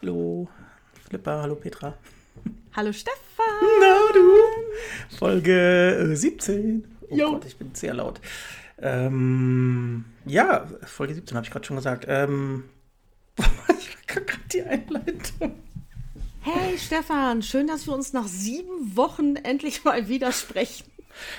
[0.00, 0.46] Hallo
[1.08, 1.92] Flipper, hallo Petra.
[2.76, 3.44] Hallo Stefan.
[3.80, 5.16] Na du.
[5.16, 6.86] Folge 17.
[7.10, 7.32] Oh jo.
[7.32, 8.20] Gott, ich bin sehr laut.
[8.80, 12.04] Ähm, ja, Folge 17 habe ich gerade schon gesagt.
[12.06, 12.64] Ähm,
[13.38, 15.56] ich gerade die Einleitung.
[16.42, 20.86] Hey Stefan, schön, dass wir uns nach sieben Wochen endlich mal wieder sprechen.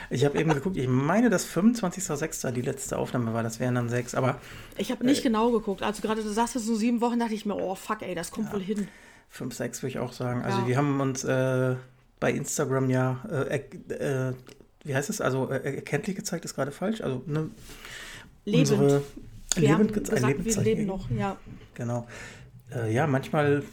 [0.09, 2.51] Ich habe eben geguckt, ich meine, dass 25.06.
[2.51, 4.39] die letzte Aufnahme war, das wären dann sechs, aber.
[4.77, 5.83] Ich habe nicht äh, genau geguckt.
[5.83, 8.31] Also gerade du sagst, es so sieben Wochen, dachte ich mir, oh fuck, ey, das
[8.31, 8.87] kommt ja, wohl hin.
[9.29, 10.41] Fünf, sechs würde ich auch sagen.
[10.41, 10.67] Also ja.
[10.67, 11.75] wir haben uns äh,
[12.19, 13.61] bei Instagram ja, äh,
[13.93, 14.33] äh
[14.83, 17.01] wie heißt es, also äh, erkenntlich gezeigt, ist gerade falsch.
[17.01, 17.49] Also ne,
[18.45, 18.71] lebend.
[18.71, 19.03] Unsere,
[19.55, 21.37] wir lebend haben gesagt, wir leben noch, ja.
[21.73, 22.07] Genau.
[22.73, 23.63] Äh, ja, manchmal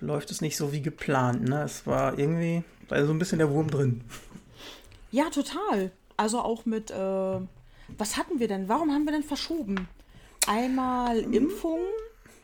[0.00, 1.48] läuft es nicht so wie geplant.
[1.48, 1.62] Ne?
[1.62, 4.02] Es war irgendwie, war so ein bisschen der Wurm drin.
[5.14, 5.92] Ja, total.
[6.16, 8.68] Also auch mit, äh, was hatten wir denn?
[8.68, 9.86] Warum haben wir denn verschoben?
[10.48, 11.32] Einmal hm.
[11.32, 11.78] Impfung.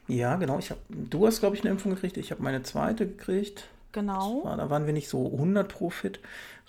[0.07, 0.61] Ja, genau.
[0.61, 2.17] Ich hab, du hast, glaube ich, eine Impfung gekriegt.
[2.17, 3.65] Ich habe meine zweite gekriegt.
[3.91, 4.45] Genau.
[4.45, 6.21] War, da waren wir nicht so 100 pro fit.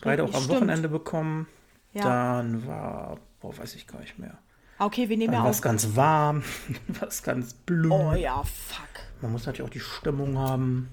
[0.02, 0.50] Beide auch am stimmt.
[0.58, 1.46] Wochenende bekommen.
[1.94, 2.02] Ja.
[2.02, 4.40] Dann war, boah, weiß ich gar nicht mehr.
[4.80, 5.50] Okay, wir nehmen dann ja auch.
[5.52, 6.42] Was ganz warm,
[7.00, 7.92] was ganz blöd.
[7.92, 8.88] Oh ja, fuck.
[9.22, 10.90] Man muss natürlich auch die Stimmung haben.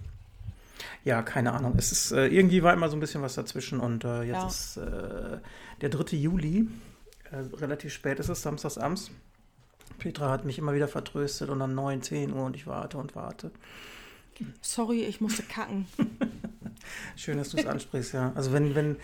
[1.05, 1.75] Ja, keine Ahnung.
[1.77, 4.47] Es ist äh, irgendwie war immer so ein bisschen was dazwischen und äh, jetzt ja.
[4.47, 5.39] ist äh,
[5.81, 6.17] der 3.
[6.17, 6.69] Juli.
[7.31, 9.11] Äh, relativ spät ist es, samstags abends.
[9.99, 13.17] Petra hat mich immer wieder vertröstet und dann 9, 10 Uhr und ich warte und
[13.17, 13.51] warte.
[14.61, 15.87] Sorry, ich musste kacken.
[17.17, 18.33] Schön, dass du es ansprichst, ja.
[18.35, 18.97] Also wenn, wenn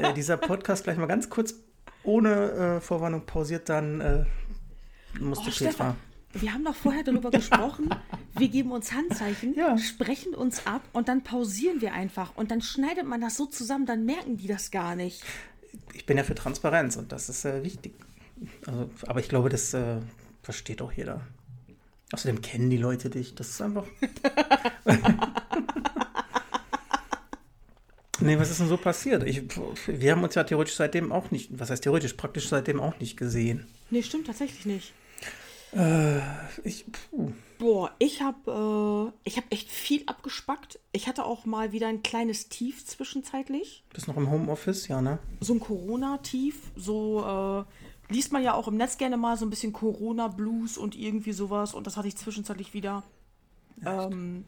[0.00, 1.54] äh, dieser Podcast gleich mal ganz kurz
[2.02, 4.26] ohne äh, Vorwarnung pausiert, dann
[5.20, 5.70] musste oh, Petra.
[5.70, 5.96] Stefan,
[6.34, 7.88] wir haben doch vorher darüber gesprochen,
[8.36, 9.78] wir geben uns Handzeichen, ja.
[9.78, 12.36] sprechen uns ab und dann pausieren wir einfach.
[12.36, 15.22] Und dann schneidet man das so zusammen, dann merken die das gar nicht.
[15.92, 17.94] Ich bin ja für Transparenz und das ist äh, wichtig.
[18.66, 19.98] Also, aber ich glaube, das äh,
[20.42, 21.20] versteht auch jeder.
[22.12, 23.34] Außerdem kennen die Leute dich.
[23.34, 23.86] Das ist einfach.
[28.20, 29.24] nee, was ist denn so passiert?
[29.24, 29.42] Ich,
[29.86, 33.16] wir haben uns ja theoretisch seitdem auch nicht, was heißt theoretisch, praktisch seitdem auch nicht
[33.16, 33.66] gesehen.
[33.90, 34.92] Nee, stimmt tatsächlich nicht.
[35.74, 36.20] Äh,
[36.62, 36.84] ich,
[37.58, 40.78] Boah, ich habe äh, hab echt viel abgespackt.
[40.92, 43.84] Ich hatte auch mal wieder ein kleines Tief zwischenzeitlich.
[43.92, 45.18] Bist noch im Homeoffice, ja, ne?
[45.40, 46.56] So ein Corona-Tief.
[46.76, 47.64] So
[48.08, 51.32] äh, liest man ja auch im Netz gerne mal so ein bisschen Corona-Blues und irgendwie
[51.32, 51.74] sowas.
[51.74, 53.02] Und das hatte ich zwischenzeitlich wieder.
[53.84, 54.44] Ähm,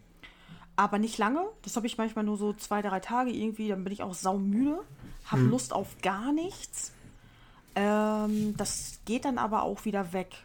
[0.76, 1.44] aber nicht lange.
[1.62, 3.68] Das habe ich manchmal nur so zwei, drei Tage irgendwie.
[3.68, 4.80] Dann bin ich auch saumüde.
[5.24, 5.50] Habe hm.
[5.50, 6.92] Lust auf gar nichts.
[7.74, 10.36] Ähm, das geht dann aber auch wieder weg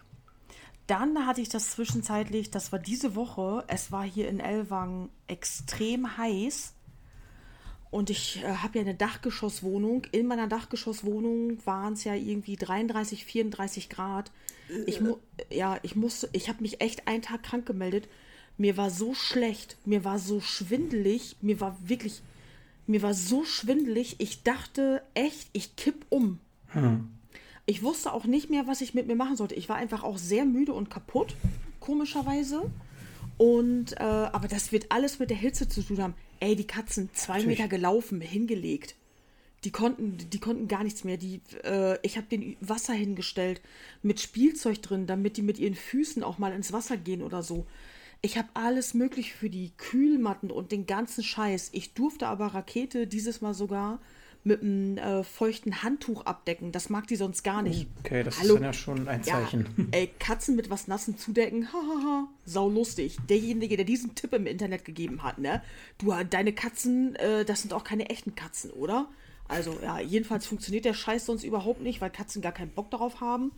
[0.92, 6.18] dann hatte ich das zwischenzeitlich, das war diese Woche, es war hier in Elwang extrem
[6.18, 6.74] heiß.
[7.92, 10.06] Und ich äh, habe ja eine Dachgeschosswohnung.
[10.12, 14.34] In meiner Dachgeschosswohnung waren es ja irgendwie 33, 34 Grad.
[14.86, 15.02] Ich
[15.50, 18.10] ja, ich musste, ich habe mich echt einen Tag krank gemeldet.
[18.58, 22.22] Mir war so schlecht, mir war so schwindelig, mir war wirklich,
[22.86, 24.18] mir war so schwindelig.
[24.20, 26.40] Ich dachte echt, ich kipp um.
[26.68, 27.08] Hm.
[27.66, 29.56] Ich wusste auch nicht mehr, was ich mit mir machen sollte.
[29.56, 31.36] Ich war einfach auch sehr müde und kaputt,
[31.80, 32.70] komischerweise.
[33.38, 36.14] Und, äh, aber das wird alles mit der Hitze zu tun haben.
[36.40, 37.60] Ey, die Katzen, zwei Natürlich.
[37.60, 38.96] Meter gelaufen, hingelegt.
[39.64, 41.18] Die konnten, die konnten gar nichts mehr.
[41.18, 43.62] Die, äh, ich habe den Wasser hingestellt
[44.02, 47.68] mit Spielzeug drin, damit die mit ihren Füßen auch mal ins Wasser gehen oder so.
[48.24, 51.70] Ich habe alles möglich für die Kühlmatten und den ganzen Scheiß.
[51.74, 54.00] Ich durfte aber Rakete dieses Mal sogar
[54.44, 56.72] mit einem äh, feuchten Handtuch abdecken.
[56.72, 57.88] Das mag die sonst gar nicht.
[58.00, 58.56] Okay, das Hallo?
[58.56, 59.68] ist dann ja schon ein Zeichen.
[59.78, 63.18] Ja, ey, Katzen mit was Nassen zudecken, hahaha, sau lustig.
[63.30, 65.62] Derjenige, der diesen Tipp im Internet gegeben hat, ne?
[65.98, 69.08] Du, deine Katzen, äh, das sind auch keine echten Katzen, oder?
[69.48, 73.22] Also, ja, jedenfalls funktioniert der Scheiß sonst überhaupt nicht, weil Katzen gar keinen Bock darauf
[73.22, 73.52] haben.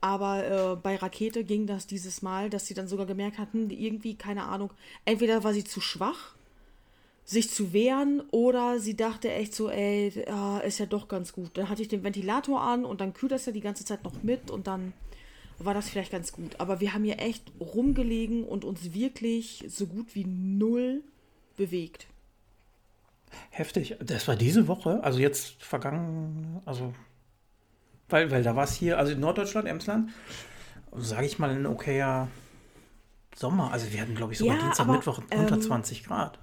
[0.00, 4.16] Aber äh, bei Rakete ging das dieses Mal, dass sie dann sogar gemerkt hatten, irgendwie,
[4.16, 4.70] keine Ahnung,
[5.04, 6.35] entweder war sie zu schwach
[7.26, 10.12] sich zu wehren oder sie dachte echt so, ey,
[10.64, 11.50] ist ja doch ganz gut.
[11.54, 14.22] Dann hatte ich den Ventilator an und dann kühlt das ja die ganze Zeit noch
[14.22, 14.92] mit und dann
[15.58, 16.60] war das vielleicht ganz gut.
[16.60, 21.02] Aber wir haben hier echt rumgelegen und uns wirklich so gut wie null
[21.56, 22.06] bewegt.
[23.50, 23.96] Heftig.
[24.00, 26.94] Das war diese Woche, also jetzt vergangen, also
[28.08, 30.10] weil, weil da war es hier, also in Norddeutschland, Emsland,
[30.92, 32.28] sage ich mal ein okayer
[33.34, 33.72] Sommer.
[33.72, 36.38] Also wir hatten, glaube ich, sogar ja, Dienstag, aber, Mittwoch unter ähm, 20 Grad.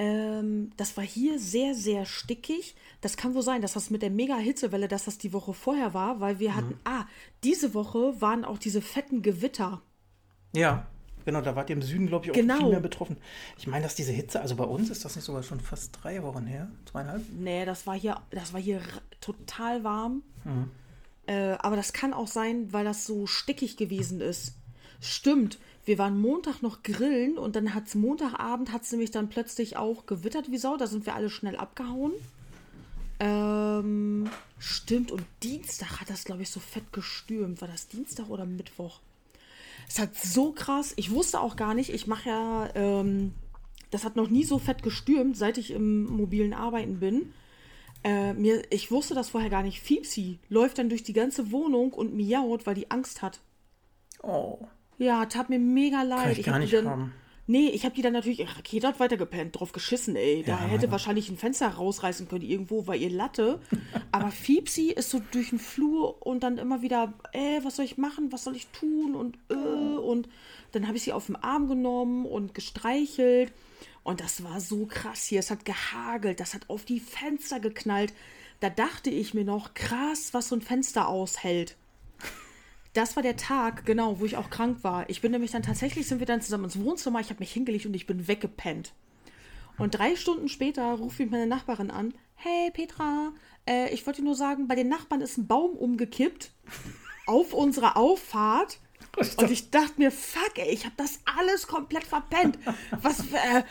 [0.00, 2.74] Ähm, das war hier sehr, sehr stickig.
[3.02, 6.20] Das kann wohl sein, dass das mit der Mega-Hitzewelle, dass das die Woche vorher war,
[6.20, 6.54] weil wir mhm.
[6.54, 7.04] hatten, ah,
[7.44, 9.82] diese Woche waren auch diese fetten Gewitter.
[10.54, 10.86] Ja,
[11.26, 12.56] genau, da wart ihr im Süden, glaube ich, auch genau.
[12.56, 13.18] viel mehr betroffen.
[13.58, 16.22] Ich meine, dass diese Hitze, also bei uns ist das nicht sogar schon fast drei
[16.22, 17.22] Wochen her, zweieinhalb?
[17.38, 18.80] Nee, das war hier, das war hier
[19.20, 20.22] total warm.
[20.44, 20.70] Mhm.
[21.26, 24.54] Äh, aber das kann auch sein, weil das so stickig gewesen ist.
[25.02, 25.58] Stimmt.
[25.90, 29.76] Wir waren Montag noch grillen und dann hat es Montagabend hat es nämlich dann plötzlich
[29.76, 30.76] auch gewittert wie Sau.
[30.76, 32.12] Da sind wir alle schnell abgehauen.
[33.18, 35.10] Ähm, stimmt.
[35.10, 37.60] Und Dienstag hat das, glaube ich, so fett gestürmt.
[37.60, 39.00] War das Dienstag oder Mittwoch?
[39.88, 40.92] Es hat so krass.
[40.94, 41.92] Ich wusste auch gar nicht.
[41.92, 43.34] Ich mache ja, ähm,
[43.90, 47.32] das hat noch nie so fett gestürmt, seit ich im mobilen Arbeiten bin.
[48.04, 49.80] Äh, mir, ich wusste das vorher gar nicht.
[49.80, 53.40] Fiepsi läuft dann durch die ganze Wohnung und miaut, weil die Angst hat.
[54.22, 54.68] Oh.
[55.00, 56.22] Ja, tat mir mega leid.
[56.22, 57.12] Kann ich, ich gar nicht dann, haben.
[57.46, 60.44] Nee, ich habe die dann natürlich, Rakete hat weitergepennt, drauf geschissen, ey.
[60.46, 60.92] Da Ja, hätte ja.
[60.92, 63.60] wahrscheinlich ein Fenster rausreißen können irgendwo, weil ihr Latte.
[64.12, 67.98] Aber Fiepsi ist so durch den Flur und dann immer wieder, äh, was soll ich
[67.98, 70.28] machen, was soll ich tun und äh, und
[70.72, 73.52] dann habe ich sie auf den Arm genommen und gestreichelt.
[74.04, 75.40] Und das war so krass hier.
[75.40, 78.12] Es hat gehagelt, das hat auf die Fenster geknallt.
[78.60, 81.76] Da dachte ich mir noch, krass, was so ein Fenster aushält.
[82.92, 85.08] Das war der Tag, genau, wo ich auch krank war.
[85.08, 87.86] Ich bin nämlich dann tatsächlich, sind wir dann zusammen ins Wohnzimmer, ich habe mich hingelegt
[87.86, 88.92] und ich bin weggepennt.
[89.78, 92.12] Und drei Stunden später ruft mich meine Nachbarin an.
[92.34, 93.32] Hey Petra,
[93.66, 96.52] äh, ich wollte dir nur sagen, bei den Nachbarn ist ein Baum umgekippt
[97.26, 98.80] auf unserer Auffahrt.
[99.16, 102.58] Und ich dachte mir, fuck, ey, ich habe das alles komplett verpennt.
[103.02, 103.62] Was für, äh,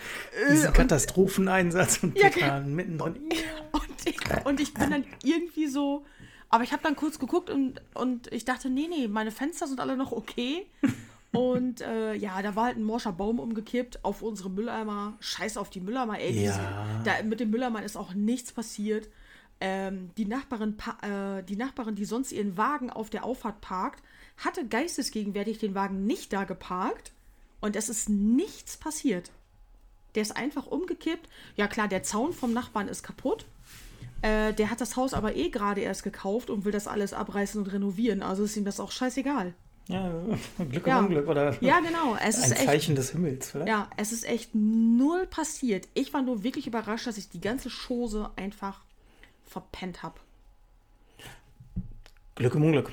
[0.51, 3.15] Diesen Katastropheneinsatz und Ja, Petra mittendrin.
[3.71, 6.05] und ich, und ich bin dann irgendwie so.
[6.49, 9.79] Aber ich habe dann kurz geguckt und, und ich dachte, nee, nee, meine Fenster sind
[9.79, 10.65] alle noch okay.
[11.31, 15.13] Und äh, ja, da war halt ein morscher Baum umgekippt auf unsere Mülleimer.
[15.19, 16.45] Scheiß auf die Mülleimer, ey.
[16.45, 17.01] Ja.
[17.03, 19.09] Da, mit den Mülleimern ist auch nichts passiert.
[19.61, 24.03] Ähm, die, Nachbarin, äh, die Nachbarin, die sonst ihren Wagen auf der Auffahrt parkt,
[24.37, 27.11] hatte geistesgegenwärtig den Wagen nicht da geparkt.
[27.61, 29.31] Und es ist nichts passiert.
[30.15, 31.29] Der ist einfach umgekippt.
[31.57, 33.45] Ja klar, der Zaun vom Nachbarn ist kaputt.
[34.21, 37.61] Äh, der hat das Haus aber eh gerade erst gekauft und will das alles abreißen
[37.61, 38.21] und renovieren.
[38.21, 39.53] Also ist ihm das auch scheißegal.
[39.87, 40.11] Ja,
[40.69, 40.99] Glück Ja.
[40.99, 42.15] im Unglück oder Ja, genau.
[42.21, 42.65] Es ein ist echt.
[42.65, 43.69] Zeichen des Himmels, vielleicht?
[43.69, 45.87] Ja, es ist echt null passiert.
[45.93, 48.81] Ich war nur wirklich überrascht, dass ich die ganze Chose einfach
[49.45, 50.19] verpennt habe.
[52.35, 52.91] Glück im Unglück.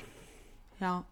[0.79, 1.03] Ja,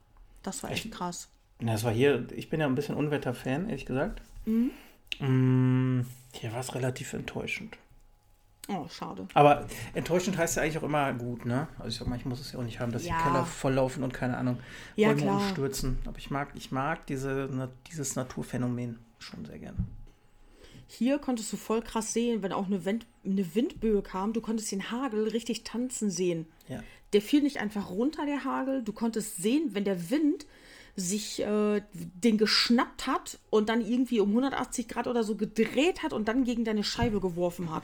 [0.44, 1.28] das war echt krass.
[1.60, 4.22] Na, das war hier, ich bin ja ein bisschen Unwetter-Fan, ehrlich gesagt.
[4.46, 4.72] Mhm.
[5.20, 7.78] Mm, hier war es relativ enttäuschend.
[8.68, 9.28] Oh, schade.
[9.36, 11.68] Aber enttäuschend heißt ja eigentlich auch immer gut, ne?
[11.78, 13.16] Also ich sag mal, ich muss es ja auch nicht haben, dass Ja.
[13.18, 14.58] die Keller volllaufen und keine Ahnung,
[14.96, 15.38] Ja, Bäume klar.
[15.42, 16.00] umstürzen.
[16.06, 19.78] Aber ich mag, ich mag diese, na, dieses Naturphänomen schon sehr gerne.
[20.88, 24.72] Hier konntest du voll krass sehen, wenn auch eine, Wind, eine Windböe kam, du konntest
[24.72, 26.48] den Hagel richtig tanzen sehen.
[26.68, 26.82] Ja.
[27.14, 28.84] Der fiel nicht einfach runter, der Hagel.
[28.84, 30.46] Du konntest sehen, wenn der Wind
[30.98, 36.14] sich äh, den geschnappt hat und dann irgendwie um 180 Grad oder so gedreht hat
[36.14, 37.84] und dann gegen deine Scheibe geworfen hat.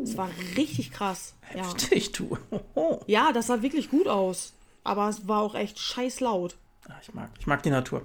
[0.00, 1.34] Das war richtig krass.
[1.54, 1.62] Ja.
[1.90, 2.38] Ich tue.
[2.74, 3.00] Hoho.
[3.06, 4.52] ja, das sah wirklich gut aus.
[4.84, 6.56] Aber es war auch echt scheiß laut.
[6.88, 8.02] Ah, Ich mag, ich mag die Natur.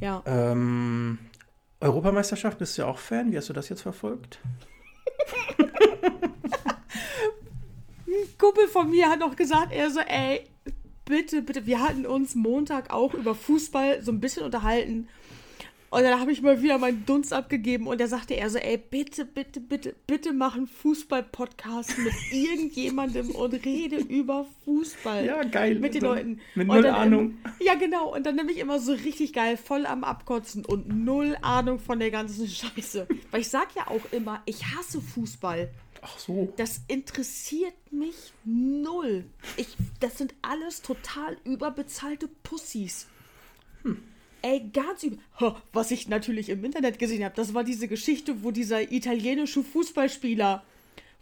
[0.00, 0.22] Ja.
[0.26, 1.18] Ähm,
[1.80, 3.32] Europameisterschaft, bist du ja auch Fan?
[3.32, 4.38] Wie hast du das jetzt verfolgt?
[8.06, 10.44] Ein Kumpel von mir hat noch gesagt, er so, ey,
[11.04, 15.08] bitte, bitte, wir hatten uns Montag auch über Fußball so ein bisschen unterhalten.
[15.96, 18.76] Und dann habe ich mal wieder meinen Dunst abgegeben und er sagte er so, ey,
[18.76, 25.24] bitte, bitte, bitte, bitte mach einen Fußball-Podcast mit irgendjemandem und rede über Fußball.
[25.24, 25.76] Ja, geil.
[25.76, 26.40] Mit den Leuten.
[26.54, 27.38] mit null dann Ahnung.
[27.60, 28.14] Ja, genau.
[28.14, 32.10] Und dann nämlich immer so richtig geil, voll am Abkotzen und null Ahnung von der
[32.10, 33.06] ganzen Scheiße.
[33.30, 35.70] Weil ich sag ja auch immer, ich hasse Fußball.
[36.02, 36.52] Ach so.
[36.58, 39.24] Das interessiert mich null.
[39.56, 43.06] Ich, das sind alles total überbezahlte Pussys.
[44.46, 45.16] Ey, ganz über.
[45.40, 49.62] Ha, Was ich natürlich im Internet gesehen habe, das war diese Geschichte, wo dieser italienische
[49.64, 50.62] Fußballspieler,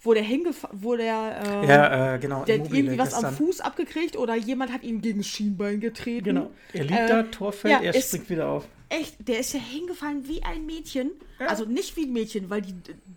[0.02, 2.44] wo der hingefallen, wo der, äh, Ja, äh, genau.
[2.44, 3.36] der hat irgendwie was am gestern.
[3.46, 6.24] Fuß abgekriegt oder jemand hat ihm gegen das Schienbein getreten.
[6.24, 6.50] Genau.
[6.74, 8.66] Er liegt Äh, da, Tor fällt, ja, er ist- springt wieder auf.
[8.90, 11.10] Echt, der ist ja hingefallen wie ein Mädchen.
[11.48, 12.74] Also nicht wie ein Mädchen, weil die,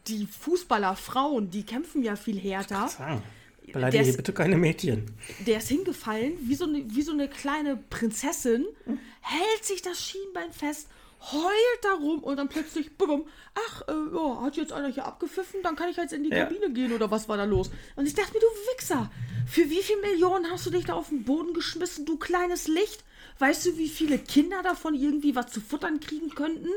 [0.08, 2.88] die Fußballer, Frauen, die kämpfen ja viel härter.
[2.88, 3.22] Sagen.
[3.68, 5.12] Der Beleidige ist- bitte keine Mädchen.
[5.46, 9.00] Der ist hingefallen, wie so eine, wie so eine kleine Prinzessin, Hm.
[9.22, 10.88] hält sich das Schienbein fest,
[11.34, 15.76] heult darum und dann plötzlich, bumm, ach, äh, ja, hat jetzt einer hier abgepfiffen, dann
[15.76, 16.46] kann ich jetzt in die Ja.
[16.46, 17.70] Kabine gehen oder was war da los?
[17.96, 19.12] Und ich dachte mir, du Wichser,
[19.48, 23.04] für wie viel Millionen hast du dich da auf den Boden geschmissen, du kleines Licht?
[23.40, 26.70] Weißt du, wie viele Kinder davon irgendwie was zu futtern kriegen könnten?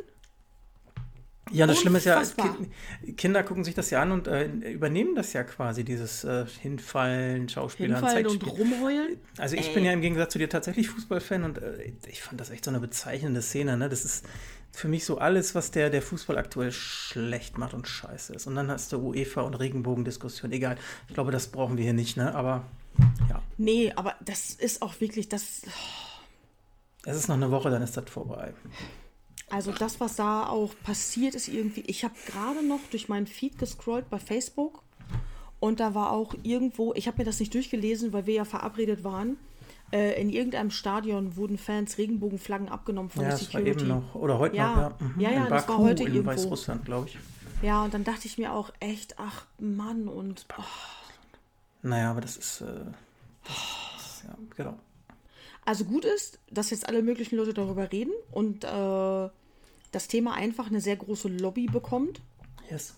[1.50, 2.22] Ja, das Schlimme ist ja.
[2.22, 6.46] Ki- Kinder gucken sich das ja an und äh, übernehmen das ja quasi, dieses äh,
[6.60, 9.16] Hinfallen, Schauspieler, Hinfallen und rumheulen?
[9.38, 9.74] Also ich Ey.
[9.74, 12.70] bin ja im Gegensatz zu dir tatsächlich Fußballfan und äh, ich fand das echt so
[12.70, 13.76] eine bezeichnende Szene.
[13.76, 13.88] Ne?
[13.88, 14.24] Das ist
[14.72, 18.46] für mich so alles, was der, der Fußball aktuell schlecht macht und scheiße ist.
[18.46, 20.52] Und dann hast du UEFA und Regenbogendiskussion.
[20.52, 20.76] Egal,
[21.08, 22.34] ich glaube, das brauchen wir hier nicht, ne?
[22.34, 22.64] aber
[23.28, 23.42] ja.
[23.58, 25.62] Nee, aber das ist auch wirklich das.
[27.04, 28.52] Es ist noch eine Woche, dann ist das vorbei.
[29.50, 33.58] Also das, was da auch passiert ist irgendwie, ich habe gerade noch durch meinen Feed
[33.58, 34.82] gescrollt bei Facebook
[35.58, 39.04] und da war auch irgendwo, ich habe mir das nicht durchgelesen, weil wir ja verabredet
[39.04, 39.36] waren,
[39.92, 43.72] äh, in irgendeinem Stadion wurden Fans Regenbogenflaggen abgenommen von ja, der Security.
[43.72, 44.68] Das war eben noch, oder heute ja.
[44.68, 44.96] noch, ja.
[45.00, 45.20] Mhm.
[45.20, 46.30] Ja, ja, in das Baku, war heute in irgendwo.
[46.30, 47.18] Weißrussland, glaube ich.
[47.62, 50.62] Ja, und dann dachte ich mir auch echt, ach Mann, und oh,
[51.82, 52.66] Naja, aber das ist, äh,
[53.44, 54.78] das ja, genau.
[55.64, 59.28] Also gut ist, dass jetzt alle möglichen Leute darüber reden und äh,
[59.92, 62.20] das Thema einfach eine sehr große Lobby bekommt.
[62.70, 62.94] Yes.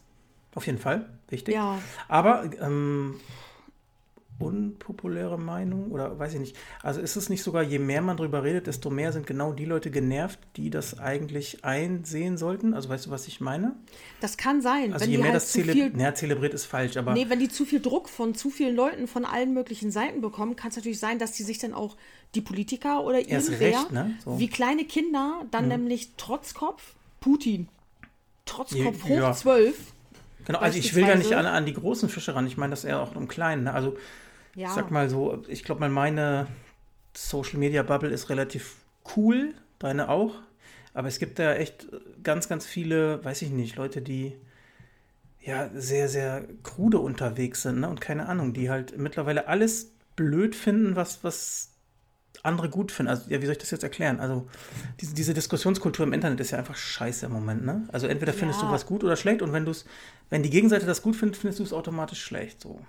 [0.55, 1.55] Auf jeden Fall, wichtig.
[1.55, 1.79] Ja.
[2.09, 3.19] Aber ähm,
[4.39, 6.57] unpopuläre Meinung oder weiß ich nicht.
[6.83, 9.65] Also ist es nicht sogar, je mehr man drüber redet, desto mehr sind genau die
[9.65, 12.75] Leute genervt, die das eigentlich einsehen sollten?
[12.75, 13.77] Also weißt du, was ich meine?
[14.21, 17.15] Das kann sein, Also je mehr halt das zele viel, ja, zelebriert ist falsch, aber
[17.15, 20.57] nee, wenn die zu viel Druck von zu vielen Leuten von allen möglichen Seiten bekommen,
[20.57, 21.97] kann es natürlich sein, dass die sich dann auch
[22.35, 24.17] die Politiker oder irgendwer recht, ne?
[24.25, 24.39] So.
[24.39, 27.69] wie kleine Kinder dann nämlich Trotzkopf Putin
[28.45, 29.31] Trotzkopf Ja.
[29.31, 29.77] hoch zwölf.
[30.45, 32.85] genau, also ich will ja nicht an, an die großen Fische ran, ich meine das
[32.85, 33.65] eher auch um kleinen.
[33.65, 33.73] Ne?
[33.73, 33.97] Also
[34.55, 34.69] Ja.
[34.69, 36.47] ich sag mal so, ich glaube mal meine
[37.17, 38.77] Social Media Bubble ist relativ
[39.17, 40.35] cool, deine auch,
[40.95, 41.89] aber es gibt da echt
[42.23, 44.35] ganz, ganz viele, weiß ich nicht, Leute, die
[45.41, 47.89] ja sehr, sehr krude unterwegs sind, ne?
[47.89, 51.71] Und keine Ahnung, die halt mittlerweile alles blöd finden, was, was
[52.45, 53.11] andere gut finden.
[53.11, 54.21] Also, ja, wie soll ich das jetzt erklären?
[54.21, 54.47] Also,
[55.01, 57.89] diese, diese Diskussionskultur im Internet ist ja einfach scheiße im Moment, ne?
[57.93, 58.69] Also, entweder findest Ja.
[58.69, 59.85] du was gut oder schlecht und wenn du es,
[60.31, 62.81] wenn die Gegenseite das gut findet, findest du es automatisch schlecht, so.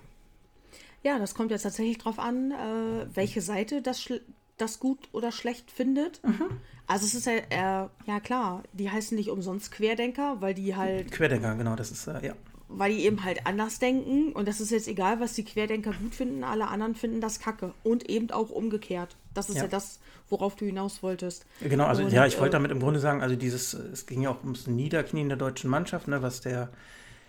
[1.04, 4.08] Ja, das kommt jetzt tatsächlich drauf an, äh, welche Seite das,
[4.56, 6.24] das gut oder schlecht findet.
[6.24, 6.46] Mhm.
[6.86, 11.12] Also es ist ja, äh, ja klar, die heißen nicht umsonst Querdenker, weil die halt,
[11.12, 12.34] Querdenker, genau, das ist, äh, ja.
[12.68, 14.32] weil die eben halt anders denken.
[14.32, 17.74] Und das ist jetzt egal, was die Querdenker gut finden, alle anderen finden das Kacke.
[17.82, 19.16] Und eben auch umgekehrt.
[19.34, 19.68] Das ist ja, Ja.
[19.68, 19.98] das,
[20.30, 21.44] worauf du hinaus wolltest.
[21.60, 24.22] Genau, also Und, ja, ich wollte äh, damit im Grunde sagen, also dieses, es ging
[24.22, 26.70] ja auch ums Niederknien der deutschen Mannschaft, ne, was der,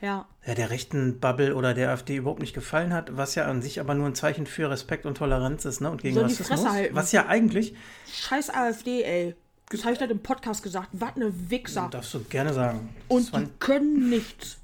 [0.01, 3.61] Ja, ja, der rechten Bubble oder der AfD überhaupt nicht gefallen hat, was ja an
[3.61, 6.47] sich aber nur ein Zeichen für Respekt und Toleranz ist, ne, und gegen die Rassismus.
[6.47, 6.95] Fresse halten.
[6.95, 7.73] Was ja eigentlich,
[8.11, 9.35] scheiß AfD, ey.
[9.69, 10.89] Das habe ich gerade im Podcast gesagt.
[10.91, 11.87] Was eine Wichser.
[11.89, 12.89] darfst du gerne sagen.
[13.07, 14.57] Und die können nichts.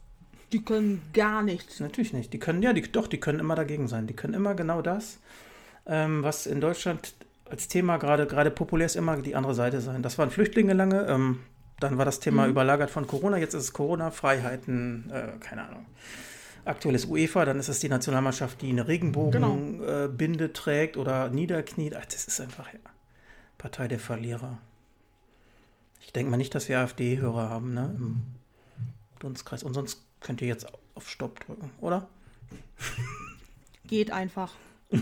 [0.51, 1.79] Die können gar nichts.
[1.79, 2.33] Natürlich nicht.
[2.33, 4.05] Die können, ja, die, doch, die können immer dagegen sein.
[4.05, 5.17] Die können immer genau das,
[5.87, 7.15] ähm, was in Deutschland
[7.49, 10.03] als Thema gerade gerade populär ist, immer die andere Seite sein.
[10.03, 11.39] Das waren Flüchtlinge lange, ähm,
[11.81, 15.85] dann war das Thema überlagert von Corona, jetzt ist es Corona, Freiheiten, äh, keine Ahnung.
[16.63, 21.29] Aktuell ist UEFA, dann ist es die Nationalmannschaft, die eine Regenbogenbinde äh, Binde trägt oder
[21.29, 21.95] niederkniet.
[21.95, 22.79] Ach, das ist einfach ja,
[23.57, 24.59] Partei der Verlierer.
[26.01, 27.95] Ich denke mal nicht, dass wir AfD-Hörer haben, ne?
[27.97, 28.21] Im
[29.19, 29.63] Dunstkreis.
[29.63, 32.07] Und sonst könnt ihr jetzt auf Stopp drücken, oder?
[33.87, 34.53] Geht einfach.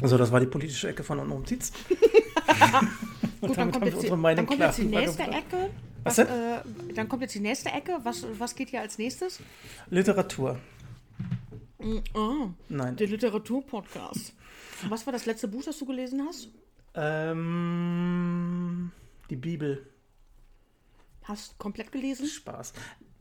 [0.00, 1.72] Also, das war die politische Ecke von unten Zieht's.
[3.40, 5.70] Gut, dann kommt, jetzt die, dann kommt jetzt die nächste Ecke.
[6.02, 6.60] Was Was, äh,
[6.94, 7.98] dann kommt jetzt die nächste Ecke.
[8.02, 9.40] Was, was geht hier als nächstes?
[9.90, 10.58] Literatur.
[12.14, 12.96] Oh, Nein.
[12.96, 14.34] der Literaturpodcast.
[14.88, 16.48] Was war das letzte Buch, das du gelesen hast?
[16.94, 18.90] Ähm,
[19.30, 19.86] die Bibel.
[21.24, 22.26] Hast du komplett gelesen?
[22.26, 22.72] Spaß.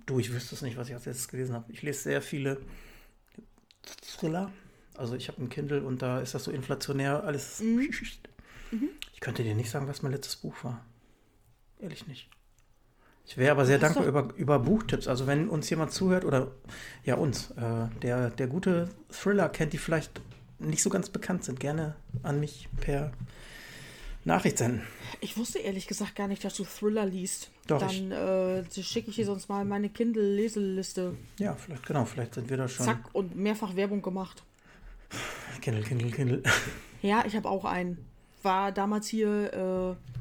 [0.06, 1.72] Du, ich wüsste es nicht, was ich als letztes gelesen habe.
[1.72, 2.62] Ich lese sehr viele
[4.02, 4.52] Thriller.
[4.96, 7.62] Also ich habe ein Kindle und da ist das so inflationär alles.
[9.14, 10.86] Ich könnte dir nicht sagen, was mein letztes Buch war.
[11.80, 12.30] Ehrlich nicht.
[13.26, 15.08] Ich wäre aber sehr dankbar über, über Buchtipps.
[15.08, 16.52] Also wenn uns jemand zuhört oder
[17.04, 20.22] ja uns, äh, der, der gute Thriller kennt, die vielleicht
[20.60, 23.12] nicht so ganz bekannt sind, gerne an mich per
[24.24, 24.82] Nachricht senden.
[25.20, 27.52] Ich wusste ehrlich gesagt gar nicht, dass du Thriller liest.
[27.68, 31.16] Doch, Dann äh, schicke ich dir sonst mal meine Kindle-Leseliste.
[31.38, 32.86] Ja, vielleicht, genau, vielleicht sind wir da schon.
[32.86, 34.44] Zack und mehrfach Werbung gemacht.
[35.62, 36.44] Kindle, Kindle, Kindle.
[37.02, 38.07] Ja, ich habe auch einen.
[38.44, 39.98] War damals hier.
[40.00, 40.14] Äh,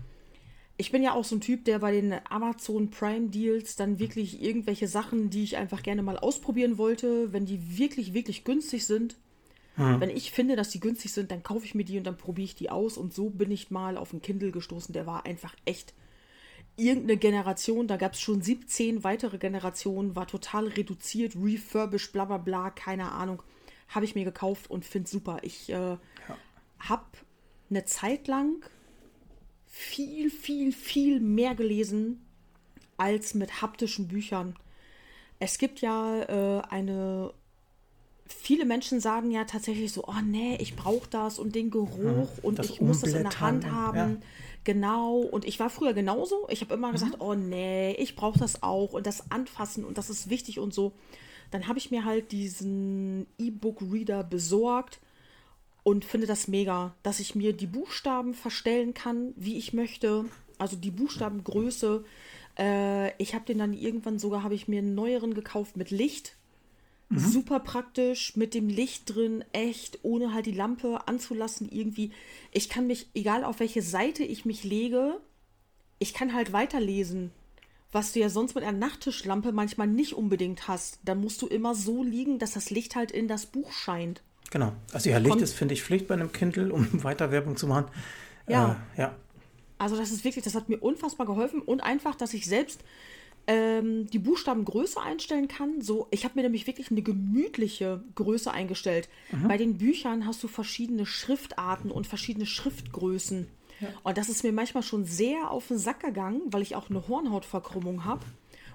[0.79, 4.43] ich bin ja auch so ein Typ, der bei den Amazon Prime Deals dann wirklich
[4.43, 9.17] irgendwelche Sachen, die ich einfach gerne mal ausprobieren wollte, wenn die wirklich, wirklich günstig sind.
[9.79, 12.47] Wenn ich finde, dass die günstig sind, dann kaufe ich mir die und dann probiere
[12.47, 12.97] ich die aus.
[12.97, 14.95] Und so bin ich mal auf einen Kindle gestoßen.
[14.95, 15.93] Der war einfach echt
[16.77, 17.87] irgendeine Generation.
[17.87, 23.13] Da gab es schon 17 weitere Generationen, war total reduziert, refurbished, bla bla bla, keine
[23.13, 23.43] Ahnung.
[23.89, 25.41] Habe ich mir gekauft und finde super.
[25.43, 25.99] Ich äh,
[26.79, 27.05] habe
[27.71, 28.65] eine Zeit lang
[29.67, 32.25] viel, viel, viel mehr gelesen
[32.97, 34.57] als mit haptischen Büchern.
[35.39, 37.33] Es gibt ja äh, eine.
[38.29, 42.59] Viele Menschen sagen ja tatsächlich so, oh nee, ich brauche das und den Geruch und
[42.59, 43.97] das ich muss das in der Hand haben.
[43.97, 44.17] ja.
[44.65, 45.19] Genau.
[45.19, 46.49] Und ich war früher genauso.
[46.51, 47.21] Ich habe immer gesagt, Mhm.
[47.21, 50.93] oh nee, ich brauche das auch und das Anfassen und das ist wichtig und so.
[51.53, 54.99] Dann habe ich mir halt diesen E-Book-Reader besorgt
[55.87, 60.25] und finde das mega, dass ich mir die Buchstaben verstellen kann, wie ich möchte.
[60.59, 62.05] Also die Buchstabengröße.
[62.59, 66.35] Äh, ich habe den dann irgendwann sogar, habe ich mir einen neueren gekauft mit Licht.
[67.09, 67.21] Mhm.
[67.21, 72.11] Super praktisch, mit dem Licht drin, echt, ohne halt die Lampe anzulassen irgendwie.
[72.51, 75.21] Ich kann mich, egal auf welche Seite ich mich lege,
[76.01, 77.31] ich kann halt weiterlesen.
[77.93, 80.99] Was du ja sonst mit einer Nachttischlampe manchmal nicht unbedingt hast.
[81.05, 84.21] Da musst du immer so liegen, dass das Licht halt in das Buch scheint.
[84.51, 84.73] Genau.
[84.93, 87.67] Also ja, Licht Kommt, ist, finde ich, Pflicht bei einem Kindle, um weiter Werbung zu
[87.67, 87.87] machen.
[88.49, 88.81] Ja.
[88.97, 89.17] Äh, ja.
[89.79, 92.83] Also das ist wirklich, das hat mir unfassbar geholfen und einfach, dass ich selbst
[93.47, 95.81] ähm, die Buchstabengröße einstellen kann.
[95.81, 99.09] So, ich habe mir nämlich wirklich eine gemütliche Größe eingestellt.
[99.31, 99.49] Mhm.
[99.49, 103.49] Bei den Büchern hast du verschiedene Schriftarten und verschiedene Schriftgrößen.
[103.81, 103.89] Ja.
[104.03, 107.07] Und das ist mir manchmal schon sehr auf den Sack gegangen, weil ich auch eine
[107.09, 108.25] Hornhautverkrümmung habe.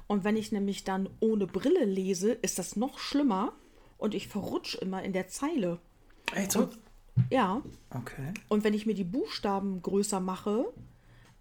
[0.08, 3.54] Und wenn ich nämlich dann ohne Brille lese, ist das noch schlimmer
[4.02, 5.78] und ich verrutsche immer in der Zeile.
[6.34, 6.64] Echt so?
[6.64, 6.80] Und,
[7.30, 7.62] ja.
[7.92, 8.34] Okay.
[8.50, 10.66] Und wenn ich mir die Buchstaben größer mache,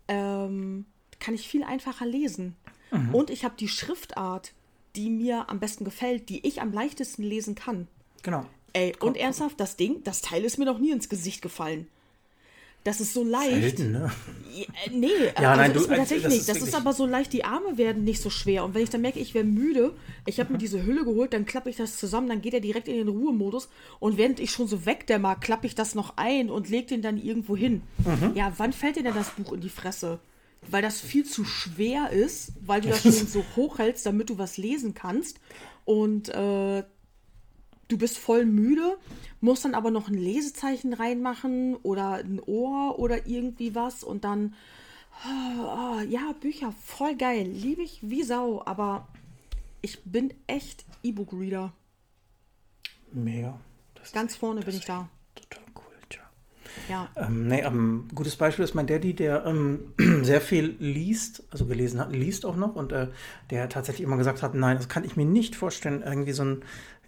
[0.08, 0.84] ähm,
[1.18, 2.56] kann ich viel einfacher lesen.
[2.90, 3.14] Mhm.
[3.14, 4.52] Und ich habe die Schriftart,
[4.94, 7.88] die mir am besten gefällt, die ich am leichtesten lesen kann.
[8.22, 8.44] Genau.
[8.74, 11.88] Ey, und ernsthaft, das Ding, das Teil ist mir noch nie ins Gesicht gefallen.
[12.82, 13.60] Das ist so leicht.
[13.60, 14.10] Selten, ne?
[14.54, 15.08] Ja, nee,
[15.38, 16.48] ja, also nein, ist mir tatsächlich das nicht.
[16.48, 18.64] Das ist aber so leicht, die Arme werden nicht so schwer.
[18.64, 19.92] Und wenn ich dann merke, ich wäre müde,
[20.26, 22.88] ich habe mir diese Hülle geholt, dann klappe ich das zusammen, dann geht er direkt
[22.88, 23.68] in den Ruhemodus.
[23.98, 27.18] Und während ich schon so wegdämmer, klappe ich das noch ein und lege den dann
[27.18, 27.82] irgendwo hin.
[27.98, 28.32] Mhm.
[28.34, 30.18] Ja, wann fällt dir denn das Buch in die Fresse?
[30.68, 34.56] Weil das viel zu schwer ist, weil du das schon so hochhältst, damit du was
[34.56, 35.38] lesen kannst.
[35.84, 36.82] Und äh,
[37.90, 38.96] du bist voll müde,
[39.40, 44.54] musst dann aber noch ein Lesezeichen reinmachen oder ein Ohr oder irgendwie was und dann,
[45.26, 49.08] oh, oh, ja, Bücher, voll geil, liebe ich wie Sau, aber
[49.82, 51.72] ich bin echt E-Book-Reader.
[53.12, 53.58] Mega.
[53.94, 55.08] Das Ganz vorne bin ich da.
[55.34, 56.22] Total cool, tja.
[56.88, 57.08] Ja.
[57.16, 61.98] Ähm, nee, ähm, gutes Beispiel ist mein Daddy, der ähm, sehr viel liest, also gelesen
[61.98, 63.08] hat, liest auch noch und äh,
[63.50, 66.62] der tatsächlich immer gesagt hat, nein, das kann ich mir nicht vorstellen, irgendwie so ein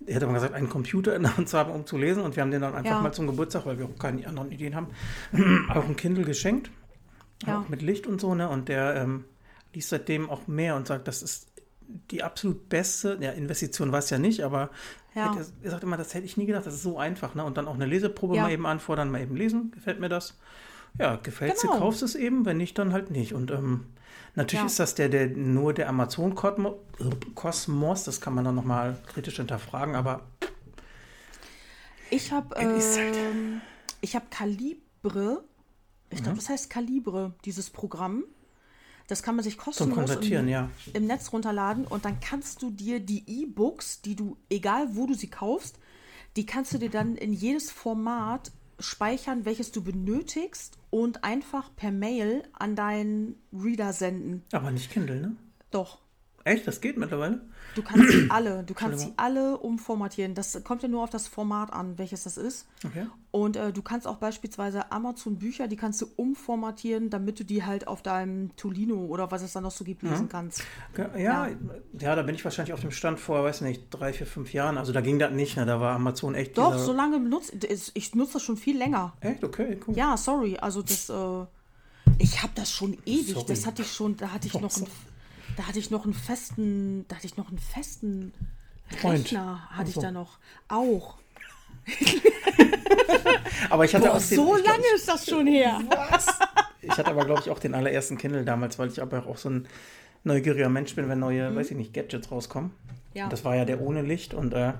[0.06, 2.22] er hat immer gesagt, einen Computer in der Hand zu haben, um zu lesen.
[2.22, 3.00] Und wir haben den dann einfach ja.
[3.00, 4.88] mal zum Geburtstag, weil wir auch keine anderen Ideen haben,
[5.68, 6.70] auch ein Kindle geschenkt.
[7.46, 7.60] Ja.
[7.60, 8.48] Auch mit Licht und so, ne?
[8.48, 9.24] Und der ähm,
[9.74, 11.48] liest seitdem auch mehr und sagt, das ist
[12.10, 14.70] die absolut beste, ja, Investition war es ja nicht, aber
[15.14, 15.34] ja.
[15.34, 17.44] er, er sagt immer, das hätte ich nie gedacht, das ist so einfach, ne?
[17.44, 18.42] Und dann auch eine Leseprobe ja.
[18.42, 20.38] mal eben anfordern, mal eben lesen, gefällt mir das.
[20.98, 21.74] Ja, gefällt genau.
[21.74, 23.32] dir, kaufst es eben, wenn nicht, dann halt nicht.
[23.32, 23.86] Und ähm,
[24.34, 24.66] Natürlich ja.
[24.66, 30.26] ist das der, der nur der Amazon-Kosmos, das kann man dann nochmal kritisch hinterfragen, aber.
[32.10, 33.60] Ich habe halt ähm,
[34.00, 35.44] ich habe Calibre,
[36.10, 36.36] ich glaube, mhm.
[36.36, 38.24] das heißt Calibre, dieses Programm.
[39.08, 40.70] Das kann man sich kostenlos im, ja.
[40.92, 45.14] im Netz runterladen und dann kannst du dir die E-Books, die du, egal wo du
[45.14, 45.78] sie kaufst,
[46.36, 51.90] die kannst du dir dann in jedes Format speichern, welches du benötigst und einfach per
[51.90, 54.44] Mail an deinen Reader senden.
[54.52, 55.36] Aber nicht Kindle, ne?
[55.70, 56.00] Doch.
[56.44, 56.66] Echt?
[56.66, 57.40] Das geht mittlerweile?
[57.74, 60.34] Du kannst sie alle, du kannst sie alle umformatieren.
[60.34, 62.66] Das kommt ja nur auf das Format an, welches das ist.
[62.84, 63.06] Okay.
[63.30, 67.64] Und äh, du kannst auch beispielsweise Amazon Bücher, die kannst du umformatieren, damit du die
[67.64, 70.28] halt auf deinem Tolino oder was es da noch so gibt, lesen mhm.
[70.28, 70.64] kannst.
[70.96, 71.48] Ja, ja,
[71.98, 74.76] ja, da bin ich wahrscheinlich auf dem Stand vor, weiß nicht, drei, vier, fünf Jahren.
[74.76, 75.64] Also da ging das nicht, ne?
[75.64, 76.58] Da war Amazon echt.
[76.58, 77.52] Doch, so lange benutzt.
[77.94, 79.14] Ich nutze das schon viel länger.
[79.20, 79.42] Echt?
[79.42, 79.96] Okay, cool.
[79.96, 80.58] Ja, sorry.
[80.58, 81.46] Also das, äh,
[82.18, 83.34] ich habe das schon ewig.
[83.34, 83.46] Sorry.
[83.48, 84.86] Das hatte ich schon, da hatte ich noch ein
[85.56, 88.32] da hatte ich noch einen festen, da hatte ich noch einen festen
[88.98, 89.24] Freund.
[89.24, 90.00] Rechner, hatte also.
[90.00, 90.38] ich da noch.
[90.68, 91.16] Auch.
[93.70, 95.80] aber ich hatte Boah, auch den, so lange glaub, ist das schon her.
[95.88, 96.26] Was?
[96.80, 99.50] Ich hatte aber, glaube ich, auch den allerersten Kindle damals, weil ich aber auch so
[99.50, 99.68] ein
[100.24, 101.56] neugieriger Mensch bin, wenn neue, mhm.
[101.56, 102.72] weiß ich nicht, Gadgets rauskommen.
[103.14, 103.24] Ja.
[103.24, 104.72] Und das war ja der ohne Licht und äh,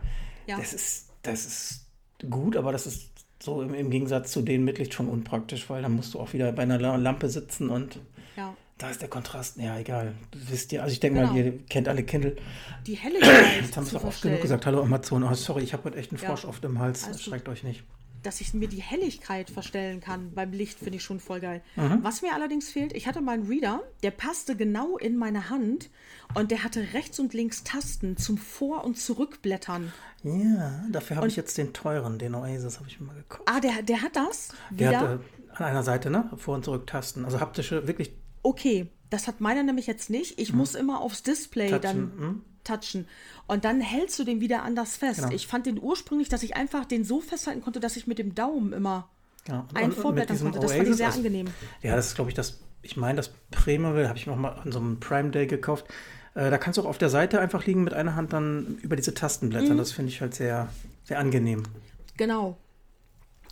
[0.46, 0.56] ja.
[0.56, 1.86] das ist, das ist
[2.30, 5.82] gut, aber das ist so im, im, Gegensatz zu den mit Licht schon unpraktisch, weil
[5.82, 7.98] dann musst du auch wieder bei einer Lampe sitzen und.
[8.82, 10.12] Da ist der Kontrast, ja, egal.
[10.34, 11.32] Wisst ihr, also ich denke genau.
[11.32, 12.34] mal, ihr kennt alle Kindle.
[12.84, 13.30] Die Helligkeit.
[13.62, 14.66] Jetzt haben wir es auch oft genug gesagt.
[14.66, 15.22] Hallo Amazon.
[15.22, 16.48] Oh, sorry, ich habe heute echt einen Frosch ja.
[16.48, 17.04] auf dem Hals.
[17.04, 17.84] Also, Schreckt euch nicht.
[18.24, 21.62] Dass ich mir die Helligkeit verstellen kann beim Licht, finde ich schon voll geil.
[21.76, 22.00] Mhm.
[22.02, 25.88] Was mir allerdings fehlt, ich hatte mal einen Reader, der passte genau in meine Hand
[26.34, 29.92] und der hatte rechts und links Tasten zum Vor- und Zurückblättern.
[30.24, 33.44] Ja, dafür habe ich jetzt den teuren, den Oasis, habe ich mir mal gekauft.
[33.46, 34.48] Ah, der, der hat das?
[34.70, 34.90] Wieder?
[34.90, 36.28] Der hat äh, an einer Seite, ne?
[36.36, 37.24] Vor- und Zurück-Tasten.
[37.24, 38.12] Also haptische, wirklich
[38.42, 40.38] Okay, das hat meiner nämlich jetzt nicht.
[40.38, 40.58] Ich hm.
[40.58, 41.82] muss immer aufs Display touchen.
[41.82, 42.44] dann hm.
[42.64, 43.08] touchen.
[43.46, 45.20] Und dann hältst du den wieder anders fest.
[45.20, 45.32] Genau.
[45.32, 48.34] Ich fand den ursprünglich, dass ich einfach den so festhalten konnte, dass ich mit dem
[48.34, 49.08] Daumen immer
[49.48, 49.66] ja.
[49.74, 50.60] einen vorblättern konnte.
[50.60, 51.48] Das fand ich sehr angenehm.
[51.82, 54.72] Ja, das ist, glaube ich, das, ich meine, das Premavel habe ich noch mal an
[54.72, 55.86] so einem Prime Day gekauft.
[56.34, 58.96] Äh, da kannst du auch auf der Seite einfach liegen mit einer Hand dann über
[58.96, 59.74] diese Tasten blättern.
[59.74, 59.78] Mhm.
[59.78, 60.68] Das finde ich halt sehr,
[61.04, 61.64] sehr angenehm.
[62.16, 62.56] Genau.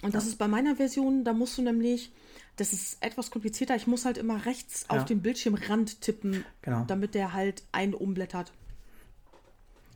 [0.02, 2.10] Und das ist bei meiner Version, da musst du nämlich,
[2.56, 4.96] das ist etwas komplizierter, ich muss halt immer rechts Ja.
[4.98, 6.84] auf den Bildschirmrand tippen, Genau.
[6.86, 8.52] damit der halt einen umblättert.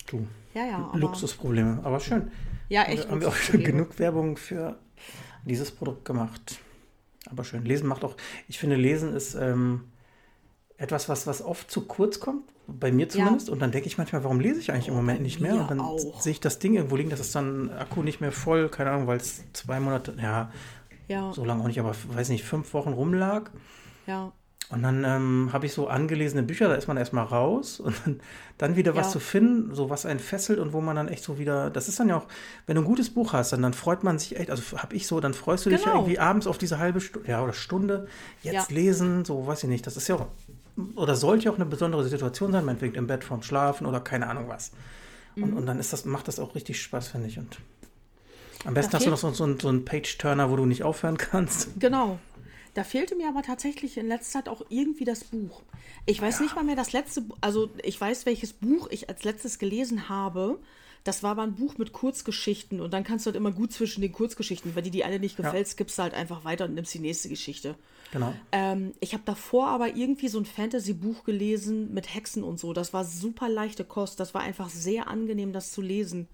[0.06, 0.26] Du.
[0.54, 0.76] Ja, ja.
[0.78, 2.30] Aber, Luxusprobleme, aber schön.
[2.68, 3.08] Ja, echt.
[3.10, 4.78] haben wir auch schon genug Werbung für
[5.44, 6.58] dieses Produkt gemacht.
[7.30, 7.64] Aber schön.
[7.64, 8.16] Lesen macht auch,
[8.48, 9.84] ich finde, Lesen ist ähm,
[10.76, 13.48] etwas, was, was oft zu kurz kommt, bei mir zumindest.
[13.48, 15.54] Und dann denke ich manchmal, warum lese ich eigentlich im Oh, Moment bei nicht mehr?
[15.54, 16.20] Und dann auch.
[16.20, 19.06] sehe ich das Ding irgendwo liegen, das ist dann Akku nicht mehr voll, keine Ahnung,
[19.06, 20.50] weil es zwei Monate, ja,
[21.08, 23.50] Ja, so lange auch nicht, aber weiß nicht, fünf Wochen rumlag.
[24.06, 24.32] ja.
[24.70, 28.20] Und dann ähm, habe ich so angelesene Bücher, da ist man erstmal raus und dann,
[28.56, 29.12] dann wieder was Ja.
[29.12, 32.00] zu finden, so was einen fesselt und wo man dann echt so wieder, das ist
[32.00, 32.26] dann ja auch,
[32.66, 35.06] wenn du ein gutes Buch hast, dann, dann freut man sich echt, also habe ich
[35.06, 35.98] so, dann freust du dich ja Genau.
[36.00, 38.08] irgendwie abends auf diese halbe Stunde, ja, oder Stunde,
[38.42, 38.74] jetzt Ja.
[38.74, 40.26] lesen, so weiß ich nicht, das ist ja auch,
[40.96, 44.28] oder sollte ja auch eine besondere Situation sein, meinetwegen im Bett vorm Schlafen oder keine
[44.28, 44.72] Ahnung was.
[45.36, 45.56] Und, Mhm.
[45.58, 47.38] und dann ist das, macht das auch richtig Spaß, finde ich.
[47.38, 47.58] Und
[48.64, 51.16] am besten hast du noch so, so, einen- so einen Page-Turner, wo du nicht aufhören
[51.18, 51.68] kannst.
[51.78, 52.18] Genau.
[52.74, 55.62] Da fehlte mir aber tatsächlich in letzter Zeit auch irgendwie das Buch.
[56.06, 59.60] Ich weiß nicht mal mehr das letzte, also ich weiß, welches Buch ich als letztes
[59.60, 60.58] gelesen habe.
[61.04, 64.00] Das war aber ein Buch mit Kurzgeschichten und dann kannst du halt immer gut zwischen
[64.00, 66.92] den Kurzgeschichten, weil dir die eine nicht gefällt, skippst du halt einfach weiter und nimmst
[66.94, 67.76] die nächste Geschichte.
[68.10, 68.34] Genau.
[68.50, 72.72] Ähm, ich habe davor aber irgendwie so ein Fantasy-Buch gelesen mit Hexen und so.
[72.72, 74.18] Das war super leichte Kost.
[74.18, 76.26] Das war einfach sehr angenehm, das zu lesen.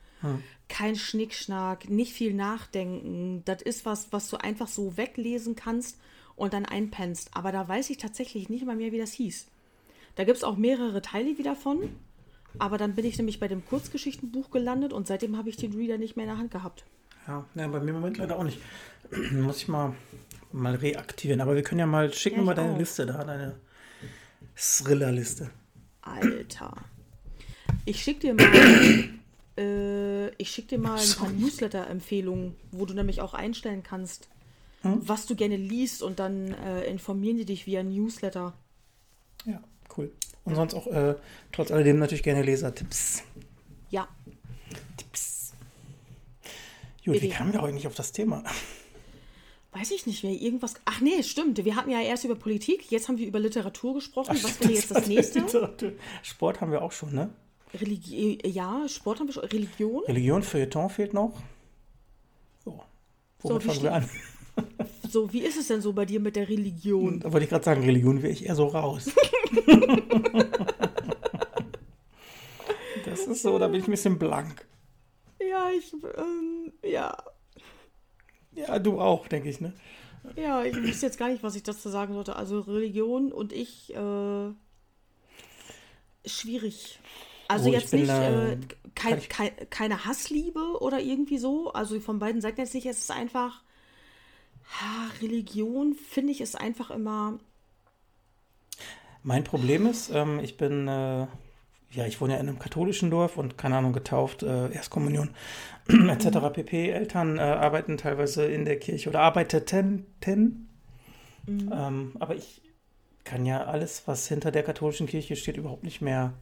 [0.69, 3.43] Kein Schnickschnack, nicht viel nachdenken.
[3.45, 5.99] Das ist was, was du einfach so weglesen kannst
[6.37, 7.31] und dann einpennst.
[7.35, 9.47] Aber da weiß ich tatsächlich nicht mal mehr, wie das hieß.
[10.15, 11.91] Da gibt es auch mehrere Teile wieder von.
[12.59, 15.99] Aber dann bin ich nämlich bei dem Kurzgeschichtenbuch gelandet und seitdem habe ich den Reader
[15.99, 16.85] nicht mehr in der Hand gehabt.
[17.27, 18.59] Ja, ja, bei mir im Moment leider auch nicht.
[19.33, 19.95] Muss ich mal,
[20.53, 21.41] mal reaktivieren.
[21.41, 22.79] Aber wir können ja mal, schicken Ja, mal deine auch.
[22.79, 23.61] Liste da, deine
[24.57, 25.51] Thriller-Liste.
[26.03, 26.75] Alter.
[27.85, 29.11] Ich schick dir mal,
[29.61, 34.29] äh, ich schick dir mal ein paar Newsletter-Empfehlungen, wo du nämlich auch einstellen kannst,
[34.83, 38.55] was du gerne liest und dann äh, informieren die dich via Newsletter.
[39.45, 39.63] Ja,
[39.97, 40.11] cool.
[40.45, 41.17] Und sonst auch äh,
[41.53, 43.23] trotz alledem natürlich gerne Lesertipps.
[43.91, 44.09] Ja,
[44.97, 45.53] Tipps.
[47.05, 47.35] Gut, wie Bitte.
[47.35, 48.43] kamen wir eigentlich auf das Thema?
[49.73, 50.33] weiß ich nicht mehr.
[50.33, 50.75] Irgendwas.
[50.85, 51.65] Ach nee, stimmt.
[51.65, 54.39] Wir hatten ja erst über Politik, jetzt haben wir über Literatur gesprochen.
[54.43, 55.41] was wäre jetzt das nächste?
[55.41, 55.93] Literatur.
[56.23, 57.31] Sport haben wir auch schon, ne?
[57.75, 59.45] Religi ja, Sport haben wir schon.
[59.45, 60.03] Religion?
[60.05, 61.41] Religion, Feuilleton fehlt noch.
[62.65, 62.81] So,
[63.41, 64.11] womit wie fangen wir an?
[65.11, 67.19] So, wie ist es denn so bei dir mit der Religion?
[67.19, 69.11] Da wollte ich gerade sagen, Religion wäre ich eher so raus.
[73.05, 74.69] das ist so, da bin ich ein bisschen blank.
[75.41, 77.17] Ja, ich, ähm, ja.
[78.53, 79.73] Ja, du auch, denke ich, ne?
[80.37, 82.37] Ja, ich wüsste jetzt gar nicht, was ich dazu sagen sollte.
[82.37, 84.51] Also Religion und ich, äh,
[86.25, 87.01] schwierig.
[87.51, 88.57] Also Oh, jetzt nicht, äh,
[88.95, 91.73] kein, ich- kein, keine Hassliebe oder irgendwie so.
[91.73, 92.87] Also von beiden Seiten jetzt nicht.
[92.87, 93.63] Es ist einfach,
[94.81, 97.39] ha, Religion finde ich ist einfach immer,
[99.23, 101.27] Mein Problem ist, ähm, ich bin, äh,
[101.93, 105.31] ja, ich wohne ja in einem katholischen Dorf und keine Ahnung, getauft, äh, Erstkommunion
[105.89, 106.51] etc.
[106.51, 106.91] pp.
[106.91, 110.07] Eltern äh, arbeiten teilweise in der Kirche oder arbeiteten.
[111.49, 112.63] Ähm, aber ich
[113.25, 116.35] kann ja alles, was hinter der katholischen Kirche steht, überhaupt nicht mehr.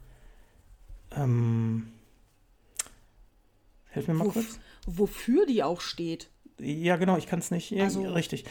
[1.17, 1.89] Ähm,
[3.91, 4.59] Hilf mir mal wof- kurz.
[4.87, 6.29] wofür die auch steht.
[6.59, 7.71] Ja, genau, ich kann es nicht.
[7.71, 8.45] Ja, Also- richtig.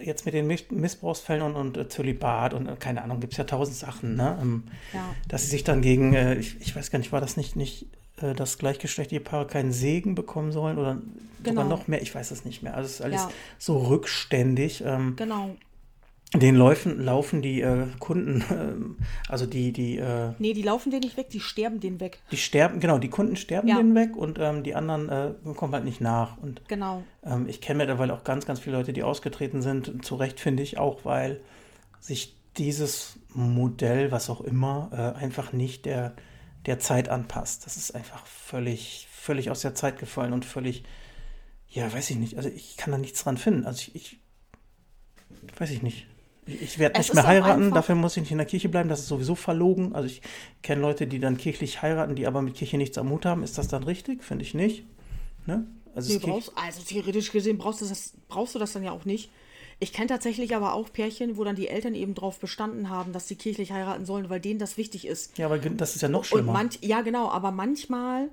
[0.00, 3.36] Jetzt mit den Miss- Missbrauchsfällen und, und äh, Zölibat und äh, keine Ahnung, gibt es
[3.38, 4.38] ja tausend Sachen, ne?
[4.40, 5.14] Ähm, Ja.
[5.28, 7.86] dass sie sich dann gegen, äh, ich, ich weiß gar nicht, war das nicht, nicht
[8.18, 11.00] äh, dass gleichgeschlechtliche Paare keinen Segen bekommen sollen oder
[11.44, 11.76] sogar Genau.
[11.76, 12.00] noch mehr?
[12.02, 12.74] Ich weiß es nicht mehr.
[12.74, 13.30] Also es ist alles Ja.
[13.58, 14.82] so rückständig.
[14.84, 15.54] Ähm, Genau.
[16.32, 21.00] Den laufen, laufen die äh, Kunden, ähm, also die, die, äh, Nee, die laufen den
[21.00, 22.18] nicht weg, die sterben den weg.
[22.32, 23.76] die sterben, genau, die Kunden sterben Ja.
[23.76, 26.36] denen weg und ähm, die anderen äh, kommen halt nicht nach.
[26.38, 27.04] Und Genau.
[27.24, 30.04] ähm, ich kenne mittlerweile auch ganz, ganz viele Leute, die ausgetreten sind.
[30.04, 31.40] Zu Recht finde ich auch, weil
[32.00, 36.14] sich dieses Modell, was auch immer, äh, einfach nicht der,
[36.66, 37.64] der Zeit anpasst.
[37.66, 40.82] Das ist einfach völlig, völlig aus der Zeit gefallen und völlig,
[41.68, 42.36] ja, weiß ich nicht.
[42.36, 43.66] Also ich kann da nichts dran finden.
[43.66, 44.20] Also ich, ich
[45.60, 46.06] weiß ich nicht.
[46.46, 48.88] Ich, werde nicht mehr heiraten, dafür muss ich nicht in der Kirche bleiben.
[48.88, 49.94] Das ist sowieso verlogen.
[49.94, 50.20] Also ich
[50.62, 53.42] kenne Leute, die dann kirchlich heiraten, die aber mit Kirche nichts am Hut haben.
[53.42, 54.22] Ist das dann richtig?
[54.22, 54.84] Finde ich nicht.
[55.46, 55.66] Ne?
[55.94, 59.30] Also brauchst, also theoretisch gesehen brauchst du, das, brauchst du das dann ja auch nicht.
[59.80, 63.28] Ich kenne tatsächlich aber auch Pärchen, wo dann die Eltern eben drauf bestanden haben, dass
[63.28, 65.36] sie kirchlich heiraten sollen, weil denen das wichtig ist.
[65.38, 66.52] Ja, aber das ist ja noch schlimmer.
[66.52, 68.28] manch, ja, genau, aber manchmal,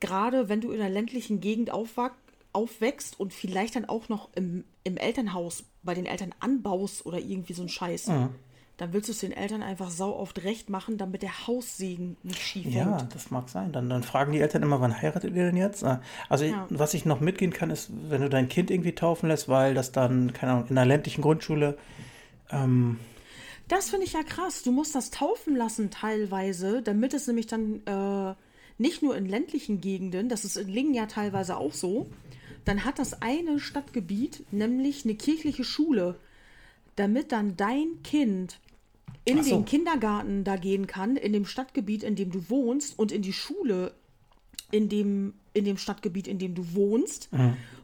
[0.00, 2.12] gerade wenn du in einer ländlichen Gegend aufwach,
[2.52, 7.52] aufwächst und vielleicht dann auch noch im, im Elternhaus bei den Eltern anbaust oder irgendwie
[7.54, 8.30] so ein Scheiß, Mhm.
[8.76, 12.40] dann willst du es den Eltern einfach sau oft recht machen, damit der Haussegen nicht
[12.42, 13.14] schief Ja, hängt.
[13.14, 13.72] das mag sein.
[13.72, 15.84] Dann, dann fragen die Eltern immer, wann heiratet ihr denn jetzt?
[15.84, 16.66] Ah, Also Ja.
[16.70, 19.92] was ich noch mitgehen kann, ist, wenn du dein Kind irgendwie taufen lässt, weil das
[19.92, 21.76] dann, keine Ahnung, in einer ländlichen Grundschule,
[22.50, 22.98] ähm,
[23.68, 24.62] Das finde ich ja krass.
[24.64, 28.34] Du musst das taufen lassen teilweise, damit es nämlich dann äh,
[28.78, 32.08] nicht nur in ländlichen Gegenden, das ist in Lingen ja teilweise auch so,
[32.64, 36.16] dann hat das eine Stadtgebiet nämlich eine kirchliche Schule,
[36.96, 38.58] damit dann dein Kind
[39.24, 39.56] in so.
[39.56, 43.32] den Kindergarten da gehen kann, in dem Stadtgebiet, in dem du wohnst und in die
[43.32, 43.92] Schule
[44.70, 47.28] in dem, in dem Stadtgebiet, in dem du wohnst,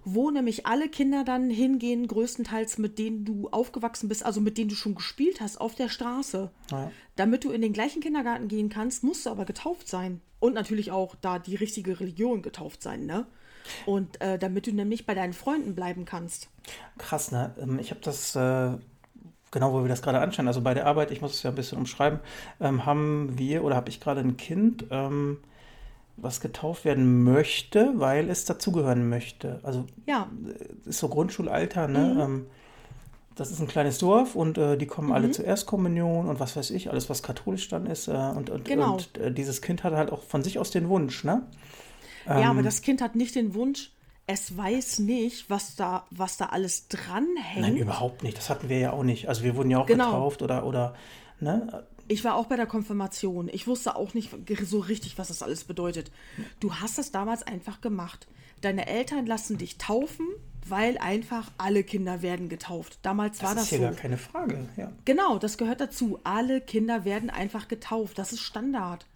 [0.05, 4.69] wo nämlich alle Kinder dann hingehen, größtenteils mit denen du aufgewachsen bist, also mit denen
[4.69, 6.51] du schon gespielt hast, auf der Straße.
[6.71, 6.93] ja.
[7.17, 10.21] Damit du in den gleichen Kindergarten gehen kannst, musst du aber getauft sein.
[10.39, 13.27] Und natürlich auch da die richtige Religion getauft sein, ne?
[13.87, 16.49] Und äh, damit du nämlich bei deinen Freunden bleiben kannst.
[16.99, 17.53] Krass, ne?
[17.61, 18.71] Ähm, Ich habe das, äh,
[19.51, 21.57] genau wo wir das gerade anschauen, also bei der Arbeit, ich muss es ja ein
[21.57, 22.21] bisschen umschreiben,
[22.61, 25.39] ähm, haben wir oder habe ich gerade ein Kind, ähm,
[26.17, 29.61] was getauft werden möchte, weil es dazugehören möchte.
[29.63, 30.29] Also Ja,
[30.87, 32.17] ist so Grundschulalter, ne?
[32.21, 32.47] Ähm,
[33.35, 36.71] das ist ein kleines Dorf und äh, die kommen alle zur Erstkommunion und was weiß
[36.71, 38.09] ich, alles, was katholisch dann ist.
[38.09, 38.95] Äh, und und, Genau.
[38.95, 41.43] und äh, dieses Kind hat halt auch von sich aus den Wunsch, ne?
[42.27, 43.93] Ja, aber das Kind hat nicht den Wunsch,
[44.27, 47.61] es weiß nicht, was da, was da alles dranhängt.
[47.61, 48.37] Nein, überhaupt nicht.
[48.37, 49.29] Das hatten wir ja auch nicht.
[49.29, 50.07] Also wir wurden ja auch Genau.
[50.07, 50.95] getauft oder, oder,
[51.41, 51.87] ne?
[52.09, 53.49] Ich war auch bei der Konfirmation.
[53.53, 54.31] Ich wusste auch nicht
[54.65, 56.11] so richtig, was das alles bedeutet.
[56.61, 58.27] Du hast das damals einfach gemacht.
[58.61, 60.27] Deine Eltern lassen dich taufen,
[60.65, 62.99] weil einfach alle Kinder werden getauft.
[63.03, 63.83] Damals war Das das ist so.
[63.85, 64.91] gar keine Frage, ja.
[65.05, 66.19] Genau, das gehört dazu.
[66.25, 68.19] Alle Kinder werden einfach getauft.
[68.19, 69.07] Das ist Standard.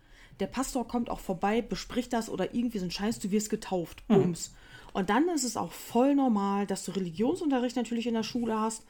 [0.40, 4.06] Der Pastor kommt auch vorbei, bespricht das oder irgendwie so ein Scheiß, du wirst getauft.
[4.08, 4.52] Bums.
[4.92, 8.84] Und dann ist es auch voll normal, dass du Religionsunterricht natürlich in der Schule hast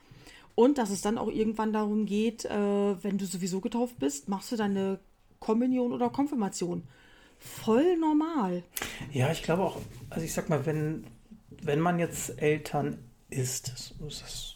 [0.55, 4.53] und dass es dann auch irgendwann darum geht, äh, wenn du sowieso getauft bist, machst
[4.53, 4.99] du deine
[5.39, 6.85] Kommunion oder Konfirmation.
[7.39, 8.63] Voll normal.
[9.13, 9.79] Ja, ich glaube auch,
[10.11, 11.05] also ich sag mal, wenn,
[11.63, 12.99] wenn man jetzt Eltern
[13.31, 14.55] ist, so ist das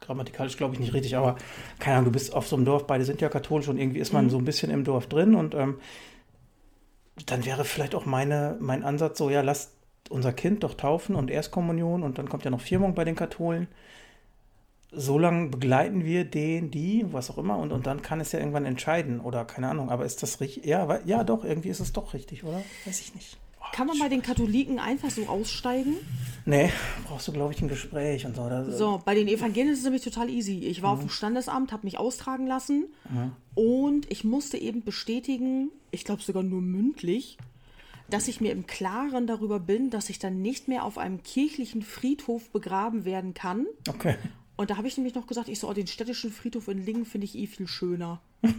[0.00, 1.36] grammatikalisch glaube ich nicht richtig, aber
[1.78, 4.12] keine Ahnung, du bist auf so einem Dorf, beide sind ja katholisch und irgendwie ist
[4.12, 5.78] man so ein bisschen im Dorf drin und ähm,
[7.26, 9.72] dann wäre vielleicht auch meine, mein Ansatz so, ja, lass
[10.08, 13.68] unser Kind doch taufen und Erstkommunion und dann kommt ja noch Firmung bei den Katholen.
[14.90, 18.38] So lange begleiten wir den, die, was auch immer, und, und dann kann es ja
[18.38, 19.90] irgendwann entscheiden oder keine Ahnung.
[19.90, 20.66] Aber ist das richtig?
[20.66, 22.62] Ja, ja, doch, irgendwie ist es doch richtig, oder?
[22.84, 23.38] Weiß ich nicht.
[23.72, 25.96] Kann man bei den Katholiken einfach so aussteigen?
[26.44, 26.70] Nee,
[27.06, 28.42] brauchst du, glaube ich, ein Gespräch und so.
[28.42, 28.70] Oder?
[28.70, 30.58] So, bei den Evangelien ist es nämlich total easy.
[30.58, 32.86] Ich war auf dem Standesamt, habe mich austragen lassen
[33.54, 37.38] und ich musste eben bestätigen, ich glaube sogar nur mündlich,
[38.10, 41.82] dass ich mir im Klaren darüber bin, dass ich dann nicht mehr auf einem kirchlichen
[41.82, 43.66] Friedhof begraben werden kann.
[43.88, 44.16] Okay.
[44.56, 47.06] Und da habe ich nämlich noch gesagt, ich so, oh, den städtischen Friedhof in Lingen
[47.06, 48.20] finde ich eh viel schöner.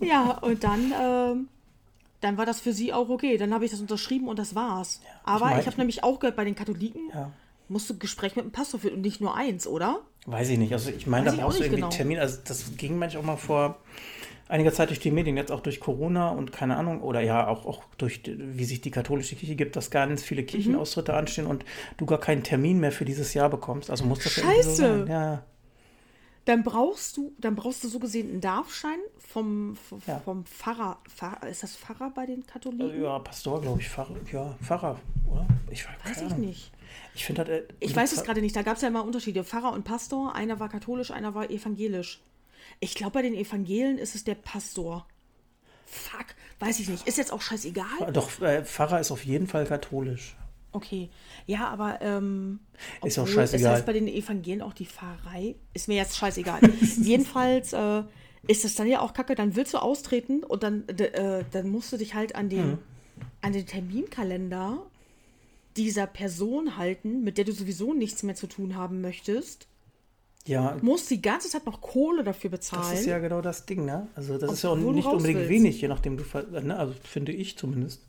[0.00, 1.48] ja, und dann, ähm,
[2.20, 3.36] dann war das für sie auch okay.
[3.36, 5.00] Dann habe ich das unterschrieben und das war's.
[5.24, 7.30] Aber mein- ich habe nämlich auch gehört, bei den Katholiken Ja.
[7.68, 10.00] musst du Gespräch mit dem Pastor führen und nicht nur eins, oder?
[10.26, 10.72] Weiß ich nicht.
[10.72, 11.88] Also ich meine, da ich auch brauchst du irgendwie genau.
[11.90, 12.18] Termin.
[12.18, 13.78] Also das ging manchmal auch mal vor
[14.48, 17.64] einiger Zeit durch die Medien, jetzt auch durch Corona und keine Ahnung, oder ja, auch,
[17.66, 21.64] auch durch, wie sich die katholische Kirche gibt, dass ganz viele Kirchenaustritte anstehen und
[21.98, 23.90] du gar keinen Termin mehr für dieses Jahr bekommst.
[23.90, 24.82] Also muss das ja irgendwie so Scheiße.
[24.82, 25.06] sein.
[25.06, 25.42] Ja,
[26.50, 30.18] Dann brauchst du, dann brauchst du so gesehen einen Darfschein vom, vom, Ja.
[30.18, 30.98] vom Pfarrer.
[31.08, 31.46] Pfarrer.
[31.46, 33.00] Ist das Pfarrer bei den Katholiken?
[33.00, 34.98] ja, Pastor, glaube ich, Pfarrer, ja, Pfarrer,
[35.30, 35.46] oder?
[35.70, 36.72] Ich weiß, ich nicht.
[37.14, 38.56] Ich finde halt, äh, Ich weiß es gerade nicht.
[38.56, 39.44] Da gab es ja immer Unterschiede.
[39.44, 40.34] Pfarrer und Pastor.
[40.34, 42.20] Einer war katholisch, einer war evangelisch.
[42.80, 45.06] Ich glaube, bei den Evangelien ist es der Pastor.
[45.86, 47.06] Fuck, weiß ich nicht.
[47.06, 48.12] Ist jetzt auch scheißegal.
[48.12, 50.34] Doch, äh, Pfarrer ist auf jeden Fall katholisch.
[50.72, 51.10] Okay.
[51.46, 52.60] Ja, aber ähm,
[53.04, 53.72] Ist auch obwohl, scheißegal.
[53.74, 55.56] Ist das bei den Evangelien auch die Pfarrei?
[55.74, 56.60] Ist mir jetzt scheißegal.
[57.02, 58.02] Jedenfalls äh,
[58.46, 59.34] ist es dann ja auch kacke.
[59.34, 62.78] Dann willst du austreten und dann, äh, dann musst du dich halt an den, Mhm.
[63.42, 64.78] an den Terminkalender
[65.76, 69.66] dieser Person halten, mit der du sowieso nichts mehr zu tun haben möchtest.
[70.46, 72.90] Ja, Musst die ganze Zeit noch Kohle dafür bezahlen.
[72.90, 74.08] das ist ja genau das Ding, ne?
[74.14, 75.50] Also das ist ja auch Obwohl nicht unbedingt willst.
[75.50, 76.24] wenig, je nachdem du,
[76.62, 76.76] ne?
[76.78, 78.02] Also finde ich zumindest.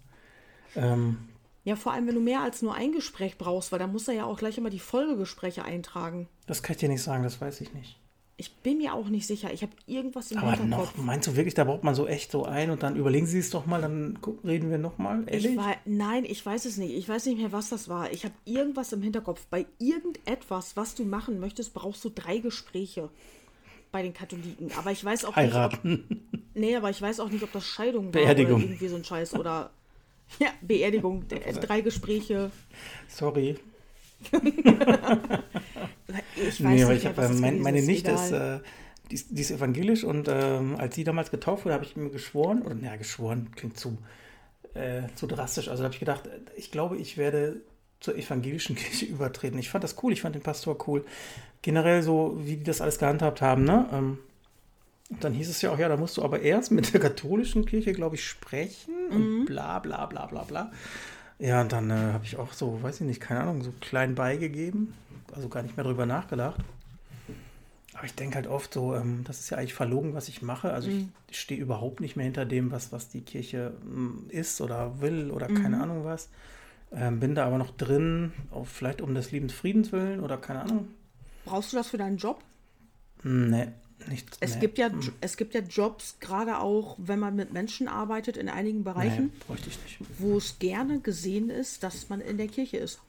[0.75, 1.17] Ähm,
[1.63, 4.11] ja, vor allem, wenn du mehr als nur ein Gespräch brauchst, weil dann musst du
[4.11, 6.27] ja auch gleich immer die Folgegespräche eintragen.
[6.47, 7.97] das kann ich dir nicht sagen, das weiß ich nicht.
[8.37, 9.53] Ich bin mir auch nicht sicher.
[9.53, 10.97] Ich habe irgendwas im Aber Hinterkopf.
[10.97, 13.37] noch, meinst du wirklich, da braucht man so echt so ein und dann überlegen Sie
[13.37, 15.51] es doch mal, dann gucken, reden wir noch mal, ehrlich?
[15.51, 16.95] Ich war, nein, ich weiß es nicht.
[16.95, 18.11] Ich weiß nicht mehr, was das war.
[18.11, 19.45] Ich habe irgendwas im Hinterkopf.
[19.51, 23.09] Bei irgendetwas, was du machen möchtest, brauchst du drei Gespräche
[23.91, 24.71] bei den Katholiken.
[24.75, 25.53] Aber ich weiß auch nicht.
[25.53, 26.27] Ob, Heiraten.
[26.55, 28.55] nee, aber ich weiß auch nicht, ob das Scheidung war Beerdigung.
[28.55, 29.69] oder irgendwie so ein Scheiß oder
[30.39, 31.25] ja, Beerdigung.
[31.29, 32.51] Äh, drei Gespräche.
[33.07, 33.57] Sorry.
[36.35, 37.81] Ich weiß Nee, aber nicht ich was das mein, meine.
[37.81, 38.59] Nichte ist, äh,
[39.09, 42.09] die, ist, die ist evangelisch und ähm, als sie damals getauft wurde, habe ich mir
[42.09, 43.97] geschworen, oder naja, geschworen klingt zu,
[44.73, 45.69] äh, zu drastisch.
[45.69, 47.61] Also habe ich gedacht, ich glaube, ich werde
[47.99, 49.59] zur evangelischen Kirche übertreten.
[49.59, 51.05] Ich fand das cool, ich fand den Pastor cool.
[51.61, 53.87] Generell so, wie die das alles gehandhabt haben, ne?
[53.93, 54.17] Ähm,
[55.19, 57.93] dann hieß es ja auch, ja, da musst du aber erst mit der katholischen Kirche,
[57.93, 59.45] glaube ich, sprechen und Mhm.
[59.45, 60.71] bla bla bla bla bla.
[61.39, 64.15] Ja, und dann äh, habe ich auch so, weiß ich nicht, keine Ahnung, so klein
[64.15, 64.93] beigegeben.
[65.33, 66.59] Also gar nicht mehr drüber nachgedacht.
[67.93, 70.71] Aber ich denke halt oft so, ähm, das ist ja eigentlich verlogen, was ich mache.
[70.73, 71.11] Also Mhm.
[71.29, 75.29] ich stehe überhaupt nicht mehr hinter dem, was, was die Kirche mm, ist oder will
[75.31, 75.81] oder keine Mhm.
[75.81, 76.29] Ahnung was.
[76.93, 80.61] Ähm, bin da aber noch drin, auch vielleicht um des lieben Friedens willen oder keine
[80.61, 80.87] Ahnung.
[81.45, 82.43] Brauchst du das für deinen Job?
[83.23, 83.67] Hm, Nee,
[84.07, 84.27] nicht.
[84.39, 84.59] Es, nee.
[84.61, 88.49] gibt ja, Hm, es gibt ja Jobs, gerade auch wenn man mit Menschen arbeitet in
[88.49, 89.97] einigen Bereichen, Nee, bräuchte ich nicht.
[90.19, 92.99] wo es gerne gesehen ist, dass man in der Kirche ist.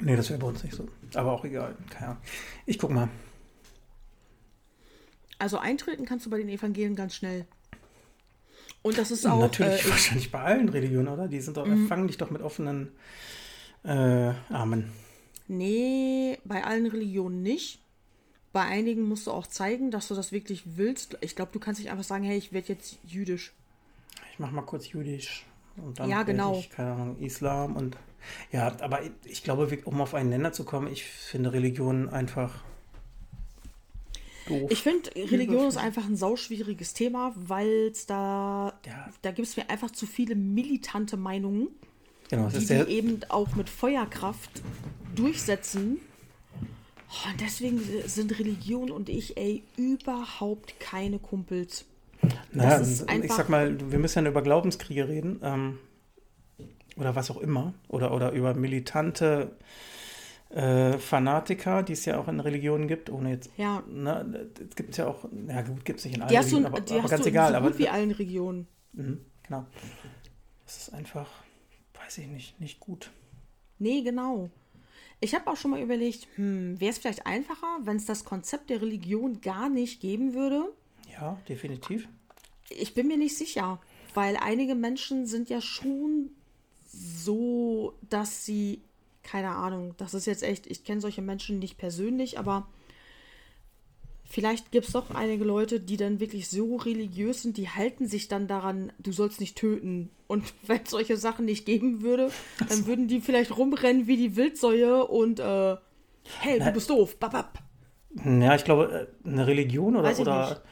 [0.00, 0.86] Nee, das wäre bei uns nicht so.
[1.14, 1.74] Aber auch egal.
[1.90, 2.22] Keine Ahnung.
[2.66, 3.08] Ich guck mal.
[5.38, 7.46] Also eintreten kannst du bei den Evangelien ganz schnell.
[8.82, 9.40] Und das ist auch.
[9.40, 11.28] Natürlich, Äh, wahrscheinlich bei allen Religionen, oder?
[11.28, 11.88] Die sind doch, Mhm.
[11.88, 12.92] fangen dich doch mit offenen
[13.84, 14.92] äh, Armen.
[15.46, 17.80] nee, bei allen Religionen nicht.
[18.58, 21.16] Bei einigen musst du auch zeigen, dass du das wirklich willst.
[21.20, 23.52] Ich glaube, du kannst nicht einfach sagen, hey, ich werde jetzt jüdisch.
[24.32, 25.46] Ich mach mal kurz jüdisch.
[25.76, 26.58] Und dann Ja, genau.
[26.58, 27.96] Ich, keine Ahnung, Islam und.
[28.50, 32.64] Ja, aber ich, glaube, um auf einen Nenner zu kommen, ich finde Religion einfach
[34.48, 34.72] doof.
[34.72, 39.08] Ich finde, Religion ist einfach ein sauschwieriges Thema, weil es da, Ja.
[39.22, 41.68] da gibt es mir einfach zu viele militante Meinungen,
[42.28, 44.50] genau, die die eben auch mit Feuerkraft
[45.14, 46.00] durchsetzen.
[47.10, 51.86] Oh, Und deswegen sind Religion und ich, ey, überhaupt keine Kumpels.
[52.52, 55.40] naja, ich sag mal, wir müssen ja über Glaubenskriege reden.
[55.42, 55.78] Ähm,
[56.96, 57.74] oder was auch immer.
[57.88, 59.52] Oder, oder über militante
[60.50, 63.50] äh, Fanatiker, die es ja auch in Religionen gibt, ohne jetzt.
[63.56, 66.52] Ja, Ne, es gibt ja auch, ja gut, gibt es nicht in allen die hast
[66.52, 67.50] du, Religionen, aber, die aber hast ganz du egal.
[67.52, 68.66] so aber gut wie allen Regionen.
[68.92, 69.66] Mhm, genau.
[70.64, 71.28] Das ist einfach,
[72.02, 73.10] weiß ich nicht, nicht gut.
[73.78, 74.50] Nee, genau.
[75.20, 78.70] Ich habe auch schon mal überlegt, hm, wäre es vielleicht einfacher, wenn es das Konzept
[78.70, 80.72] der Religion gar nicht geben würde?
[81.12, 82.08] Ja, definitiv.
[82.70, 83.80] Ich bin mir nicht sicher,
[84.14, 86.30] weil einige Menschen sind ja schon
[86.86, 88.82] so, dass sie,
[89.22, 92.68] keine Ahnung, das ist jetzt echt, ich kenne solche Menschen nicht persönlich, aber
[94.28, 98.28] vielleicht gibt es doch einige Leute, die dann wirklich so religiös sind, die halten sich
[98.28, 100.10] dann daran, du sollst nicht töten.
[100.26, 102.30] Und wenn es solche Sachen nicht geben würde,
[102.68, 105.76] dann würden die vielleicht rumrennen wie die Wildsäue und, äh,
[106.40, 107.58] hey, du bist doof, babab.
[108.24, 110.62] Ja, ich glaube, äh, eine Religion oder, oder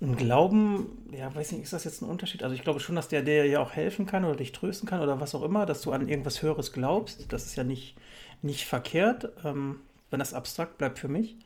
[0.00, 2.42] ein Glauben, ja, weiß nicht, ist das jetzt ein Unterschied?
[2.42, 5.00] Also ich glaube schon, dass der dir ja auch helfen kann oder dich trösten kann
[5.00, 7.32] oder was auch immer, dass du an irgendwas Höheres glaubst.
[7.32, 7.96] Das ist ja nicht,
[8.40, 11.36] nicht verkehrt, ähm, wenn das abstrakt bleibt für mich.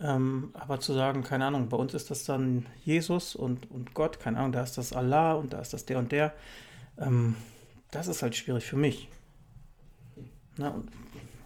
[0.00, 4.18] Ähm, aber zu sagen, keine Ahnung, bei uns ist das dann Jesus und, und Gott,
[4.18, 6.34] keine Ahnung, da ist das Allah und da ist das der und der.
[6.98, 7.36] Ähm,
[7.90, 9.08] das ist halt schwierig für mich.
[10.56, 10.90] Na, und,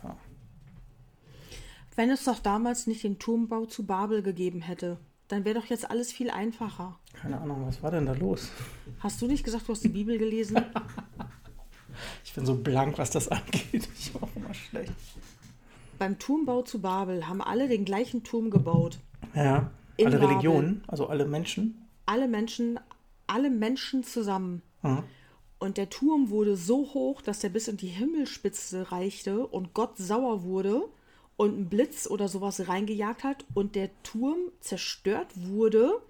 [0.02, 0.16] ja.
[1.94, 5.90] Wenn es doch damals nicht den Turmbau zu Babel gegeben hätte, dann wäre doch jetzt
[5.90, 6.98] alles viel einfacher.
[7.12, 8.50] Keine Ahnung, was war denn da los?
[9.00, 10.60] Hast du nicht gesagt, du hast die Bibel gelesen?
[12.24, 13.88] Ich bin so blank, was das angeht.
[13.98, 14.92] Ich war auch immer schlecht.
[15.98, 18.98] Beim Turmbau zu Babel haben alle den gleichen Turm gebaut.
[19.34, 20.28] Ja, In alle Babel.
[20.30, 21.86] Religionen, also alle Menschen.
[22.06, 22.78] Alle Menschen,
[23.26, 24.62] alle Menschen zusammen.
[24.82, 25.02] Mhm.
[25.58, 29.98] Und der Turm wurde so hoch, dass er bis in die Himmelsspitze reichte und Gott
[29.98, 30.88] sauer wurde
[31.36, 36.00] und einen Blitz oder sowas reingejagt hat und der Turm zerstört wurde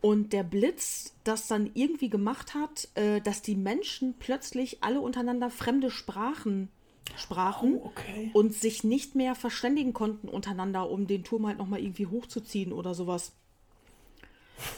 [0.00, 5.50] und der Blitz das dann irgendwie gemacht hat, äh, dass die Menschen plötzlich alle untereinander
[5.50, 6.68] fremde Sprachen
[7.16, 8.30] sprachen Oh, okay.
[8.32, 12.94] und sich nicht mehr verständigen konnten untereinander, um den Turm halt nochmal irgendwie hochzuziehen oder
[12.94, 13.32] sowas.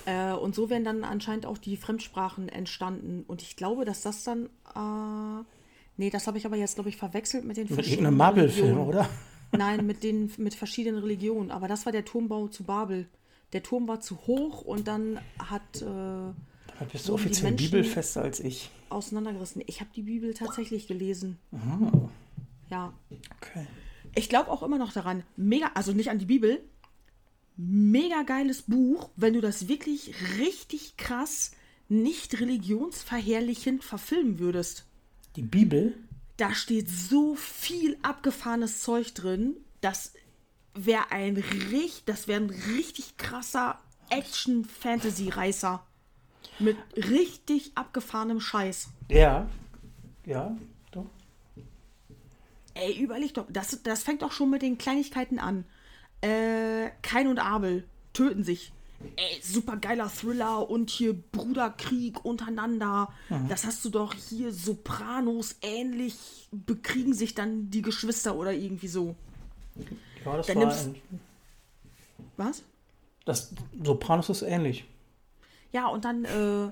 [0.06, 3.24] Äh, und so werden dann anscheinend auch die Fremdsprachen entstanden.
[3.26, 4.46] Und ich glaube, dass das dann.
[4.74, 5.44] Äh,
[5.96, 8.66] nee, das habe ich aber jetzt, glaube ich, verwechselt mit den Mit verschiedenen irgendeinem Marvel-Film,
[8.78, 8.88] Religionen.
[8.88, 9.08] oder?
[9.52, 11.50] Nein, mit den mit verschiedenen Religionen.
[11.50, 13.06] Aber das war der Turmbau zu Babel.
[13.52, 16.34] Der Turm war zu hoch und dann hat äh, Damit
[16.92, 18.70] bist du die offiziell Menschen- bibelfester als ich.
[18.90, 19.62] Auseinandergerissen.
[19.66, 21.38] Ich habe die Bibel tatsächlich gelesen.
[21.52, 22.08] Oh,
[22.70, 22.92] Ja.
[23.40, 23.66] okay.
[24.14, 25.22] Ich glaube auch immer noch daran.
[25.36, 26.62] Mega, also nicht an die Bibel.
[27.56, 31.52] Mega geiles Buch, wenn du das wirklich richtig krass,
[31.88, 34.84] nicht religionsverherrlichend verfilmen würdest.
[35.36, 35.94] Die Bibel?
[36.36, 39.56] Da steht so viel abgefahrenes Zeug drin.
[39.80, 40.12] Das
[40.74, 43.78] wäre ein richtig, das wäre ein richtig krasser
[44.10, 45.85] Action-Fantasy-Reißer.
[46.58, 48.88] Mit richtig abgefahrenem Scheiß.
[49.10, 49.48] Ja.
[50.24, 50.56] Ja,
[50.90, 51.06] doch.
[52.74, 55.64] Ey, überleg doch, das, das fängt auch schon mit den Kleinigkeiten an.
[56.20, 58.72] Äh, Kain und Abel töten sich.
[59.16, 63.10] Ey, super geiler Thriller und hier Bruderkrieg untereinander.
[63.28, 63.48] Mhm.
[63.48, 69.14] Das hast du doch hier Sopranos ähnlich bekriegen sich dann die Geschwister oder irgendwie so.
[70.24, 70.90] Ja, das dann war nimmst,
[72.36, 72.62] Was?
[73.26, 74.86] Das Sopranos ist ähnlich.
[75.72, 76.70] Ja, und dann äh,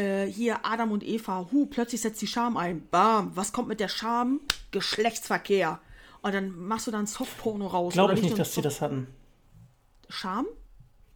[0.00, 1.48] äh, hier Adam und Eva.
[1.52, 2.86] Hu, plötzlich setzt die Scham ein.
[2.88, 3.32] Bam.
[3.34, 4.40] Was kommt mit der Scham?
[4.70, 5.80] Geschlechtsverkehr.
[6.22, 7.92] Und dann machst du dann Softporno raus.
[7.92, 9.08] Glaube ich nicht, dass sie das hatten.
[10.08, 10.46] Scham?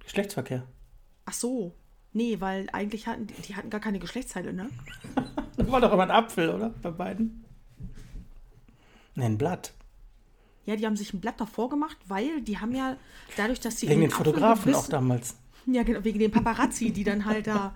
[0.00, 0.64] Geschlechtsverkehr.
[1.24, 1.74] Ach so.
[2.12, 4.70] Nee, weil eigentlich hatten die, die hatten gar keine Geschlechtsteile, ne?
[5.56, 6.70] das war doch immer ein Apfel, oder?
[6.82, 7.44] Bei beiden.
[9.14, 9.74] Ne, ein Blatt.
[10.64, 12.96] Ja, die haben sich ein Blatt davor gemacht, weil die haben ja
[13.36, 13.88] dadurch, dass sie.
[13.88, 15.36] Wegen den Fotografen auch damals.
[15.70, 17.74] Ja, genau, wegen den Paparazzi, die dann halt da.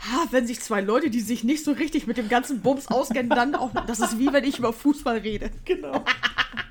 [0.00, 3.28] Ha, wenn sich zwei Leute, die sich nicht so richtig mit dem ganzen Bums auskennen,
[3.28, 3.70] dann auch.
[3.86, 5.50] Das ist wie wenn ich über Fußball rede.
[5.66, 6.04] Genau.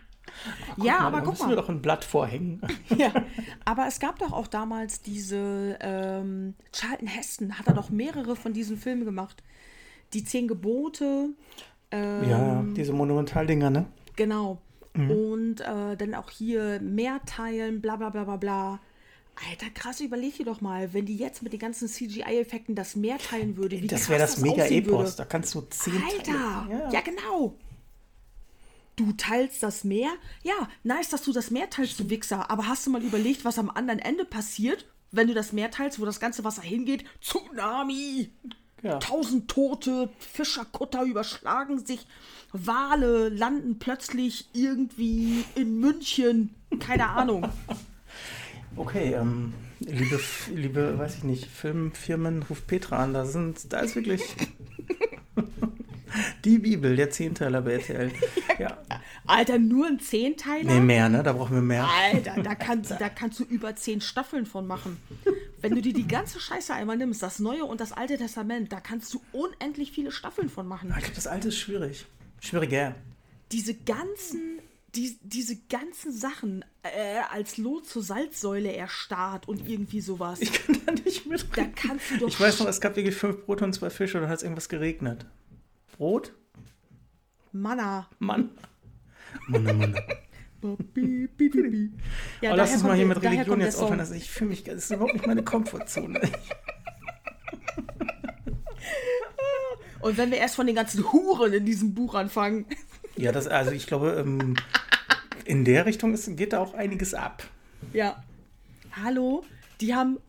[0.77, 1.49] ja, mal, aber guck müssen mal.
[1.49, 2.61] wir doch ein Blatt vorhängen.
[2.97, 3.11] ja,
[3.65, 5.77] aber es gab doch auch damals diese.
[5.81, 9.43] Ähm, Charlton Heston hat da doch mehrere von diesen Filmen gemacht.
[10.13, 11.29] Die Zehn Gebote.
[11.91, 13.85] Ähm, ja, diese Monumentaldinger, ne?
[14.15, 14.59] Genau.
[14.93, 15.11] Mhm.
[15.11, 18.79] Und äh, dann auch hier Mehrteilen, bla bla bla bla bla.
[19.47, 23.17] Alter, krass, überleg dir doch mal, wenn die jetzt mit den ganzen CGI-Effekten das mehr
[23.17, 26.89] teilen würde, wie Das wäre das, das Mega-Epos, da kannst du zehn Alter, ja.
[26.91, 27.01] ja.
[27.01, 27.55] genau.
[28.95, 30.11] Du teilst das Meer?
[30.43, 32.51] Ja, nice, dass du das Meer teilst, du Wichser.
[32.51, 36.01] Aber hast du mal überlegt, was am anderen Ende passiert, wenn du das Meer teilst,
[36.01, 37.05] wo das ganze Wasser hingeht?
[37.21, 38.29] Tsunami!
[38.81, 38.99] Ja.
[38.99, 42.07] Tausend Tote, Fischerkutter überschlagen sich,
[42.51, 46.55] Wale landen plötzlich irgendwie in München.
[46.79, 47.47] Keine Ahnung.
[48.75, 50.19] Okay, ähm, liebe,
[50.53, 53.13] liebe, weiß ich nicht, Filmfirmen, ruft Petra an.
[53.13, 54.21] Da sind, da ist wirklich
[56.45, 58.11] die Bibel, der Zehnteiler bei RTL.
[58.57, 58.77] Ja.
[59.25, 60.73] Alter, nur ein Zehnteiler?
[60.73, 61.23] Nee, mehr, ne?
[61.23, 61.87] Da brauchen wir mehr.
[61.87, 64.97] Alter, da kannst, da kannst du über zehn Staffeln von machen.
[65.61, 68.79] Wenn du dir die ganze Scheiße einmal nimmst, das Neue und das Alte Testament, da
[68.79, 70.89] kannst du unendlich viele Staffeln von machen.
[70.89, 72.05] Ich glaube, das Alte ist schwierig.
[72.39, 72.95] Schwieriger.
[73.51, 74.59] Diese ganzen
[74.95, 80.41] die, diese ganzen Sachen äh, als Lot zur Salzsäule erstarrt und irgendwie sowas.
[80.41, 81.45] Ich kann da nicht mit.
[81.55, 82.27] Da kannst du doch.
[82.27, 84.43] Ich weiß noch, es gab wirklich fünf Brote und zwei Fische und dann hat es
[84.43, 85.25] irgendwas geregnet.
[85.97, 86.33] Brot?
[87.51, 88.07] Manna.
[88.19, 88.51] Mann.
[89.47, 90.01] Manna, Manna.
[92.41, 93.99] ja, oh, lass uns mal hier mit Religion jetzt aufhören.
[94.01, 96.19] Also ich fühle mich, das ist überhaupt nicht meine Komfortzone.
[100.01, 102.65] und wenn wir erst von den ganzen Huren in diesem Buch anfangen.
[103.15, 104.55] Ja, das, also ich glaube, ähm,
[105.49, 107.43] in der Richtung ist, geht da auch einiges ab.
[107.91, 108.23] Ja.
[109.03, 109.43] Hallo,
[109.81, 110.19] die haben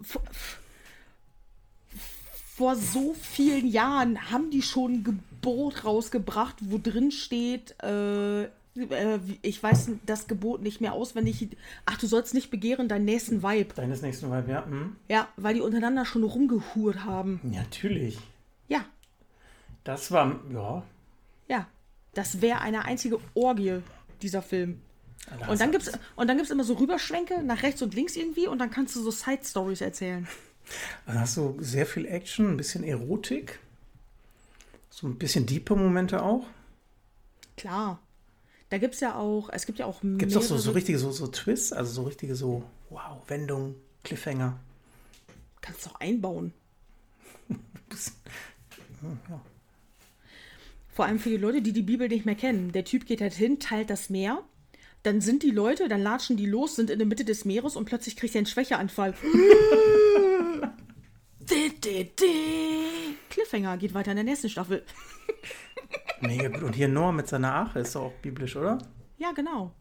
[2.57, 8.49] vor so vielen Jahren haben die schon ein Gebot rausgebracht, wo drin steht, äh, äh,
[9.43, 11.49] ich weiß das Gebot nicht mehr auswendig.
[11.85, 13.75] Ach, du sollst nicht begehren deinen nächsten Weib.
[13.75, 14.65] Deines nächsten Weib, ja.
[14.65, 14.97] Hm.
[15.09, 17.41] Ja, weil die untereinander schon rumgehurt haben.
[17.43, 18.19] Natürlich.
[18.69, 18.87] Ja.
[19.85, 20.83] Das war, ja.
[21.49, 21.69] Ja,
[22.15, 23.81] das wäre eine einzige Orgie,
[24.23, 24.81] dieser Film.
[25.49, 28.49] Und dann, gibt's, und dann gibt es immer so Rüberschwenke nach rechts und links irgendwie
[28.49, 30.27] und dann kannst du so Side-Stories erzählen.
[31.07, 33.59] Dann hast du sehr viel Action, ein bisschen Erotik,
[34.91, 36.47] so ein bisschen diepe Momente auch.
[37.57, 38.01] Klar.
[38.71, 40.99] Da gibt es ja auch, es gibt ja auch Gibt es auch so, so richtige
[40.99, 44.59] so, so Twists, also so richtige so, wow, Wendungen, Cliffhanger.
[45.61, 46.53] Kannst du auch einbauen.
[47.49, 49.41] ja.
[50.93, 52.73] Vor allem für die Leute, die die Bibel nicht mehr kennen.
[52.73, 54.45] Der Typ geht halt hin, teilt das Meer.
[55.03, 57.87] Dann sind die Leute, dann latschen die los, sind in der Mitte des Meeres und
[57.87, 59.15] plötzlich kriegt er einen Schwächeanfall.
[63.31, 64.85] Cliffhanger geht weiter in der nächsten Staffel.
[66.21, 66.63] Mega gut.
[66.63, 68.79] Und hier Noah mit seiner Ache ist auch biblisch, oder?
[69.19, 69.73] Ja, genau.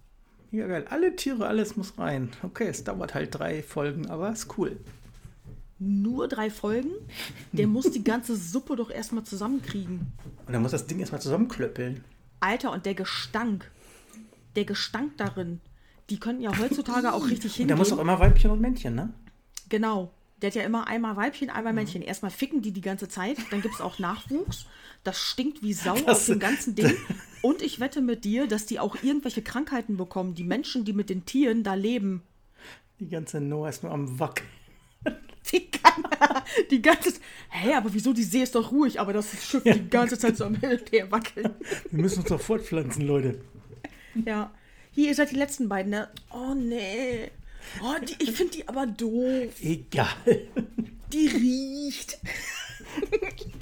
[0.51, 0.85] Ja, geil.
[0.89, 2.31] Alle Tiere, alles muss rein.
[2.41, 4.77] Okay, es dauert halt drei Folgen, aber ist cool.
[5.77, 6.91] Nur drei Folgen?
[7.51, 10.11] Der muss die ganze Suppe doch erstmal zusammenkriegen.
[10.47, 12.03] Und er muss das Ding erstmal zusammenklöppeln.
[12.39, 13.69] Alter, und der Gestank.
[14.59, 15.61] Der Gestank darin.
[16.09, 17.63] Die könnten ja heutzutage auch richtig hingehen.
[17.63, 19.13] Und der muss auch immer Weibchen und Männchen, ne?
[19.69, 20.11] Genau.
[20.41, 21.77] Der hat ja immer einmal Weibchen, einmal mhm.
[21.77, 22.01] Männchen.
[22.01, 24.65] Erstmal ficken die die ganze Zeit, dann gibt es auch Nachwuchs.
[25.05, 26.93] Das stinkt wie Sau das, auf dem ganzen Ding.
[27.41, 30.35] Und ich wette mit dir, dass die auch irgendwelche Krankheiten bekommen.
[30.35, 32.23] Die Menschen, die mit den Tieren da leben.
[32.99, 34.49] Die ganze Noah ist nur am Wackeln.
[35.53, 36.03] Die, kann,
[36.69, 37.13] die ganze.
[37.49, 38.13] Hä, aber wieso?
[38.13, 39.73] Die See ist doch ruhig, aber das Schiff ja.
[39.73, 41.55] die ganze Zeit so am Hill wackeln.
[41.89, 43.41] Wir müssen uns doch fortpflanzen, Leute.
[44.25, 44.51] Ja.
[44.91, 46.09] Hier, ihr seid die letzten beiden, ne?
[46.31, 47.31] Oh, nee.
[47.81, 49.53] Oh, die, ich finde die aber doof.
[49.61, 50.07] Egal.
[51.13, 52.17] Die riecht.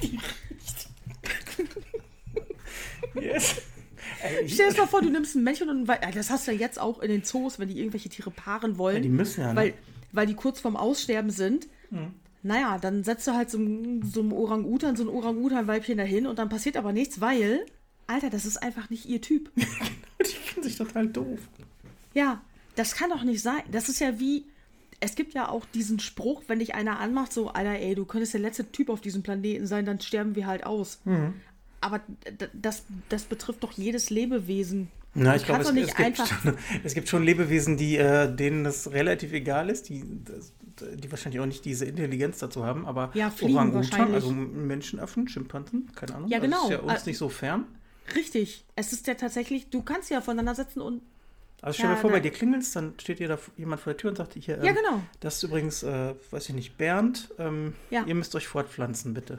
[0.02, 0.88] Die riecht.
[3.14, 3.62] Yes.
[4.46, 6.78] Stell dir mal vor, du nimmst ein Männchen und ein Das hast du ja jetzt
[6.78, 8.96] auch in den Zoos, wenn die irgendwelche Tiere paaren wollen.
[8.96, 9.52] Ja, die müssen ja.
[9.52, 9.56] Ne?
[9.56, 9.74] Weil,
[10.12, 11.68] weil die kurz vorm Aussterben sind.
[11.90, 12.14] Mhm.
[12.42, 16.48] Naja, dann setzt du halt so, so einem Orang-Utan, so ein Orang-Utan-Weibchen dahin und dann
[16.48, 17.66] passiert aber nichts, weil,
[18.08, 19.50] Alter, das ist einfach nicht ihr Typ.
[19.56, 21.38] die finden sich total doof.
[22.14, 22.40] Ja,
[22.74, 23.62] das kann doch nicht sein.
[23.70, 24.44] Das ist ja wie,
[24.98, 28.32] es gibt ja auch diesen Spruch, wenn dich einer anmacht, so, Alter, ey, du könntest
[28.32, 31.00] der letzte Typ auf diesem Planeten sein, dann sterben wir halt aus.
[31.04, 31.34] Mhm.
[31.80, 32.00] Aber
[32.54, 34.88] das, das betrifft doch jedes Lebewesen.
[35.14, 38.90] Na, ich glaube, es, es, gibt schon, es gibt schon Lebewesen, die, äh, denen das
[38.90, 40.02] relativ egal ist, die,
[40.94, 46.14] die wahrscheinlich auch nicht diese Intelligenz dazu haben, aber ja, Orang-Utan, also Menschenaffen, Schimpansen, keine
[46.16, 46.56] Ahnung, ja, genau.
[46.56, 47.64] das ist ja uns äh, nicht so fern.
[48.14, 51.02] Richtig, es ist ja tatsächlich, du kannst ja voneinander setzen und
[51.60, 53.98] also stell dir ja, vor, bei dir klingelt dann steht dir da jemand vor der
[53.98, 55.02] Tür und sagt hier, ähm, ja, genau.
[55.20, 58.04] das ist übrigens, äh, weiß ich nicht, Bernd, ähm, ja.
[58.04, 59.38] ihr müsst euch fortpflanzen, bitte.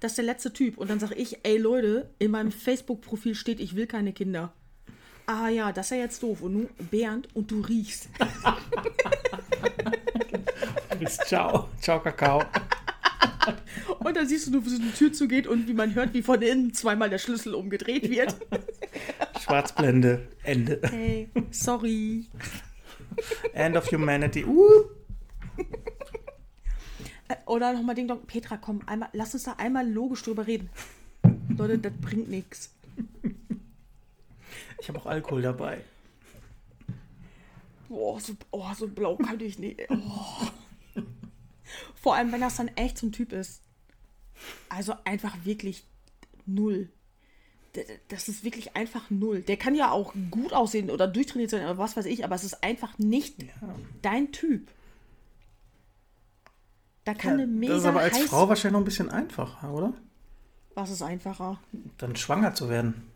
[0.00, 0.78] Das ist der letzte Typ.
[0.78, 4.52] Und dann sage ich, ey Leute, in meinem Facebook-Profil steht, ich will keine Kinder.
[5.26, 6.42] Ah ja, das ist ja jetzt doof.
[6.42, 8.08] Und nun, Bernd, und du riechst.
[11.00, 11.68] Bis ciao.
[11.80, 12.44] Ciao, Kakao.
[13.98, 16.22] Und dann siehst du nur, wie so eine Tür zugeht und wie man hört, wie
[16.22, 18.36] von innen zweimal der Schlüssel umgedreht wird.
[19.40, 20.28] Schwarzblende.
[20.42, 20.80] Ende.
[20.90, 22.26] Hey, sorry.
[23.52, 24.44] End of Humanity.
[24.44, 24.84] Uh.
[27.28, 28.24] Äh, oder nochmal Ding Dong.
[28.26, 30.70] Petra, komm, einmal, lass uns da einmal logisch drüber reden.
[31.56, 32.72] Leute, das bringt nichts.
[34.80, 35.80] Ich habe auch Alkohol dabei.
[37.88, 39.80] Boah, so, oh, so blau kann ich nicht.
[39.90, 41.02] Oh.
[41.94, 43.62] Vor allem, wenn das dann echt so ein Typ ist.
[44.68, 45.84] Also einfach wirklich
[46.46, 46.88] null.
[48.08, 49.42] Das ist wirklich einfach null.
[49.42, 52.44] Der kann ja auch gut aussehen oder durchtrainiert sein oder was weiß ich, aber es
[52.44, 53.50] ist einfach nicht ja.
[54.02, 54.70] dein Typ.
[57.04, 57.74] Da kann ja, eine mega.
[57.74, 59.92] Das ist aber als Frau wahrscheinlich noch ein bisschen einfacher, oder?
[60.74, 61.60] Was ist einfacher?
[61.98, 63.10] Dann schwanger zu werden.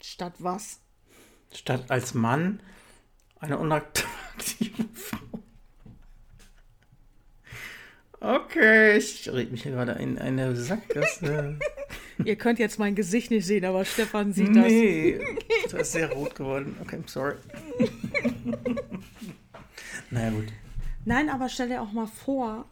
[0.00, 0.80] Statt was?
[1.52, 2.60] Statt als Mann
[3.40, 5.27] eine unattraktive Frau.
[8.20, 11.58] Okay, ich rede mich hier gerade in eine Sackgasse.
[12.24, 14.66] Ihr könnt jetzt mein Gesicht nicht sehen, aber Stefan sieht das.
[14.66, 15.20] Nee,
[15.70, 16.76] du bist sehr rot geworden.
[16.82, 17.36] Okay, I'm sorry.
[20.10, 20.46] naja, gut.
[21.04, 22.66] Nein, aber stell dir auch mal vor,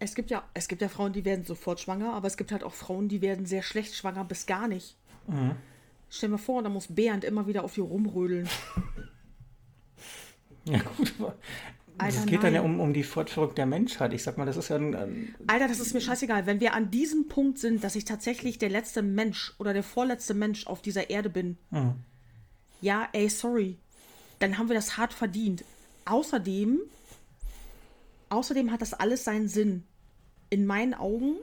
[0.00, 2.62] es gibt ja, es gibt ja Frauen, die werden sofort schwanger, aber es gibt halt
[2.62, 4.96] auch Frauen, die werden sehr schlecht schwanger bis gar nicht.
[5.26, 5.52] Mhm.
[6.10, 8.48] Stell dir mal vor, da muss Bernd immer wieder auf dir rumrödeln.
[10.66, 11.34] Ja, gut, aber
[11.98, 12.42] Alter, es geht nein.
[12.42, 14.12] dann ja um, um die Fortführung der Menschheit.
[14.12, 16.46] Ich sag mal, das ist ja ein, ein Alter, das ist mir scheißegal.
[16.46, 20.34] Wenn wir an diesem Punkt sind, dass ich tatsächlich der letzte Mensch oder der vorletzte
[20.34, 21.94] Mensch auf dieser Erde bin, mhm.
[22.80, 23.78] ja, ey, sorry,
[24.40, 25.64] dann haben wir das hart verdient.
[26.04, 26.80] Außerdem,
[28.28, 29.84] außerdem hat das alles seinen Sinn.
[30.50, 31.36] In meinen Augen,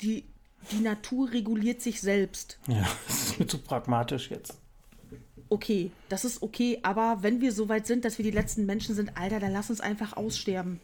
[0.00, 0.24] die,
[0.72, 2.58] die Natur reguliert sich selbst.
[2.66, 4.59] Ja, das ist mir zu pragmatisch jetzt.
[5.50, 8.94] Okay, das ist okay, aber wenn wir so weit sind, dass wir die letzten Menschen
[8.94, 10.80] sind, Alter, dann lass uns einfach aussterben.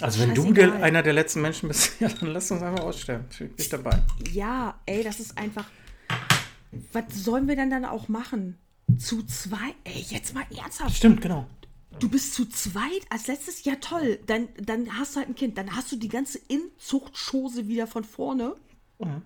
[0.00, 3.26] Also wenn du der, einer der letzten Menschen bist, ja, dann lass uns einfach aussterben.
[3.30, 4.02] Ich bin dabei.
[4.32, 5.66] Ja, ey, das ist einfach.
[6.92, 8.56] Was sollen wir denn dann auch machen?
[8.96, 9.74] Zu zweit?
[9.84, 10.96] Ey, jetzt mal ernsthaft.
[10.96, 11.46] Stimmt, genau.
[11.98, 13.64] Du bist zu zweit als letztes?
[13.64, 14.18] Ja, toll.
[14.26, 15.58] Dann, dann hast du halt ein Kind.
[15.58, 18.56] Dann hast du die ganze Inzuchtschose wieder von vorne.
[18.98, 19.22] Mhm.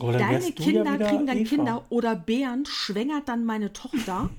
[0.00, 1.48] Oder Deine Kinder ja kriegen dann Eva.
[1.48, 4.30] Kinder oder Bernd schwängert dann meine Tochter.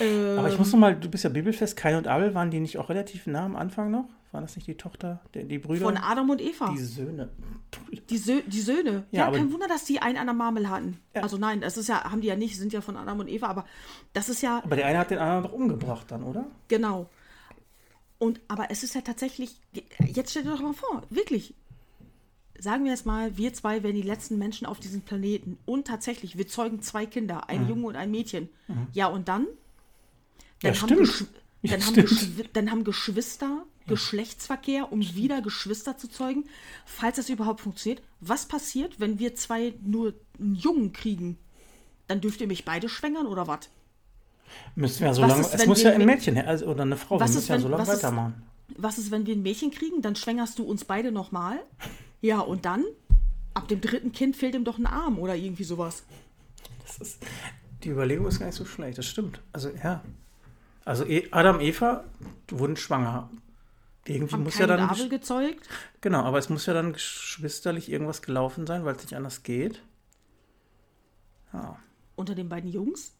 [0.00, 2.60] ähm, Aber ich muss noch mal, du bist ja bibelfest, Kain und Abel, waren die
[2.60, 4.08] nicht auch relativ nah am Anfang noch?
[4.32, 5.86] Waren das nicht die Tochter, die, die Brüder?
[5.86, 6.70] Von Adam und Eva.
[6.70, 7.30] Die Söhne.
[8.08, 9.04] Die, Sö die Söhne.
[9.10, 11.00] Ja, ja kein Wunder, dass die einen an der Marmel hatten.
[11.14, 11.22] Ja.
[11.22, 13.48] Also nein, das ist ja, haben die ja nicht, sind ja von Adam und Eva,
[13.48, 13.66] aber
[14.12, 14.62] das ist ja.
[14.62, 16.46] Aber der eine hat den anderen doch umgebracht dann, oder?
[16.68, 17.10] Genau.
[18.18, 19.56] Und aber es ist ja tatsächlich,
[20.06, 21.54] jetzt stell dir doch mal vor, wirklich,
[22.60, 26.36] sagen wir jetzt mal, wir zwei wären die letzten Menschen auf diesem Planeten und tatsächlich,
[26.36, 27.68] wir zeugen zwei Kinder, ein mhm.
[27.68, 28.48] Junge und ein Mädchen.
[28.68, 28.86] Mhm.
[28.92, 29.46] Ja, und dann?
[30.62, 31.24] Dann, ja, haben, Geschw
[31.62, 33.88] ja, dann, haben dann haben Geschwister ja.
[33.88, 36.44] Geschlechtsverkehr, um wieder Geschwister zu zeugen,
[36.84, 38.02] falls das überhaupt funktioniert.
[38.20, 41.38] Was passiert, wenn wir zwei nur einen Jungen kriegen?
[42.08, 43.70] Dann dürft ihr mich beide schwängern oder was?
[44.74, 45.40] Müssen wir so lange.
[45.40, 47.20] Es muss ja ein Mädchen also, oder eine Frau.
[47.20, 48.34] Was wir müssen ja so lange weitermachen.
[48.68, 50.02] Ist, was ist, wenn wir ein Mädchen kriegen?
[50.02, 51.60] Dann schwängerst du uns beide nochmal.
[52.20, 52.84] Ja, und dann?
[53.54, 56.04] Ab dem dritten Kind fehlt ihm doch ein Arm oder irgendwie sowas.
[56.86, 57.22] Das ist,
[57.82, 59.40] die Überlegung ist gar nicht so schlecht, das stimmt.
[59.52, 60.02] Also, ja.
[60.84, 62.04] Also, e, Adam, Eva
[62.48, 63.30] wurden schwanger.
[64.06, 64.80] Irgendwie Haben muss ja dann.
[64.80, 65.68] Abel gezeugt?
[66.00, 69.82] Genau, aber es muss ja dann geschwisterlich irgendwas gelaufen sein, weil es nicht anders geht.
[71.52, 71.78] Ja.
[72.16, 73.12] Unter den beiden Jungs?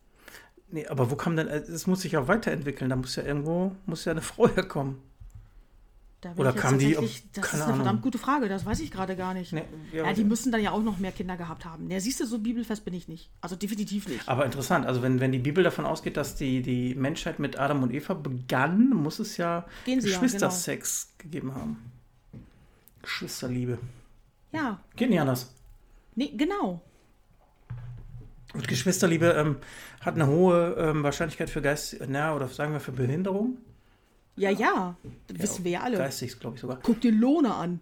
[0.71, 1.49] Nee, aber wo kam denn.
[1.49, 2.91] Es muss sich ja weiterentwickeln.
[2.91, 3.73] Da muss ja irgendwo.
[3.87, 4.99] Muss ja eine Frau herkommen.
[6.37, 6.95] Oder kam die,
[7.33, 9.53] das ist eine verdammt gute Frage, das weiß ich gerade gar nicht.
[9.53, 11.91] Nee, ja, ja, die müssen dann ja auch noch mehr Kinder gehabt haben.
[11.91, 13.31] Ja, siehst du, so bibelfest bin ich nicht.
[13.41, 14.29] Also definitiv nicht.
[14.29, 17.83] Aber interessant, also wenn, wenn die Bibel davon ausgeht, dass die, die Menschheit mit Adam
[17.83, 21.79] und Eva begann, muss es ja sie ja, Geschwistersex gegeben haben.
[23.01, 23.79] Geschwisterliebe.
[24.53, 25.55] Ja, Geht nicht anders.
[26.17, 26.83] nee, genau.
[28.53, 29.57] Und Geschwisterliebe ähm,
[30.01, 33.59] hat eine hohe ähm, Wahrscheinlichkeit für Geist, na, oder sagen wir für Behinderung.
[34.37, 35.99] Ja, ja, das wissen wir ja alle.
[35.99, 36.79] Geistig, glaube ich sogar.
[36.83, 37.81] Guck dir Lohne an.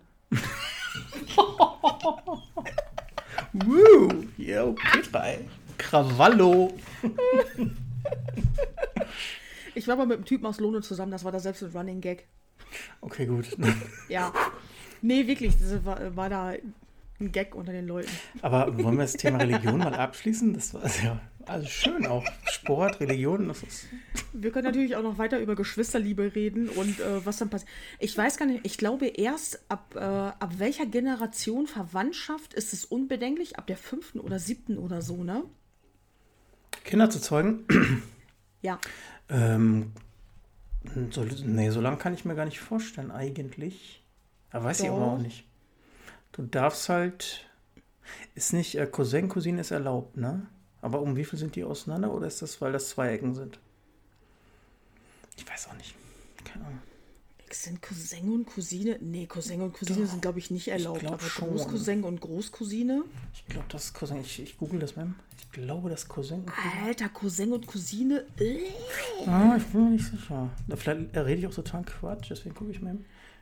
[3.53, 4.25] Woo!
[4.37, 5.35] Yo, Petra,
[5.77, 6.75] Krawallo.
[9.75, 12.01] Ich war mal mit einem Typen aus Lohne zusammen, das war da selbst ein Running
[12.01, 12.27] Gag.
[13.01, 13.57] Okay, gut.
[14.09, 14.33] Ja.
[15.01, 16.55] Nee, wirklich, das war, war da
[17.21, 18.11] ein Gag unter den Leuten.
[18.43, 20.55] Aber wollen wir das Thema Religion mal abschließen?
[20.55, 22.25] Das war ja also schön auch.
[22.45, 23.87] Sport, Religion, das ist.
[24.33, 27.71] Wir können natürlich auch noch weiter über Geschwisterliebe reden und äh, was dann passiert.
[27.99, 32.85] Ich weiß gar nicht, ich glaube erst ab, äh, ab welcher Generation Verwandtschaft ist es
[32.85, 33.59] unbedenklich?
[33.59, 35.43] Ab der fünften oder siebten oder so, ne?
[36.85, 37.65] Kinder zu zeugen.
[38.61, 38.81] Ja.
[39.29, 39.93] Ähm,
[41.11, 44.05] so, nee, so lange kann ich mir gar nicht vorstellen, eigentlich.
[44.51, 45.13] Aber weiß ich aber Doch.
[45.13, 45.48] auch nicht.
[46.39, 47.45] Du darfst halt.
[48.37, 50.47] Ist nicht, äh, Cousin, Cousine ist erlaubt, ne?
[50.81, 53.59] Aber um wie viel sind die auseinander oder ist das, weil das zwei Ecken sind?
[55.37, 55.95] Ich weiß auch nicht.
[56.45, 56.79] Keine Ahnung.
[57.51, 58.99] Sind Cousin und Cousine?
[59.01, 61.01] Nee, Cousin und Cousine Doch, sind, glaube ich, nicht erlaubt.
[61.01, 61.49] glaub aber schon.
[61.51, 63.03] Großcousin und Großcousine?
[63.35, 64.21] Ich glaube, das ist Cousin.
[64.21, 65.13] Ich, ich google das mal.
[65.39, 66.45] Ich glaube, das ist Cousin.
[66.85, 68.25] Alter, Cousin und Cousine?
[68.39, 68.61] Äh.
[69.27, 70.51] Ah, ich bin mir nicht sicher.
[70.77, 72.97] Vielleicht rede ich auch total Quatsch, deswegen gucke ich mal.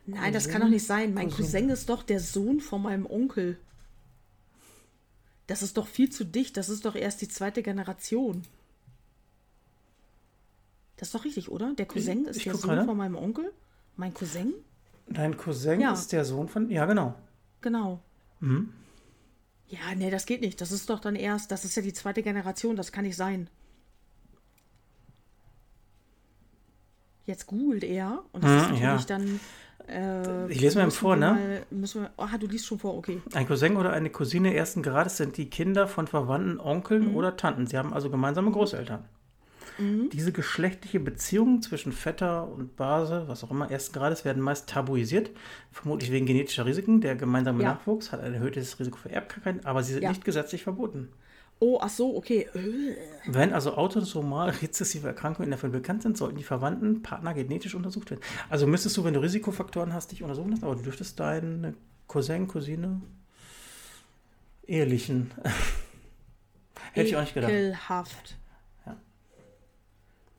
[0.07, 1.15] Nein, das Cousin, kann doch nicht sein.
[1.15, 1.47] Mein Cousine.
[1.49, 3.59] Cousin ist doch der Sohn von meinem Onkel.
[5.49, 6.57] Das ist doch viel zu dicht.
[6.57, 8.43] Das ist doch erst die zweite Generation.
[10.97, 11.75] Das ist doch richtig, oder?
[11.75, 12.85] Der Cousin Ich- ist ich der Sohn gerade.
[12.87, 13.53] von meinem Onkel.
[13.97, 14.55] Mein Cousin?
[15.09, 15.93] Dein Cousin Ja.
[15.93, 16.71] ist der Sohn von.
[16.71, 17.15] Ja, genau.
[17.61, 18.01] Genau.
[18.41, 18.73] Mhm.
[19.69, 20.61] Ja, nee, das geht nicht.
[20.61, 22.77] Das ist doch dann erst, das ist ja die zweite Generation.
[22.77, 23.49] Das kann nicht sein.
[27.25, 29.05] Jetzt googelt er und das Hm, ist natürlich ja.
[29.07, 29.41] dann.
[29.89, 31.33] Äh, Ich lese mal müssen vor, ne?
[31.33, 33.21] Mal, müssen wir, ah, du liest schon vor, okay.
[33.35, 37.17] Ein Cousin oder eine Cousine ersten Grades sind die Kinder von Verwandten, Onkeln Mhm.
[37.17, 37.67] oder Tanten.
[37.67, 39.05] Sie haben also gemeinsame Großeltern.
[40.11, 45.31] Diese geschlechtliche Beziehungen zwischen Vetter und Base, was auch immer, ersten Grades, werden meist tabuisiert,
[45.71, 47.03] vermutlich wegen genetischer Risiken.
[47.03, 47.73] Der gemeinsame Ja.
[47.75, 50.09] Nachwuchs hat ein erhöhtes Risiko für Erbkrankheiten, aber sie sind Ja.
[50.09, 51.11] nicht gesetzlich verboten.
[51.59, 52.49] Oh, ach so, okay.
[53.27, 57.75] Wenn also autosomal rezessive Erkrankungen in der Familie bekannt sind, sollten die Verwandten Partner genetisch
[57.75, 58.21] untersucht werden.
[58.51, 61.75] Also müsstest du, wenn du Risikofaktoren hast, dich untersuchen lassen, aber du dürftest deine
[62.09, 63.01] Cousin, Cousine,
[64.67, 65.31] ehelichen.
[66.93, 67.51] Hätte ich auch nicht gedacht.
[67.51, 68.37] Ekelhaft.
[68.85, 68.97] Ja.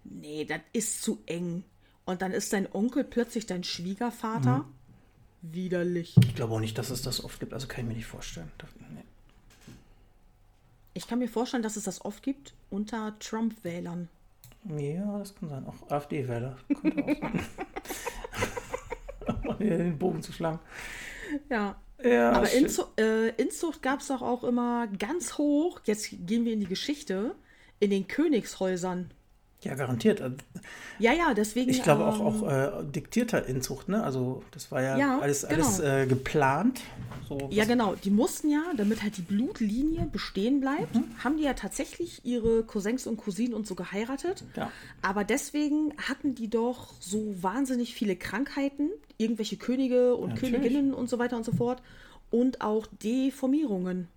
[0.03, 1.63] Nee, das ist zu eng.
[2.05, 4.59] Und dann ist dein Onkel plötzlich dein Schwiegervater.
[4.59, 5.53] Mhm.
[5.53, 6.15] Widerlich.
[6.24, 8.51] Ich glaube auch nicht, dass es das oft gibt, also kann ich mir nicht vorstellen.
[8.93, 9.03] Nee.
[10.98, 14.10] Ich kann mir vorstellen, dass es das oft gibt unter Trump-Wählern.
[14.80, 15.64] Ja, das kann sein.
[15.68, 16.58] Auch AfD-Wähler.
[16.82, 17.45] Könnte auch sein.
[19.48, 20.60] Um den Bogen zu schlagen.
[21.50, 21.76] Ja.
[22.04, 22.52] Ja, Aber.
[22.52, 25.82] Inzu äh, Inzucht gab es doch auch immer ganz hoch.
[25.84, 27.36] Jetzt gehen wir in die Geschichte.
[27.80, 29.12] In den Königshäusern.
[29.64, 30.22] Ja, garantiert.
[30.22, 30.36] Also,
[30.99, 31.70] Ja, ja, deswegen.
[31.72, 34.03] Ich glaube ähm, auch, auch äh, diktierter Inzucht, ne?
[34.03, 35.53] Also das war ja, Ja, alles, genau.
[35.66, 36.82] alles äh, geplant.
[37.28, 37.95] So, Ja, genau.
[37.95, 41.05] Die mussten ja, damit halt die Blutlinie bestehen bleibt, Mhm.
[41.24, 44.43] haben die ja tatsächlich ihre Cousins und Cousinen und so geheiratet.
[44.55, 44.72] Ja.
[45.01, 50.55] Aber deswegen hatten die doch so wahnsinnig viele Krankheiten, irgendwelche Könige und Natürlich.
[50.55, 51.82] Königinnen und so weiter und so fort.
[52.30, 54.08] Und auch Deformierungen.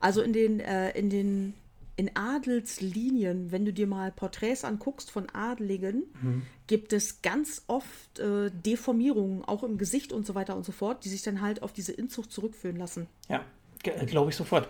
[0.00, 1.54] Also in den, äh, in den
[1.98, 6.42] in Adelslinien, wenn du dir mal Porträts anguckst von Adligen, Mhm.
[6.68, 11.04] gibt es ganz oft äh, Deformierungen, auch im Gesicht und so weiter und so fort,
[11.04, 13.08] die sich dann halt auf diese Inzucht zurückführen lassen.
[13.28, 13.44] Ja,
[13.82, 14.68] glaube ich sofort.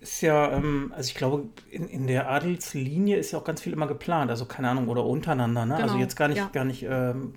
[0.00, 3.72] Ist ja, ähm, also ich glaube, in, in der Adelslinie ist ja auch ganz viel
[3.72, 5.76] immer geplant, also keine Ahnung, oder untereinander, ne?
[5.76, 6.50] Also Genau, jetzt gar nicht, ja.
[6.52, 7.32] gar nicht ähm,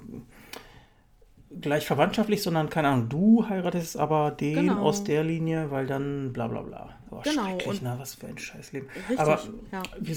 [1.62, 4.82] gleich verwandtschaftlich, sondern keine Ahnung, du heiratest aber den Genau.
[4.82, 6.90] aus der Linie, weil dann bla bla bla.
[7.12, 7.96] Oh, Genau, schrecklich, und- ne?
[7.98, 8.88] Was für ein Scheißleben.
[8.96, 9.40] Richtig, aber
[9.72, 9.82] ja.
[10.00, 10.16] wir,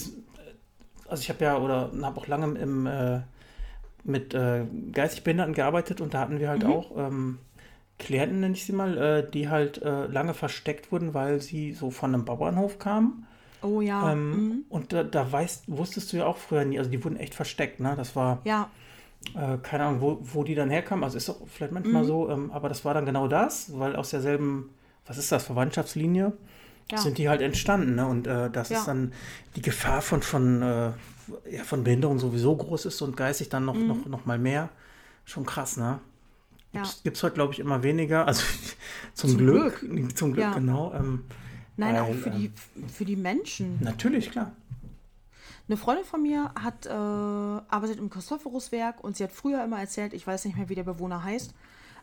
[1.08, 3.20] also ich habe ja oder habe auch lange im, äh,
[4.04, 6.70] mit äh, geistig Behinderten gearbeitet und da hatten wir halt Mhm.
[6.72, 7.38] auch ähm,
[7.98, 11.90] Klienten, nenne ich sie mal, äh, die halt äh, lange versteckt wurden, weil sie so
[11.90, 13.26] von einem Bauernhof kamen.
[13.62, 14.12] Oh ja.
[14.12, 14.64] Ähm, mhm.
[14.68, 17.78] Und da, da weißt, wusstest du ja auch früher nie, also die wurden echt versteckt,
[17.78, 17.94] ne?
[17.96, 18.68] Das war, Ja,
[19.34, 21.80] äh, keine Ahnung, wo, wo die dann herkamen, also ist auch vielleicht Mhm.
[21.82, 24.70] manchmal so, ähm, aber das war dann genau das, weil aus derselben,
[25.06, 26.32] was ist das, Verwandtschaftslinie,
[26.90, 26.98] Ja.
[26.98, 28.06] sind die halt entstanden, ne?
[28.06, 28.78] Und äh, das Ja.
[28.78, 29.12] ist dann
[29.56, 30.90] die Gefahr von, von, äh,
[31.50, 33.86] ja, von Behinderung sowieso groß ist und geistig dann noch, Mhm.
[33.86, 34.68] noch, noch mal mehr.
[35.24, 36.00] Schon krass, ne?
[37.04, 38.26] Gibt es heute, glaube ich, immer weniger.
[38.26, 38.42] Also
[39.14, 39.80] zum, zum Glück.
[39.80, 40.16] Glück.
[40.16, 40.92] Zum Glück, genau.
[40.94, 41.24] Ähm,
[41.76, 42.46] Nein, weil, auch für, die,
[42.76, 43.78] ähm, für die Menschen.
[43.80, 44.52] Natürlich, klar.
[45.72, 50.12] Eine Freundin von mir hat äh, arbeitet im Christophoruswerk und sie hat früher immer erzählt,
[50.12, 51.54] ich weiß nicht mehr, wie der Bewohner heißt,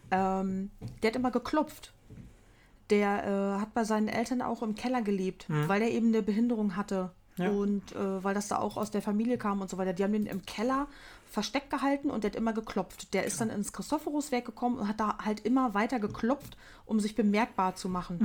[0.10, 0.72] ähm,
[1.04, 1.94] der hat immer geklopft.
[2.90, 5.68] Der äh, hat bei seinen Eltern auch im Keller gelebt, mhm.
[5.68, 7.12] weil er eben eine Behinderung hatte.
[7.38, 7.52] Ja.
[7.52, 9.94] Und äh, weil das da auch aus der Familie kam und so weiter.
[9.94, 10.88] Die haben den im Keller
[11.28, 13.14] versteckt gehalten und der hat immer geklopft.
[13.14, 16.58] Der ist dann ins Christophoruswerk gekommen und hat da halt immer weiter geklopft,
[16.88, 18.18] um sich bemerkbar zu machen.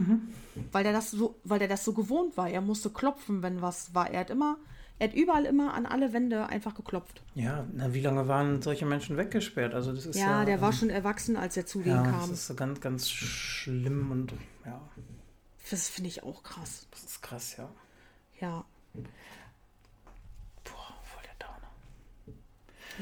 [0.54, 0.64] Mhm.
[0.72, 2.48] Weil der das so, weil der das so gewohnt war.
[2.48, 4.08] Er musste klopfen, wenn was war.
[4.08, 4.56] Er hat immer,
[4.98, 7.22] er hat überall immer an alle Wände einfach geklopft.
[7.34, 9.74] Ja, na, wie lange waren solche Menschen weggesperrt?
[9.74, 12.20] Also das ist ja, ja der war schon erwachsen, als er zu denen ja, kam.
[12.20, 14.32] Das ist so ganz, ganz schlimm und
[14.64, 14.80] ja.
[15.70, 16.86] Das finde ich auch krass.
[16.90, 17.68] Das ist krass, ja.
[18.40, 18.64] Ja.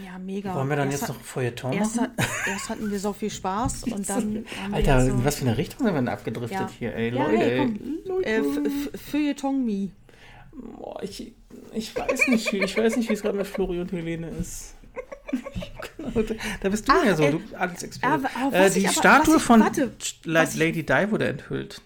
[0.02, 0.54] Ja, mega.
[0.54, 2.12] Wollen wir dann erst jetzt noch Feuilleton erst, machen?
[2.16, 4.46] Hat, erst hatten wir so viel Spaß und dann.
[4.72, 6.70] Alter, so was für eine Richtung sind wir denn abgedriftet ja.
[6.78, 7.36] hier, ey, ja, Leute.
[7.36, 8.30] Hey, komm, Leute.
[8.30, 9.90] Äh, Feuilleton me.
[10.52, 11.32] Boah, ich,
[11.72, 14.74] ich weiß nicht, ich weiß nicht, wie es gerade mit Florian und Helene ist.
[16.60, 18.28] da bist du Ach, ja so, äh, du alles Experte.
[18.52, 19.92] Äh, die aber, Statue ich, von warte,
[20.24, 21.80] Lady Di wurde enthüllt.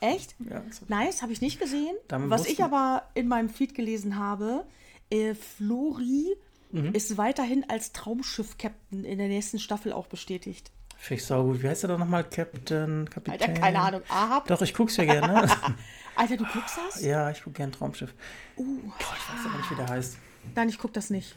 [0.00, 0.34] Echt?
[0.48, 0.62] Ja.
[0.88, 1.94] Nice, habe ich nicht gesehen.
[2.08, 4.64] was ich aber in meinem Feed gelesen habe,
[5.10, 6.34] äh, Flori
[6.72, 6.94] mhm.
[6.94, 10.72] ist weiterhin als Traumschiff-Captain in der nächsten Staffel auch bestätigt.
[10.96, 11.62] Finde ich sau gut.
[11.62, 12.24] Wie heißt er doch nochmal?
[12.24, 13.40] Captain, Kapitän?
[13.40, 14.02] Alter, keine Ahnung.
[14.08, 14.46] Ahab?
[14.48, 15.48] Doch, ich guck's ja gerne.
[16.16, 17.02] Alter, du guckst das?
[17.02, 18.12] Ja, ich gucke gerne Traumschiff.
[18.56, 20.18] Uh, Boah, ich weiß aber nicht, wie der heißt.
[20.54, 21.36] Nein, ich guck das nicht.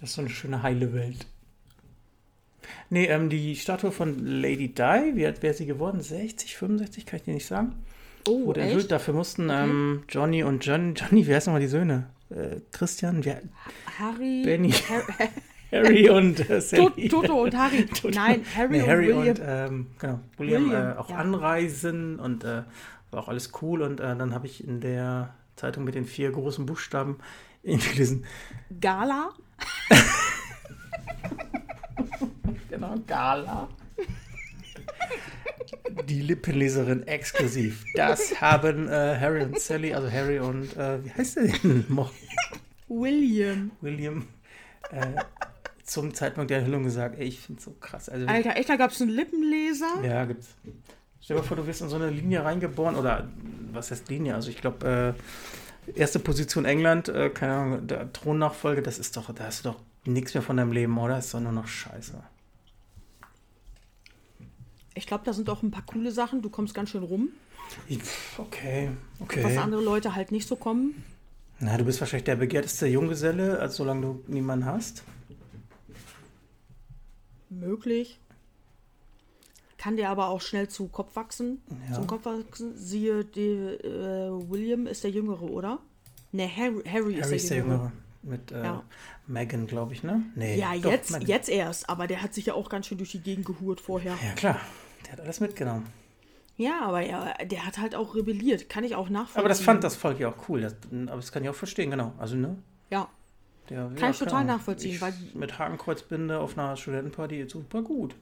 [0.00, 1.26] Das ist so eine schöne heile Welt.
[2.88, 6.00] Nee, ähm, die Statue von Lady Di, wie alt wäre sie geworden?
[6.00, 7.74] 60, 65, kann ich dir nicht sagen.
[8.28, 8.90] Oh, Wurde erhöht.
[8.90, 9.64] Dafür mussten okay.
[9.64, 12.08] ähm, Johnny und John, Johnny, wie heißt nochmal die Söhne?
[12.30, 13.42] äh, Christian, wer,
[13.98, 14.72] Harry, Benny,
[15.72, 17.08] Harry und äh, Sally.
[17.08, 17.86] Toto und Harry.
[17.94, 18.10] Toto.
[18.10, 21.16] Nein, Harry, nee, Harry und, und ähm, genau, William, William äh, auch ja.
[21.16, 22.62] anreisen und äh,
[23.10, 23.82] war auch alles cool.
[23.82, 27.18] Und äh, dann habe ich in der Zeitung mit den vier großen Buchstaben
[27.62, 28.24] gelesen.
[28.80, 29.30] Gala?
[32.70, 33.68] genau, Gala
[36.06, 37.84] die Lippenleserin exklusiv.
[37.94, 41.84] Das haben äh, Harry und Sally, also Harry und, äh, wie heißt der denn?
[42.88, 43.70] William.
[43.80, 44.26] William.
[44.90, 45.06] Äh,
[45.84, 48.08] zum Zeitpunkt der Enthüllung gesagt, ey, ich finde es so krass.
[48.08, 50.04] Also, Alter, echt, da gab es einen Lippenleser?
[50.04, 50.56] Ja, gibt's.
[51.22, 53.28] Stell dir mal vor, du wirst in so eine Linie reingeboren, oder
[53.72, 54.34] was heißt Linie?
[54.34, 55.16] Also ich glaube,
[55.86, 59.70] äh, erste Position England, äh, keine Ahnung, der Thronnachfolge, das ist doch, da hast du
[59.70, 61.16] doch nichts mehr von deinem Leben, oder?
[61.16, 62.22] Das ist doch nur noch Scheiße.
[64.94, 66.42] Ich glaube, da sind auch ein paar coole Sachen.
[66.42, 67.28] Du kommst ganz schön rum.
[68.36, 68.90] Okay,
[69.20, 69.44] okay.
[69.44, 71.04] Was andere Leute halt nicht so kommen.
[71.60, 75.04] Na, du bist wahrscheinlich der begehrteste Junggeselle, als solange du niemanden hast.
[77.48, 78.18] Möglich.
[79.80, 81.62] Kann dir aber auch schnell zu Kopf wachsen.
[81.88, 81.94] Ja.
[81.94, 82.76] Zum Kopf wachsen.
[82.76, 85.78] Siehe, die, äh, William ist der Jüngere, oder?
[86.32, 87.76] Ne, Harry, Harry, Harry ist der Jüngere.
[87.76, 87.92] Jüngere.
[88.22, 88.82] Mit äh, ja.
[89.26, 90.22] Megan, glaube ich, ne?
[90.34, 91.88] Nee, ja, doch, jetzt, jetzt erst.
[91.88, 94.18] Aber der hat sich ja auch ganz schön durch die Gegend gehurt vorher.
[94.22, 94.60] Ja, klar.
[95.06, 95.86] Der hat alles mitgenommen.
[96.58, 98.68] Ja, aber er, der hat halt auch rebelliert.
[98.68, 99.40] Kann ich auch nachvollziehen.
[99.40, 100.60] Aber das fand das Volk ja auch cool.
[100.60, 102.12] Das, aber das kann ich auch verstehen, genau.
[102.18, 102.58] Also, ne?
[102.90, 103.08] Ja.
[103.70, 104.96] Der, kann ja, ich total nachvollziehen.
[104.96, 108.14] Ich, weil mit Hakenkreuzbinde auf einer Studentenparty super gut.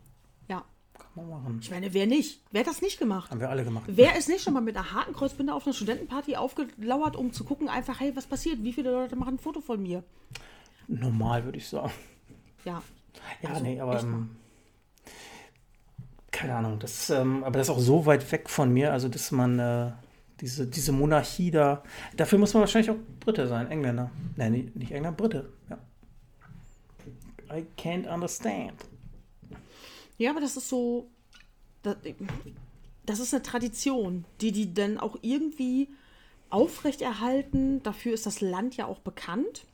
[0.98, 1.58] Kann man machen.
[1.62, 2.40] Ich meine, wer nicht?
[2.50, 3.30] Wer hat das nicht gemacht?
[3.30, 3.84] Haben wir alle gemacht.
[3.88, 7.68] Wer ist nicht schon mal mit einer Hakenkreuzbinde auf einer Studentenparty aufgelauert, um zu gucken,
[7.68, 8.62] einfach, hey, was passiert?
[8.62, 10.04] Wie viele Leute machen ein Foto von mir?
[10.86, 11.92] Normal, würde ich sagen.
[12.64, 12.82] Ja.
[13.42, 14.00] Ja, also, nee, aber
[16.38, 19.32] keine Ahnung, das, ähm, aber das ist auch so weit weg von mir, also dass
[19.32, 19.90] man äh,
[20.40, 21.82] diese, diese Monarchie da,
[22.16, 24.10] dafür muss man wahrscheinlich auch Brite sein, Engländer.
[24.36, 25.78] Nein, nicht, nicht Engländer, Brite, ja.
[27.52, 28.74] I can't understand.
[30.18, 31.08] Ja, aber das ist so,
[31.82, 31.96] das,
[33.06, 35.88] das ist eine Tradition, die die dann auch irgendwie
[36.50, 37.82] aufrechterhalten.
[37.82, 39.64] Dafür ist das Land ja auch bekannt.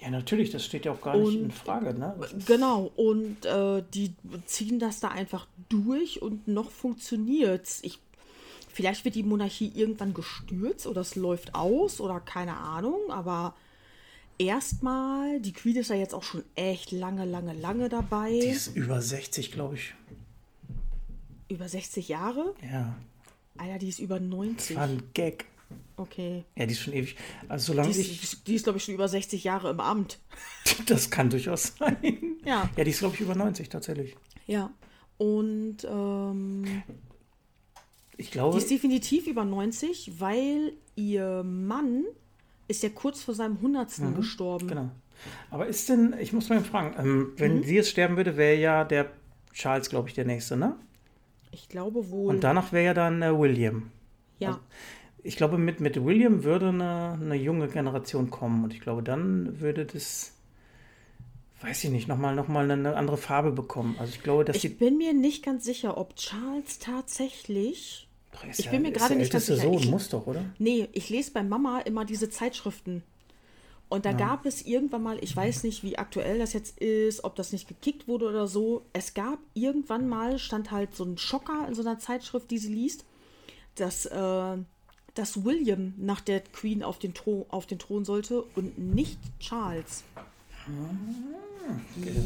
[0.00, 1.94] Ja, natürlich, das steht ja auch gar nicht in Frage.
[1.94, 2.14] Ne?
[2.46, 4.14] Genau, und äh, die
[4.46, 7.82] ziehen das da einfach durch und noch funktioniert es.
[8.68, 13.54] Vielleicht wird die Monarchie irgendwann gestürzt oder es läuft aus oder keine Ahnung, aber
[14.38, 18.30] erstmal, die Queen ist ja jetzt auch schon echt lange, lange, lange dabei.
[18.30, 19.94] Die ist über 60, glaube ich.
[21.48, 22.54] Über 60 Jahre?
[22.62, 22.96] Ja.
[23.56, 24.68] Alter, die ist über 90.
[24.68, 25.46] Das war ein Gag.
[25.96, 26.44] Okay.
[26.56, 27.16] Ja, die ist schon ewig.
[27.48, 30.18] Also solange die ist, ich, die ist glaube ich, schon über 60 Jahre im Amt.
[30.86, 32.36] das kann durchaus sein.
[32.44, 32.68] Ja.
[32.76, 34.16] Ja, die ist, glaube ich, über 90 tatsächlich.
[34.46, 34.72] Ja.
[35.18, 36.82] Und ähm,
[38.16, 38.56] ich glaube.
[38.56, 42.04] Die ist definitiv über 90, weil ihr Mann
[42.68, 43.98] ist ja kurz vor seinem 100.
[43.98, 44.68] Mhm, gestorben.
[44.68, 44.90] Genau.
[45.50, 47.64] Aber ist denn, ich muss mal fragen, ähm, wenn mhm.
[47.64, 49.10] sie jetzt sterben würde, wäre ja der
[49.52, 50.76] Charles, glaube ich, der nächste, ne?
[51.52, 52.34] Ich glaube wohl.
[52.34, 53.90] Und danach wäre ja dann äh, William.
[54.38, 54.48] ja.
[54.48, 54.60] also-
[55.22, 58.64] Ich glaube, mit, mit William würde eine, eine junge Generation kommen.
[58.64, 60.32] Und ich glaube, dann würde das,
[61.62, 63.94] weiß ich nicht, nochmal noch mal eine andere Farbe bekommen.
[63.98, 68.08] Also ich glaube, dass ich bin mir nicht ganz sicher, ob Charles tatsächlich.
[68.50, 69.62] Ist ich ja- bin mir gerade nicht ganz sicher.
[69.62, 70.44] Sohn, Ich- muss doch, oder?
[70.58, 73.02] Nee, ich lese bei Mama immer diese Zeitschriften.
[73.90, 77.36] Und da gab es irgendwann mal, ich weiß nicht, wie aktuell das jetzt ist, ob
[77.36, 78.86] das nicht gekickt wurde oder so.
[78.92, 82.72] Es gab irgendwann mal, stand halt so ein Schocker in so einer Zeitschrift, die sie
[82.74, 83.04] liest,
[83.76, 84.56] dass, äh,
[85.14, 90.02] dass William nach der Queen auf den, Thron, auf den Thron sollte und nicht Charles.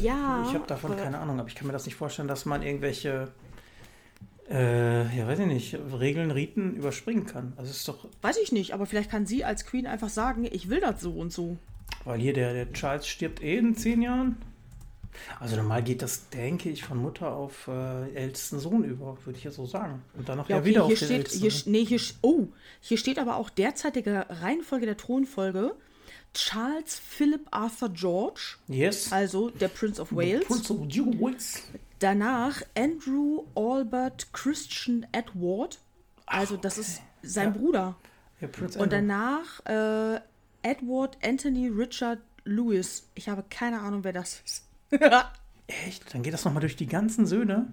[0.01, 0.45] Ja.
[0.47, 2.61] Ich habe davon aber- keine Ahnung, aber ich kann mir das nicht vorstellen, dass man
[2.61, 3.31] irgendwelche,
[4.49, 7.53] äh, ja, weiß ich nicht, Regeln, Riten überspringen kann.
[7.57, 10.69] Also ist doch, Weiß ich nicht, aber vielleicht kann sie als Queen einfach sagen, ich
[10.69, 11.57] will das so und so.
[12.05, 14.37] weil hier der, der Charles stirbt eh in zehn Jahren.
[15.39, 19.43] Also normal geht das, denke ich, von Mutter auf äh, ältesten Sohn über, würde ich
[19.43, 20.01] ja so sagen.
[20.17, 22.47] Und dann noch Ja, okay, wieder hier auf den steht, hier, nee, hier, oh,
[22.79, 25.75] hier steht aber auch derzeitige Reihenfolge der Thronfolge.
[26.33, 29.11] Charles Philip Arthur George, yes.
[29.11, 30.45] also der Prince of Wales.
[30.45, 31.63] Prince of Wales.
[31.99, 35.79] Danach Andrew Albert Christian Edward,
[36.25, 37.59] also das ist sein Ja.
[37.59, 37.95] Bruder.
[38.39, 38.47] Ja,
[38.81, 40.21] Und danach äh,
[40.61, 43.07] Edward Anthony Richard Lewis.
[43.15, 44.65] Ich habe keine Ahnung, wer das ist.
[45.67, 46.13] Echt?
[46.13, 47.67] Dann geht das nochmal durch die ganzen Söhne.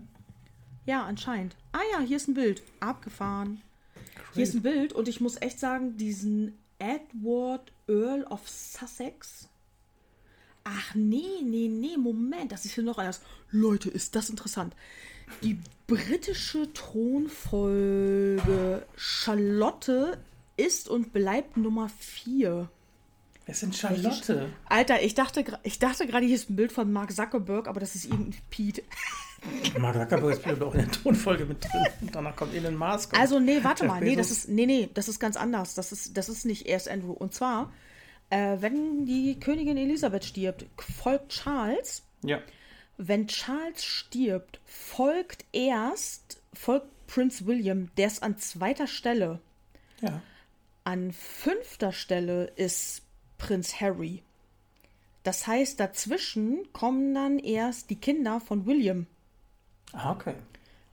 [0.87, 1.57] Ja, anscheinend.
[1.73, 2.63] Ah ja, hier ist ein Bild.
[2.81, 3.63] Abgefahren.
[4.35, 9.49] Hier ist ein Bild und ich muss echt sagen, diesen Edward Earl of Sussex.
[10.69, 13.21] Ach nee, nee, nee, Moment, das ist hier noch anders.
[13.53, 14.75] Leute, ist das interessant.
[15.41, 17.63] Die britische Thronfolge
[18.97, 20.19] Charlotte
[20.57, 22.69] ist und bleibt Nummer 4.
[23.45, 24.51] Wer ist denn Charlotte?
[24.69, 27.95] Alter, ich dachte, ich dachte gerade, hier ist ein Bild von Mark Zuckerberg, aber das
[27.95, 28.83] ist irgendwie Pete.
[29.79, 31.87] Mark Zuckerberg ist bestimmt auch in der Tonfolge mit drin.
[32.01, 33.17] Und danach kommt Elon Musk.
[33.17, 34.01] Also, nee, warte mal.
[34.01, 35.75] Nee, das ist, nee, nee, das ist ganz anders.
[35.75, 37.13] Das ist, das ist nicht erst Andrew.
[37.13, 37.73] Und zwar,
[38.31, 42.03] äh, wenn die Königin Elisabeth stirbt, folgt Charles.
[42.23, 42.41] Ja.
[42.97, 49.41] Wenn Charles stirbt, folgt erst, folgt Prinz William, der ist an zweiter Stelle.
[50.01, 50.23] Ja.
[50.85, 53.03] An fünfter Stelle ist
[53.39, 54.23] Prinz Harry.
[55.23, 59.07] Das heißt, dazwischen kommen dann erst die Kinder von William.
[59.93, 60.35] Ah, okay.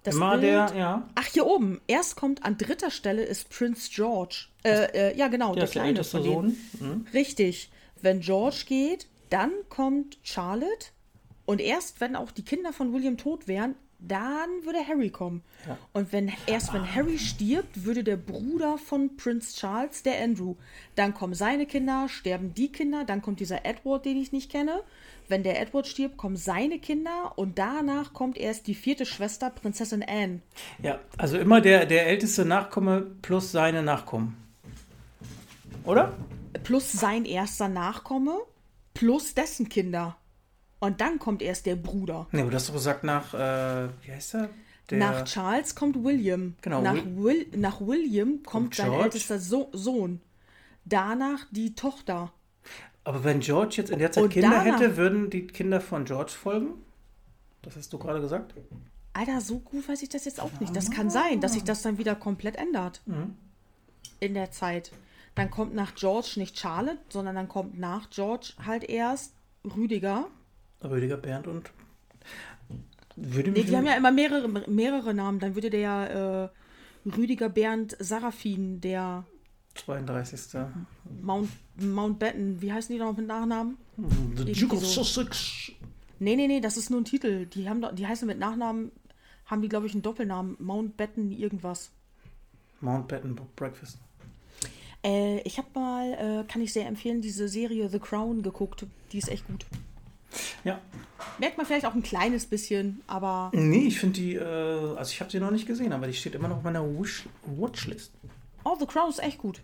[0.04, 1.10] Das Immer Bild- der, ja.
[1.16, 1.80] Ach, hier oben.
[1.88, 4.48] Erst kommt an dritter Stelle ist Prinz George.
[4.64, 6.58] Äh, äh, ja, genau, Der der der kleine älteste von denen.
[6.80, 6.90] Sohn.
[6.90, 7.08] Mhm.
[7.14, 7.72] Richtig.
[8.02, 10.88] Wenn George geht, dann kommt Charlotte.
[11.46, 15.44] Und erst wenn auch die Kinder von William tot wären, dann würde Harry kommen.
[15.66, 15.78] Ja.
[15.94, 20.56] Und wenn erst wenn Harry stirbt, würde der Bruder von Prinz Charles, der Andrew,
[20.96, 24.84] dann kommen seine Kinder, sterben die Kinder, dann kommt dieser Edward, den ich nicht kenne.
[25.28, 30.04] Wenn der Edward stirbt, kommen seine Kinder und danach kommt erst die vierte Schwester, Prinzessin
[30.08, 30.42] Anne.
[30.82, 34.38] Ja, also immer der, der älteste Nachkomme plus seine Nachkommen.
[35.86, 36.14] Oder?
[36.64, 38.38] plus sein erster Nachkomme
[38.94, 40.16] plus dessen Kinder.
[40.80, 42.28] Und dann kommt erst der Bruder.
[42.32, 44.50] Ne, aber du hast doch gesagt nach, äh, wie heißt er?
[44.90, 46.56] Der, nach Charles kommt William.
[46.62, 50.20] Genau, Nach, Will- nach William kommt Kommt sein ältester so Sohn.
[50.86, 52.34] Danach die Tochter.
[53.04, 56.06] Aber wenn George jetzt in der Zeit Und Kinder danach- hätte, würden die Kinder von
[56.06, 56.74] George folgen?
[57.62, 58.54] Das hast du gerade gesagt?
[59.14, 60.76] Alter, so gut weiß ich das jetzt auch nicht.
[60.76, 63.02] Das kann sein, dass sich das dann wieder komplett ändert.
[63.06, 63.36] Mhm.
[64.20, 64.92] In der Zeit.
[65.36, 69.34] Dann kommt nach George nicht Charlotte, sondern dann kommt nach George halt erst
[69.76, 70.28] Rüdiger.
[70.84, 71.72] Rüdiger, Bernd und.
[73.16, 75.40] Würde Nee, die haben ja immer mehrere, mehrere Namen.
[75.40, 76.50] Dann würde der ja äh,
[77.06, 79.26] Rüdiger Bernd Sarafin, der
[79.76, 80.60] 32.
[81.22, 83.78] Mount, Mountbatten, wie heißen die noch mit Nachnamen?
[84.36, 84.86] The Duke of.
[84.86, 85.72] Sussex.
[86.20, 87.48] Nee, nee, nee, das ist nur ein Titel.
[87.48, 88.92] Die, haben, die heißen mit Nachnamen,
[89.46, 90.56] haben die, glaube ich, einen Doppelnamen.
[90.60, 91.92] Mountbatten irgendwas.
[92.82, 93.98] Mountbatten Breakfast.
[95.04, 98.86] Äh, ich habe mal, äh, kann ich sehr empfehlen, diese Serie The Crown geguckt.
[99.12, 99.66] Die ist echt gut.
[100.64, 100.80] Ja.
[101.40, 105.20] Merkt man vielleicht auch ein kleines bisschen, aber Nee, ich finde die, äh, also ich
[105.20, 108.12] habe sie noch nicht gesehen, aber die steht immer noch auf meiner Wish Watchlist.
[108.64, 109.62] Oh, The Crown ist echt gut.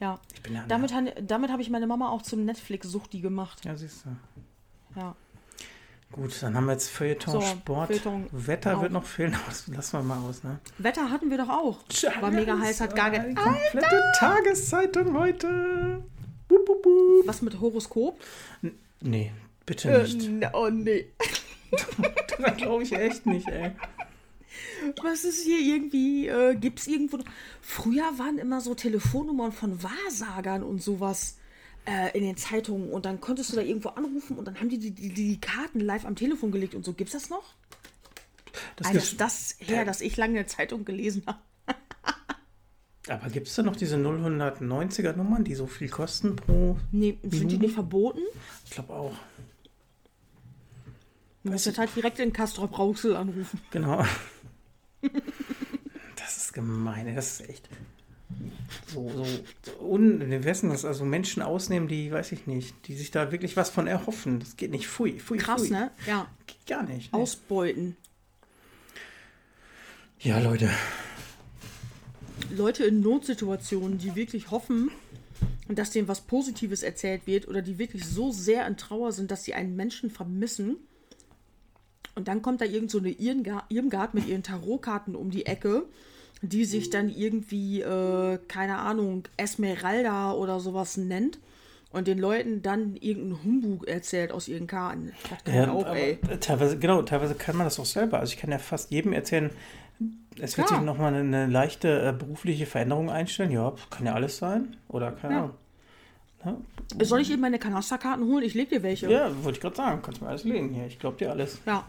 [0.00, 0.20] Ja.
[0.34, 3.64] Ich bin ja Damit, damit habe ich meine Mama auch zum Netflix-Suchti gemacht.
[3.64, 4.10] Ja, siehst du.
[5.00, 5.14] Ja.
[6.12, 7.88] Gut, dann haben wir jetzt Feuilleton, So, Sport.
[7.88, 8.82] Feuilleton Wetter auch.
[8.82, 9.36] wird noch fehlen,
[9.66, 10.58] lassen wir mal aus, ne?
[10.78, 11.80] Wetter hatten wir doch auch.
[12.20, 16.02] War mega heiß, hat gar ge komplette Tageszeitung heute.
[16.48, 17.26] Bup, bup, bup.
[17.26, 18.18] Was mit Horoskop?
[19.02, 19.32] Nee,
[19.66, 20.26] bitte Äh, nicht.
[20.26, 21.08] n- oh nee.
[22.40, 23.72] Das glaube ich echt nicht, ey.
[25.02, 26.28] Was ist hier irgendwie?
[26.28, 27.18] Äh, Gibt es irgendwo.
[27.60, 31.38] Früher waren immer so Telefonnummern von Wahrsagern und sowas
[31.86, 34.78] äh, in den Zeitungen und dann konntest du da irgendwo anrufen und dann haben die
[34.78, 36.92] die, die die Karten live am Telefon gelegt und so.
[36.92, 37.54] Gibt's das noch?
[38.76, 41.38] Das ist das her, dass ich lange eine Zeitung gelesen habe.
[43.08, 46.76] Aber gibt es da noch diese 090er Nummern, die so viel kosten pro.
[46.92, 47.46] Nee, sind Minute?
[47.48, 48.20] die nicht verboten?
[48.64, 49.14] Ich glaube auch.
[51.44, 53.60] Du musst jetzt halt direkt in Castrop Rauxel anrufen.
[53.70, 54.04] Genau.
[56.16, 57.68] Das ist gemein, das ist echt
[58.86, 59.10] so,
[59.62, 63.70] so unwissen, dass also Menschen ausnehmen, die, weiß ich nicht, die sich da wirklich was
[63.70, 64.40] von erhoffen.
[64.40, 64.86] Das geht nicht.
[64.86, 65.70] Pfui, pfui, Krass, pfui.
[65.70, 65.90] ne?
[66.06, 66.28] Ja.
[66.46, 67.12] Geht gar nicht.
[67.12, 67.18] Ne?
[67.18, 67.96] Ausbeuten.
[70.20, 70.70] Ja, Leute.
[72.50, 74.90] Leute in Notsituationen, die wirklich hoffen,
[75.68, 79.44] dass denen was Positives erzählt wird oder die wirklich so sehr in Trauer sind, dass
[79.44, 80.76] sie einen Menschen vermissen.
[82.18, 85.84] Und dann kommt da irgend so eine Irmgard mit ihren Tarotkarten um die Ecke
[86.42, 91.38] die sich dann irgendwie, äh, keine Ahnung, Esmeralda oder sowas nennt
[91.90, 95.12] und den Leuten dann irgendeinen Humbug erzählt aus ihren Karten.
[95.30, 96.18] Das kann ja, auch, ey.
[96.40, 98.20] Teilweise, genau, teilweise kann man das auch selber.
[98.20, 99.50] Also ich kann ja fast jedem erzählen,
[100.40, 100.76] es wird ja.
[100.76, 103.50] sich nochmal eine, leichte äh, berufliche Veränderung einstellen.
[103.50, 104.76] Ja, kann ja alles sein.
[104.86, 105.40] Oder keine ja.
[105.40, 105.54] Ahnung.
[106.44, 107.04] Ja.
[107.04, 108.44] Soll ich eben meine Kanasterkarten holen?
[108.44, 109.10] Ich leg dir welche.
[109.10, 110.00] Ja, wollte ich gerade sagen.
[110.02, 110.86] Kannst du mir alles legen hier.
[110.86, 111.58] Ich glaube dir alles.
[111.66, 111.84] Ja.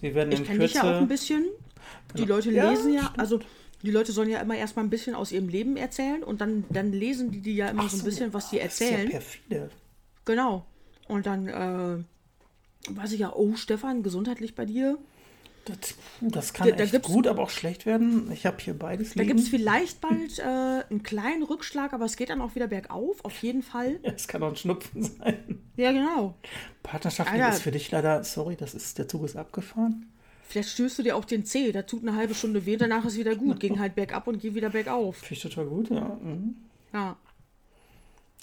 [0.00, 1.44] Sie werden ich kenne dich ja auch ein bisschen.
[2.14, 2.36] Die genau.
[2.36, 3.40] Leute lesen ja, ja also
[3.82, 6.92] die Leute sollen ja immer erstmal ein bisschen aus ihrem Leben erzählen und dann, dann
[6.92, 9.10] lesen die, die ja immer Ach so ein bisschen, was die erzählen.
[9.10, 9.70] Das ist ja perfide.
[10.26, 10.66] Genau.
[11.08, 12.04] Und dann äh,
[12.94, 14.98] weiß ich ja, oh Stefan, gesundheitlich bei dir.
[15.64, 18.30] Das, das kann da, da echt gut, aber auch schlecht werden.
[18.32, 22.16] Ich habe hier beides Da gibt es vielleicht bald äh, einen kleinen Rückschlag, aber es
[22.16, 24.00] geht dann auch wieder bergauf, auf jeden Fall.
[24.02, 25.60] Es kann auch ein Schnupfen sein.
[25.76, 26.34] Ja, genau.
[26.82, 30.10] Partnerschaft ist für dich leider, sorry, das ist, der Zug ist abgefahren.
[30.48, 33.16] Vielleicht stößt du dir auch den Zeh, da tut eine halbe Stunde weh, danach ist
[33.16, 33.60] wieder gut.
[33.60, 35.18] Ging halt bergab und geh wieder bergauf.
[35.18, 36.18] Finde ich total gut, ja.
[36.20, 36.56] Mhm.
[36.92, 37.16] Ja.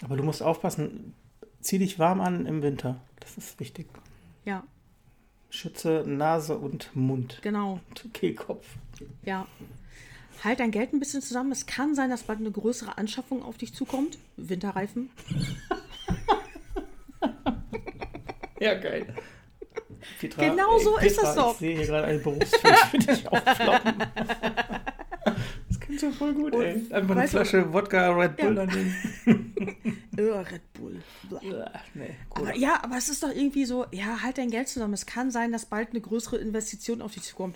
[0.03, 1.13] Aber du musst aufpassen,
[1.59, 3.01] zieh dich warm an im Winter.
[3.20, 3.88] Das ist wichtig.
[4.45, 4.63] Ja.
[5.50, 7.39] Schütze Nase und Mund.
[7.41, 7.80] Genau.
[7.89, 8.66] Und Kehlkopf.
[9.24, 9.48] Ja.
[10.43, 11.52] Halt dein Geld ein bisschen zusammen.
[11.52, 14.18] Es kann sein, dass bald eine größere Anschaffung auf dich zukommt.
[14.36, 15.10] Winterreifen.
[18.60, 19.14] ja, geil.
[20.20, 21.54] Petra, genau so Petra, ist das doch.
[21.54, 23.93] Ich sehe hier gerade einen Berufsfeld für dich aufploppen.
[25.88, 26.86] Klingt ja voll gut, ey.
[26.92, 27.74] Einfach eine Flasche du?
[27.74, 28.66] Wodka Red Bull ja.
[28.66, 28.96] daneben.
[30.20, 31.02] oh, Red Bull.
[31.94, 34.94] nee, aber, ja, aber es ist doch irgendwie so, ja, halt dein Geld zusammen.
[34.94, 37.56] Es kann sein, dass bald eine größere Investition auf dich zukommt.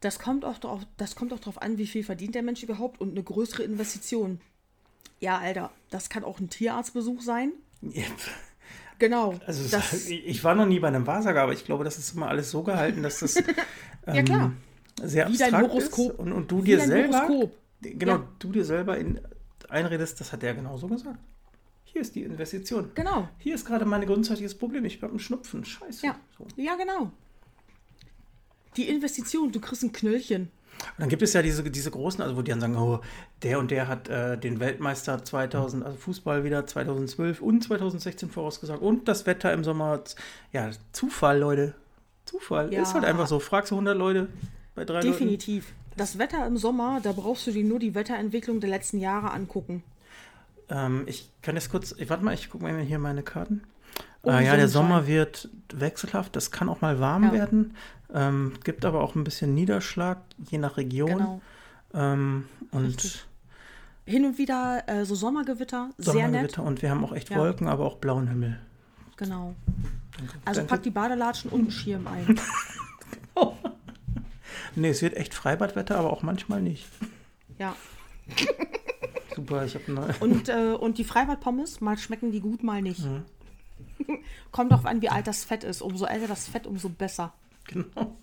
[0.00, 3.00] Das kommt auch drauf, das kommt auch darauf an, wie viel verdient der Mensch überhaupt
[3.00, 4.40] und eine größere Investition.
[5.20, 7.52] Ja, Alter, das kann auch ein Tierarztbesuch sein.
[7.82, 8.04] Yep.
[8.98, 9.38] Genau.
[9.46, 12.28] Also das, ich war noch nie bei einem Wahrsager, aber ich glaube, das ist immer
[12.28, 13.44] alles so gehalten, dass das ähm,
[14.14, 14.52] ja, klar.
[15.02, 17.52] Sehr abstrakt ist und, und du Wie dir selber Horoskop.
[17.80, 18.28] genau, ja.
[18.38, 19.20] du dir selber in,
[19.68, 21.18] einredest, das hat der genauso gesagt.
[21.84, 22.90] Hier ist die Investition.
[22.94, 23.28] Genau.
[23.38, 24.84] Hier ist gerade mein grundsätzliches Problem.
[24.84, 25.64] Ich habe einen Schnupfen.
[25.64, 26.06] Scheiße.
[26.06, 26.16] Ja.
[26.36, 26.46] So.
[26.56, 27.12] ja, genau.
[28.76, 30.50] Die Investition, du kriegst ein Knöllchen.
[30.80, 33.00] Und dann gibt es ja diese, diese großen, also wo die dann sagen, oh,
[33.44, 38.82] der und der hat äh, den Weltmeister 2000, also Fußball wieder 2012 und 2016 vorausgesagt
[38.82, 40.02] und das Wetter im Sommer.
[40.52, 41.74] Ja, Zufall, Leute.
[42.24, 42.72] Zufall.
[42.72, 42.82] Ja.
[42.82, 43.38] Ist halt einfach so.
[43.38, 44.28] Fragst du 100 Leute
[44.74, 45.64] bei drei Definitiv.
[45.64, 45.78] Leuten.
[45.96, 49.84] Das Wetter im Sommer, da brauchst du dir nur die Wetterentwicklung der letzten Jahre angucken.
[50.68, 53.62] Ähm, ich kann jetzt kurz, ich, warte mal, ich gucke mal hier meine Karten.
[54.22, 56.34] Oh, ah, ja, der Sommer wird wechselhaft.
[56.34, 57.32] Das kann auch mal warm ja.
[57.32, 57.76] werden.
[58.12, 60.18] Ähm, gibt aber auch ein bisschen Niederschlag,
[60.50, 61.10] je nach Region.
[61.10, 61.40] Genau.
[61.92, 63.24] Ähm, und Richtig.
[64.06, 66.58] hin und wieder äh, so Sommergewitter, sehr nett.
[66.58, 67.36] und wir haben auch echt ja.
[67.36, 68.58] Wolken, aber auch blauen Himmel.
[69.16, 69.54] Genau.
[70.16, 70.34] Danke.
[70.44, 70.70] Also Danke.
[70.74, 72.38] pack die Badelatschen und einen Schirm ein.
[73.34, 73.58] genau.
[74.76, 76.86] Nee, es wird echt Freibadwetter, aber auch manchmal nicht.
[77.58, 77.76] Ja.
[79.34, 80.14] Super, ich habe eine.
[80.20, 83.04] Und, äh, und die Freibadpommes, mal schmecken die gut, mal nicht.
[83.04, 83.24] Mhm.
[84.52, 85.82] Kommt darauf an, wie alt das Fett ist.
[85.82, 87.32] Umso älter das Fett, umso besser.
[87.66, 88.16] Genau.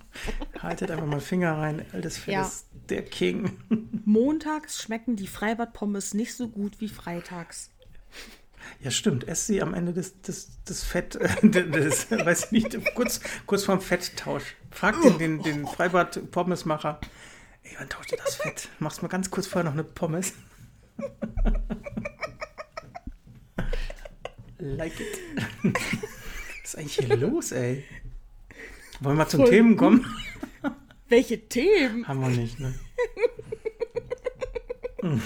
[0.60, 1.86] Haltet einfach mal Finger rein.
[1.94, 2.42] Altes Fett ja.
[2.44, 3.58] ist der King.
[4.06, 7.72] Montags schmecken die Freibad-Pommes nicht so gut wie freitags.
[8.80, 9.28] Ja, stimmt.
[9.28, 13.64] Ess sie am Ende des, des, des Fett, äh, des, weiß ich nicht, kurz, kurz
[13.66, 14.56] vorm Fetttausch.
[14.72, 17.00] Frag den, den, den Freibad-Pommesmacher.
[17.64, 18.70] Ey, wann tauscht ihr das Fett?
[18.80, 20.34] Machst mal ganz kurz vorher noch eine Pommes.
[24.60, 25.20] like it.
[25.64, 27.84] Was ist eigentlich hier los, ey?
[29.00, 30.06] Wollen wir mal zum Themen kommen?
[31.10, 32.08] Welche Themen?
[32.08, 32.74] Haben wir nicht, ne?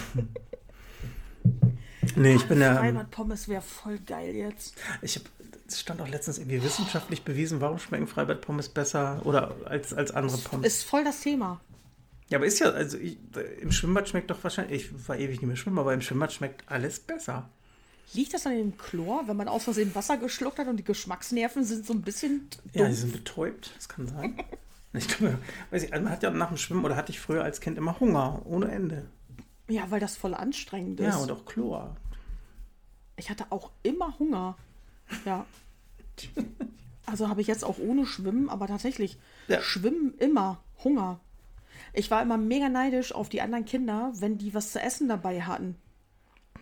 [2.22, 2.76] nee, ich bin ja.
[2.76, 4.76] Freibad Pommes wäre voll geil jetzt.
[5.02, 5.26] Ich habe
[5.68, 10.12] es stand auch letztens irgendwie wissenschaftlich bewiesen, warum schmecken Freibad Pommes besser oder als, als
[10.12, 10.68] andere Pommes.
[10.68, 11.60] Ist voll das Thema.
[12.30, 13.18] Ja, aber ist ja, also ich,
[13.62, 16.64] im Schwimmbad schmeckt doch wahrscheinlich, ich war ewig nicht mehr schwimmen, aber im Schwimmbad schmeckt
[16.68, 17.50] alles besser.
[18.14, 21.64] Liegt das an dem Chlor, wenn man aus Versehen Wasser geschluckt hat und die Geschmacksnerven
[21.64, 22.50] sind so ein bisschen.
[22.50, 22.76] Dumpf?
[22.76, 24.36] Ja, die sind betäubt, das kann sein.
[24.98, 25.38] Ich glaube,
[25.72, 28.00] weiß ich, man hat ja nach dem Schwimmen oder hatte ich früher als Kind immer
[28.00, 29.10] Hunger, ohne Ende.
[29.68, 31.08] Ja, weil das voll anstrengend ist.
[31.08, 31.98] Ja, und auch Chlor.
[33.18, 34.58] Ich hatte auch immer Hunger.
[35.26, 35.46] Ja.
[37.06, 39.62] Also habe ich jetzt auch ohne Schwimmen, aber tatsächlich, ja.
[39.62, 41.20] Schwimmen immer, Hunger.
[41.94, 45.42] Ich war immer mega neidisch auf die anderen Kinder, wenn die was zu essen dabei
[45.42, 45.76] hatten.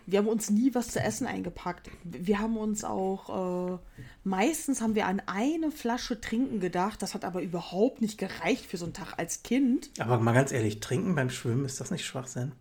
[0.06, 1.90] Wir haben uns nie was zu essen eingepackt.
[2.04, 3.78] Wir haben uns auch, äh,
[4.26, 7.02] meistens haben wir an eine Flasche Trinken gedacht.
[7.02, 9.92] Das hat aber überhaupt nicht gereicht für so einen Tag als Kind.
[10.00, 12.52] Aber mal ganz ehrlich, Trinken beim Schwimmen, ist das nicht Schwachsinn?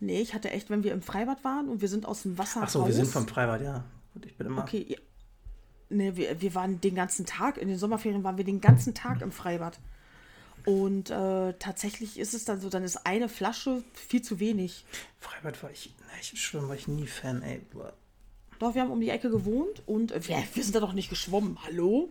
[0.00, 2.62] Nee, ich hatte echt, wenn wir im Freibad waren und wir sind aus dem Wasser
[2.64, 3.84] Ach so, raus, wir sind vom Freibad, ja.
[4.14, 4.62] Und ich bin immer...
[4.62, 4.98] Okay, ja.
[5.90, 9.20] nee, wir, wir waren den ganzen Tag, in den Sommerferien waren wir den ganzen Tag
[9.20, 9.78] im Freibad.
[10.64, 14.84] Und äh, tatsächlich ist es dann so, dann ist eine Flasche viel zu wenig.
[15.18, 17.60] Freibad war ich, ne, ich schwimmen war ich nie Fan, ey.
[18.58, 21.10] Doch, wir haben um die Ecke gewohnt und äh, wir, wir sind da doch nicht
[21.10, 21.58] geschwommen.
[21.64, 22.10] Hallo?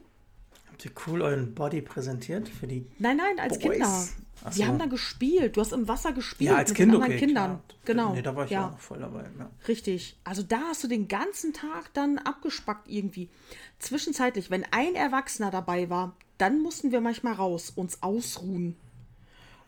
[0.80, 3.74] Habt ihr cool euren Body präsentiert für die Nein, nein, als Boys?
[3.74, 4.08] Kinder.
[4.46, 4.66] Ach wir so.
[4.66, 5.58] haben da gespielt.
[5.58, 7.46] Du hast im Wasser gespielt ja, als mit kind, anderen okay, Kindern.
[7.46, 7.62] Klar.
[7.84, 8.14] Genau.
[8.14, 8.70] Nee, da war ich ja.
[8.70, 9.26] auch voll dabei.
[9.38, 9.50] Ja.
[9.68, 10.18] Richtig.
[10.24, 13.30] Also da hast du den ganzen Tag dann abgespackt irgendwie.
[13.80, 18.78] Zwischenzeitlich, wenn ein Erwachsener dabei war, dann mussten wir manchmal raus, uns ausruhen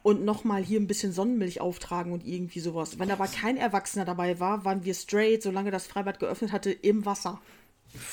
[0.03, 2.99] und nochmal hier ein bisschen Sonnenmilch auftragen und irgendwie sowas.
[2.99, 7.05] Wenn aber kein Erwachsener dabei war, waren wir straight, solange das Freibad geöffnet hatte, im
[7.05, 7.41] Wasser.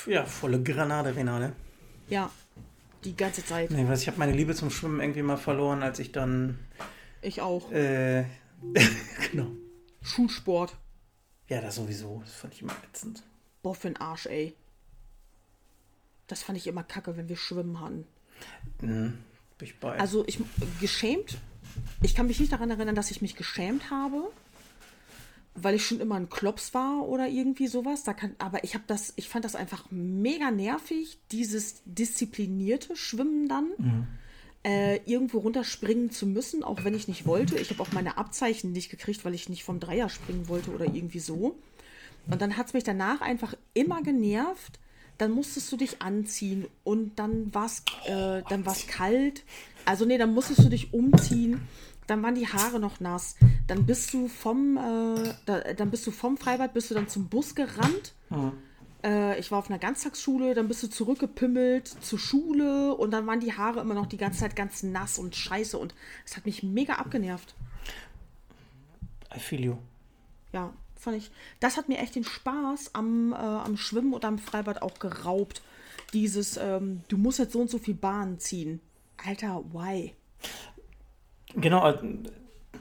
[0.05, 1.53] Ja, volle Granate, Renate.
[2.09, 2.29] Ja,
[3.03, 3.71] die ganze Zeit.
[3.71, 6.59] Nee, was ich habe meine Liebe zum Schwimmen irgendwie mal verloren, als ich dann.
[7.21, 7.71] Ich auch.
[7.71, 8.25] Äh,
[9.31, 9.51] genau.
[10.01, 10.75] Schulsport.
[11.47, 12.21] Ja, das sowieso.
[12.25, 13.23] Das fand ich immer ätzend.
[13.61, 14.55] Boah, für den Arsch, ey.
[16.27, 18.05] Das fand ich immer kacke, wenn wir schwimmen hatten.
[18.81, 19.17] Mhm,
[19.57, 19.99] bin ich bei.
[19.99, 20.39] Also ich
[20.79, 21.39] geschämt.
[22.01, 24.31] Ich kann mich nicht daran erinnern, dass ich mich geschämt habe,
[25.63, 28.03] weil ich schon immer ein Klops war oder irgendwie sowas.
[28.03, 33.47] Da kann, aber ich habe das, ich fand das einfach mega nervig, dieses disziplinierte Schwimmen
[33.47, 33.69] dann.
[33.77, 34.07] Mhm.
[34.61, 37.57] Äh, irgendwo runterspringen zu müssen, auch wenn ich nicht wollte.
[37.57, 40.83] Ich habe auch meine Abzeichen nicht gekriegt, weil ich nicht vom Dreier springen wollte oder
[40.83, 41.57] irgendwie so.
[42.29, 44.79] Und dann hat es mich danach einfach immer genervt,
[45.17, 49.43] dann musstest du dich anziehen und dann war es äh, dann war's kalt.
[49.85, 51.61] Also nee, dann musstest du dich umziehen.
[52.09, 53.35] Dann waren die Haare noch nass.
[53.67, 57.29] Dann bist du vom, äh, da, dann bist du vom Freibad, bist du dann zum
[57.29, 58.13] Bus gerannt.
[58.29, 58.53] Mhm.
[59.03, 63.39] Äh, ich war auf einer Ganztagsschule, dann bist du zurückgepimmelt zur Schule und dann waren
[63.39, 65.93] die Haare immer noch die ganze Zeit ganz nass und scheiße und
[66.25, 67.53] es hat mich mega abgenervt.
[69.35, 69.77] I feel you.
[70.51, 71.29] Ja, fand ich,
[71.59, 75.61] das hat mir echt den Spaß am, äh, am Schwimmen oder am Freibad auch geraubt.
[76.13, 78.81] Dieses, ähm, du musst jetzt so und so viel Bahn ziehen.
[79.23, 80.15] Alter, why?
[81.55, 81.81] Genau,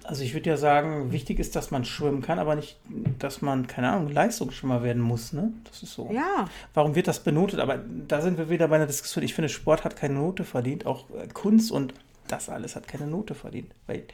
[0.05, 2.79] also ich würde ja sagen, wichtig ist, dass man schwimmen kann, aber nicht,
[3.19, 5.53] dass man, keine Ahnung, Leistungsschwimmer werden muss, ne?
[5.65, 6.11] Das ist so.
[6.13, 6.49] Ja.
[6.75, 7.61] Warum wird das benotet?
[7.61, 9.25] Aber da sind wir wieder bei einer Diskussion.
[9.25, 11.95] Ich finde, Sport hat keine Note verdient, auch äh, Kunst und
[12.29, 13.75] das alles hat keine Note verdient.
[13.87, 14.05] Weil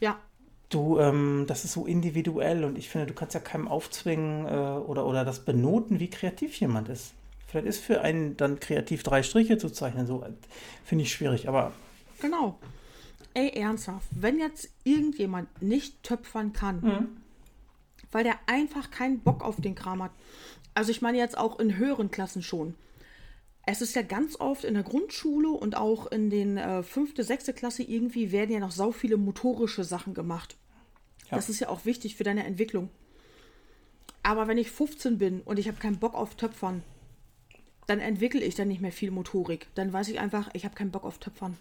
[0.00, 0.16] ja
[0.72, 4.50] du, ähm, das ist so individuell und ich finde, du kannst ja keinem aufzwingen äh,
[4.50, 7.12] oder, oder das benoten, wie kreativ jemand ist.
[7.46, 10.30] Vielleicht ist für einen dann kreativ drei Striche zu zeichnen, so äh,
[10.84, 11.72] finde ich schwierig, aber.
[12.20, 12.58] Genau.
[13.34, 17.08] Ey, ernsthaft, wenn jetzt irgendjemand nicht töpfern kann, mhm.
[18.10, 20.12] weil der einfach keinen Bock auf den Kram hat,
[20.74, 22.74] also ich meine jetzt auch in höheren Klassen schon.
[23.64, 27.52] Es ist ja ganz oft in der Grundschule und auch in den äh, fünfte, sechste
[27.52, 30.56] Klasse irgendwie werden ja noch sau viele motorische Sachen gemacht.
[31.30, 31.36] Ja.
[31.36, 32.90] Das ist ja auch wichtig für deine Entwicklung.
[34.22, 36.82] Aber wenn ich 15 bin und ich habe keinen Bock auf Töpfern,
[37.86, 39.66] dann entwickle ich dann nicht mehr viel Motorik.
[39.74, 41.56] Dann weiß ich einfach, ich habe keinen Bock auf Töpfern.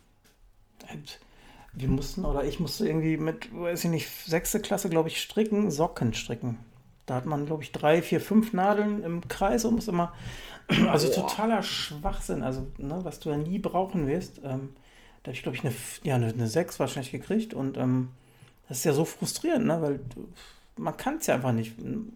[1.73, 5.71] Wir mussten, oder ich musste irgendwie mit, weiß ich nicht, sechste Klasse, glaube ich, stricken,
[5.71, 6.59] Socken stricken.
[7.05, 10.13] Da hat man, glaube ich, drei, vier, fünf Nadeln im Kreis und muss immer.
[10.87, 11.27] Also Boah.
[11.27, 14.37] totaler Schwachsinn, also ne, was du ja nie brauchen wirst.
[14.37, 14.69] Ähm,
[15.21, 15.73] da habe ich, glaube ich, eine,
[16.03, 18.09] ja, eine, eine 6 wahrscheinlich gekriegt und ähm,
[18.69, 19.81] das ist ja so frustrierend, ne?
[19.81, 19.99] weil
[20.77, 21.77] man kann es ja einfach nicht.
[21.81, 22.13] Man,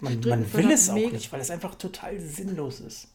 [0.00, 3.08] man will es auch nicht, weil es einfach total sinnlos ist.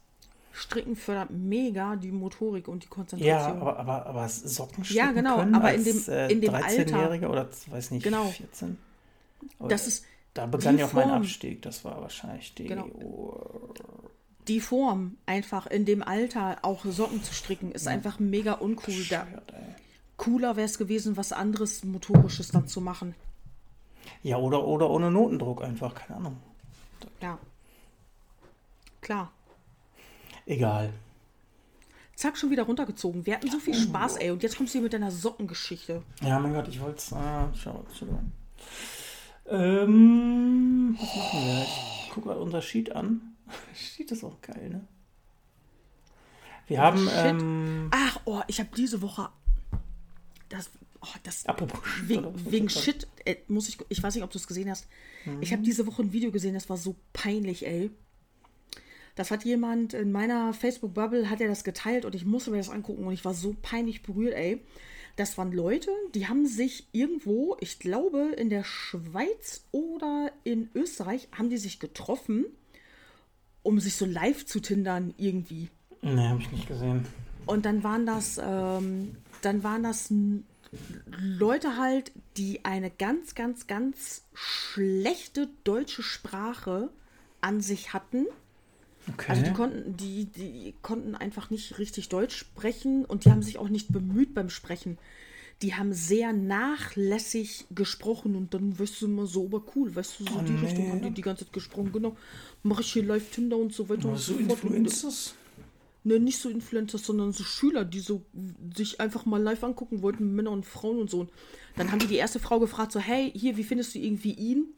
[0.53, 3.27] Stricken fördert mega die Motorik und die Konzentration.
[3.27, 7.29] Ja, aber, aber, aber Socken Ja, genau, aber als, in dem, äh, in dem 13-Jähriger
[7.29, 8.25] oder weiß nicht, genau.
[8.25, 8.77] 14.
[9.59, 11.61] Aber das ist da begann ja auch mein Abstieg.
[11.61, 12.65] Das war wahrscheinlich die.
[12.65, 12.87] Genau.
[14.47, 17.91] Die Form, einfach in dem Alter auch Socken zu stricken, ist ja.
[17.91, 19.05] einfach mega uncool.
[19.09, 19.27] Da,
[20.17, 23.13] cooler wäre es gewesen, was anderes Motorisches dann zu machen.
[24.23, 26.37] Ja, oder, oder ohne Notendruck einfach, keine Ahnung.
[27.21, 27.37] Ja.
[29.01, 29.31] Klar.
[30.45, 30.93] Egal.
[32.15, 33.25] Zack, schon wieder runtergezogen.
[33.25, 34.31] Wir hatten so viel Spaß, ey.
[34.31, 36.03] Und jetzt kommst du hier mit deiner Sockengeschichte.
[36.21, 37.13] Ja, mein Gott, ich wollte es.
[37.13, 38.31] Ah, schau, Entschuldigung.
[39.47, 41.63] Ähm, was machen wir?
[41.63, 43.35] Ich gucke mal unser Sheet an.
[43.75, 44.87] Sheet ist auch geil, ne?
[46.67, 47.09] Wir haben.
[47.11, 49.29] Ähm, Ach, oh, ich habe diese Woche.
[50.49, 50.69] Das.
[51.01, 53.79] Oh, das apropos wegen, wegen Shit, äh, muss ich.
[53.89, 54.87] Ich weiß nicht, ob du es gesehen hast.
[55.25, 55.41] Mhm.
[55.41, 57.89] Ich habe diese Woche ein Video gesehen, das war so peinlich, ey.
[59.21, 62.71] Das hat jemand in meiner Facebook-Bubble, hat er das geteilt und ich musste mir das
[62.71, 64.63] angucken und ich war so peinlich berührt, ey.
[65.15, 71.27] Das waren Leute, die haben sich irgendwo, ich glaube in der Schweiz oder in Österreich,
[71.37, 72.47] haben die sich getroffen,
[73.61, 75.69] um sich so live zu tindern irgendwie.
[76.01, 77.05] Ne, habe ich nicht gesehen.
[77.45, 80.11] Und dann waren das, ähm, dann waren das
[81.05, 86.89] Leute halt, die eine ganz, ganz, ganz schlechte deutsche Sprache
[87.39, 88.25] an sich hatten
[89.09, 89.31] Okay.
[89.31, 93.57] Also die konnten, die, die konnten einfach nicht richtig Deutsch sprechen und die haben sich
[93.57, 94.97] auch nicht bemüht beim Sprechen.
[95.61, 100.23] Die haben sehr nachlässig gesprochen und dann weißt du immer so, aber cool, weißt du,
[100.25, 100.65] so oh, die nee.
[100.65, 101.91] Richtung haben die die ganze Zeit gesprochen.
[101.91, 102.15] Genau,
[102.63, 104.09] mache ich hier Live-Tinder und so weiter.
[104.09, 105.35] Und so Influencers?
[106.03, 108.23] Ne, nicht so Influencer, sondern so Schüler, die so
[108.75, 111.21] sich einfach mal live angucken wollten, Männer und Frauen und so.
[111.21, 111.31] Und
[111.75, 114.73] dann haben die die erste Frau gefragt, so, hey, hier, wie findest du irgendwie ihn?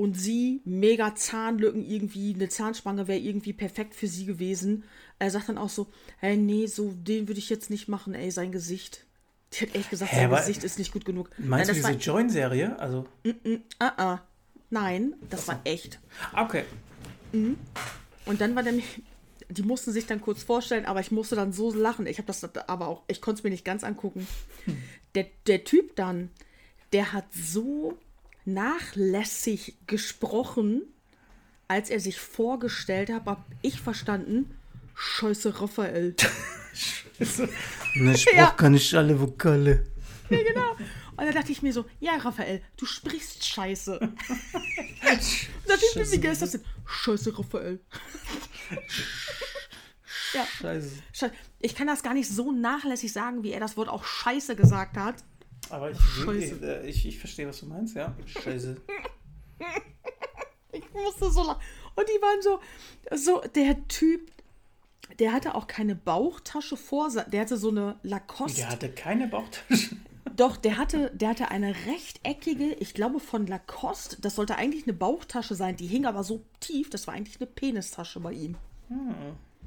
[0.00, 4.84] Und sie mega Zahnlücken irgendwie, eine Zahnspange wäre irgendwie perfekt für sie gewesen.
[5.18, 8.30] Er sagt dann auch so, hey, nee, so den würde ich jetzt nicht machen, ey,
[8.30, 9.04] sein Gesicht.
[9.52, 11.28] Die hat echt gesagt, Hä, sein Gesicht ist nicht gut genug.
[11.36, 12.78] Meinst Nein, du diese Join-Serie?
[12.78, 13.04] Also.
[13.24, 14.18] Mm -mm, uh -uh.
[14.70, 16.00] Nein, das war echt.
[16.34, 16.64] Okay.
[17.32, 17.58] Mhm.
[18.24, 18.72] Und dann war der
[19.50, 22.06] die mussten sich dann kurz vorstellen, aber ich musste dann so lachen.
[22.06, 24.26] Ich habe das aber auch, ich konnte es mir nicht ganz angucken.
[24.64, 24.78] Hm.
[25.14, 26.30] Der, der Typ dann,
[26.92, 27.98] der hat so
[28.44, 30.82] nachlässig gesprochen,
[31.68, 34.54] als er sich vorgestellt hat, habe ich verstanden,
[34.94, 36.14] Scheiße, Raphael.
[36.74, 37.48] Scheiße.
[37.94, 38.50] Ne, Spruch ja.
[38.50, 39.86] kann ich alle Vokale.
[40.28, 40.72] Ja, genau.
[40.72, 43.98] Und da dachte ich mir so, ja, Raphael, du sprichst Scheiße.
[43.98, 44.18] Und
[45.06, 45.12] da
[45.68, 46.64] dachte ich mir, wie geil ist das denn?
[46.86, 47.80] Scheiße, Raphael.
[50.34, 50.46] ja.
[50.60, 51.32] Scheiße.
[51.60, 54.96] Ich kann das gar nicht so nachlässig sagen, wie er das Wort auch Scheiße gesagt
[54.96, 55.16] hat.
[55.70, 58.14] Aber ich, ich, äh, ich, ich, verstehe, was du meinst, ja.
[58.26, 58.76] Scheiße.
[60.72, 61.62] ich musste so lachen.
[61.96, 62.60] Und die waren so,
[63.16, 64.30] so, der Typ,
[65.18, 68.60] der hatte auch keine Bauchtasche vor, der hatte so eine Lacoste.
[68.60, 69.96] Der hatte keine Bauchtasche.
[70.36, 74.20] Doch, der hatte, der hatte eine rechteckige, ich glaube von Lacoste.
[74.20, 75.76] Das sollte eigentlich eine Bauchtasche sein.
[75.76, 78.56] Die hing aber so tief, das war eigentlich eine Penistasche bei ihm.
[78.88, 79.14] Hm.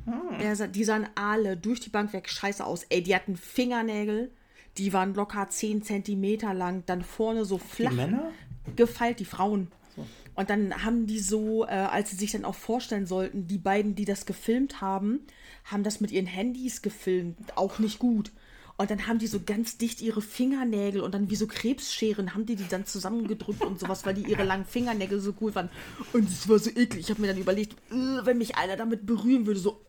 [0.05, 0.71] Hm.
[0.73, 2.83] die sahen alle durch die Bank weg scheiße aus.
[2.89, 4.31] Ey, die hatten Fingernägel
[4.77, 8.31] die waren locker 10 Zentimeter lang, dann vorne so flach die Männer?
[8.75, 9.71] gefeilt, die Frauen.
[9.95, 10.05] So.
[10.35, 13.95] Und dann haben die so, äh, als sie sich dann auch vorstellen sollten, die beiden,
[13.95, 15.19] die das gefilmt haben,
[15.65, 18.31] haben das mit ihren Handys gefilmt, auch nicht gut.
[18.75, 22.47] Und dann haben die so ganz dicht ihre Fingernägel und dann wie so Krebsscheren haben
[22.47, 25.71] die die dann zusammengedrückt und sowas, weil die ihre langen Fingernägel so cool fanden.
[26.11, 27.01] Und es war so eklig.
[27.01, 29.85] Ich habe mir dann überlegt, äh, wenn mich einer damit berühren würde, so.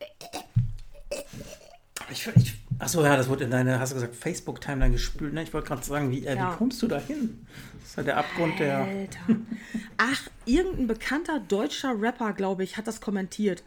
[2.11, 5.33] Ich, ich Achso, ja, das wurde in deine, hast du gesagt, Facebook-Timeline gespült.
[5.33, 5.43] Ne?
[5.43, 6.53] Ich wollte gerade sagen, wie, äh, ja.
[6.53, 7.47] wie kommst du da hin?
[7.81, 8.79] Das ist ja der Abgrund der.
[8.79, 9.19] Alter.
[9.97, 13.63] Ach, irgendein bekannter deutscher Rapper, glaube ich, hat das kommentiert.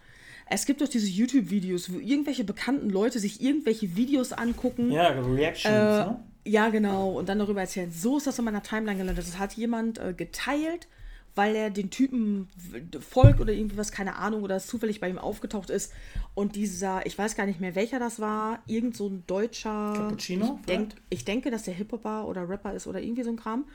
[0.49, 4.91] Es gibt doch diese YouTube-Videos, wo irgendwelche bekannten Leute sich irgendwelche Videos angucken.
[4.91, 6.19] Ja, Reactions, äh, ne?
[6.45, 7.11] Ja, genau.
[7.11, 7.91] Und dann darüber erzählen.
[7.91, 9.27] So ist das in meiner Timeline gelandet.
[9.27, 10.88] Das hat jemand äh, geteilt
[11.38, 12.49] weil er den Typen
[12.99, 15.93] folgt oder irgendwie was, keine Ahnung, oder es zufällig bei ihm aufgetaucht ist.
[16.34, 19.93] Und dieser, ich weiß gar nicht mehr, welcher das war, irgend so ein deutscher.
[19.95, 20.57] Cappuccino?
[20.59, 23.65] Ich, denk, ich denke, dass der Hip-Hopper oder Rapper ist oder irgendwie so ein Kram.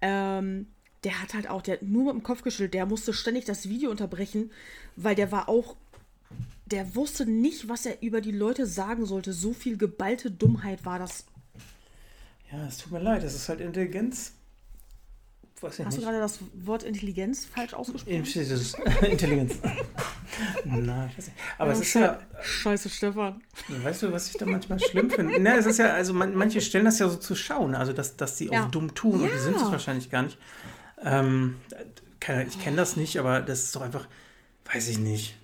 [0.00, 0.66] Ähm,
[1.04, 3.68] der hat halt auch, der hat nur mit dem Kopf geschüttelt, der musste ständig das
[3.68, 4.50] Video unterbrechen,
[4.96, 5.76] weil der war auch,
[6.66, 9.32] der wusste nicht, was er über die Leute sagen sollte.
[9.32, 11.26] So viel geballte Dummheit war das.
[12.50, 14.32] Ja, es tut mir leid, das ist halt Intelligenz
[15.60, 15.98] Weiß Hast nicht.
[15.98, 18.14] du gerade das Wort Intelligenz falsch ausgesprochen?
[19.02, 19.58] Intelligenz.
[20.64, 21.38] Nein, ich weiß nicht.
[21.58, 22.18] Aber oh, es ist ja.
[22.40, 23.42] Scheiße, Stefan.
[23.68, 25.38] Weißt du, was ich da manchmal schlimm finde?
[25.38, 28.16] Ne, es ist ja, also man, manche stellen das ja so zu schauen, also dass,
[28.16, 28.64] dass die ja.
[28.64, 29.26] auch dumm tun ja.
[29.26, 30.38] und die sind es wahrscheinlich gar nicht.
[31.02, 31.56] Ähm,
[32.48, 34.08] ich kenne das nicht, aber das ist doch einfach,
[34.72, 35.36] weiß ich nicht.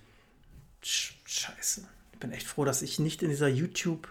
[0.81, 1.87] Scheiße.
[2.13, 4.07] Ich bin echt froh, dass ich nicht in dieser YouTube,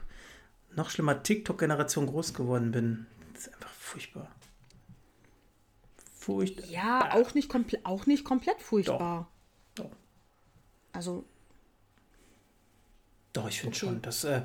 [0.76, 3.06] noch schlimmer TikTok-Generation groß geworden bin.
[3.32, 4.35] Das ist einfach furchtbar
[6.26, 6.66] furchtbar.
[6.68, 7.50] Ja, auch nicht,
[7.84, 9.30] auch nicht komplett furchtbar.
[9.76, 9.84] Doch.
[9.84, 9.96] Doch.
[10.92, 11.24] Also.
[13.32, 13.86] Doch, ich finde okay.
[13.86, 14.02] schon.
[14.02, 14.42] Das äh,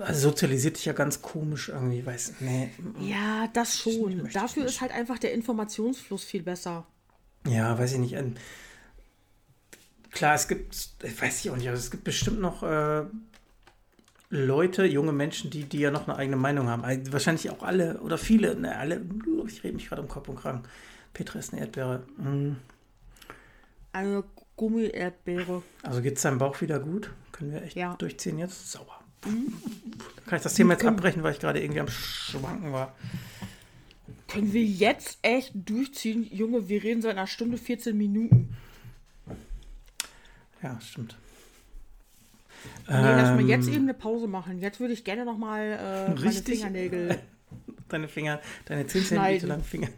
[0.00, 2.70] also sozialisiert dich ja ganz komisch irgendwie, weiß nee.
[3.00, 4.28] Ja, das schon.
[4.32, 6.86] Dafür ist halt einfach der Informationsfluss viel besser.
[7.46, 8.16] Ja, weiß ich nicht.
[10.10, 10.74] Klar, es gibt,
[11.20, 13.04] weiß ich auch nicht, also es gibt bestimmt noch äh,
[14.36, 16.84] Leute, junge Menschen, die, die ja noch eine eigene Meinung haben.
[16.84, 19.00] Also wahrscheinlich auch alle oder viele, ne, alle,
[19.46, 20.62] ich rede mich gerade um Kopf und Kragen.
[21.12, 22.02] Petra ist eine Erdbeere.
[22.18, 22.56] Mm.
[23.92, 24.24] Eine
[24.56, 25.62] Gummi-Erdbeere.
[25.82, 27.10] Also geht es deinem Bauch wieder gut?
[27.32, 27.94] Können wir echt Ja.
[27.96, 28.70] durchziehen jetzt?
[28.70, 29.00] Sauber.
[29.22, 29.52] Dann
[30.26, 32.94] kann ich das Thema jetzt abbrechen, weil ich gerade irgendwie am Schwanken war.
[34.28, 36.24] Können wir jetzt echt durchziehen?
[36.30, 38.54] Junge, wir reden seit einer Stunde 14 Minuten.
[40.62, 41.16] Ja, stimmt.
[42.88, 44.60] Nee, lass mal Ähm, jetzt eben eine Pause machen.
[44.60, 46.60] Jetzt würde ich gerne noch mal äh, meine Richtig.
[46.60, 47.18] Fingernägel.
[47.88, 49.88] Deine Finger, deine 10 cm langen Finger.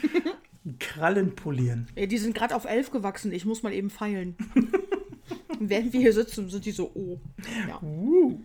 [0.80, 1.86] Krallen polieren.
[1.94, 3.32] Ja, die sind gerade auf 11 gewachsen.
[3.32, 4.34] Ich muss mal eben feilen.
[5.60, 7.18] Während wir hier sitzen, sind die so, oh.
[7.68, 7.80] Ja.
[7.82, 8.40] Uh.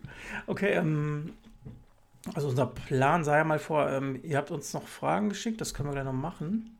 [0.47, 1.31] Okay, ähm,
[2.33, 5.73] also unser Plan sah ja mal vor, ähm, ihr habt uns noch Fragen geschickt, das
[5.73, 6.77] können wir gleich noch machen.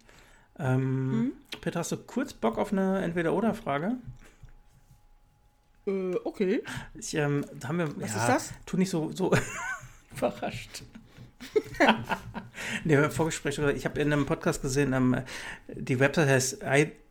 [0.59, 1.31] Ähm, Mhm.
[1.61, 3.95] Peter, hast du kurz Bock auf eine Entweder-Oder-Frage?
[5.88, 6.64] Äh, okay.
[6.93, 8.53] Ich, ähm, haben wir, Was ja, ist das?
[8.65, 9.31] Tu nicht so, so
[10.15, 10.84] überrascht.
[12.84, 15.22] nee, Vorgespräch, oder ich habe in einem Podcast gesehen, ähm,
[15.68, 16.64] die Website heißt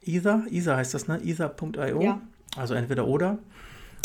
[0.02, 1.20] Ether, Ether heißt das, ne?
[1.24, 2.02] Ether.io.
[2.02, 2.20] Ja.
[2.56, 3.38] Also entweder oder.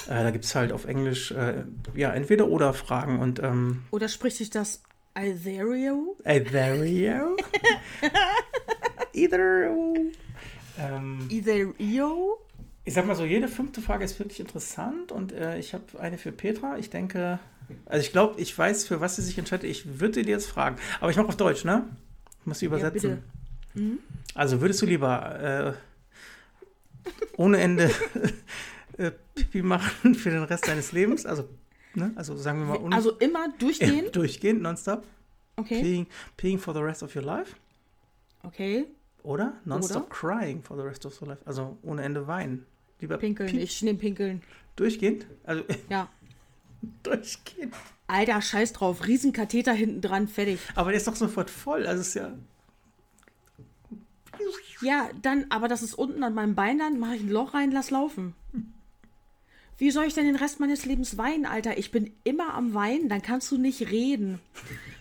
[0.08, 1.64] Äh, da gibt es halt auf Englisch, äh,
[1.96, 4.82] ja, entweder oder Fragen und ähm, Oder spricht sich das
[5.14, 6.16] Ethereum?
[6.24, 7.38] Ethereum.
[9.14, 9.74] Either.
[10.80, 12.34] Ähm, Ethereum?
[12.92, 16.18] Ich sag mal so, jede fünfte Frage ist wirklich interessant und äh, ich habe eine
[16.18, 16.78] für Petra.
[16.78, 17.40] Ich denke,
[17.86, 19.70] also ich glaube, ich weiß, für was sie sich entscheidet.
[19.70, 21.88] Ich würde dir jetzt fragen, aber ich mache auf Deutsch, ne?
[22.42, 23.24] Ich muss sie übersetzen.
[23.74, 23.98] bitte.
[24.36, 27.90] Also würdest du lieber äh, ohne Ende
[28.98, 31.26] äh, Pipi machen für den Rest deines Lebens?
[31.26, 31.48] Also,
[31.96, 32.12] ne?
[32.16, 34.12] also sagen wir mal ohne, Also immer durchgehen?
[34.12, 35.06] durchgehend, nonstop.
[35.56, 35.82] Okay.
[35.82, 37.56] Peeing, peeing for the rest of your life.
[38.44, 38.86] Okay.
[39.24, 40.10] Oder nonstop Oder?
[40.10, 41.42] crying for the rest of your life.
[41.46, 42.66] Also ohne Ende weinen.
[43.02, 43.50] Lieber Pinkeln.
[43.50, 44.42] piep- Ich nehme Pinkeln.
[44.78, 45.26] durchgehend.
[45.44, 46.08] Also Ja.
[47.04, 47.74] durchgehend.
[48.08, 49.06] Alter, scheiß drauf.
[49.08, 50.60] Riesenkatheter hinten dran, fertig.
[50.76, 51.86] Aber der ist doch sofort voll.
[51.88, 52.34] Also ist ja.
[54.82, 57.72] Ja, dann, aber das ist unten an meinem Bein, dann mache ich ein Loch rein,
[57.72, 58.34] lass laufen.
[59.82, 61.80] Wie soll ich denn den Rest meines Lebens weinen, Alter?
[61.80, 64.38] Ich bin immer am Weinen, dann kannst du nicht reden.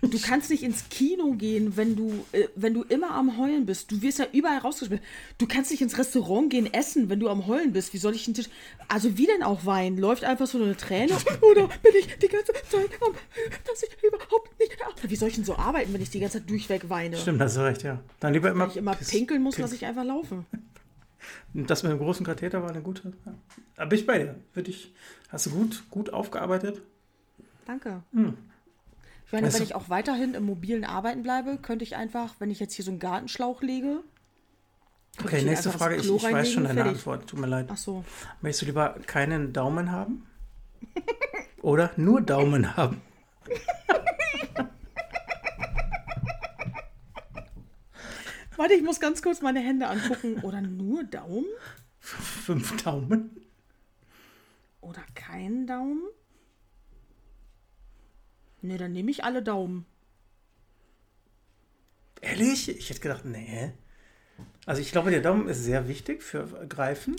[0.01, 3.93] Du kannst nicht ins Kino gehen, wenn du, äh, wenn du immer am Heulen bist.
[3.93, 5.02] Du wirst ja überall rausgespielt.
[5.36, 7.93] Du kannst nicht ins Restaurant gehen, essen, wenn du am Heulen bist.
[7.93, 8.48] Wie soll ich den Tisch.
[8.89, 9.98] Also, wie denn auch weinen?
[9.98, 11.12] Läuft einfach so eine Träne?
[11.43, 13.12] Oder bin ich die ganze Zeit am.
[13.66, 14.78] dass ich überhaupt nicht.
[15.02, 17.19] Wie soll ich denn so arbeiten, wenn ich die ganze Zeit durchweg weine?
[17.19, 18.01] Stimmt, hast du recht, ja.
[18.19, 18.65] Dann lieber immer.
[18.65, 20.47] Wenn ich immer pinkeln muss, lasse ich einfach laufen.
[21.52, 23.12] Das mit dem großen Katheter war eine gute.
[23.27, 23.35] Ja.
[23.77, 24.36] Da bin ich bei dir.
[24.55, 24.93] Würde ich,
[25.28, 26.82] hast du gut, gut aufgearbeitet?
[27.66, 28.02] Danke.
[28.12, 28.36] Hm.
[29.27, 32.59] Ich meine, wenn ich auch weiterhin im mobilen Arbeiten bleibe, könnte ich einfach, wenn ich
[32.59, 34.01] jetzt hier so einen Gartenschlauch lege.
[35.22, 35.97] Okay, nächste Frage.
[35.97, 36.98] Ich, ich weiß schon deine fertig.
[36.98, 37.28] Antwort.
[37.28, 37.66] Tut mir leid.
[37.70, 38.05] Ach so.
[38.40, 40.27] Möchtest du lieber keinen Daumen haben?
[41.62, 43.02] Oder nur Daumen haben?
[48.61, 50.41] Warte, ich muss ganz kurz meine Hände angucken.
[50.43, 51.47] Oder nur Daumen?
[51.99, 53.41] Fünf Daumen?
[54.82, 56.03] Oder keinen Daumen?
[58.61, 59.87] Ne, dann nehme ich alle Daumen.
[62.20, 62.69] Ehrlich?
[62.69, 63.73] Ich hätte gedacht, nee.
[64.66, 67.16] Also ich glaube, der Daumen ist sehr wichtig für Greifen.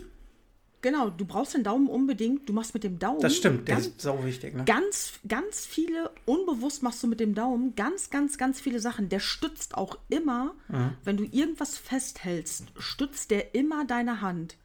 [0.82, 2.49] Genau, du brauchst den Daumen unbedingt.
[2.49, 3.22] Du machst mit dem Daumen.
[3.22, 4.56] Das stimmt, der ganz, ist sau wichtig.
[4.56, 4.66] Ne?
[4.66, 9.10] ganz, ganz viele, unbewusst machst du mit dem Daumen ganz, ganz, ganz viele Sachen.
[9.10, 10.56] Der stützt auch immer,
[11.03, 14.58] wenn du irgendwas festhältst, stützt der immer deine Hand.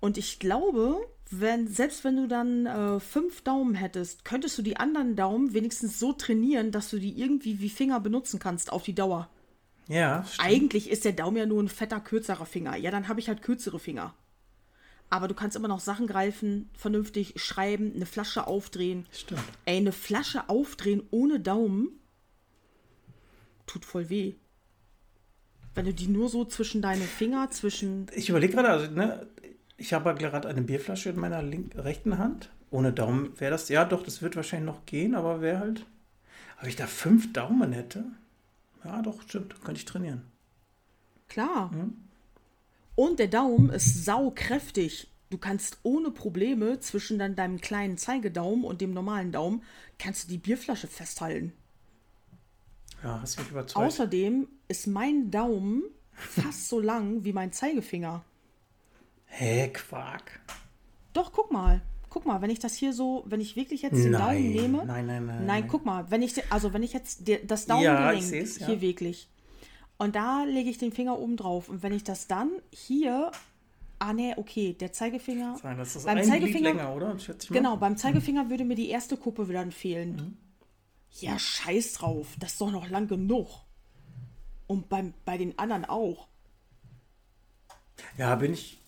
[0.00, 0.96] Und ich glaube,
[1.30, 5.98] wenn, selbst wenn du dann äh, fünf Daumen hättest, könntest du die anderen Daumen wenigstens
[5.98, 9.30] so trainieren, dass du die irgendwie wie Finger benutzen kannst auf die Dauer.
[9.86, 10.48] Ja, stimmt.
[10.48, 12.76] Eigentlich ist der Daumen ja nur ein fetter, kürzerer Finger.
[12.76, 14.14] Ja, dann habe ich halt kürzere Finger.
[15.10, 19.06] Aber du kannst immer noch Sachen greifen, vernünftig schreiben, eine Flasche aufdrehen.
[19.12, 19.42] stimmt.
[19.64, 21.88] Ey, eine Flasche aufdrehen ohne Daumen
[23.66, 24.34] tut voll weh.
[25.74, 28.06] Wenn du die nur so zwischen deine Finger, zwischen.
[28.14, 29.26] Ich überlege gerade, also, ne,
[29.76, 32.50] ich habe gerade eine Bierflasche in meiner link rechten Hand.
[32.70, 35.86] Ohne Daumen wäre das, ja doch, das wird wahrscheinlich noch gehen, aber wäre halt.
[36.58, 38.04] Aber ich da fünf Daumen hätte,
[38.84, 40.22] ja doch, stimmt, könnte ich trainieren.
[41.28, 41.70] Klar.
[42.94, 45.08] Und der Daumen ist saukräftig.
[45.30, 49.62] Du kannst ohne Probleme zwischen dann deinem kleinen Zeigedaumen und dem normalen Daumen
[49.98, 51.52] kannst du die Bierflasche festhalten.
[53.02, 53.76] Ja, hast mich überzeugt.
[53.86, 58.24] Außerdem ist mein Daumen fast so lang wie mein Zeigefinger.
[59.26, 60.40] Hä, Quark.
[61.12, 61.80] Doch, guck mal.
[62.08, 64.78] Guck mal, wenn ich das hier so, wenn ich wirklich jetzt den Nein, Daumen nehme.
[64.84, 65.68] nein, nein, nein, Nein, nein.
[65.68, 68.66] guck mal, wenn ich, also wenn ich jetzt das Ja, Daumengelenk seh's, ja.
[68.66, 69.28] hier wirklich
[70.00, 73.30] und da lege ich den Finger oben drauf und wenn ich das dann hier,
[73.98, 77.18] ah nee, okay, der Zeigefinger, Nein, das ist beim Zeigefinger, länger, oder?
[77.18, 77.56] Schätze ich mal.
[77.58, 80.16] genau, beim Zeigefinger würde mir die erste Kuppe wieder fehlen.
[80.16, 80.36] Mhm.
[81.20, 83.48] Ja, scheiß drauf, das ist doch noch lang genug.
[84.66, 86.28] Und beim, bei den anderen auch.
[88.16, 88.78] Ja, bin ich,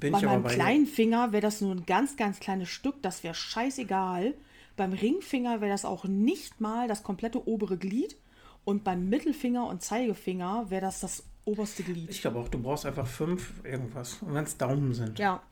[0.00, 2.70] Bin bei ich aber meinem bei kleinen Finger wäre das nur ein ganz, ganz kleines
[2.70, 4.32] Stück, das wäre scheißegal.
[4.76, 8.16] Beim Ringfinger wäre das auch nicht mal das komplette obere Glied.
[8.64, 12.08] Und beim Mittelfinger und Zeigefinger wäre das das oberste Glied.
[12.10, 14.18] Ich glaube auch, du brauchst einfach fünf irgendwas.
[14.20, 15.18] Und wenn es Daumen sind.
[15.18, 15.42] Ja.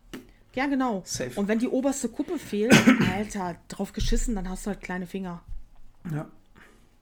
[0.55, 1.03] Ja, genau.
[1.05, 1.31] Safe.
[1.39, 2.73] Und wenn die oberste Kuppe fehlt,
[3.15, 5.43] Alter, drauf geschissen, dann hast du halt kleine Finger.
[6.13, 6.29] Ja.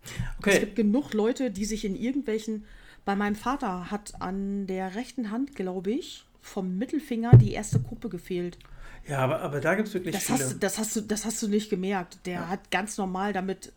[0.05, 0.60] Es Okay.
[0.60, 2.64] gibt genug Leute, die sich in irgendwelchen.
[3.05, 8.09] Bei meinem Vater hat an der rechten Hand, glaube ich, vom Mittelfinger die erste Kuppe
[8.09, 8.59] gefehlt.
[9.06, 10.39] Ja, aber, aber da gibt es wirklich Das viele.
[10.39, 12.18] hast, das, hast du, das hast du nicht gemerkt.
[12.26, 13.72] Der hat ganz normal damit.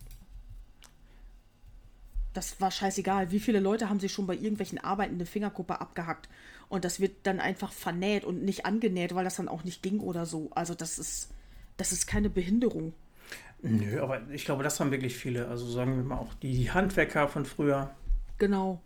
[2.33, 3.31] Das war scheißegal.
[3.31, 6.29] Wie viele Leute haben sich schon bei irgendwelchen Arbeiten eine Fingerkuppe abgehackt?
[6.69, 9.99] Und das wird dann einfach vernäht und nicht angenäht, weil das dann auch nicht ging
[9.99, 10.49] oder so.
[10.55, 11.29] Also das ist,
[11.75, 12.93] das ist keine Behinderung.
[13.61, 15.47] Nö, aber ich glaube, das haben wirklich viele.
[15.47, 17.91] Also sagen wir mal auch die, die Handwerker von früher.
[18.37, 18.81] Genau.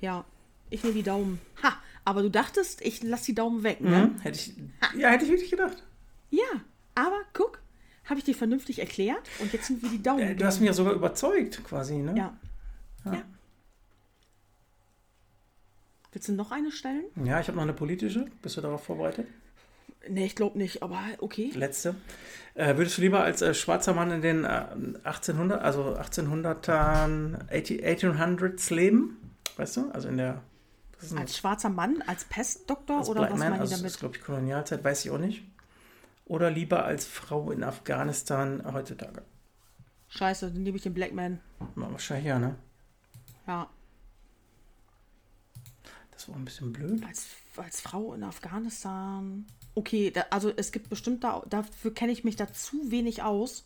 [0.00, 0.24] Ja,
[0.70, 1.40] ich nehme die Daumen.
[1.62, 4.04] Ha, aber du dachtest, ich lasse die Daumen weg, ne?
[4.04, 4.20] Hm?
[4.20, 4.54] Hätte ich.
[4.98, 5.82] Ja, hätte ich wirklich gedacht.
[6.30, 6.44] Ja,
[6.94, 7.60] aber guck,
[8.06, 10.20] habe ich dir vernünftig erklärt und jetzt sind wir die Daumen.
[10.20, 12.14] Äh, Du hast mich ja sogar überzeugt, quasi, ne?
[12.16, 12.36] Ja.
[13.04, 13.22] ja.
[16.12, 17.04] Willst du noch eine stellen?
[17.24, 18.26] Ja, ich habe noch eine politische.
[18.42, 19.26] Bist du darauf vorbereitet?
[20.08, 21.50] Nee, ich glaube nicht, aber okay.
[21.54, 21.94] Letzte.
[22.54, 24.66] Äh, würdest du lieber als äh, schwarzer Mann in den äh,
[25.04, 29.18] 1800, also 1800ern, 1800s leben?
[29.56, 29.90] Weißt du?
[29.90, 30.42] Also in der.
[31.16, 33.52] Als schwarzer Mann, als Pestdoktor als oder Black was Man?
[33.52, 33.98] Also die das ist, damit?
[33.98, 35.44] glaube ich, Kolonialzeit, weiß ich auch nicht.
[36.26, 39.22] Oder lieber als Frau in Afghanistan heutzutage?
[40.08, 41.40] Scheiße, dann nehme ich den Black Man.
[41.74, 42.56] Wahrscheinlich ja, ne?
[43.46, 43.68] Ja,
[46.10, 47.04] Das war ein bisschen blöd.
[47.06, 47.26] als,
[47.56, 49.46] als Frau in Afghanistan.
[49.74, 53.64] Okay, da, also es gibt bestimmt da, dafür kenne ich mich da zu wenig aus.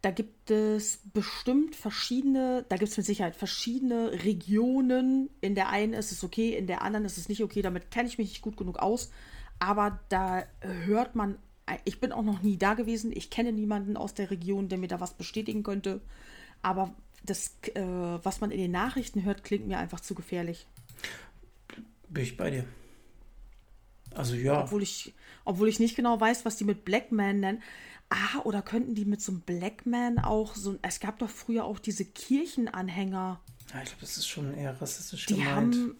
[0.00, 5.30] Da gibt es bestimmt verschiedene, da gibt es mit Sicherheit verschiedene Regionen.
[5.40, 7.62] In der einen ist es okay, in der anderen ist es nicht okay.
[7.62, 9.12] Damit kenne ich mich nicht gut genug aus.
[9.60, 11.38] Aber da hört man,
[11.84, 13.12] ich bin auch noch nie da gewesen.
[13.14, 16.00] Ich kenne niemanden aus der Region, der mir da was bestätigen könnte.
[16.60, 16.94] Aber
[17.24, 20.66] das, äh, was man in den Nachrichten hört, klingt mir einfach zu gefährlich.
[22.08, 22.64] Bin ich bei dir.
[24.14, 24.62] Also ja.
[24.64, 25.14] Obwohl ich,
[25.44, 27.62] obwohl ich nicht genau weiß, was die mit Black Man nennen.
[28.10, 30.78] Ah, oder könnten die mit so einem Black Man auch so.
[30.82, 33.40] Es gab doch früher auch diese Kirchenanhänger.
[33.72, 35.74] ja ich glaube, das ist schon eher rassistisch Die gemeint.
[35.74, 35.96] haben.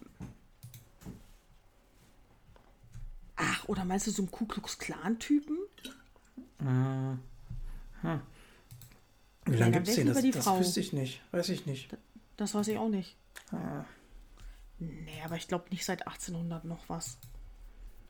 [3.35, 5.57] Ach, oder meinst du so einen Ku Klux Klan-Typen?
[9.45, 10.07] Wie lange gibt es den?
[10.07, 10.59] Das, die das Frau.
[10.59, 11.21] wüsste ich nicht.
[11.31, 11.89] Weiß ich nicht.
[12.37, 13.15] Das weiß ich auch nicht.
[13.51, 13.85] Ah.
[14.79, 17.17] Nee, aber ich glaube nicht seit 1800 noch was.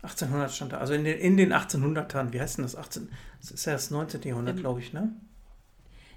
[0.03, 0.77] 1800 stand da.
[0.79, 2.33] Also in den, in den 1800ern.
[2.33, 2.75] Wie heißt denn das?
[2.75, 3.09] 18,
[3.39, 4.21] das ist ja das 19.
[4.23, 5.13] Jahrhundert, glaube ich, ne?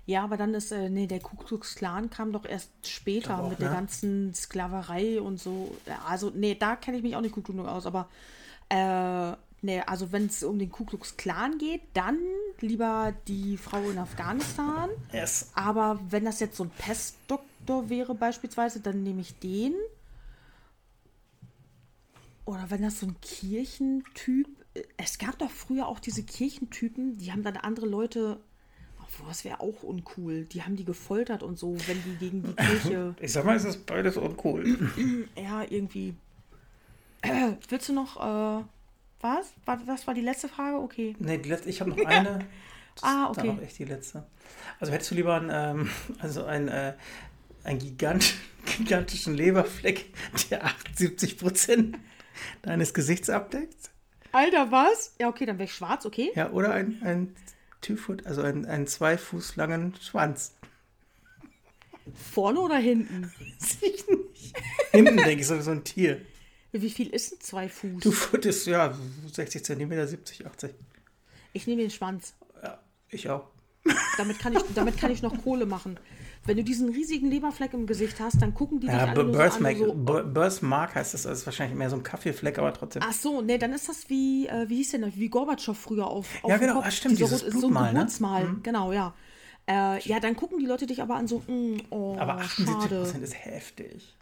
[0.07, 3.51] Ja, aber dann ist, äh, nee, der Ku Klux Klan kam doch erst später auch,
[3.51, 3.75] mit der ne?
[3.75, 5.77] ganzen Sklaverei und so.
[6.09, 8.09] Also, nee, da kenne ich mich auch nicht gut genug aus, aber
[8.69, 9.33] äh,
[9.63, 12.19] nee, also wenn es um den Ku Klux Klan geht, dann
[12.61, 14.91] lieber die Frau in Afghanistan.
[15.13, 15.51] Yes.
[15.55, 19.75] Aber wenn das jetzt so ein Pestdoktor wäre beispielsweise, dann nehme ich den.
[22.45, 24.49] Oder wenn das so ein Kirchentyp.
[24.97, 28.39] Es gab doch früher auch diese Kirchentypen, die haben dann andere Leute.
[29.03, 30.45] Obwohl, das wäre auch uncool.
[30.45, 33.15] Die haben die gefoltert und so, wenn die gegen die Kirche.
[33.21, 34.79] Ich sag mal, es ist beides uncool.
[35.37, 36.15] ja, irgendwie.
[37.69, 38.17] Willst du noch.
[38.17, 38.65] Äh,
[39.21, 39.53] was?
[39.65, 39.81] was?
[39.87, 40.79] Was war die letzte Frage?
[40.79, 41.17] Okay.
[41.19, 42.41] nee, die letzte, ich habe noch eine.
[42.95, 43.47] Das Ah, okay.
[43.49, 44.27] dann auch echt die letzte.
[44.81, 46.95] Also hättest du lieber ein, ähm, also ein, äh,
[47.65, 48.35] einen gigant,
[48.79, 50.15] gigantischen Leberfleck,
[50.51, 51.99] der 78 Prozent
[52.63, 53.91] deines Gesichts abdeckt?
[54.33, 55.15] Alter, was?
[55.19, 56.31] Ja, okay, dann wäre ich schwarz, okay.
[56.35, 57.37] Ja, oder ein, ein
[57.81, 60.55] Two-Foot, also einen, einen zwei Fuß langen Schwanz.
[62.33, 63.25] Vorne oder hinten?
[63.25, 64.57] Weiß ich nicht.
[64.93, 66.21] Hinten denke ich sowieso ein Tier.
[66.83, 68.03] Wie viel ist denn zwei Fuß?
[68.03, 68.95] Two-Foot ist ja
[69.33, 70.71] 60 Zentimeter, 70, 80.
[71.53, 72.35] Ich nehme den Schwanz.
[72.63, 72.79] Ja,
[73.11, 73.49] ich auch.
[74.19, 75.99] Damit kann ich, damit kann ich noch Kohle machen.
[76.45, 79.35] Wenn du diesen riesigen Leberfleck im Gesicht hast, dann gucken die dich Ja, alle nur
[79.35, 79.49] so an.
[79.51, 83.03] Birthmark, So, Bir- Birthmark heißt das, das ist wahrscheinlich mehr so ein Kaffeefleck, aber trotzdem.
[83.05, 86.07] ach so, nee, dann ist das wie, äh, wie hieß denn das, wie Gorbatschow früher
[86.07, 87.99] auf, auf Ja, genau, ah, stimmt, Dieser dieses rot- so ein Blutmal, ne?
[88.01, 89.15] Geburtsmal, genau, ja.
[89.69, 92.97] Äh, ja, dann gucken die Leute dich aber an so, mm, oh, aber 78 schade.
[93.03, 94.17] Prozent ist heftig.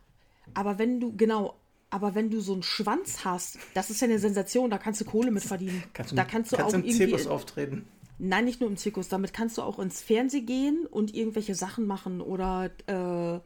[0.55, 1.55] Aber wenn du, genau,
[1.95, 5.05] aber wenn du so einen Schwanz hast, das ist ja eine Sensation, da kannst du
[5.05, 5.81] Kohle mit verdienen.
[5.93, 7.87] Kannst du, da kannst du auch im irgendwie, Zirkus auftreten.
[8.19, 9.09] Nein, nicht nur im Zirkus.
[9.09, 13.39] Damit kannst du auch ins Fernsehen gehen und irgendwelche Sachen machen oder äh,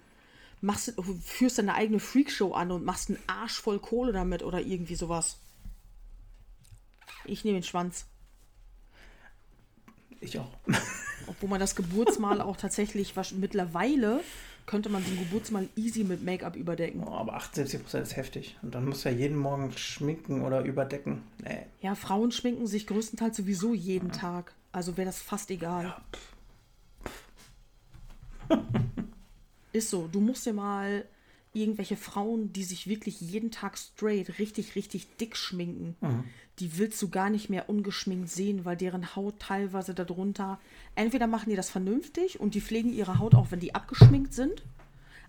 [0.63, 4.95] machst, führst deine eigene Freakshow an und machst einen Arsch voll Kohle damit oder irgendwie
[4.95, 5.37] sowas.
[7.27, 8.07] Ich nehme den Schwanz.
[10.23, 10.57] Ich auch.
[11.27, 14.23] Obwohl man das Geburtsmal auch tatsächlich was, mittlerweile
[14.69, 17.03] könnte man den Geburtsmal easy mit Make-up überdecken.
[17.05, 18.57] Oh, aber 78 Prozent ist heftig.
[18.63, 21.23] Und dann muss ja jeden Morgen schminken oder überdecken.
[21.43, 21.67] Nee.
[21.81, 24.15] Ja, Frauen schminken sich größtenteils sowieso jeden ja.
[24.15, 24.53] Tag.
[24.71, 25.97] Also wäre das fast egal.
[28.51, 28.63] Ja.
[29.73, 30.07] ist so.
[30.13, 31.07] Du musst dir mal
[31.53, 36.25] irgendwelche Frauen, die sich wirklich jeden Tag straight richtig, richtig dick schminken, mhm.
[36.59, 40.61] die willst du gar nicht mehr ungeschminkt sehen, weil deren Haut teilweise darunter,
[40.95, 44.63] entweder machen die das vernünftig und die pflegen ihre Haut auch, wenn die abgeschminkt sind.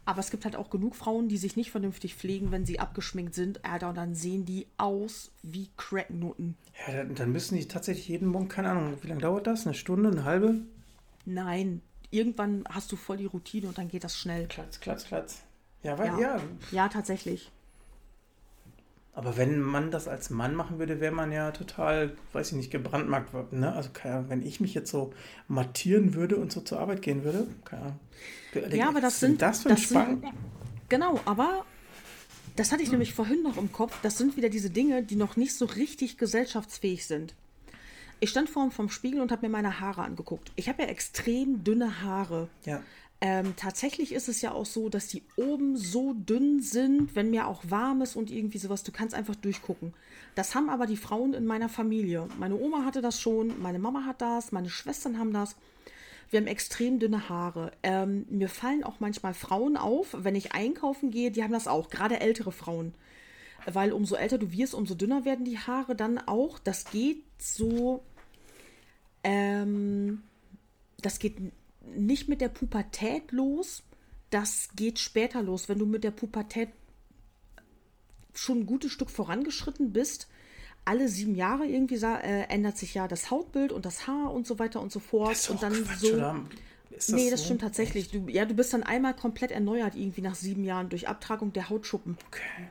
[0.05, 3.35] Aber es gibt halt auch genug Frauen, die sich nicht vernünftig pflegen, wenn sie abgeschminkt
[3.35, 3.63] sind.
[3.63, 6.55] Alter, und dann sehen die aus wie Cracknutten.
[6.87, 9.67] Ja, dann, dann müssen die tatsächlich jeden Morgen, keine Ahnung, wie lange dauert das?
[9.67, 10.61] Eine Stunde, eine halbe?
[11.25, 14.47] Nein, irgendwann hast du voll die Routine und dann geht das schnell.
[14.47, 15.43] Klatz, klatz, klatz.
[15.83, 16.19] Ja, weil, ja.
[16.19, 16.41] ja.
[16.71, 17.51] Ja, tatsächlich.
[19.13, 22.71] Aber wenn man das als Mann machen würde, wäre man ja total, weiß ich nicht,
[22.71, 23.51] gebrandmarkt.
[23.51, 23.73] Ne?
[23.73, 23.89] Also
[24.27, 25.13] wenn ich mich jetzt so
[25.47, 27.99] mattieren würde und so zur Arbeit gehen würde, keine Ahnung.
[28.71, 30.23] Ja, aber das sind das für ein Spang.
[30.87, 31.65] Genau, aber
[32.55, 32.93] das hatte ich hm.
[32.93, 33.97] nämlich vorhin noch im Kopf.
[34.03, 37.35] Das sind wieder diese Dinge, die noch nicht so richtig gesellschaftsfähig sind.
[38.21, 40.51] Ich stand vorhin vom Spiegel und habe mir meine Haare angeguckt.
[40.55, 42.49] Ich habe ja extrem dünne Haare.
[42.65, 42.81] Ja.
[43.21, 47.47] Ähm, tatsächlich ist es ja auch so, dass die oben so dünn sind, wenn mir
[47.47, 48.83] auch warm ist und irgendwie sowas.
[48.83, 49.93] Du kannst einfach durchgucken.
[50.35, 52.29] Das haben aber die Frauen in meiner Familie.
[52.39, 55.57] Meine Oma hatte das schon, meine Mama hat das, meine Schwestern haben das.
[56.29, 57.71] Wir haben extrem dünne Haare.
[57.83, 61.89] Ähm, mir fallen auch manchmal Frauen auf, wenn ich einkaufen gehe, die haben das auch,
[61.89, 62.93] gerade ältere Frauen.
[63.65, 66.59] Weil umso älter du wirst, umso dünner werden die Haare dann auch.
[66.59, 68.01] Das geht so.
[69.23, 70.21] Ähm,
[71.01, 71.35] das geht
[71.95, 73.83] nicht mit der Pubertät los,
[74.29, 75.69] das geht später los.
[75.69, 76.69] Wenn du mit der Pubertät
[78.33, 80.27] schon ein gutes Stück vorangeschritten bist,
[80.85, 84.59] alle sieben Jahre irgendwie äh, ändert sich ja das Hautbild und das Haar und so
[84.59, 85.31] weiter und so fort.
[85.31, 86.13] Das und dann Quatsch, so.
[86.13, 86.39] Oder?
[86.91, 87.45] Das nee, das so?
[87.45, 88.09] stimmt tatsächlich.
[88.09, 91.69] Du, ja, du bist dann einmal komplett erneuert, irgendwie nach sieben Jahren, durch Abtragung der
[91.69, 92.17] Hautschuppen.
[92.27, 92.67] Okay.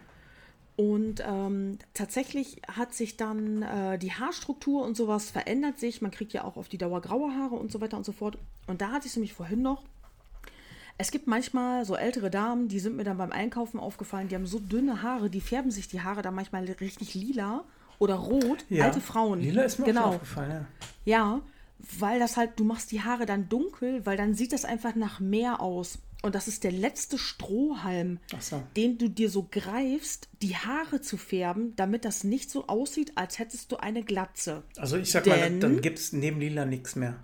[0.78, 6.02] Und ähm, tatsächlich hat sich dann äh, die Haarstruktur und sowas verändert sich.
[6.02, 8.38] Man kriegt ja auch auf die Dauer graue Haare und so weiter und so fort.
[8.68, 9.82] Und da hatte ich es nämlich vorhin noch.
[10.96, 14.46] Es gibt manchmal so ältere Damen, die sind mir dann beim Einkaufen aufgefallen, die haben
[14.46, 17.64] so dünne Haare, die färben sich die Haare dann manchmal richtig lila
[17.98, 18.64] oder rot.
[18.68, 19.40] Ja, alte Frauen.
[19.40, 20.02] Lila ist mir genau.
[20.02, 20.66] auch aufgefallen, ja.
[21.04, 21.40] Ja,
[21.98, 25.18] weil das halt, du machst die Haare dann dunkel, weil dann sieht das einfach nach
[25.18, 25.98] mehr aus.
[26.22, 28.62] Und das ist der letzte Strohhalm, so.
[28.76, 33.38] den du dir so greifst, die Haare zu färben, damit das nicht so aussieht, als
[33.38, 34.64] hättest du eine Glatze.
[34.76, 37.22] Also ich sag Denn, mal, dann gibt es neben Lila nichts mehr.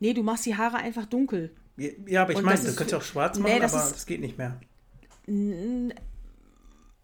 [0.00, 1.54] Nee, du machst die Haare einfach dunkel.
[1.76, 4.20] Ja, aber ich meine, du könntest auch schwarz machen, nee, das aber ist, das geht
[4.20, 4.60] nicht mehr.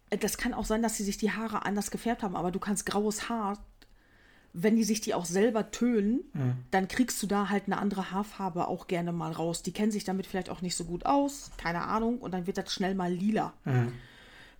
[0.09, 2.85] Das kann auch sein, dass sie sich die Haare anders gefärbt haben, aber du kannst
[2.85, 3.63] graues Haar
[4.53, 6.53] wenn die sich die auch selber tönen, mhm.
[6.71, 9.63] dann kriegst du da halt eine andere Haarfarbe auch gerne mal raus.
[9.63, 12.57] Die kennen sich damit vielleicht auch nicht so gut aus, keine Ahnung, und dann wird
[12.57, 13.53] das schnell mal lila.
[13.65, 13.93] Mhm.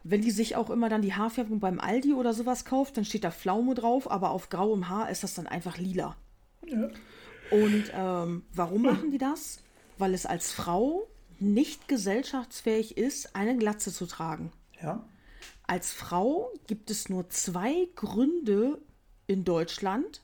[0.04, 3.24] Wenn die sich auch immer dann die Haarfärbung beim Aldi oder sowas kauft, dann steht
[3.24, 6.16] da Pflaume drauf, aber auf grauem Haar ist das dann einfach lila.
[6.66, 6.90] Ja.
[7.52, 9.60] Und ähm, warum machen die das?
[9.98, 11.08] Weil es als Frau
[11.40, 14.52] nicht gesellschaftsfähig ist, eine Glatze zu tragen.
[14.82, 15.04] Ja.
[15.68, 18.80] Als Frau gibt es nur zwei Gründe,
[19.32, 20.22] in Deutschland,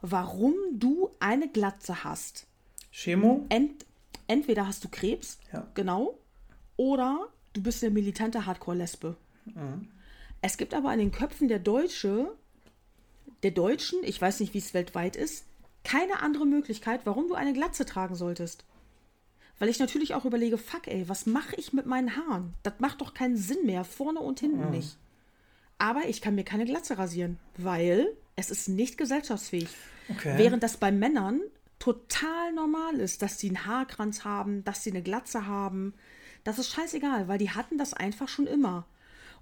[0.00, 2.46] warum du eine Glatze hast.
[2.92, 3.46] Chemo?
[3.48, 3.84] Ent,
[4.26, 5.66] entweder hast du Krebs, ja.
[5.74, 6.18] genau,
[6.76, 9.16] oder du bist eine militante Hardcore-Lesbe.
[9.46, 9.88] Mhm.
[10.42, 12.32] Es gibt aber in den Köpfen der Deutsche,
[13.42, 15.44] der Deutschen, ich weiß nicht, wie es weltweit ist,
[15.84, 18.64] keine andere Möglichkeit, warum du eine Glatze tragen solltest.
[19.58, 22.54] Weil ich natürlich auch überlege, fuck ey, was mache ich mit meinen Haaren?
[22.62, 24.70] Das macht doch keinen Sinn mehr, vorne und hinten mhm.
[24.70, 24.96] nicht.
[25.76, 28.08] Aber ich kann mir keine Glatze rasieren, weil
[28.40, 29.68] es ist nicht gesellschaftsfähig.
[30.08, 30.34] Okay.
[30.36, 31.40] Während das bei Männern
[31.78, 35.94] total normal ist, dass sie einen Haarkranz haben, dass sie eine Glatze haben.
[36.42, 38.86] Das ist scheißegal, weil die hatten das einfach schon immer.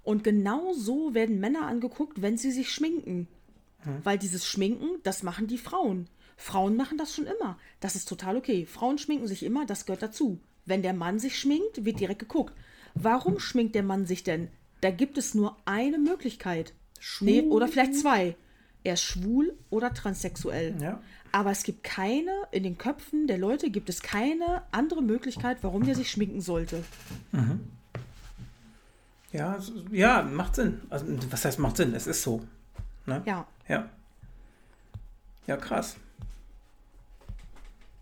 [0.03, 3.27] Und genau so werden Männer angeguckt, wenn sie sich schminken.
[3.79, 3.99] Hm.
[4.03, 6.07] Weil dieses Schminken, das machen die Frauen.
[6.37, 7.57] Frauen machen das schon immer.
[7.79, 8.65] Das ist total okay.
[8.65, 10.39] Frauen schminken sich immer, das gehört dazu.
[10.65, 12.53] Wenn der Mann sich schminkt, wird direkt geguckt.
[12.95, 14.49] Warum schminkt der Mann sich denn?
[14.81, 16.73] Da gibt es nur eine Möglichkeit.
[17.21, 18.35] Nee, oder vielleicht zwei
[18.89, 20.75] er ist schwul oder transsexuell.
[20.81, 20.99] Ja.
[21.31, 25.85] Aber es gibt keine, in den Köpfen der Leute gibt es keine andere Möglichkeit, warum
[25.85, 26.83] der sich schminken sollte.
[27.31, 27.59] Mhm.
[29.31, 29.59] Ja,
[29.91, 30.81] ja, macht Sinn.
[30.89, 31.93] Also, was heißt macht Sinn?
[31.93, 32.41] Es ist so.
[33.05, 33.21] Ne?
[33.25, 33.45] Ja.
[33.67, 33.89] Ja.
[35.45, 35.97] Ja, krass.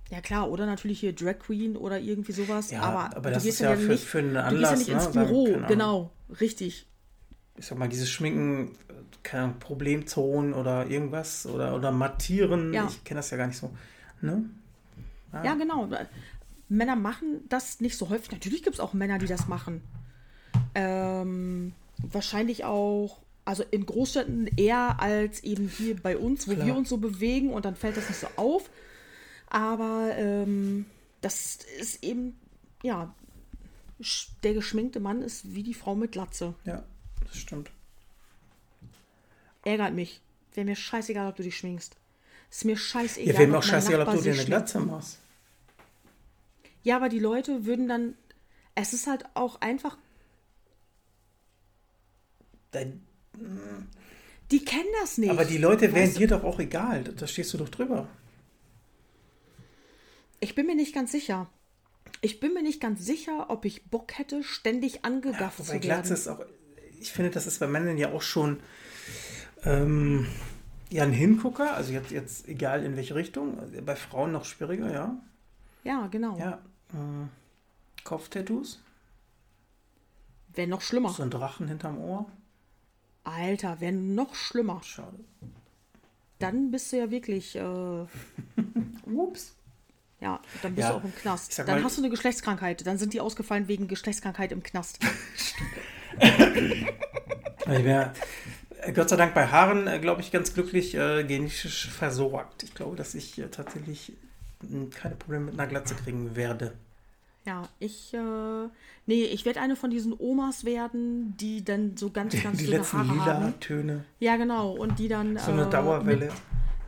[0.10, 2.72] Ja klar, oder natürlich hier Drag Queen oder irgendwie sowas.
[2.72, 4.72] Ja, aber, aber das ist ja, für, nicht, für einen Anlass.
[4.72, 5.22] Du gehst ja nicht ne?
[5.22, 6.88] ins Büro, genau, richtig.
[7.58, 8.72] Ich sag mal, dieses Schminken
[9.28, 12.74] keine Ahnung, Problemzonen oder irgendwas oder, oder Mattieren.
[12.74, 12.88] Ja.
[12.88, 13.72] Ich kenne das ja gar nicht so.
[14.22, 14.50] Ne?
[15.32, 15.44] Ah.
[15.44, 15.90] Ja, genau.
[16.70, 18.32] Männer machen das nicht so häufig.
[18.32, 19.82] Natürlich gibt es auch Männer, die das machen.
[20.76, 26.66] Ähm, wahrscheinlich auch, also in Großstädten eher als eben hier bei uns, wo Klar.
[26.66, 28.70] wir uns so bewegen und dann fällt das nicht so auf.
[29.50, 30.86] Aber ähm,
[31.22, 32.38] das ist eben,
[32.84, 33.14] ja,
[34.44, 36.54] der geschminkte Mann ist wie die Frau mit Glatze.
[36.66, 36.84] Ja,
[37.28, 37.72] das stimmt.
[39.64, 40.22] Ärgert mich.
[40.54, 41.96] Wäre mir scheißegal, ob du dich schminkst.
[42.50, 43.34] Ist mir scheißegal.
[43.34, 44.46] Ja, wäre mir auch scheißegal, ob du dir eine.
[44.46, 45.20] Glatze machst.
[46.84, 48.16] Ja, aber die Leute würden dann.
[48.76, 49.98] Es ist halt auch einfach.
[52.72, 53.02] Dein,
[54.52, 55.30] Die kennen das nicht.
[55.30, 57.04] aber die Leute wären Weißt dir doch auch egal.
[57.04, 58.08] Da stehst du doch drüber.
[60.40, 61.50] Ich bin mir nicht ganz sicher.
[62.22, 66.10] Ich bin mir nicht ganz sicher, ob ich Bock hätte, ständig angegafft Wobei zu Glatze
[66.10, 66.14] werden.
[66.14, 66.46] ist auch,
[67.00, 68.60] ich finde, das ist bei Männern ja auch schon
[69.64, 70.28] ähm,
[70.90, 71.76] ja ein Hingucker.
[71.76, 73.58] Also jetzt, jetzt egal in welche Richtung.
[73.86, 75.18] Bei Frauen noch schwieriger, ja.
[75.84, 76.38] Ja, genau.
[76.38, 76.54] Ja.
[76.94, 78.82] Äh, Kopftattoos.
[80.54, 81.10] Wäre noch schlimmer.
[81.10, 82.26] So ein Drachen hinterm Ohr.
[83.24, 84.82] Alter, wäre noch schlimmer.
[84.84, 85.20] Schade.
[86.40, 87.56] Dann bist du ja wirklich.
[87.56, 87.60] Äh,
[89.06, 89.54] Ups.
[90.22, 91.58] ja, dann bist Ja, du auch im Knast.
[91.60, 92.86] Dann mal- hast du eine Geschlechtskrankheit.
[92.88, 95.00] Dann sind die ausgefallen wegen Geschlechtskrankheit im Knast.
[97.70, 98.14] Ich wär,
[98.82, 102.64] äh, Gott sei Dank bei Haaren, äh, glaube ich, ganz glücklich äh, genetisch versorgt.
[102.64, 104.14] Ich glaube, dass ich äh, tatsächlich
[104.62, 106.72] mh, keine Probleme mit einer Glatze kriegen werde.
[107.46, 108.14] Ja, ich.
[108.14, 108.68] Äh,
[109.06, 112.78] nee, ich werde eine von diesen Omas werden, die dann so ganz, ganz Die dünne
[112.78, 113.60] letzten Haare lila haben.
[113.60, 114.06] Töne.
[114.20, 114.72] Ja, genau.
[114.72, 115.38] Und die dann.
[115.38, 116.26] So eine äh, Dauerwelle.
[116.28, 116.34] Mit,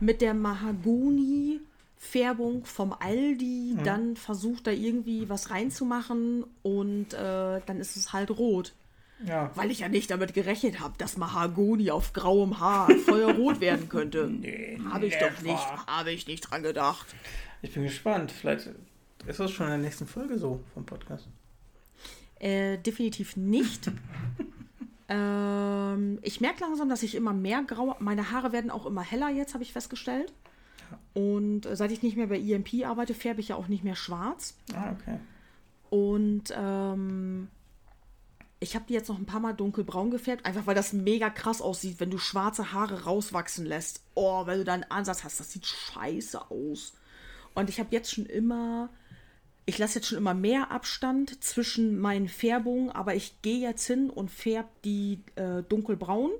[0.00, 3.84] mit der Mahagoni-Färbung vom Aldi Mhm.
[3.84, 8.72] dann versucht, da irgendwie was reinzumachen und äh, dann ist es halt rot.
[9.26, 9.50] Ja.
[9.54, 14.30] Weil ich ja nicht damit gerechnet habe, dass Mahagoni auf grauem Haar feuerrot werden könnte.
[14.40, 17.06] Nee, Habe ich doch nicht, habe ich nicht dran gedacht.
[17.62, 18.32] Ich bin gespannt.
[18.32, 18.70] Vielleicht
[19.26, 21.28] ist das schon in der nächsten Folge so vom Podcast.
[22.38, 23.90] Äh, definitiv nicht.
[25.08, 27.96] ähm, ich merke langsam, dass ich immer mehr graue.
[27.98, 30.32] Meine Haare werden auch immer heller jetzt, habe ich festgestellt.
[31.12, 33.96] Und äh, seit ich nicht mehr bei EMP arbeite, färbe ich ja auch nicht mehr
[33.96, 34.56] schwarz.
[34.74, 35.18] Ah, okay.
[35.90, 37.48] Und ähm,
[38.60, 41.62] ich habe die jetzt noch ein paar Mal dunkelbraun gefärbt, einfach weil das mega krass
[41.62, 44.02] aussieht, wenn du schwarze Haare rauswachsen lässt.
[44.14, 46.92] Oh, wenn du da einen Ansatz hast, das sieht scheiße aus.
[47.54, 48.90] Und ich habe jetzt schon immer,
[49.64, 54.10] ich lasse jetzt schon immer mehr Abstand zwischen meinen Färbungen, aber ich gehe jetzt hin
[54.10, 56.30] und färbe die äh, dunkelbraun.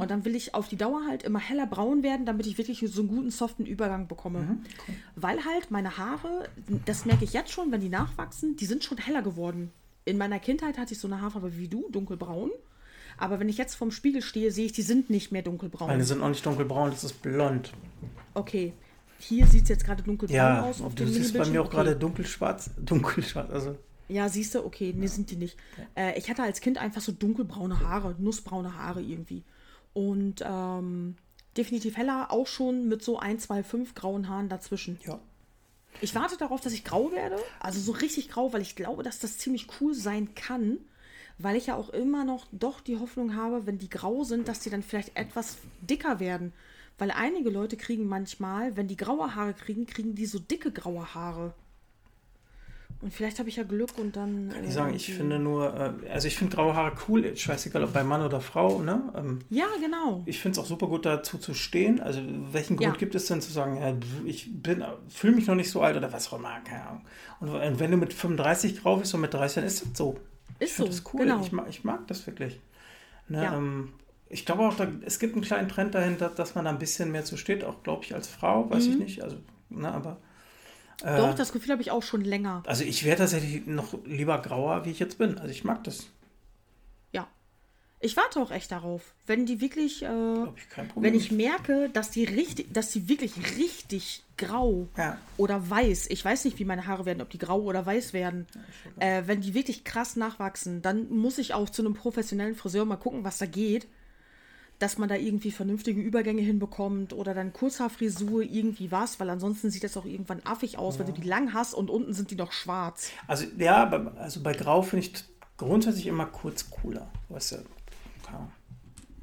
[0.00, 2.82] Und dann will ich auf die Dauer halt immer heller braun werden, damit ich wirklich
[2.90, 4.58] so einen guten, soften Übergang bekomme.
[5.16, 6.48] Weil halt meine Haare,
[6.86, 9.70] das merke ich jetzt schon, wenn die nachwachsen, die sind schon heller geworden.
[10.06, 12.50] In meiner Kindheit hatte ich so eine Haarfarbe wie du, dunkelbraun.
[13.18, 15.88] Aber wenn ich jetzt vorm Spiegel stehe, sehe ich, die sind nicht mehr dunkelbraun.
[15.88, 17.72] Meine sind auch nicht dunkelbraun, das ist blond.
[18.34, 18.72] Okay.
[19.18, 21.66] Hier sieht es jetzt gerade dunkelbraun Ja, aus auf du dem siehst bei mir auch
[21.66, 21.76] okay.
[21.76, 22.70] gerade dunkelschwarz.
[22.78, 23.76] Dunkelschwarz, also.
[24.08, 25.56] Ja, siehst du, okay, nee, sind die nicht.
[25.96, 29.42] Äh, ich hatte als Kind einfach so dunkelbraune Haare, nussbraune Haare irgendwie.
[29.94, 31.16] Und ähm,
[31.56, 35.00] definitiv heller, auch schon mit so 1, 2, 5 grauen Haaren dazwischen.
[35.04, 35.18] Ja.
[36.00, 37.36] Ich warte darauf, dass ich grau werde.
[37.60, 40.78] Also so richtig grau, weil ich glaube, dass das ziemlich cool sein kann.
[41.38, 44.60] Weil ich ja auch immer noch doch die Hoffnung habe, wenn die grau sind, dass
[44.60, 46.52] die dann vielleicht etwas dicker werden.
[46.98, 51.14] Weil einige Leute kriegen manchmal, wenn die graue Haare kriegen, kriegen die so dicke graue
[51.14, 51.54] Haare.
[53.02, 54.50] Und vielleicht habe ich ja Glück und dann.
[54.64, 55.74] Ich sagen, ich finde nur,
[56.04, 59.12] äh, also ich finde graue Haare cool, scheißegal ob bei Mann oder Frau, ne?
[59.14, 60.22] Ähm, Ja, genau.
[60.26, 62.00] ich finde es auch super gut dazu zu stehen.
[62.00, 62.20] Also
[62.52, 62.96] welchen Grund Ja.
[62.98, 63.94] gibt es denn zu sagen, ja,
[64.24, 67.02] ich bin, fühle mich noch nicht so alt oder was auch immer, keine Ahnung.
[67.40, 70.16] Und wenn du mit 35 grau bist und mit 30, dann ist das so.
[70.58, 70.98] ich Ist finde so.
[71.02, 71.20] das cool.
[71.20, 71.40] Genau.
[71.42, 72.60] Ich, mag, ich mag das wirklich.
[73.28, 73.56] Ne, Ja.
[73.56, 73.92] ähm,
[74.28, 77.12] ich glaube auch, da, es gibt einen kleinen Trend dahinter, dass man da ein bisschen
[77.12, 78.92] mehr zu steht, auch glaube ich als Frau, weiß Mhm.
[78.92, 79.22] ich nicht.
[79.22, 79.36] Also,
[79.68, 80.16] ne, aber.
[81.02, 82.62] Äh, Doch, das Gefühl habe ich auch schon länger.
[82.66, 85.38] also ich wäre tatsächlich noch lieber grauer, wie ich jetzt bin.
[85.38, 86.06] Also ich mag das.
[87.12, 87.26] Ja.
[88.00, 89.14] Ich warte auch echt darauf.
[89.26, 90.02] Wenn die wirklich.
[90.02, 90.06] Äh,
[90.44, 95.18] ich wenn ich merke, dass die richtig, dass die wirklich richtig grau Ja.
[95.38, 98.46] oder weiß, ich weiß nicht, wie meine Haare werden, ob die grau oder weiß werden,
[98.98, 102.96] äh, wenn die wirklich krass nachwachsen, dann muss ich auch zu einem professionellen Friseur mal
[102.96, 103.86] gucken, was da geht,
[104.78, 109.84] dass man da irgendwie vernünftige Übergänge hinbekommt oder dann Kurzhaarfrisur irgendwie was, weil ansonsten sieht
[109.84, 112.52] das auch irgendwann affig aus, wenn du die lang hast und unten sind die noch
[112.52, 113.10] schwarz.
[113.26, 115.24] Also ja, bei, also bei Grau finde ich
[115.56, 117.08] grundsätzlich immer kurz cooler.
[117.30, 117.56] Weißt du,
[118.24, 118.52] keine Ahnung.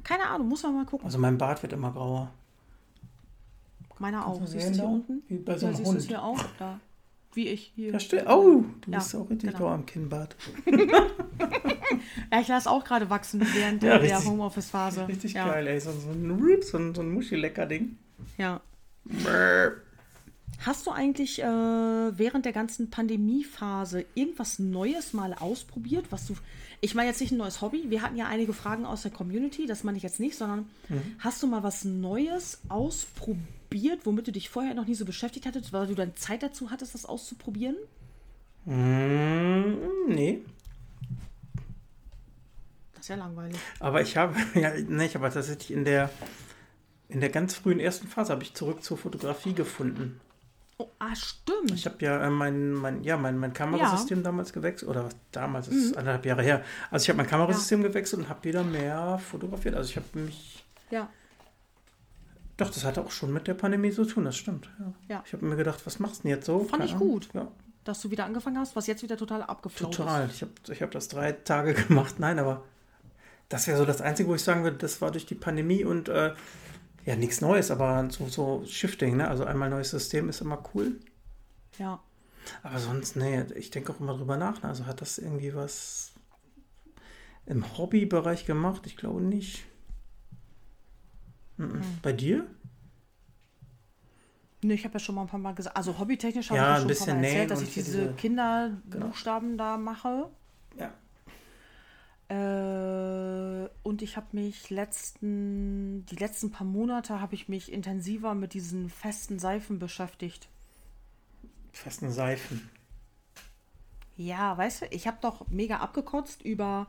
[0.02, 1.06] Keine Ahnung, muss man mal gucken.
[1.06, 2.30] Also mein Bart wird immer grauer.
[3.98, 4.40] Meiner auch.
[4.40, 5.22] du Siehst du hier unten?
[5.28, 6.08] Wie bei so ja, einem siehst du es Hund.
[6.08, 6.44] hier auch?
[6.58, 6.80] Da.
[7.34, 7.92] Wie ich hier.
[7.92, 8.28] Ja, stimmt.
[8.28, 9.58] Oh, du Ja, bist auch richtig genau.
[9.64, 10.36] grau am Kinnbart.
[12.32, 15.06] Ja, ich lasse auch gerade wachsen während Ja, der Homeoffice-Phase.
[15.06, 15.48] Richtig ja.
[15.48, 15.80] geil, ey.
[15.80, 17.96] So, so ein so ein, so ein Muschi-Lecker-Ding.
[18.38, 18.60] Ja.
[19.04, 19.74] Brrr.
[20.60, 26.34] Hast du eigentlich äh, während der ganzen Pandemiephase irgendwas Neues mal ausprobiert, was du.
[26.80, 27.84] Ich meine jetzt nicht ein neues Hobby.
[27.88, 31.02] Wir hatten ja einige Fragen aus der Community, das meine ich jetzt nicht, sondern mhm.
[31.18, 33.44] hast du mal was Neues ausprobiert,
[34.04, 36.94] womit du dich vorher noch nie so beschäftigt hattest, weil du dann Zeit dazu hattest,
[36.94, 37.76] das auszuprobieren?
[38.64, 40.42] Mm, nee.
[42.94, 43.58] Das ist ja langweilig.
[43.80, 46.10] Aber ich habe, ja, nee, ich habe tatsächlich in der,
[47.08, 50.20] in der ganz frühen ersten Phase habe ich zurück zur Fotografie gefunden.
[50.76, 51.70] Oh, ah, stimmt.
[51.72, 54.24] Ich habe ja äh, mein, mein, ja, mein, mein Kamerasystem ja.
[54.24, 54.90] damals gewechselt.
[54.90, 55.98] Oder damals, das ist mhm.
[55.98, 56.64] anderthalb Jahre her.
[56.90, 57.88] Also ich habe mein Kamerasystem ja.
[57.88, 59.76] gewechselt und habe wieder mehr fotografiert.
[59.76, 60.64] Also ich habe mich.
[60.90, 61.08] Ja.
[62.56, 64.68] Doch, das hatte auch schon mit der Pandemie zu tun, das stimmt.
[64.78, 64.92] Ja.
[65.08, 65.22] ja.
[65.26, 66.60] Ich habe mir gedacht, was machst du denn jetzt so?
[66.60, 67.28] Fand Keine ich gut.
[67.34, 67.48] Ja.
[67.82, 69.96] Dass du wieder angefangen hast, was jetzt wieder total abgeflogen ist.
[69.96, 70.30] Total.
[70.30, 72.18] Ich habe ich hab das drei Tage gemacht.
[72.18, 72.62] Nein, aber
[73.48, 76.08] das wäre so das Einzige, wo ich sagen würde, das war durch die Pandemie und
[76.08, 76.34] äh,
[77.04, 79.28] ja, nichts Neues, aber so, so Shifting, ne?
[79.28, 80.98] Also einmal neues System ist immer cool.
[81.78, 82.00] Ja.
[82.62, 84.62] Aber sonst, nee, ich denke auch immer drüber nach.
[84.62, 84.68] Ne?
[84.68, 86.12] Also hat das irgendwie was
[87.46, 88.82] im Hobbybereich gemacht?
[88.86, 89.64] Ich glaube nicht.
[91.56, 91.82] Mhm.
[92.02, 92.46] Bei dir?
[94.62, 96.88] Nee, ich habe ja schon mal ein paar Mal gesagt, also hobbytechnisch habe ja, ich
[96.88, 99.64] ja schon ein paar Mal erzählt, dass ich diese, diese Kinderbuchstaben genau.
[99.64, 100.30] da mache.
[100.78, 100.94] Ja.
[102.28, 108.54] Äh, und ich habe mich letzten, die letzten paar Monate habe ich mich intensiver mit
[108.54, 110.48] diesen festen Seifen beschäftigt.
[111.72, 112.70] Festen Seifen.
[114.16, 116.86] Ja, weißt du, ich habe doch mega abgekotzt über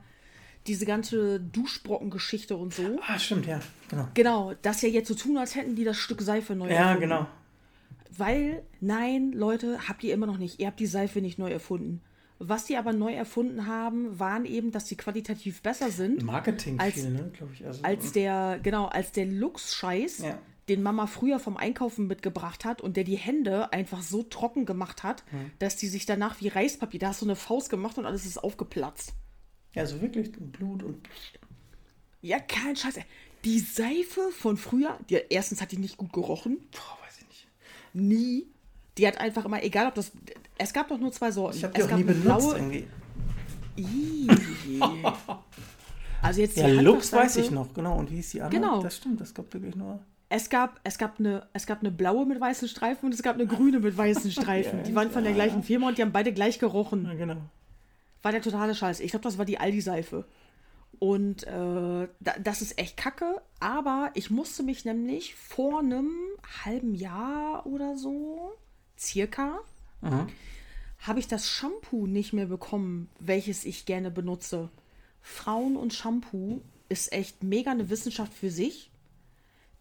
[0.68, 3.00] diese ganze Duschbrocken-Geschichte und so.
[3.08, 3.60] Ah, stimmt, ja,
[3.90, 4.08] genau.
[4.14, 7.02] Genau, dass ja jetzt so tun, als hätten die das Stück Seife neu ja, erfunden.
[7.02, 7.28] Ja, genau.
[8.18, 10.60] Weil, nein, Leute, habt ihr immer noch nicht.
[10.60, 12.02] Ihr habt die Seife nicht neu erfunden.
[12.40, 16.24] Was die aber neu erfunden haben, waren eben, dass sie qualitativ besser sind.
[16.24, 17.66] Marketing als, viel, ne, glaube ich.
[17.66, 20.38] Also, als der, genau, als der Lux-Scheiß, ja.
[20.68, 25.04] den Mama früher vom Einkaufen mitgebracht hat und der die Hände einfach so trocken gemacht
[25.04, 25.52] hat, hm.
[25.60, 28.38] dass die sich danach wie Reispapier, da hast du eine Faust gemacht und alles ist
[28.38, 29.14] aufgeplatzt.
[29.76, 31.08] Ja, so wirklich Blut und.
[32.22, 32.96] Ja, kein Scheiß.
[33.44, 36.58] Die Seife von früher, die, erstens hat die nicht gut gerochen.
[36.72, 37.48] Boah, weiß ich nicht.
[37.94, 38.48] Nie.
[38.98, 40.12] Die hat einfach immer, egal ob das.
[40.58, 41.58] Es gab doch nur zwei Sorten.
[41.58, 42.88] Ich habe die auch nie benutzt blaue, irgendwie.
[46.22, 47.98] also jetzt ja, Lux weiß ich noch, genau.
[47.98, 48.62] Und wie ist die andere?
[48.62, 48.82] Genau.
[48.82, 50.00] Das stimmt, das gab wirklich nur.
[50.30, 53.36] Es gab, es, gab eine, es gab eine blaue mit weißen Streifen und es gab
[53.36, 54.80] eine grüne mit weißen Streifen.
[54.80, 57.06] ja, die waren von der gleichen Firma und die haben beide gleich gerochen.
[57.06, 57.42] Ja, genau.
[58.26, 59.02] War der totale Scheiß.
[59.02, 60.26] Ich glaube, das war die Aldi-Seife.
[60.98, 62.08] Und äh,
[62.40, 63.40] das ist echt kacke.
[63.60, 66.10] Aber ich musste mich nämlich vor einem
[66.66, 68.52] halben Jahr oder so
[68.98, 69.60] circa,
[70.02, 70.26] mhm.
[71.02, 74.72] habe ich das Shampoo nicht mehr bekommen, welches ich gerne benutze.
[75.22, 78.90] Frauen und Shampoo ist echt mega eine Wissenschaft für sich.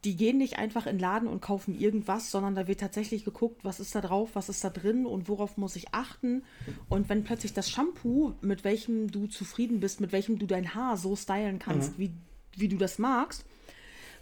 [0.05, 3.64] Die gehen nicht einfach in den Laden und kaufen irgendwas, sondern da wird tatsächlich geguckt,
[3.64, 6.44] was ist da drauf, was ist da drin und worauf muss ich achten.
[6.89, 10.97] Und wenn plötzlich das Shampoo, mit welchem du zufrieden bist, mit welchem du dein Haar
[10.97, 12.02] so stylen kannst, mhm.
[12.02, 12.12] wie,
[12.56, 13.44] wie du das magst,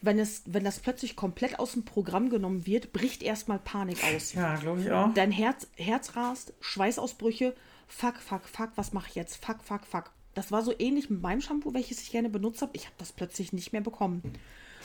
[0.03, 4.35] wenn, es, wenn das plötzlich komplett aus dem Programm genommen wird, bricht erstmal Panik aus.
[4.35, 5.15] Ja, glaube ich auch.
[5.15, 7.55] Dein Herz, Herz rast, Schweißausbrüche,
[7.87, 9.45] fuck, fuck, fuck, was mache ich jetzt?
[9.45, 10.11] Fuck, fuck, fuck.
[10.35, 12.73] Das war so ähnlich mit meinem Shampoo, welches ich gerne benutzt habe.
[12.75, 14.23] Ich habe das plötzlich nicht mehr bekommen.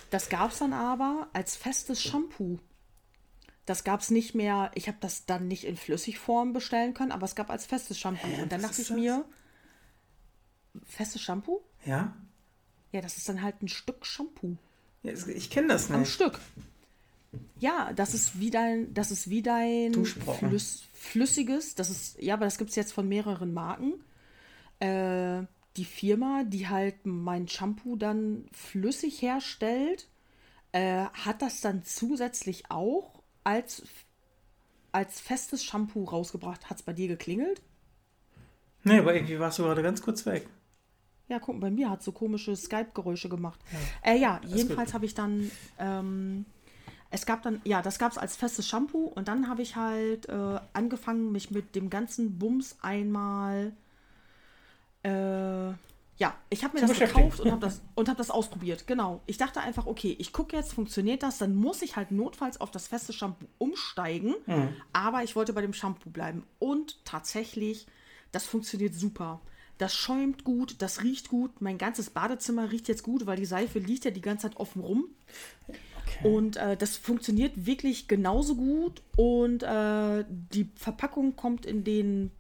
[0.10, 2.60] Das gab es dann aber als festes Shampoo.
[3.66, 7.26] Das gab es nicht mehr, ich habe das dann nicht in Flüssigform bestellen können, aber
[7.26, 8.26] es gab als festes Shampoo.
[8.28, 8.96] Hä, Und dann dachte ich das?
[8.96, 9.26] mir,
[10.86, 11.62] festes Shampoo?
[11.86, 12.16] Ja.
[12.94, 14.56] Ja, das ist dann halt ein Stück Shampoo.
[15.04, 15.98] Ich kenne das nicht.
[15.98, 16.40] Am Stück.
[17.60, 19.94] Ja, das ist wie dein, das ist wie dein
[20.40, 23.94] Flüss, flüssiges, das ist, ja, aber das gibt es jetzt von mehreren Marken.
[24.80, 25.44] Äh,
[25.78, 30.08] die Firma, die halt mein Shampoo dann flüssig herstellt,
[30.72, 33.84] äh, hat das dann zusätzlich auch als,
[34.92, 36.70] als festes Shampoo rausgebracht.
[36.70, 37.62] Hat es bei dir geklingelt?
[38.84, 40.48] Nee, aber irgendwie warst du gerade ganz kurz weg.
[41.28, 43.60] Ja, guck, bei mir hat so komische Skype-Geräusche gemacht.
[43.72, 46.46] Ja, äh, ja jedenfalls habe ich dann, ähm,
[47.12, 50.30] es gab dann, ja, das gab es als festes Shampoo und dann habe ich halt
[50.30, 53.74] äh, angefangen, mich mit dem ganzen Bums einmal,
[55.04, 55.74] äh,
[56.20, 58.88] ja, ich habe mir das gekauft und habe das, hab das ausprobiert.
[58.88, 59.22] Genau.
[59.28, 61.38] Ich dachte einfach, okay, ich gucke jetzt, funktioniert das?
[61.38, 64.34] Dann muss ich halt notfalls auf das feste Shampoo umsteigen.
[64.48, 64.70] Mhm.
[64.94, 66.44] Aber ich wollte bei dem Shampoo bleiben.
[66.58, 67.86] Und tatsächlich,
[68.32, 69.42] das funktioniert super.
[69.78, 71.62] Das schäumt gut, das riecht gut.
[71.62, 74.82] Mein ganzes Badezimmer riecht jetzt gut, weil die Seife liegt ja die ganze Zeit offen
[74.82, 75.06] rum.
[75.68, 76.28] Okay.
[76.28, 79.04] Und äh, das funktioniert wirklich genauso gut.
[79.16, 82.32] Und äh, die Verpackung kommt in den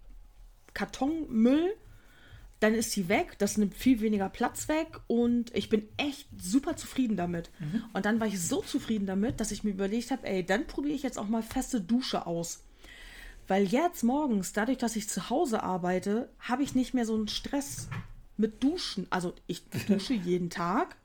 [0.73, 1.75] Kartonmüll,
[2.59, 6.75] dann ist sie weg, das nimmt viel weniger Platz weg und ich bin echt super
[6.75, 7.51] zufrieden damit.
[7.59, 7.83] Mhm.
[7.93, 10.95] Und dann war ich so zufrieden damit, dass ich mir überlegt habe, ey, dann probiere
[10.95, 12.63] ich jetzt auch mal feste Dusche aus.
[13.47, 17.27] Weil jetzt morgens, dadurch, dass ich zu Hause arbeite, habe ich nicht mehr so einen
[17.27, 17.87] Stress
[18.35, 19.07] mit Duschen.
[19.09, 20.95] Also ich dusche jeden Tag,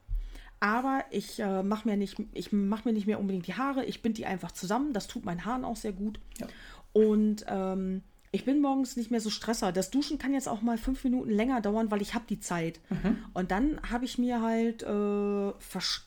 [0.59, 2.17] aber ich äh, mache mir, nicht,
[2.53, 3.85] mach mir nicht mehr unbedingt die Haare.
[3.85, 4.93] Ich binde die einfach zusammen.
[4.93, 6.19] Das tut meinen Haaren auch sehr gut.
[6.39, 6.47] Ja.
[6.93, 8.03] Und ähm,
[8.35, 9.73] ich bin morgens nicht mehr so stresser.
[9.73, 12.81] Das Duschen kann jetzt auch mal fünf Minuten länger dauern, weil ich habe die Zeit.
[12.89, 13.19] Mhm.
[13.35, 15.51] Und dann habe ich mir halt, äh,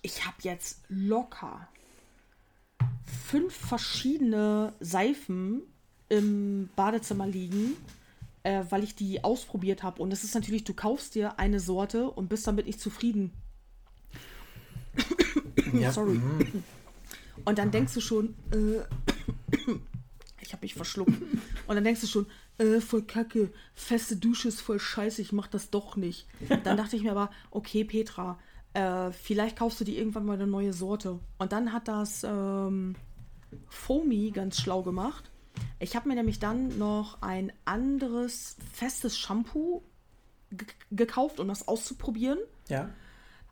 [0.01, 1.67] ich habe jetzt locker
[3.05, 5.61] fünf verschiedene Seifen
[6.09, 7.73] im Badezimmer liegen,
[8.41, 10.01] äh, weil ich die ausprobiert habe.
[10.01, 13.33] Und es ist natürlich, du kaufst dir eine Sorte und bist damit nicht zufrieden.
[15.73, 15.91] Ja.
[15.93, 16.13] Sorry.
[16.13, 16.63] Mhm.
[17.43, 19.67] Und dann denkst du schon, äh,
[20.45, 21.13] ich habe mich verschluckt.
[21.67, 22.27] Und dann denkst du schon,
[22.57, 26.27] äh, voll kacke, feste Dusche ist voll scheiße, ich mach das doch nicht.
[26.63, 28.39] Dann dachte ich mir aber, okay, Petra,
[28.73, 31.19] äh, vielleicht kaufst du dir irgendwann mal eine neue Sorte.
[31.37, 32.95] Und dann hat das ähm,
[33.69, 35.31] Foamy ganz schlau gemacht.
[35.79, 39.83] Ich habe mir nämlich dann noch ein anderes festes Shampoo
[40.91, 42.39] gekauft, um das auszuprobieren.
[42.67, 42.89] Ja.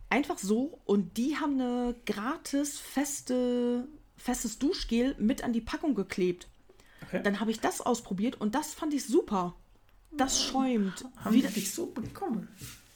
[0.09, 0.79] Einfach so.
[0.85, 3.87] Und die haben eine gratis feste,
[4.17, 6.47] festes Duschgel mit an die Packung geklebt.
[7.13, 7.21] Okay.
[7.23, 9.53] Dann habe ich das ausprobiert und das fand ich super.
[10.17, 11.05] Das schäumt.
[11.17, 12.47] Haben Wie, dich so bekommen?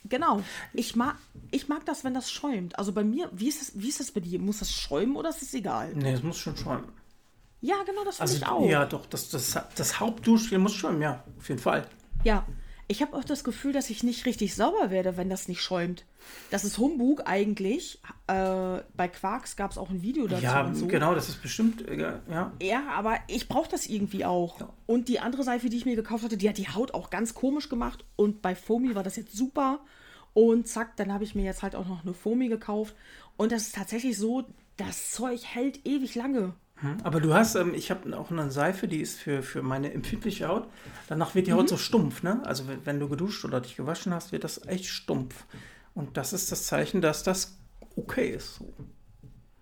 [0.05, 0.41] Genau.
[0.73, 1.17] Ich mag,
[1.51, 2.77] ich mag das, wenn das schäumt.
[2.79, 4.39] Also bei mir, wie ist, das, wie ist das bei dir?
[4.39, 5.93] Muss das schäumen oder ist es egal?
[5.95, 6.91] Nee, es muss schon schäumen.
[7.61, 8.69] Ja, genau, das finde also, ich auch.
[8.69, 11.87] Ja, doch, das, das, das Hauptduschgel muss schäumen, ja, auf jeden Fall.
[12.23, 12.45] Ja,
[12.89, 16.05] ich habe auch das Gefühl, dass ich nicht richtig sauber werde, wenn das nicht schäumt.
[16.51, 17.99] Das ist Humbug eigentlich.
[18.27, 20.43] Äh, bei Quarks gab es auch ein Video dazu.
[20.43, 20.87] Ja, so.
[20.87, 22.53] genau, das ist bestimmt, äh, ja.
[22.61, 24.61] Ja, aber ich brauche das irgendwie auch.
[24.61, 24.69] Ja.
[24.85, 27.33] Und die andere Seife, die ich mir gekauft hatte, die hat die Haut auch ganz
[27.33, 28.05] komisch gemacht.
[28.15, 29.79] Und bei Foamy war das jetzt super.
[30.33, 32.95] Und zack, dann habe ich mir jetzt halt auch noch eine Foamy gekauft.
[33.35, 34.45] Und das ist tatsächlich so,
[34.77, 36.53] das Zeug hält ewig lange.
[36.79, 39.93] Hm, aber du hast, ähm, ich habe auch eine Seife, die ist für, für meine
[39.93, 40.67] empfindliche Haut.
[41.07, 41.69] Danach wird die Haut mhm.
[41.69, 42.41] so stumpf, ne?
[42.45, 45.45] Also wenn du geduscht oder dich gewaschen hast, wird das echt stumpf.
[45.95, 47.57] Und das ist das Zeichen, dass das
[47.95, 48.61] okay ist.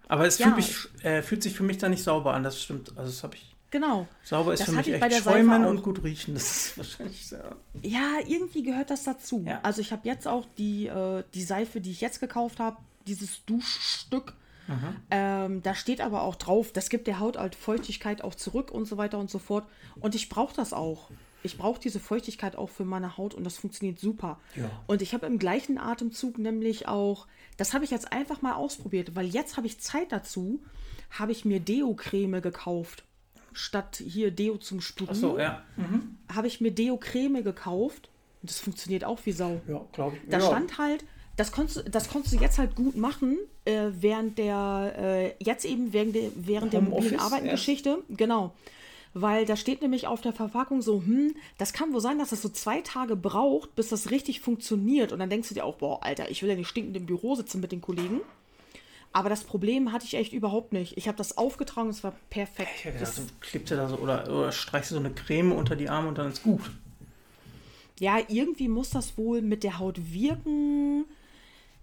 [0.07, 0.47] Aber es ja.
[0.47, 2.89] fühlt, mich, äh, fühlt sich für mich da nicht sauber an, das stimmt.
[2.97, 3.55] Also das habe ich.
[3.71, 4.07] Genau.
[4.23, 6.33] Sauber ist das für mich echt schäumen und gut riechen.
[6.33, 7.55] Das ist wahrscheinlich sehr.
[7.81, 9.43] Ja, irgendwie gehört das dazu.
[9.45, 9.59] Ja.
[9.63, 12.77] Also ich habe jetzt auch die, äh, die Seife, die ich jetzt gekauft habe,
[13.07, 14.33] dieses Duschstück
[15.11, 18.85] ähm, da steht aber auch drauf, das gibt der Haut halt Feuchtigkeit auch zurück und
[18.85, 19.65] so weiter und so fort.
[19.99, 21.09] Und ich brauche das auch.
[21.43, 24.39] Ich brauche diese Feuchtigkeit auch für meine Haut und das funktioniert super.
[24.55, 24.69] Ja.
[24.87, 27.27] Und ich habe im gleichen Atemzug nämlich auch,
[27.57, 30.63] das habe ich jetzt einfach mal ausprobiert, weil jetzt habe ich Zeit dazu,
[31.11, 33.03] habe ich mir Deo-Creme gekauft.
[33.53, 35.63] Statt hier Deo zum Sprühen, so, ja.
[35.77, 36.17] mhm.
[36.33, 38.09] habe ich mir Deo-Creme gekauft.
[38.41, 39.61] Und das funktioniert auch wie Sau.
[39.67, 40.29] Ja, glaube ich.
[40.29, 40.45] Da ja.
[40.45, 41.05] stand halt,
[41.35, 45.91] das konntest, das konntest du jetzt halt gut machen, äh, während der, äh, jetzt eben
[45.91, 47.89] während der, während der mobilen Arbeitengeschichte.
[47.89, 48.15] Ja.
[48.15, 48.53] Genau.
[49.13, 52.41] Weil da steht nämlich auf der Verpackung so, hm, das kann wohl sein, dass das
[52.41, 55.13] so zwei Tage braucht, bis das richtig funktioniert.
[55.13, 57.35] Und dann denkst du dir auch, boah, Alter, ich will ja nicht stinkend im Büro
[57.35, 58.21] sitzen mit den Kollegen.
[59.13, 60.97] Aber das Problem hatte ich echt überhaupt nicht.
[60.97, 62.69] Ich habe das aufgetragen, es war perfekt.
[62.75, 66.09] Ich gedacht, du klebst da so oder, oder streichst so eine Creme unter die Arme
[66.09, 66.69] und dann ist gut.
[67.97, 71.05] Ja, irgendwie muss das wohl mit der Haut wirken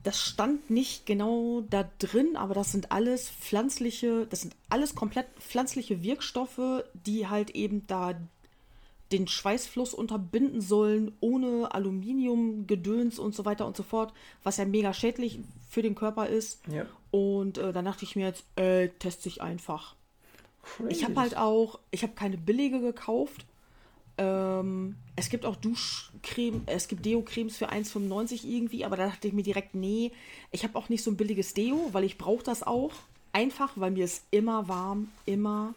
[0.03, 5.27] das stand nicht genau da drin, aber das sind alles pflanzliche, das sind alles komplett
[5.39, 8.15] pflanzliche Wirkstoffe, die halt eben da
[9.13, 14.13] den Schweißfluss unterbinden sollen, ohne Aluminium, Gedöns und so weiter und so fort,
[14.43, 15.39] was ja mega schädlich
[15.69, 16.67] für den Körper ist.
[16.67, 16.87] Ja.
[17.11, 19.95] Und äh, dann dachte ich mir jetzt, äh, teste ich einfach.
[20.63, 20.93] Crazy.
[20.93, 23.45] Ich habe halt auch, ich habe keine billige gekauft,
[24.19, 29.35] ähm, es gibt auch Duschcreme, es gibt Deo-Cremes für 1,95 irgendwie, aber da dachte ich
[29.35, 30.13] mir direkt, nee,
[30.51, 32.93] ich habe auch nicht so ein billiges Deo, weil ich brauche das auch.
[33.33, 35.75] Einfach, weil mir ist immer warm, immer.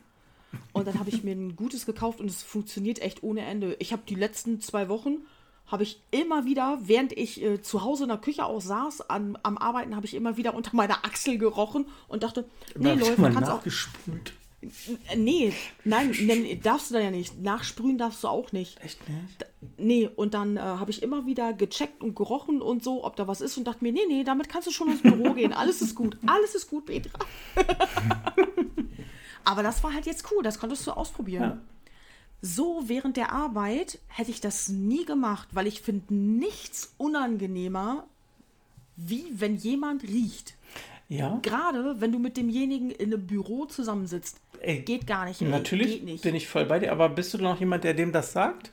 [0.73, 3.75] Und dann habe ich mir ein gutes gekauft und es funktioniert echt ohne Ende.
[3.79, 5.19] Ich habe die letzten zwei Wochen,
[5.67, 9.37] habe ich immer wieder, während ich äh, zu Hause in der Küche auch saß, an,
[9.43, 12.45] am Arbeiten, habe ich immer wieder unter meiner Achsel gerochen und dachte,
[12.77, 13.63] nee, Leute, kannst auch...
[15.15, 17.41] Nee, nein, nein, darfst du da ja nicht.
[17.41, 18.81] Nachsprühen darfst du auch nicht.
[18.81, 19.41] Echt nicht?
[19.41, 19.45] Da,
[19.77, 23.27] nee, und dann äh, habe ich immer wieder gecheckt und gerochen und so, ob da
[23.27, 25.53] was ist und dachte mir, nee, nee, damit kannst du schon ins Büro gehen.
[25.53, 26.17] Alles ist gut.
[26.25, 27.19] Alles ist gut, Petra.
[29.45, 31.43] Aber das war halt jetzt cool, das konntest du ausprobieren.
[31.43, 31.61] Ja.
[32.41, 38.07] So während der Arbeit hätte ich das nie gemacht, weil ich finde nichts unangenehmer,
[38.95, 40.55] wie wenn jemand riecht.
[41.07, 41.39] Ja.
[41.43, 44.39] Gerade wenn du mit demjenigen in einem Büro zusammensitzt.
[44.61, 45.41] Ey, geht gar nicht.
[45.41, 46.23] Ey, natürlich nicht.
[46.23, 48.71] bin ich voll bei dir, aber bist du noch jemand, der dem das sagt?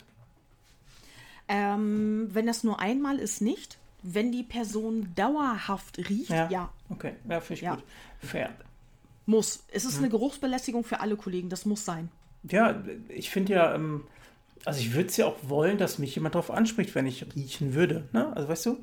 [1.47, 3.77] Ähm, wenn das nur einmal ist, nicht.
[4.01, 6.49] Wenn die Person dauerhaft riecht, ja.
[6.49, 6.69] ja.
[6.89, 7.75] Okay, ja, finde ich ja.
[7.75, 7.83] gut.
[8.19, 8.49] Fair.
[9.25, 9.63] Muss.
[9.71, 9.99] Es ist hm.
[9.99, 12.09] eine Geruchsbelästigung für alle Kollegen, das muss sein.
[12.49, 14.03] Ja, ich finde ja, ähm,
[14.65, 17.73] also ich würde es ja auch wollen, dass mich jemand darauf anspricht, wenn ich riechen
[17.73, 18.09] würde.
[18.11, 18.35] Ne?
[18.35, 18.77] Also weißt du,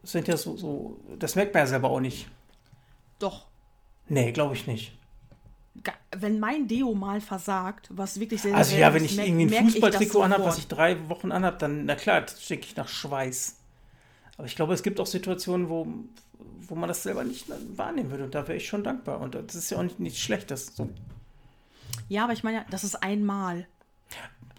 [0.00, 2.26] das sind ja so, so, das merkt man ja selber auch nicht.
[3.22, 3.46] Doch.
[4.08, 4.92] Nee, glaube ich nicht.
[6.14, 10.22] Wenn mein Deo mal versagt, was wirklich sehr Also ja, wenn ich irgendwie ein Fußballtrikot
[10.22, 13.56] anhabe, was ich drei Wochen anhabe, dann, na klar, stecke ich nach Schweiß.
[14.36, 15.86] Aber ich glaube, es gibt auch Situationen, wo,
[16.68, 17.46] wo man das selber nicht
[17.76, 18.24] wahrnehmen würde.
[18.24, 19.20] Und da wäre ich schon dankbar.
[19.20, 20.74] Und das ist ja auch nicht, nichts Schlechtes.
[20.74, 20.90] So.
[22.08, 23.66] Ja, aber ich meine, das ist einmal.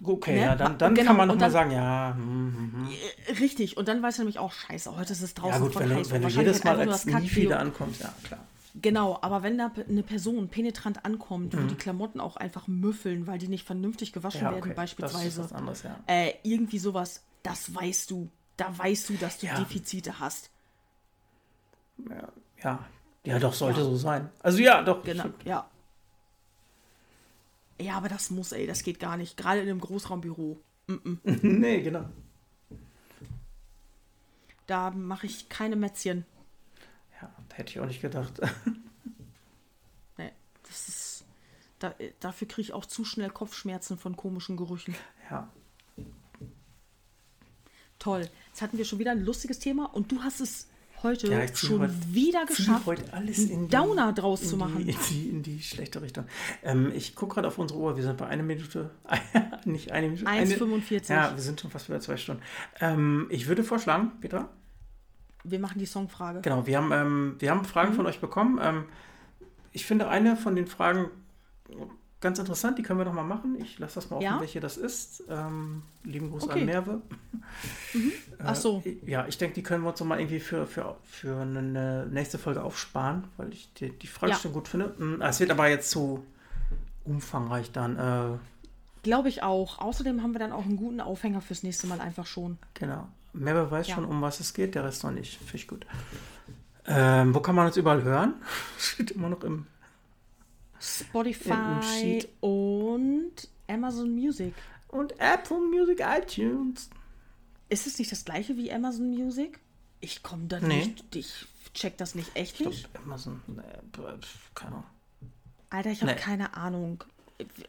[0.04, 0.42] Okay, ne?
[0.42, 2.14] ja, dann, dann genau, kann man nochmal sagen, ja.
[2.16, 2.88] Hm, hm,
[3.28, 3.36] hm.
[3.40, 5.96] Richtig, und dann weiß er nämlich auch, scheiße, heute ist es draußen Ja gut, wenn,
[5.96, 8.40] heiß, wenn du jedes Mal als nie wieder ankommst, ja klar.
[8.76, 11.64] Genau, aber wenn da eine Person penetrant ankommt, mhm.
[11.64, 14.66] wo die Klamotten auch einfach müffeln, weil die nicht vernünftig gewaschen ja, okay.
[14.66, 15.26] werden, beispielsweise.
[15.26, 16.00] Das ist was anderes, ja.
[16.08, 18.30] Äh, irgendwie sowas, das weißt du.
[18.58, 19.60] Da weißt du, dass du ja.
[19.60, 20.50] Defizite hast.
[22.10, 22.30] Ja,
[22.64, 22.86] ja,
[23.26, 23.86] ja doch, sollte ja.
[23.86, 24.30] so sein.
[24.40, 25.04] Also ja, doch.
[25.04, 25.70] Genau, ja.
[27.80, 29.38] Ja, aber das muss, ey, das geht gar nicht.
[29.38, 30.60] Gerade in einem Großraumbüro.
[30.88, 31.18] Mm -mm.
[31.42, 32.06] nee, genau.
[34.66, 36.26] Da mache ich keine Mätzchen.
[37.54, 38.42] Hätte ich auch nicht gedacht.
[40.18, 40.32] nee,
[40.68, 41.26] das ist.
[41.80, 44.96] Da, dafür kriege ich auch zu schnell Kopfschmerzen von komischen Gerüchen.
[45.30, 45.52] Ja.
[48.00, 48.28] Toll.
[48.48, 50.68] Jetzt hatten wir schon wieder ein lustiges Thema und du hast es
[51.04, 54.88] heute ja, schon heute, wieder geschafft, heute alles in die, Downer draus zu machen.
[54.88, 56.26] In die, in die schlechte Richtung.
[56.64, 57.96] Ähm, ich gucke gerade auf unsere Uhr.
[57.96, 58.90] Wir sind bei einer Minute,
[59.66, 60.26] nicht eine Minute.
[60.26, 61.14] 1,45.
[61.14, 62.42] Ja, wir sind schon fast wieder zwei Stunden.
[62.80, 64.50] Ähm, ich würde vorschlagen, Petra.
[65.44, 66.42] Wir machen die Songfrage.
[66.42, 67.96] Genau, wir haben, ähm, wir haben Fragen mhm.
[67.96, 68.60] von euch bekommen.
[68.62, 68.86] Ähm,
[69.72, 71.10] ich finde eine von den Fragen
[72.24, 73.58] ganz interessant, die können wir doch mal machen.
[73.60, 74.40] Ich lasse das mal offen, ja?
[74.40, 75.24] welche das ist.
[75.30, 76.62] Ähm, lieben Gruß okay.
[76.62, 77.02] an Merve.
[77.94, 78.12] Mhm.
[78.40, 78.82] Ach so.
[78.86, 82.08] Äh, ja, ich denke, die können wir uns noch mal irgendwie für, für, für eine
[82.10, 84.60] nächste Folge aufsparen, weil ich die, die Fragestellung ja.
[84.60, 84.96] gut finde.
[84.98, 86.26] Hm, es wird aber jetzt zu
[87.04, 87.98] umfangreich dann.
[87.98, 88.38] Äh,
[89.04, 89.80] Glaube ich auch.
[89.80, 92.58] Außerdem haben wir dann auch einen guten Aufhänger fürs nächste Mal einfach schon.
[92.74, 93.10] Genau.
[93.34, 93.96] Merve weiß ja.
[93.96, 95.38] schon, um was es geht, der Rest noch nicht.
[95.38, 95.86] Finde ich gut.
[96.86, 98.36] Ähm, wo kann man uns überall hören?
[98.78, 99.66] Steht immer noch im
[100.80, 104.54] Spotify und Amazon Music.
[104.90, 106.90] Und Apple Music, iTunes.
[107.70, 109.60] Ist es nicht das gleiche wie Amazon Music?
[110.02, 110.86] Ich komme da nee.
[110.86, 111.16] nicht.
[111.16, 112.94] Ich check das nicht echt ich nicht.
[112.94, 113.62] Glaub, Amazon, nee,
[114.54, 114.84] keine Ahnung.
[115.70, 116.20] Alter, ich habe nee.
[116.20, 117.04] keine Ahnung.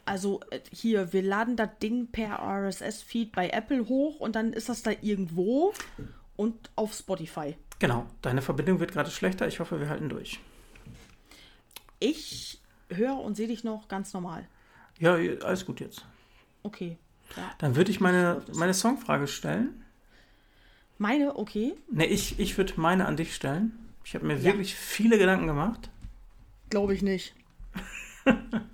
[0.04, 4.68] Also äh, hier, wir laden das Ding per RSS-Feed bei Apple hoch und dann ist
[4.68, 5.72] das da irgendwo
[6.36, 7.56] und auf Spotify.
[7.78, 9.46] Genau, deine Verbindung wird gerade schlechter.
[9.46, 10.40] Ich hoffe, wir halten durch.
[12.00, 14.46] Ich höre und sehe dich noch ganz normal.
[14.98, 16.04] Ja, alles gut jetzt.
[16.62, 16.98] Okay.
[17.36, 17.50] Ja.
[17.58, 19.84] Dann würde ich meine, meine Songfrage stellen.
[20.98, 21.74] Meine, okay.
[21.90, 23.72] Ne, ich, ich würde meine an dich stellen.
[24.04, 24.44] Ich habe mir ja.
[24.44, 25.90] wirklich viele Gedanken gemacht.
[26.70, 27.34] Glaube ich nicht.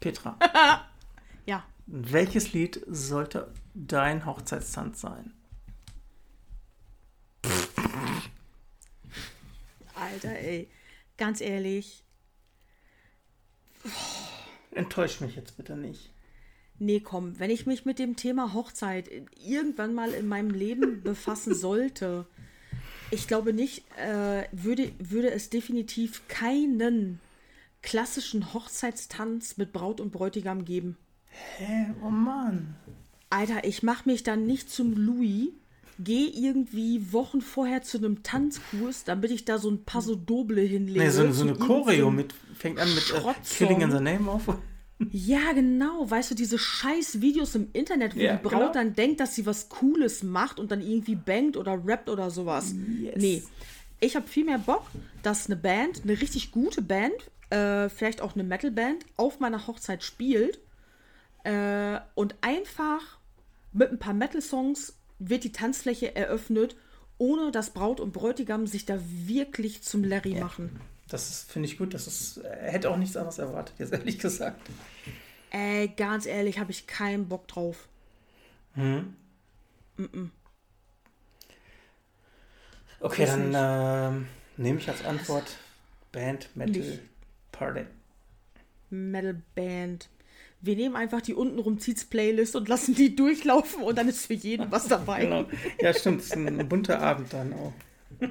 [0.00, 0.38] Petra.
[1.46, 1.64] ja.
[1.86, 5.32] Welches Lied sollte dein Hochzeitstanz sein?
[9.94, 10.68] Alter, ey.
[11.16, 12.04] Ganz ehrlich,
[14.72, 16.10] Enttäuscht mich jetzt bitte nicht.
[16.78, 19.10] Nee, komm, wenn ich mich mit dem Thema Hochzeit
[19.44, 22.26] irgendwann mal in meinem Leben befassen sollte,
[23.10, 27.20] ich glaube nicht, äh, würde, würde es definitiv keinen
[27.88, 30.98] klassischen Hochzeitstanz mit Braut und Bräutigam geben.
[31.56, 31.86] Hä?
[32.04, 32.76] Oh Mann.
[33.30, 35.48] Alter, ich mach mich dann nicht zum Louis,
[35.98, 41.00] gehe irgendwie Wochen vorher zu einem Tanzkurs, damit ich da so ein Paso Doble hinlege.
[41.00, 44.42] Nee, so, so eine Choreo mit, fängt an mit äh, Killing in the Name of.
[45.12, 46.10] Ja, genau.
[46.10, 48.72] Weißt du, diese scheiß Videos im Internet, wo ja, die Braut genau.
[48.72, 52.74] dann denkt, dass sie was Cooles macht und dann irgendwie bangt oder rappt oder sowas.
[53.00, 53.14] Yes.
[53.16, 53.44] Nee.
[54.00, 54.82] Ich habe viel mehr Bock,
[55.22, 57.14] dass eine Band, eine richtig gute Band,
[57.50, 60.60] äh, vielleicht auch eine Metalband, auf meiner Hochzeit spielt
[61.44, 63.18] äh, und einfach
[63.72, 66.76] mit ein paar Metal-Songs wird die Tanzfläche eröffnet,
[67.18, 70.44] ohne dass Braut und Bräutigam sich da wirklich zum Larry ja.
[70.44, 70.80] machen.
[71.08, 71.94] Das finde ich gut.
[71.94, 74.60] Das ist, äh, hätte auch nichts anderes erwartet, jetzt ehrlich gesagt.
[75.50, 77.88] Ey, ganz ehrlich, habe ich keinen Bock drauf.
[78.74, 79.16] Hm.
[79.96, 80.30] Mm -mm.
[83.00, 84.26] Okay, dann äh,
[84.56, 85.56] nehme ich als Antwort
[86.12, 87.00] Band Metal Nicht.
[87.58, 87.84] Party.
[88.90, 90.08] Metal Band
[90.60, 94.34] wir nehmen einfach die untenrum zieht's Playlist und lassen die durchlaufen und dann ist für
[94.34, 95.20] jeden was dabei.
[95.22, 95.46] genau.
[95.80, 97.72] Ja, stimmt, es ist ein bunter Abend dann auch.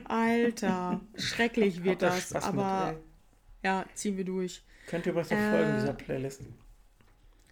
[0.05, 3.01] Alter, schrecklich wird das, das aber mit,
[3.63, 4.63] ja, ziehen wir durch.
[4.87, 6.41] Könnt ihr übrigens noch äh, folgen dieser Playlist.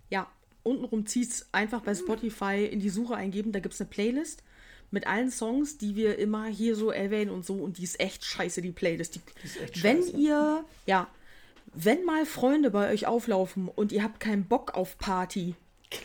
[0.10, 0.28] Ja,
[0.64, 3.54] untenrum zieht's einfach bei Spotify in die Suche eingeben.
[3.54, 4.44] Da gibt es eine Playlist
[4.92, 7.56] mit allen Songs, die wir immer hier so erwähnen und so.
[7.56, 9.16] Und die ist echt scheiße, die Playlist.
[9.16, 10.18] Die, die ist echt wenn scheiße.
[10.18, 11.08] ihr, ja,
[11.76, 15.56] wenn mal Freunde bei euch auflaufen und ihr habt keinen Bock auf Party,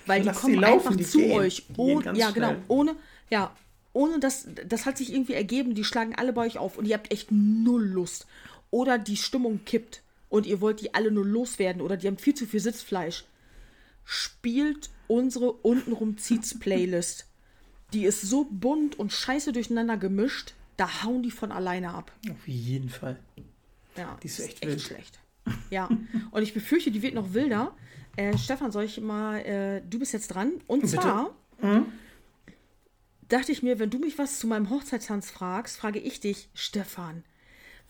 [0.06, 1.32] weil Lass die kommen laufen, einfach zu gehen.
[1.32, 1.64] euch.
[1.76, 2.56] Oh, ja, genau.
[2.68, 2.96] Ohne,
[3.30, 3.54] ja,
[3.92, 6.94] ohne dass, das hat sich irgendwie ergeben, die schlagen alle bei euch auf und ihr
[6.94, 8.26] habt echt null Lust.
[8.70, 12.34] Oder die Stimmung kippt und ihr wollt die alle nur loswerden oder die haben viel
[12.34, 13.24] zu viel Sitzfleisch.
[14.04, 17.26] Spielt unsere untenrum zieht's Playlist.
[17.92, 22.12] Die ist so bunt und scheiße durcheinander gemischt, da hauen die von alleine ab.
[22.30, 23.18] Auf jeden Fall.
[23.96, 25.19] Ja, die ist echt, echt schlecht.
[25.70, 25.88] Ja,
[26.30, 27.72] und ich befürchte, die wird noch wilder.
[28.16, 30.52] Äh, Stefan, soll ich mal, äh, du bist jetzt dran.
[30.66, 30.96] Und Bitte?
[30.96, 31.86] zwar mhm.
[33.28, 37.24] dachte ich mir, wenn du mich was zu meinem Hochzeitstanz fragst, frage ich dich, Stefan,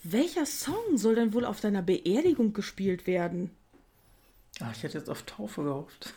[0.03, 3.51] welcher Song soll denn wohl auf deiner Beerdigung gespielt werden?
[4.61, 6.15] Ach, ich hätte jetzt auf Taufe gehofft.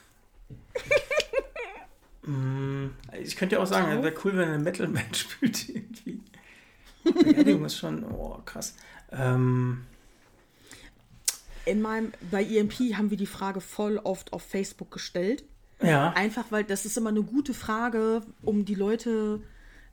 [2.23, 2.87] mm,
[3.21, 6.21] ich könnte ja auch sagen, wäre cool, wenn eine Metal-Band spielt irgendwie.
[7.03, 8.75] Beerdigung ist schon, oh, krass.
[9.11, 9.85] Ähm,
[11.65, 15.43] in meinem, bei EMP haben wir die Frage voll oft auf Facebook gestellt.
[15.81, 16.13] Ja.
[16.13, 19.41] Einfach, weil das ist immer eine gute Frage, um die Leute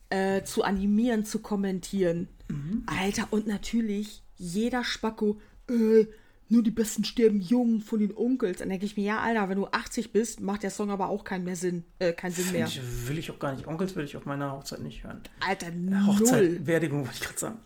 [0.08, 2.28] äh, zu animieren, zu kommentieren.
[2.48, 2.84] Mhm.
[2.86, 6.06] Alter, und natürlich jeder Spacko, äh,
[6.48, 8.58] nur die Besten sterben jung von den Onkels.
[8.58, 11.22] Dann denke ich mir, ja, Alter, wenn du 80 bist, macht der Song aber auch
[11.22, 12.66] keinen mehr Sinn, äh, keinen Sinn mehr.
[12.66, 13.68] Ich, will ich auch gar nicht.
[13.68, 15.20] Onkels will ich auf meiner Hochzeit nicht hören.
[15.46, 16.06] Alter, null.
[16.06, 17.58] Hochzeit, Beerdigung, wollte ich gerade sagen.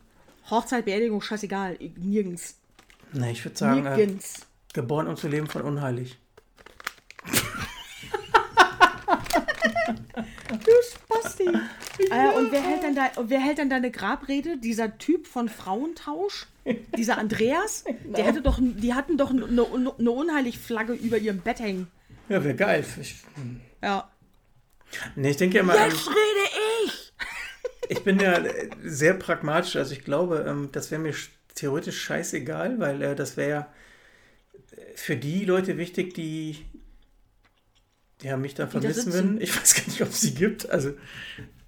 [0.50, 2.60] Hochzeit, Beerdigung, scheißegal, nirgends.
[3.14, 4.08] Ne, ich würde sagen, äh,
[4.72, 6.18] geboren um zu leben von unheilig.
[10.50, 11.48] du Spasti.
[12.10, 14.58] Äh, und wer hält, dann da, wer hält dann deine Grabrede?
[14.58, 16.48] Dieser Typ von Frauentausch?
[16.96, 17.84] Dieser Andreas?
[17.84, 18.16] Genau.
[18.16, 21.86] Der hätte doch, die hatten doch eine, eine unheilig Flagge über ihrem Bett hängen.
[22.28, 22.84] Ja, wäre geil.
[23.00, 23.22] Ich,
[23.82, 24.10] ja.
[25.14, 25.76] Nee, ich denke ja mal.
[25.76, 26.50] Jetzt ähm, rede
[26.84, 27.12] ich!
[27.90, 28.42] Ich bin ja
[28.82, 29.76] sehr pragmatisch.
[29.76, 31.14] Also ich glaube, ähm, das wäre mir
[31.54, 33.66] theoretisch scheißegal, weil äh, das wäre
[34.94, 36.64] für die Leute wichtig, die,
[38.22, 39.40] die mich dann vermissen würden.
[39.40, 40.68] Ich weiß gar nicht, ob es sie gibt.
[40.70, 40.94] Also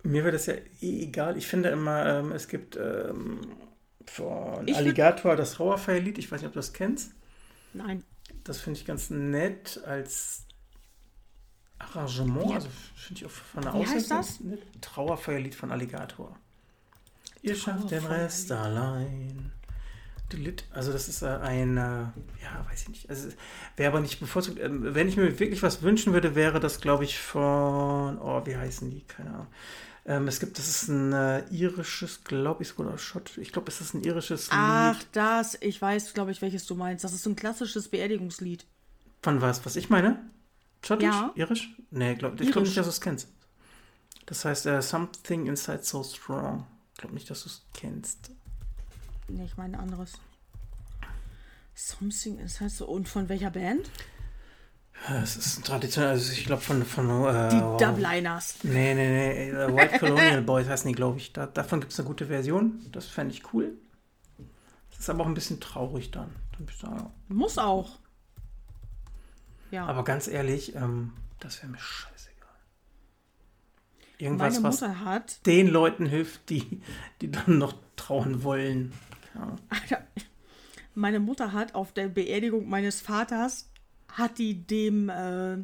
[0.02, 1.36] mir wäre das ja eh egal.
[1.36, 3.40] Ich finde immer, ähm, es gibt ähm,
[4.06, 6.18] von Alligator das Trauerfeierlied.
[6.18, 7.12] Ich weiß nicht, ob du das kennst.
[7.72, 8.04] Nein.
[8.44, 10.44] Das finde ich ganz nett als
[11.78, 12.54] Arrangement.
[12.54, 13.72] Also finde ich auch von der
[14.08, 14.40] das?
[14.80, 16.38] Trauerfeierlied von Alligator.
[17.42, 19.52] Ihr schafft den Rest allein.
[20.72, 23.10] Also das ist äh, ein, äh, ja, weiß ich nicht.
[23.10, 23.28] Also
[23.76, 24.58] wäre aber nicht bevorzugt.
[24.58, 28.56] Ähm, wenn ich mir wirklich was wünschen würde, wäre das, glaube ich, von, oh, wie
[28.56, 29.02] heißen die?
[29.02, 29.46] Keine Ahnung.
[30.04, 33.38] Ähm, es gibt, das ist ein äh, irisches, glaube ich, oder Schott.
[33.38, 35.02] Ich glaube, es ist ein irisches Ach, Lied.
[35.02, 37.04] Ach, das, ich weiß, glaube ich, welches du meinst.
[37.04, 38.66] Das ist so ein klassisches Beerdigungslied.
[39.22, 39.64] Von was?
[39.64, 40.30] Was ich meine?
[40.84, 41.06] Schottisch?
[41.06, 41.32] Ja.
[41.34, 41.74] Irisch?
[41.90, 43.28] Nee, glaub, ich glaube nicht, dass du es kennst.
[44.26, 46.66] Das heißt, uh, Something Inside So Strong.
[46.94, 48.30] Ich glaube nicht, dass du es kennst.
[49.28, 50.12] Nee, ich meine anderes.
[51.74, 52.86] Something ist heißt so.
[52.86, 53.90] Und von welcher Band?
[55.22, 56.84] Es ist ein traditionell, also ich glaube von.
[56.84, 58.58] von äh, die Dubliners.
[58.62, 59.52] Nee, nee, nee.
[59.52, 61.32] White Colonial Boys heißen die, glaube ich.
[61.32, 62.80] Da, davon gibt es eine gute Version.
[62.92, 63.74] Das fände ich cool.
[64.90, 66.30] Das ist aber auch ein bisschen traurig dann.
[66.80, 67.98] dann Muss auch.
[69.70, 69.86] Ja.
[69.86, 72.48] Aber ganz ehrlich, ähm, das wäre mir scheißegal.
[74.18, 76.80] Irgendwas, was hat, den Leuten hilft, die,
[77.20, 78.92] die dann noch trauen wollen.
[79.88, 79.98] Ja.
[80.94, 83.68] Meine Mutter hat auf der Beerdigung meines Vaters,
[84.08, 85.58] hat die dem, äh,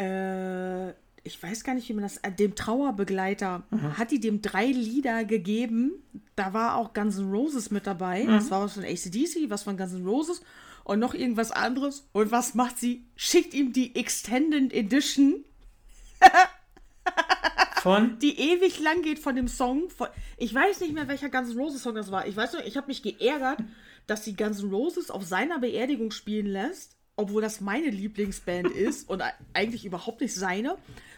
[0.00, 0.94] äh,
[1.24, 3.98] ich weiß gar nicht, wie man das, äh, dem Trauerbegleiter, mhm.
[3.98, 5.92] hat die dem drei Lieder gegeben.
[6.36, 8.24] Da war auch Guns N' Roses mit dabei.
[8.24, 8.28] Mhm.
[8.28, 10.42] Das war was von ACDC, was von Guns N' Roses
[10.84, 12.08] und noch irgendwas anderes.
[12.12, 13.04] Und was macht sie?
[13.16, 15.44] Schickt ihm die Extended Edition.
[17.82, 18.18] Von?
[18.18, 19.90] Die ewig lang geht von dem Song.
[19.90, 22.26] Von, ich weiß nicht mehr, welcher Guns N' Roses Song das war.
[22.26, 23.58] Ich weiß nur, ich habe mich geärgert,
[24.06, 29.08] dass sie Guns N' Roses auf seiner Beerdigung spielen lässt, obwohl das meine Lieblingsband ist
[29.08, 29.22] und
[29.54, 30.76] eigentlich überhaupt nicht seine.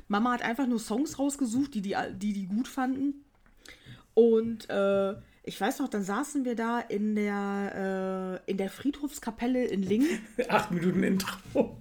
[0.08, 3.24] Mama hat einfach nur Songs rausgesucht, die die, die, die gut fanden.
[4.14, 9.64] Und äh, ich weiß noch, dann saßen wir da in der, äh, in der Friedhofskapelle
[9.64, 10.20] in Lingen.
[10.48, 11.78] Acht Minuten Intro.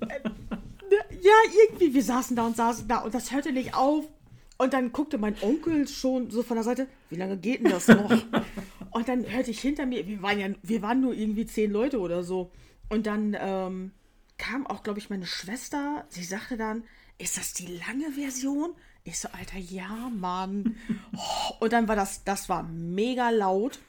[0.91, 1.33] ja,
[1.67, 4.05] irgendwie, wir saßen da und saßen da und das hörte nicht auf.
[4.61, 7.87] Und dann guckte mein Onkel schon so von der Seite, wie lange geht denn das
[7.87, 8.11] noch?
[8.91, 11.99] und dann hörte ich hinter mir, wir waren ja, wir waren nur irgendwie zehn Leute
[12.01, 12.51] oder so.
[12.89, 13.91] Und dann ähm,
[14.37, 16.83] kam auch, glaube ich, meine Schwester, sie sagte dann,
[17.17, 18.73] ist das die lange Version?
[19.05, 20.75] Ich so, Alter, ja, Mann.
[21.61, 23.79] und dann war das, das war mega laut.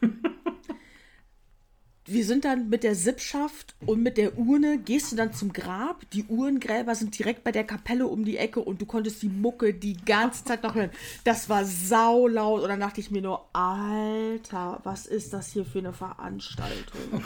[2.12, 6.08] Wir sind dann mit der Sippschaft und mit der Urne, gehst du dann zum Grab.
[6.10, 9.72] Die Urnengräber sind direkt bei der Kapelle um die Ecke und du konntest die Mucke
[9.72, 10.90] die ganze Zeit noch hören.
[11.24, 15.78] Das war saulaut und dann dachte ich mir nur, Alter, was ist das hier für
[15.78, 17.24] eine Veranstaltung?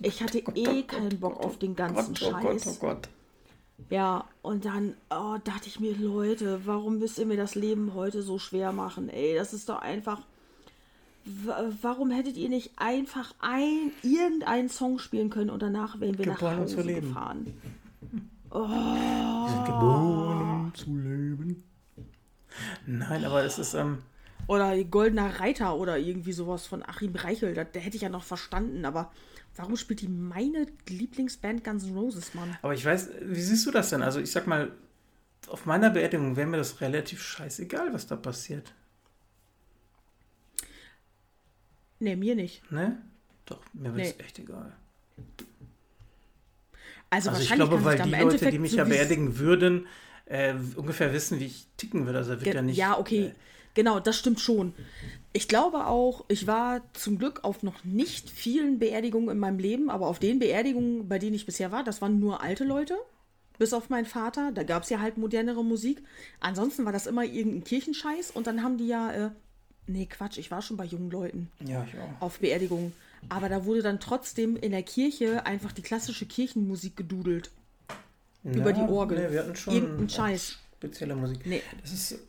[0.00, 2.32] Ich hatte eh keinen Bock auf den ganzen Scheiß.
[2.34, 3.08] Oh Gott, oh Gott.
[3.90, 8.22] Ja, und dann oh, dachte ich mir, Leute, warum müsst ihr mir das Leben heute
[8.22, 9.08] so schwer machen?
[9.08, 10.22] Ey, das ist doch einfach
[11.24, 16.56] warum hättet ihr nicht einfach ein, irgendeinen Song spielen können und danach wären wir geboren
[16.56, 17.54] nach Hause gefahren?
[18.50, 18.68] Oh.
[18.68, 21.64] Wir sind geboren, um zu leben.
[22.86, 23.74] Nein, aber es ist.
[23.74, 23.98] Ähm
[24.46, 27.54] oder Goldener Reiter oder irgendwie sowas von Achim Reichel.
[27.54, 29.12] Da, hätte ich ja noch verstanden, aber
[29.56, 32.56] warum spielt die meine Lieblingsband Guns N' Roses, Mann?
[32.60, 34.02] Aber ich weiß, wie siehst du das denn?
[34.02, 34.72] Also, ich sag mal,
[35.48, 38.74] auf meiner Beerdigung wäre mir das relativ scheißegal, was da passiert.
[42.02, 42.68] Nee, mir nicht.
[42.72, 43.00] Ne?
[43.46, 44.24] Doch, mir wäre es nee.
[44.24, 44.72] echt egal.
[47.10, 49.86] Also, also ich glaube, weil die Leute, die mich so ja beerdigen würden,
[50.26, 52.18] äh, ungefähr wissen, wie ich ticken würde.
[52.18, 52.76] Also wird ja nicht.
[52.76, 53.26] Ja, okay.
[53.26, 53.32] Äh,
[53.74, 54.74] genau, das stimmt schon.
[55.32, 59.88] Ich glaube auch, ich war zum Glück auf noch nicht vielen Beerdigungen in meinem Leben,
[59.88, 62.96] aber auf den Beerdigungen, bei denen ich bisher war, das waren nur alte Leute.
[63.58, 64.50] Bis auf meinen Vater.
[64.50, 66.02] Da gab es ja halt modernere Musik.
[66.40, 69.30] Ansonsten war das immer irgendein Kirchenscheiß und dann haben die ja äh,
[69.86, 71.50] Nee, Quatsch, ich war schon bei jungen Leuten.
[71.60, 72.22] Ja, ich auch.
[72.22, 72.92] Auf Beerdigungen.
[73.28, 77.50] Aber da wurde dann trotzdem in der Kirche einfach die klassische Kirchenmusik gedudelt.
[78.44, 79.18] Ja, über die Orgel.
[79.18, 80.58] Nee, wir hatten schon Irgendein Scheiß.
[80.78, 81.46] Spezielle Musik.
[81.46, 81.62] Nee.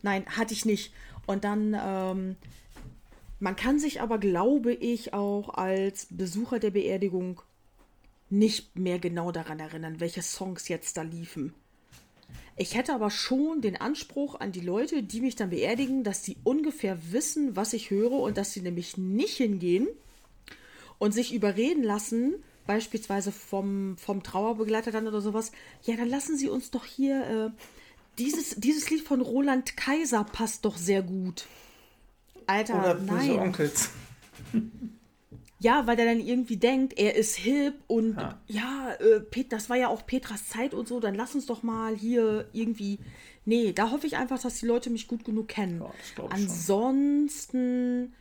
[0.03, 0.93] Nein, hatte ich nicht.
[1.25, 2.35] Und dann, ähm,
[3.39, 7.41] man kann sich aber, glaube ich, auch als Besucher der Beerdigung
[8.29, 11.53] nicht mehr genau daran erinnern, welche Songs jetzt da liefen.
[12.55, 16.37] Ich hätte aber schon den Anspruch an die Leute, die mich dann beerdigen, dass sie
[16.43, 19.87] ungefähr wissen, was ich höre und dass sie nämlich nicht hingehen
[20.99, 22.35] und sich überreden lassen,
[22.67, 25.51] beispielsweise vom, vom Trauerbegleiter dann oder sowas,
[25.83, 27.61] ja, dann lassen Sie uns doch hier, äh,
[28.19, 31.47] dieses, dieses Lied von Roland Kaiser passt doch sehr gut.
[32.45, 33.39] Alter, oder nein.
[33.39, 33.89] Onkels.
[35.63, 39.69] Ja, weil der dann irgendwie denkt, er ist hip und ja, ja äh, Pet, das
[39.69, 42.99] war ja auch Petras Zeit und so, dann lass uns doch mal hier irgendwie.
[43.45, 45.81] Nee, da hoffe ich einfach, dass die Leute mich gut genug kennen.
[45.81, 48.13] Ja, Ansonsten,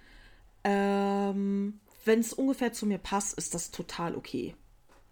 [0.63, 4.55] ähm, wenn es ungefähr zu mir passt, ist das total okay.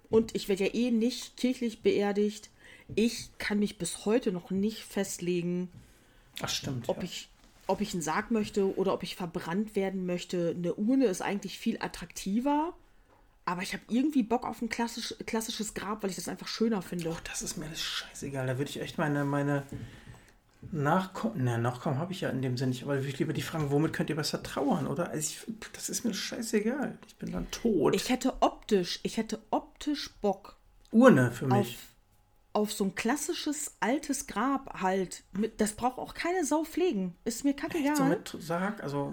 [0.08, 2.50] Und ich werde ja eh nicht kirchlich beerdigt.
[2.94, 5.68] Ich kann mich bis heute noch nicht festlegen,
[6.40, 7.02] Ach, stimmt, ob ja.
[7.04, 7.28] ich
[7.70, 10.54] ob ich einen Sarg möchte oder ob ich verbrannt werden möchte.
[10.56, 12.74] Eine Urne ist eigentlich viel attraktiver.
[13.44, 16.82] Aber ich habe irgendwie Bock auf ein klassisch, klassisches Grab, weil ich das einfach schöner
[16.82, 17.04] finde.
[17.04, 18.46] Doch, das ist mir alles scheißegal.
[18.46, 19.64] Da würde ich echt meine, meine
[20.70, 21.44] Nachkommen.
[21.44, 22.82] Ne, Nachkommen habe ich ja in dem Sinne nicht.
[22.82, 25.10] Aber würde ich lieber die fragen, womit könnt ihr besser trauern, oder?
[25.10, 26.98] Also ich, das ist mir scheißegal.
[27.08, 27.94] Ich bin dann tot.
[27.94, 30.56] Ich hätte optisch, ich hätte optisch Bock.
[30.92, 31.56] Urne für mich.
[31.56, 31.90] Auf
[32.52, 35.24] auf so ein klassisches altes Grab halt.
[35.56, 37.14] Das braucht auch keine Sau pflegen.
[37.24, 37.96] Ist mir kackegal.
[37.96, 39.12] So mit Sarg, also.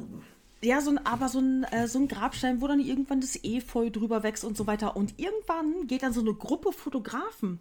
[0.64, 3.91] Ja, so ein, aber so ein, äh, so ein Grabstein, wo dann irgendwann das Efeu
[3.91, 4.95] drüber wächst und so weiter.
[4.95, 7.59] Und irgendwann geht dann so eine Gruppe Fotografen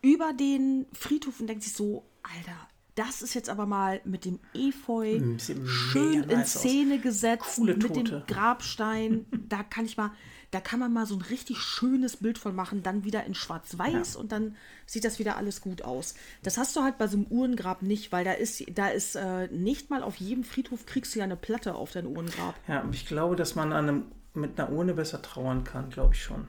[0.00, 2.56] über den Friedhof und denkt sich so, Alter,
[2.94, 5.20] das ist jetzt aber mal mit dem Efeu
[5.66, 7.02] schön in Szene aus.
[7.02, 9.26] gesetzt, Coole mit dem Grabstein.
[9.48, 10.12] da kann ich mal,
[10.54, 14.14] da kann man mal so ein richtig schönes Bild von machen, dann wieder in Schwarz-Weiß
[14.14, 14.20] ja.
[14.20, 14.54] und dann
[14.86, 16.14] sieht das wieder alles gut aus.
[16.44, 19.48] Das hast du halt bei so einem Uhrengrab nicht, weil da ist, da ist äh,
[19.48, 22.54] nicht mal auf jedem Friedhof kriegst du ja eine Platte auf dein Uhrengrab.
[22.68, 26.14] Ja, aber ich glaube, dass man an einem, mit einer Urne besser trauern kann, glaube
[26.14, 26.46] ich schon.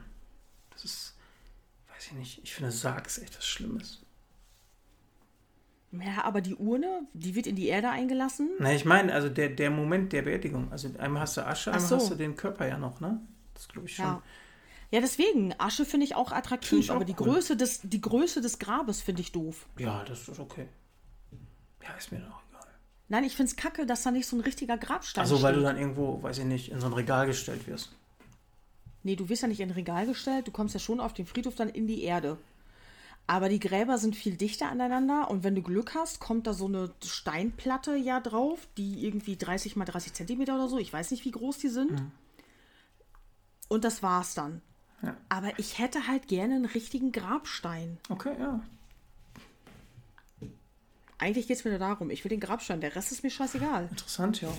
[0.70, 1.16] Das ist,
[1.92, 4.02] weiß ich nicht, ich finde Sarg ist echt was Schlimmes.
[5.90, 8.50] Ja, aber die Urne, die wird in die Erde eingelassen.
[8.60, 10.70] Na, ich meine, also der, der Moment der Beerdigung.
[10.70, 11.96] Also einmal hast du Asche, einmal so.
[11.96, 13.20] hast du den Körper ja noch, ne?
[13.56, 14.04] Das glaube ich schon.
[14.04, 14.22] Ja.
[14.90, 17.32] ja, deswegen, Asche finde ich auch attraktiv, ich aber die, cool.
[17.32, 19.66] Größe des, die Größe des Grabes finde ich doof.
[19.78, 20.68] Ja, das ist okay.
[21.82, 22.66] Ja, ist mir doch egal.
[23.08, 25.30] Nein, ich finde es kacke, dass da nicht so ein richtiger Grabstein ist.
[25.30, 27.92] Also, weil du dann irgendwo, weiß ich nicht, in so ein Regal gestellt wirst.
[29.02, 31.26] Nee, du wirst ja nicht in ein Regal gestellt, du kommst ja schon auf den
[31.26, 32.38] Friedhof dann in die Erde.
[33.28, 36.66] Aber die Gräber sind viel dichter aneinander und wenn du Glück hast, kommt da so
[36.66, 41.24] eine Steinplatte ja drauf, die irgendwie 30 mal 30 Zentimeter oder so, ich weiß nicht,
[41.24, 41.92] wie groß die sind.
[41.92, 42.12] Mhm.
[43.68, 44.62] Und das war's dann.
[45.02, 45.16] Ja.
[45.28, 47.98] Aber ich hätte halt gerne einen richtigen Grabstein.
[48.08, 48.60] Okay, ja.
[51.18, 53.88] Eigentlich geht es mir nur darum, ich will den Grabstein, der Rest ist mir scheißegal.
[53.90, 54.52] Interessant, ja.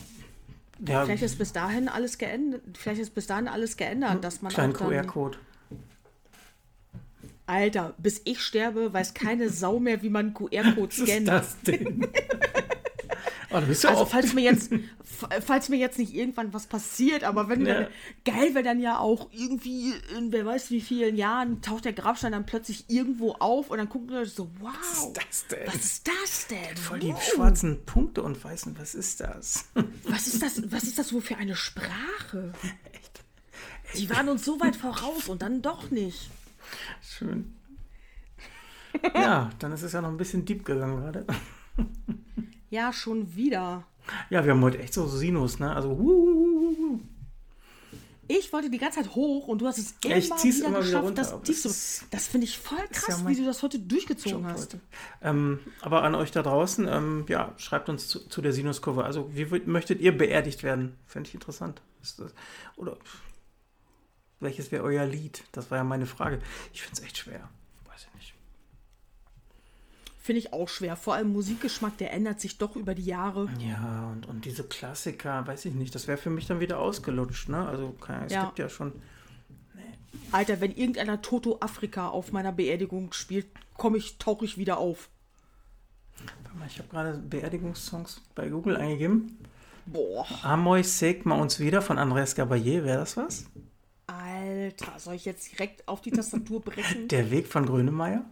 [0.88, 1.06] ja.
[1.06, 4.74] Vielleicht ist bis dahin alles geändert, vielleicht ist bis dahin alles geändert, dass man Kleinen
[4.74, 5.38] QR-Code.
[7.46, 11.28] Alter, bis ich sterbe, weiß keine Sau mehr, wie man QR-Code scannt.
[11.28, 12.08] Was ist das denn?
[13.50, 14.72] Oh, also falls mir jetzt,
[15.46, 17.82] falls mir jetzt nicht irgendwann was passiert, aber wenn ja.
[17.82, 17.88] dann,
[18.26, 22.34] geil wäre dann ja auch irgendwie in wer weiß wie vielen Jahren taucht der Grabstein
[22.34, 25.68] dann plötzlich irgendwo auf und dann gucken wir so, wow, was ist das denn?
[25.68, 26.78] Was ist das denn?
[26.78, 27.24] Voll die wow.
[27.24, 29.66] schwarzen Punkte und weißen, was ist das?
[30.04, 30.72] Was ist das?
[30.72, 32.54] Was ist das wohl für eine Sprache?
[32.94, 33.24] Echt?
[33.96, 36.30] Die waren uns so weit voraus und dann doch nicht.
[37.02, 37.54] Schön.
[39.14, 41.26] Ja, dann ist es ja noch ein bisschen deep gegangen gerade.
[42.70, 43.84] Ja, schon wieder.
[44.30, 45.74] Ja, wir haben heute echt so Sinus, ne?
[45.74, 47.00] Also, uh,
[48.30, 50.80] ich wollte die ganze Zeit hoch und du hast es immer ich zieh's wieder immer
[50.80, 53.80] geschafft, wieder runter, das Das, das finde ich voll krass, ja wie du das heute
[53.80, 54.78] durchgezogen hast.
[55.22, 59.06] Ähm, aber an euch da draußen, ähm, ja, schreibt uns zu, zu, der Sinuskurve.
[59.06, 60.98] Also, wie möchtet ihr beerdigt werden?
[61.06, 61.82] Fände ich interessant.
[62.02, 62.18] Das,
[62.76, 62.98] oder
[64.40, 65.44] welches wäre euer Lied?
[65.54, 66.42] Das war ja meine Frage.
[66.74, 67.50] Ich finde es echt schwer.
[70.28, 70.98] Finde ich auch schwer.
[70.98, 73.48] Vor allem Musikgeschmack, der ändert sich doch über die Jahre.
[73.66, 77.48] Ja, und, und diese Klassiker, weiß ich nicht, das wäre für mich dann wieder ausgelutscht,
[77.48, 77.66] ne?
[77.66, 77.96] Also,
[78.26, 78.44] es ja.
[78.44, 78.92] gibt ja schon.
[79.74, 79.84] Nee.
[80.34, 83.48] Alter, wenn irgendeiner Toto Afrika auf meiner Beerdigung spielt,
[83.78, 85.08] komme ich, tauche ich wieder auf.
[86.18, 89.38] Warte mal, ich habe gerade Beerdigungssongs bei Google eingegeben.
[89.86, 90.28] Boah.
[90.44, 93.46] Amoy Segma uns wieder von Andreas Gabayé, wäre das was?
[94.08, 97.08] Alter, soll ich jetzt direkt auf die Tastatur brechen?
[97.08, 98.26] Der Weg von Grönemeyer?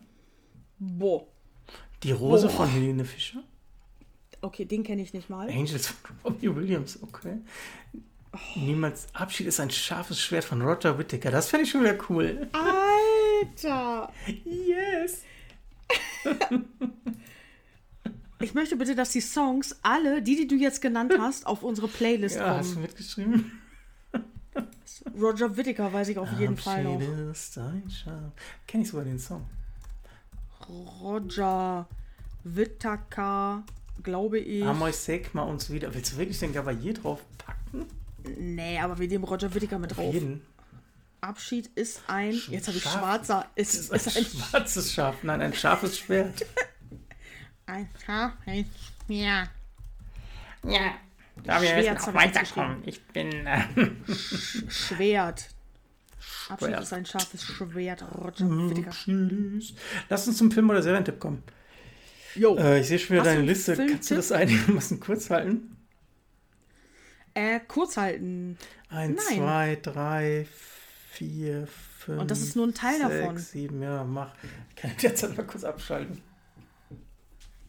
[0.77, 1.25] Boah.
[2.03, 2.49] Die Rose oh.
[2.49, 3.43] von Helene Fischer?
[4.41, 5.49] Okay, den kenne ich nicht mal.
[5.49, 7.37] Angels von Robbie Williams, okay.
[8.31, 8.59] Oh.
[8.59, 11.31] Niemals Abschied ist ein scharfes Schwert von Roger Whittaker.
[11.31, 12.47] Das fände ich schon wieder cool.
[12.51, 14.11] Alter!
[14.43, 15.23] yes!
[18.39, 21.87] ich möchte bitte, dass die Songs, alle, die, die du jetzt genannt hast, auf unsere
[21.87, 22.57] Playlist ja, kommen.
[22.57, 23.51] Hast du mitgeschrieben?
[25.19, 27.31] Roger Whittaker weiß ich auf jeden Abschied Fall noch.
[27.31, 27.83] Ist ein.
[28.67, 29.47] Kenn ich sogar den Song.
[30.69, 31.87] Roger
[32.43, 33.63] Whittaker,
[34.03, 34.63] glaube ich.
[34.63, 35.93] Amoy Segma uns wieder.
[35.93, 37.85] Willst du wirklich den Gavalier draufpacken?
[38.37, 40.13] Nee, aber wir nehmen Roger Whittaker mit drauf.
[40.13, 40.41] Jeden.
[41.21, 42.33] Abschied ist ein.
[42.33, 43.47] Sch jetzt habe ich schwarzer.
[43.55, 45.15] Ist, ist, ist ein, ein schwarzes Schaf.
[45.23, 46.45] Nein, ein scharfes Schwert.
[47.65, 48.65] ein scharfes
[49.05, 49.49] Schwert.
[50.63, 50.91] Ja.
[51.43, 52.83] Da wir jetzt noch weiterkommen.
[52.85, 53.45] Ich bin.
[53.47, 53.63] Äh
[54.67, 55.49] Schwert.
[56.49, 58.03] Abschied ist ein scharfes Schwert.
[58.17, 59.61] Roger mhm,
[60.09, 61.43] Lass uns zum Film- oder Serientipp kommen.
[62.35, 62.55] Jo.
[62.57, 63.75] Äh, ich sehe schon wieder Hast deine Liste.
[63.75, 65.77] Kannst du das einigermaßen kurz halten?
[67.33, 68.57] Äh, kurz halten.
[68.89, 69.37] Eins, Nein.
[69.37, 70.47] zwei, drei,
[71.11, 72.21] vier, fünf.
[72.21, 73.37] Und das ist nur ein Teil sechs, davon.
[73.37, 74.33] sieben, ja, mach.
[74.69, 76.21] Ich kann jetzt mal kurz abschalten.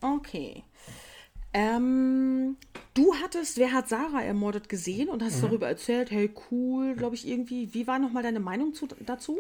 [0.01, 0.63] Okay.
[1.53, 2.57] Ähm,
[2.97, 5.43] du hattest, wer hat Sarah ermordet gesehen und hast mhm.
[5.43, 7.73] darüber erzählt, hey, cool, glaube ich, irgendwie.
[7.73, 9.39] Wie war nochmal deine Meinung zu, dazu?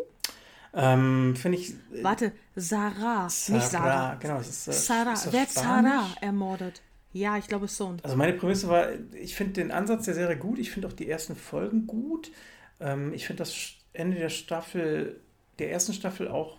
[0.74, 1.70] Ähm, Finde ich.
[1.70, 4.14] Äh, Warte, Sarah, Sarah, nicht Sarah.
[4.16, 5.12] Genau, es ist, äh, Sarah.
[5.14, 6.82] Ist wer hat Sarah ermordet?
[7.12, 7.96] Ja, ich glaube, es so.
[8.02, 11.08] Also meine Prämisse war, ich finde den Ansatz der Serie gut, ich finde auch die
[11.08, 12.30] ersten Folgen gut.
[12.78, 13.56] Ähm, ich finde das
[13.94, 15.20] Ende der Staffel,
[15.58, 16.58] der ersten Staffel auch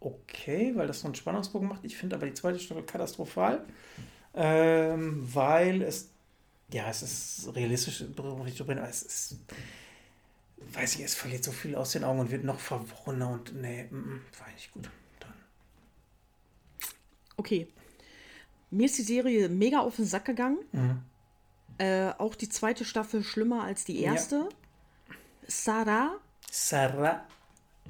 [0.00, 1.84] okay, weil das so einen Spannungsbogen macht.
[1.84, 3.64] Ich finde aber die zweite Staffel katastrophal
[4.36, 6.10] ähm, weil es,
[6.72, 9.36] ja, es ist realistisch, aber es ist,
[10.72, 13.86] weiß ich, es verliert so viel aus den Augen und wird noch verworrener und nee,
[13.90, 14.90] m -m, war nicht gut.
[15.20, 15.34] Dann.
[17.36, 17.68] Okay.
[18.70, 20.58] Mir ist die Serie mega auf den Sack gegangen.
[20.72, 21.02] Mhm.
[21.78, 24.36] Äh, auch die zweite Staffel schlimmer als die erste.
[24.36, 25.16] Ja.
[25.46, 26.16] Sarah.
[26.50, 27.24] Sarah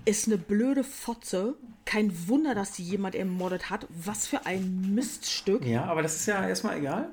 [0.05, 1.55] ist eine blöde Fotze.
[1.85, 3.87] Kein Wunder, dass sie jemand ermordet hat.
[3.89, 5.65] Was für ein Miststück.
[5.65, 7.11] Ja, aber das ist ja erstmal egal.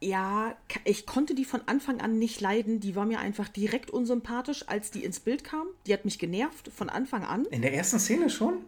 [0.00, 0.54] Ja,
[0.84, 2.80] ich konnte die von Anfang an nicht leiden.
[2.80, 5.66] Die war mir einfach direkt unsympathisch, als die ins Bild kam.
[5.86, 7.46] Die hat mich genervt von Anfang an.
[7.46, 8.58] In der ersten Szene schon?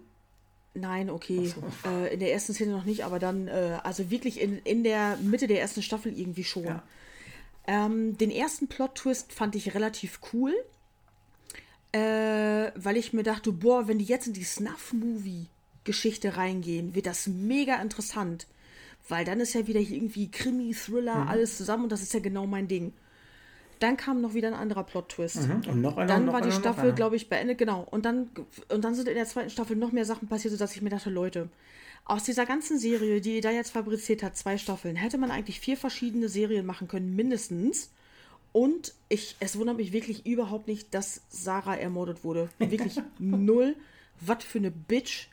[0.74, 1.46] Nein, okay.
[1.46, 1.62] So.
[1.88, 5.16] Äh, in der ersten Szene noch nicht, aber dann, äh, also wirklich in, in der
[5.18, 6.64] Mitte der ersten Staffel irgendwie schon.
[6.64, 6.82] Ja.
[7.66, 10.54] Ähm, den ersten Plot-Twist fand ich relativ cool
[11.92, 17.26] äh, weil ich mir dachte, boah, wenn die jetzt in die Snuff-Movie-Geschichte reingehen, wird das
[17.26, 18.46] mega interessant.
[19.08, 21.28] Weil dann ist ja wieder irgendwie Krimi, Thriller, mhm.
[21.28, 22.92] alles zusammen und das ist ja genau mein Ding.
[23.80, 25.48] Dann kam noch wieder ein anderer Plot-Twist.
[25.48, 25.62] Mhm.
[25.68, 26.06] Und noch einer.
[26.06, 27.86] Dann noch war die Staffel, glaube ich, beendet, genau.
[27.90, 28.30] Und dann,
[28.68, 31.10] und dann sind in der zweiten Staffel noch mehr Sachen passiert, sodass ich mir dachte,
[31.10, 31.48] Leute,
[32.04, 35.60] aus dieser ganzen Serie, die ihr da jetzt fabriziert hat, zwei Staffeln, hätte man eigentlich
[35.60, 37.90] vier verschiedene Serien machen können, mindestens.
[38.52, 42.48] Und ich, es wundert mich wirklich überhaupt nicht, dass Sarah ermordet wurde.
[42.58, 43.76] Wirklich null.
[44.20, 45.28] Was für eine Bitch.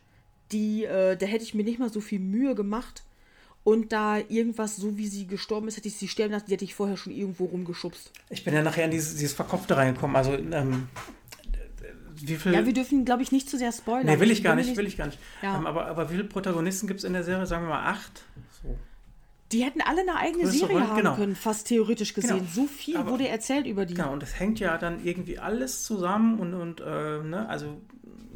[0.51, 3.03] Die, äh, da hätte ich mir nicht mal so viel Mühe gemacht.
[3.65, 6.63] Und da irgendwas, so wie sie gestorben ist, hätte ich sie sterben lassen, die hätte
[6.63, 8.11] ich vorher schon irgendwo rumgeschubst.
[8.29, 10.15] Ich bin ja nachher in dieses, dieses Verkopfte reingekommen.
[10.15, 10.87] Also, ähm,
[12.13, 12.53] wie viel.
[12.53, 14.05] Ja, wir dürfen, glaube ich, nicht zu sehr spoilern.
[14.05, 15.17] Nee, will ich gar nicht, will ich gar nicht.
[15.41, 15.57] Ja.
[15.57, 17.47] Ähm, aber, aber wie viele Protagonisten gibt es in der Serie?
[17.47, 18.23] Sagen wir mal acht?
[18.61, 18.77] So.
[19.51, 21.15] Die hätten alle eine eigene Serie haben genau.
[21.15, 22.37] können, fast theoretisch gesehen.
[22.37, 22.49] Genau.
[22.53, 23.95] So viel Aber, wurde erzählt über die.
[23.95, 27.81] Genau, und das hängt ja dann irgendwie alles zusammen und, und äh, ne, also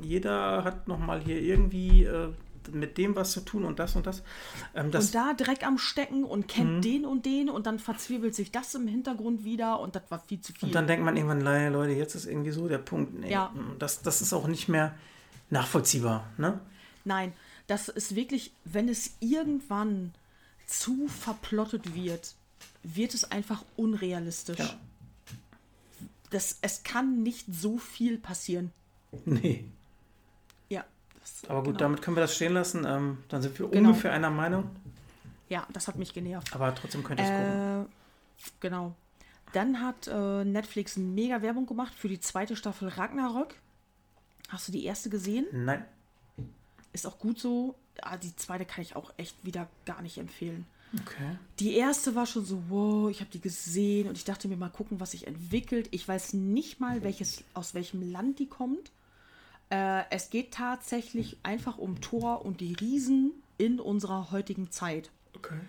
[0.01, 2.29] jeder hat nochmal hier irgendwie äh,
[2.73, 4.23] mit dem was zu tun und das und das.
[4.75, 6.81] Ähm, das und da Dreck am Stecken und kennt mhm.
[6.81, 10.41] den und den und dann verzwirbelt sich das im Hintergrund wieder und das war viel
[10.41, 10.67] zu viel.
[10.67, 13.13] Und dann denkt man irgendwann, Leute, jetzt ist irgendwie so der Punkt.
[13.19, 13.53] Nee, ja.
[13.77, 14.93] das, das ist auch nicht mehr
[15.49, 16.29] nachvollziehbar.
[16.37, 16.59] Ne?
[17.05, 17.33] Nein,
[17.67, 20.13] das ist wirklich, wenn es irgendwann
[20.65, 22.33] zu verplottet wird,
[22.83, 24.59] wird es einfach unrealistisch.
[24.59, 24.79] Ja.
[26.29, 28.71] Das, es kann nicht so viel passieren.
[29.25, 29.65] Nee.
[31.47, 31.79] Aber gut, genau.
[31.79, 32.85] damit können wir das stehen lassen.
[32.85, 33.89] Ähm, dann sind wir genau.
[33.89, 34.69] ungefähr einer Meinung.
[35.49, 36.53] Ja, das hat mich genervt.
[36.53, 37.85] Aber trotzdem könnt ihr es äh, gucken.
[38.59, 38.95] Genau.
[39.53, 43.55] Dann hat äh, Netflix mega Werbung gemacht für die zweite Staffel Ragnarök.
[44.49, 45.47] Hast du die erste gesehen?
[45.51, 45.85] Nein.
[46.93, 47.75] Ist auch gut so.
[48.01, 50.65] Ah, die zweite kann ich auch echt wieder gar nicht empfehlen.
[50.93, 51.37] Okay.
[51.59, 54.69] Die erste war schon so, wow, ich habe die gesehen und ich dachte mir mal
[54.69, 55.87] gucken, was sich entwickelt.
[55.91, 58.91] Ich weiß nicht mal, welches, aus welchem Land die kommt.
[59.69, 65.11] Äh, es geht tatsächlich einfach um Thor und die Riesen in unserer heutigen Zeit.
[65.35, 65.59] Okay.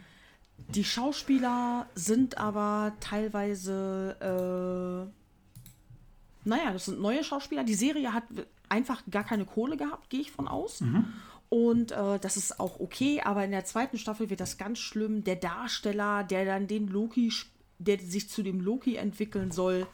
[0.69, 7.65] Die Schauspieler sind aber teilweise, äh, naja, das sind neue Schauspieler.
[7.65, 8.25] Die Serie hat
[8.69, 10.81] einfach gar keine Kohle gehabt, gehe ich von aus.
[10.81, 11.13] Mhm.
[11.49, 15.25] Und äh, das ist auch okay, aber in der zweiten Staffel wird das ganz schlimm.
[15.25, 17.33] Der Darsteller, der dann den Loki,
[17.79, 19.87] der sich zu dem Loki entwickeln soll,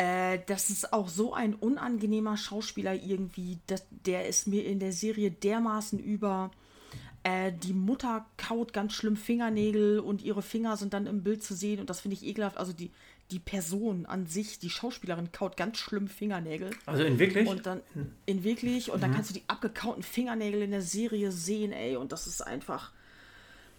[0.00, 3.58] äh, das ist auch so ein unangenehmer Schauspieler irgendwie.
[3.66, 6.50] Das, der ist mir in der Serie dermaßen über.
[7.22, 11.52] Äh, die Mutter kaut ganz schlimm Fingernägel und ihre Finger sind dann im Bild zu
[11.52, 12.56] sehen und das finde ich ekelhaft.
[12.56, 12.90] Also die,
[13.30, 16.70] die Person an sich, die Schauspielerin, kaut ganz schlimm Fingernägel.
[16.86, 17.46] Also in wirklich?
[17.46, 17.82] Und dann
[18.24, 19.00] in wirklich und mhm.
[19.02, 22.92] dann kannst du die abgekauten Fingernägel in der Serie sehen, ey, und das ist einfach.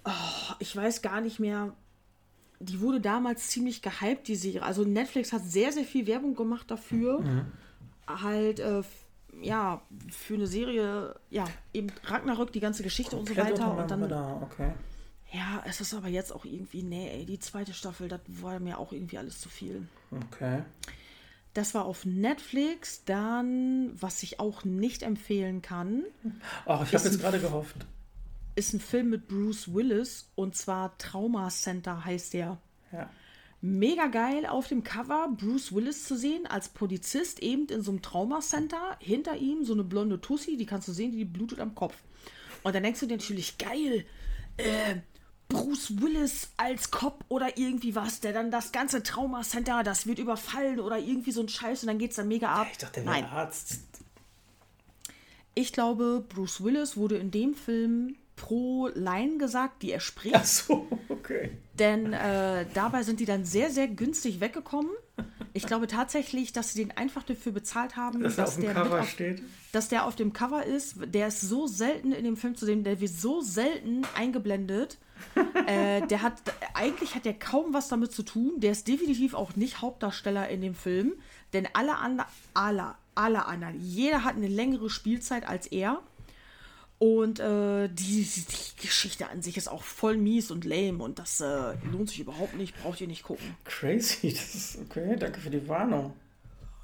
[0.05, 1.73] Oh, ich weiß gar nicht mehr,
[2.61, 4.63] die wurde damals ziemlich gehypt, die Serie.
[4.63, 7.21] Also Netflix hat sehr, sehr viel Werbung gemacht dafür.
[7.21, 7.45] Mhm.
[8.07, 8.81] Halt, äh,
[9.41, 13.77] ja, für eine Serie, ja, eben Ragnarök, die ganze Geschichte Komplett und so weiter.
[13.77, 14.41] Und dann, da.
[14.41, 14.71] okay.
[15.31, 18.77] Ja, es ist aber jetzt auch irgendwie, nee, ey, die zweite Staffel, das war mir
[18.77, 19.87] auch irgendwie alles zu viel.
[20.11, 20.63] Okay.
[21.53, 23.03] Das war auf Netflix.
[23.05, 26.03] Dann, was ich auch nicht empfehlen kann.
[26.65, 27.77] Ach, ich habe jetzt gerade gehofft
[28.55, 32.57] ist ein Film mit Bruce Willis und zwar Trauma Center heißt der.
[32.91, 33.09] Ja.
[33.61, 38.01] Mega geil auf dem Cover Bruce Willis zu sehen als Polizist eben in so einem
[38.01, 38.97] Trauma Center.
[38.99, 41.95] Hinter ihm so eine blonde Tussi, die kannst du sehen, die blutet am Kopf.
[42.63, 44.05] Und dann denkst du dir natürlich, geil,
[44.57, 44.95] äh,
[45.47, 50.19] Bruce Willis als Cop oder irgendwie was, der dann das ganze Trauma Center, das wird
[50.19, 52.67] überfallen oder irgendwie so ein Scheiß und dann geht's dann mega ab.
[52.71, 53.81] Ich dachte, der wäre Arzt.
[55.53, 60.35] Ich glaube, Bruce Willis wurde in dem Film pro Line gesagt, die er spricht.
[60.35, 61.51] Ach so, okay.
[61.77, 64.89] Denn äh, dabei sind die dann sehr, sehr günstig weggekommen.
[65.53, 69.43] Ich glaube tatsächlich, dass sie den einfach dafür bezahlt haben, dass, dass der, auf, steht.
[69.73, 70.95] dass der auf dem Cover ist.
[71.13, 74.97] Der ist so selten in dem Film zu sehen, der wird so selten eingeblendet.
[75.67, 76.41] äh, der hat
[76.73, 78.53] eigentlich hat der kaum was damit zu tun.
[78.57, 81.13] Der ist definitiv auch nicht Hauptdarsteller in dem Film,
[81.53, 86.01] denn alle anderen, alle, alle anderen, jeder hat eine längere Spielzeit als er.
[87.01, 91.41] Und äh, die, die, Geschichte an sich ist auch voll mies und lame und das
[91.41, 93.55] äh, lohnt sich überhaupt nicht, braucht ihr nicht gucken.
[93.65, 96.13] Crazy, das ist okay, danke für die Warnung.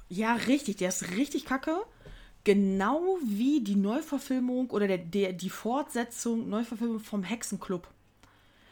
[0.08, 1.76] Ja, richtig, der ist richtig kacke.
[2.42, 7.86] Genau wie die Neuverfilmung oder der, der, die Fortsetzung, Neuverfilmung vom Hexenclub.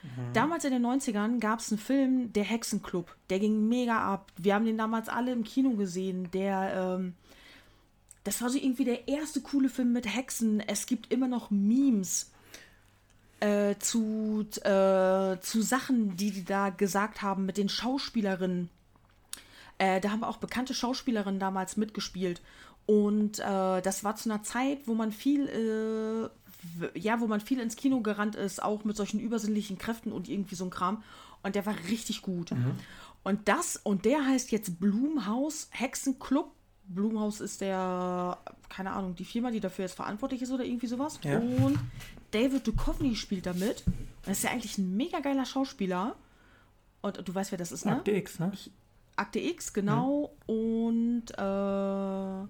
[0.02, 0.32] Mhm.
[0.32, 3.14] Damals in den 90ern gab es einen Film, der Hexenclub.
[3.30, 4.32] Der ging mega ab.
[4.36, 6.28] Wir haben den damals alle im Kino gesehen.
[6.32, 7.14] Der, ähm,
[8.26, 10.60] das war so irgendwie der erste coole Film mit Hexen.
[10.60, 12.32] Es gibt immer noch Memes
[13.38, 18.68] äh, zu, äh, zu Sachen, die die da gesagt haben mit den Schauspielerinnen.
[19.78, 22.42] Äh, da haben auch bekannte Schauspielerinnen damals mitgespielt.
[22.86, 26.32] Und äh, das war zu einer Zeit, wo man viel,
[26.84, 30.28] äh, ja, wo man viel ins Kino gerannt ist, auch mit solchen übersinnlichen Kräften und
[30.28, 31.04] irgendwie so ein Kram.
[31.44, 32.50] Und der war richtig gut.
[32.50, 32.72] Mhm.
[33.22, 36.55] Und das, und der heißt jetzt Blumhaus Hexenclub
[36.88, 38.38] Blumhaus ist der,
[38.68, 41.18] keine Ahnung, die Firma, die dafür jetzt verantwortlich ist oder irgendwie sowas.
[41.22, 41.38] Ja.
[41.38, 41.78] Und
[42.30, 43.84] David Duchovny spielt damit.
[44.24, 46.16] Das ist ja eigentlich ein mega geiler Schauspieler.
[47.02, 47.92] Und du weißt, wer das ist, ne?
[47.92, 48.50] Akte X, ne?
[48.52, 48.70] Ich,
[49.16, 50.32] Akte X, genau.
[50.46, 50.54] Mhm.
[50.54, 52.48] Und äh,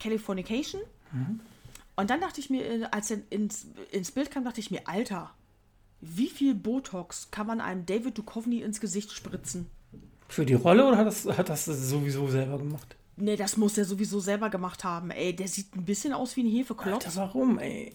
[0.00, 0.82] Californication.
[1.12, 1.40] Mhm.
[1.96, 4.86] Und dann dachte ich mir, äh, als er ins, ins Bild kam, dachte ich mir,
[4.86, 5.30] Alter,
[6.00, 9.70] wie viel Botox kann man einem David Duchovny ins Gesicht spritzen?
[10.28, 12.96] Für die Rolle oder hat das, hat das sowieso selber gemacht?
[13.16, 15.10] Nee, das muss er sowieso selber gemacht haben.
[15.10, 17.06] Ey, der sieht ein bisschen aus wie ein Hefeklotz.
[17.06, 17.94] Alter, warum, ey?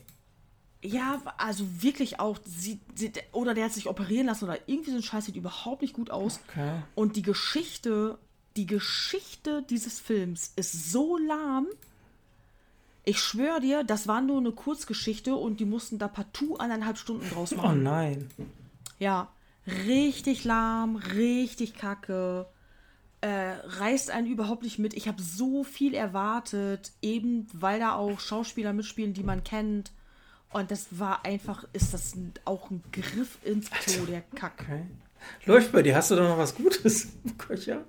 [0.82, 4.96] Ja, also wirklich auch, sie, sie, oder der hat sich operieren lassen oder irgendwie so
[4.98, 6.40] ein Scheiß sieht überhaupt nicht gut aus.
[6.50, 6.82] Okay.
[6.96, 8.18] Und die Geschichte,
[8.56, 11.68] die Geschichte dieses Films ist so lahm.
[13.04, 17.30] Ich schwöre dir, das war nur eine Kurzgeschichte und die mussten da partout eineinhalb Stunden
[17.30, 17.84] draus Oh machen.
[17.84, 18.30] nein.
[19.00, 19.30] Ja,
[19.66, 22.46] richtig lahm, richtig kacke.
[23.22, 24.94] Äh, reißt einen überhaupt nicht mit.
[24.94, 29.92] Ich habe so viel erwartet, eben weil da auch Schauspieler mitspielen, die man kennt.
[30.52, 32.14] Und das war einfach, ist das
[32.46, 34.54] auch ein Griff ins Klo, der Kack.
[34.62, 34.86] Okay.
[35.46, 35.96] Läuft bei dir.
[35.96, 37.84] Hast du da noch was Gutes, Köcher?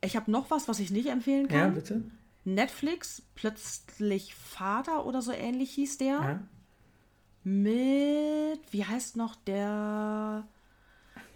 [0.00, 1.74] Ich habe noch was, was ich nicht empfehlen Ja, kann.
[1.74, 2.02] bitte.
[2.44, 6.06] Netflix, plötzlich Vater oder so ähnlich hieß der.
[6.06, 6.40] Ja.
[7.42, 10.46] Mit, wie heißt noch der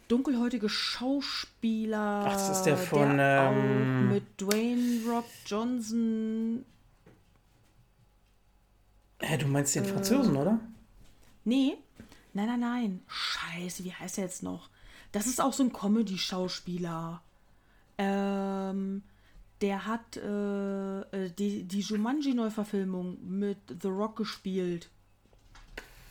[0.09, 2.25] dunkelhäutige Schauspieler?
[2.27, 6.65] Ach, das ist der von, auch ähm, mit Dwayne Rock Johnson.
[9.21, 9.83] Hä, du meinst Äh.
[9.83, 10.59] den Franzosen, oder?
[11.45, 11.77] Nee,
[12.35, 13.03] nein, nein, nein.
[13.09, 14.69] Scheiße, wie heißt er jetzt noch?
[15.13, 17.23] Das ist auch so ein Comedy-Schauspieler.
[17.97, 19.03] Ähm,
[19.61, 24.89] der hat äh, äh, die, die Jumanji-Neuverfilmung mit The Rock gespielt.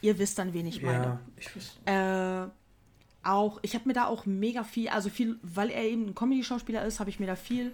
[0.02, 1.04] Ihr wisst dann, wen ich meine.
[1.04, 1.80] Ja, ich wüsste.
[1.86, 2.50] Äh,
[3.28, 6.86] auch, ich habe mir da auch mega viel, also viel, weil er eben ein Comedy-Schauspieler
[6.86, 7.74] ist, habe ich mir da viel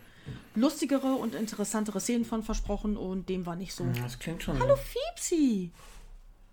[0.56, 3.86] lustigere und interessantere Szenen von versprochen und dem war nicht so.
[4.02, 4.60] Das klingt schon.
[4.60, 5.72] Hallo Fiepsi!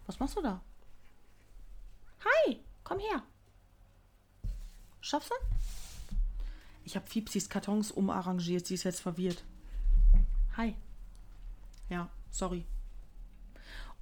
[0.06, 0.60] Was machst du da?
[2.24, 3.22] Hi, komm her.
[5.00, 5.34] Schaffst du?
[6.84, 9.44] Ich habe Fiepsis Kartons umarrangiert, sie ist jetzt verwirrt.
[10.56, 10.74] Hi.
[11.88, 12.64] Ja, sorry.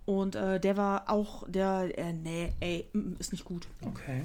[0.07, 3.69] Und äh, der war auch, der, äh, nee, ey, mm, ist nicht gut.
[3.83, 4.25] Okay.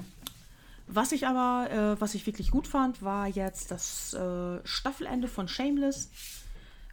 [0.87, 5.47] Was ich aber, äh, was ich wirklich gut fand, war jetzt das äh, Staffelende von
[5.47, 6.09] Shameless.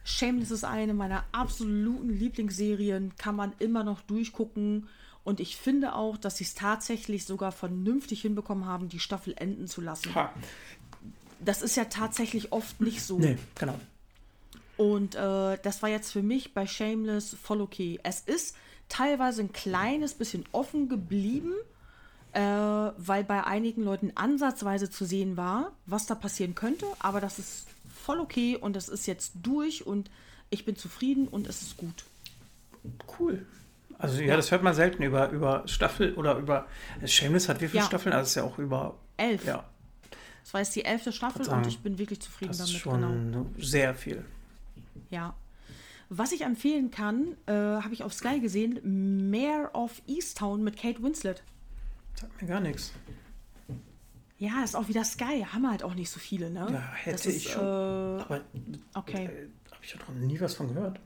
[0.03, 4.87] Shameless ist eine meiner absoluten Lieblingsserien, kann man immer noch durchgucken.
[5.23, 9.67] Und ich finde auch, dass sie es tatsächlich sogar vernünftig hinbekommen haben, die Staffel enden
[9.67, 10.15] zu lassen.
[10.15, 10.33] Ha.
[11.39, 13.19] Das ist ja tatsächlich oft nicht so.
[13.19, 13.79] Nee, genau.
[14.77, 17.99] Und äh, das war jetzt für mich bei Shameless voll okay.
[18.03, 18.55] Es ist
[18.89, 21.53] teilweise ein kleines bisschen offen geblieben,
[22.33, 26.85] äh, weil bei einigen Leuten ansatzweise zu sehen war, was da passieren könnte.
[26.99, 30.09] Aber das ist voll okay und das ist jetzt durch und
[30.49, 32.03] ich bin zufrieden und es ist gut.
[33.19, 33.45] Cool.
[33.97, 36.65] Also ja, das hört man selten über, über Staffel oder über.
[37.05, 37.85] Shameless hat wie viele Ja.
[37.85, 38.13] Staffeln?
[38.13, 38.95] Also es ist ja auch über.
[39.17, 39.45] Elf.
[39.45, 39.63] Ja,
[40.43, 42.81] Das war jetzt die elfte Staffel sagen, und ich bin wirklich zufrieden das ist damit.
[42.81, 43.45] schon Genau.
[43.59, 44.25] sehr viel.
[45.11, 45.35] Ja.
[46.09, 51.01] Was ich empfehlen kann, äh, habe ich auf Sky gesehen, Mayor of Easttown mit Kate
[51.03, 51.43] Winslet.
[52.15, 52.93] Sagt mir gar nichts.
[54.37, 55.45] Ja, ist auch wieder Sky.
[55.51, 56.67] Haben wir halt auch nicht so viele, ne?
[56.71, 57.63] Ja, hätte ist, ich schon.
[57.63, 58.41] Äh, Aber
[58.95, 59.25] okay.
[59.25, 60.99] äh, habe ich doch noch nie was von gehört.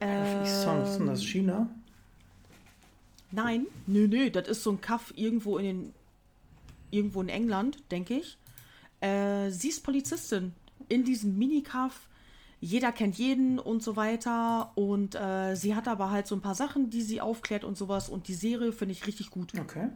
[0.00, 1.24] Äh, Wie Song, was ist denn das?
[1.24, 1.68] China?
[3.30, 5.94] nein, nö, nö, das ist so ein Kaff irgendwo in den,
[6.90, 8.38] irgendwo in England, denke ich.
[9.00, 10.52] Äh, sie ist Polizistin
[10.88, 12.05] in diesem Minikaff.
[12.60, 14.72] Jeder kennt jeden und so weiter.
[14.74, 18.08] Und äh, sie hat aber halt so ein paar Sachen, die sie aufklärt und sowas.
[18.08, 19.52] Und die Serie finde ich richtig gut.
[19.58, 19.88] Okay.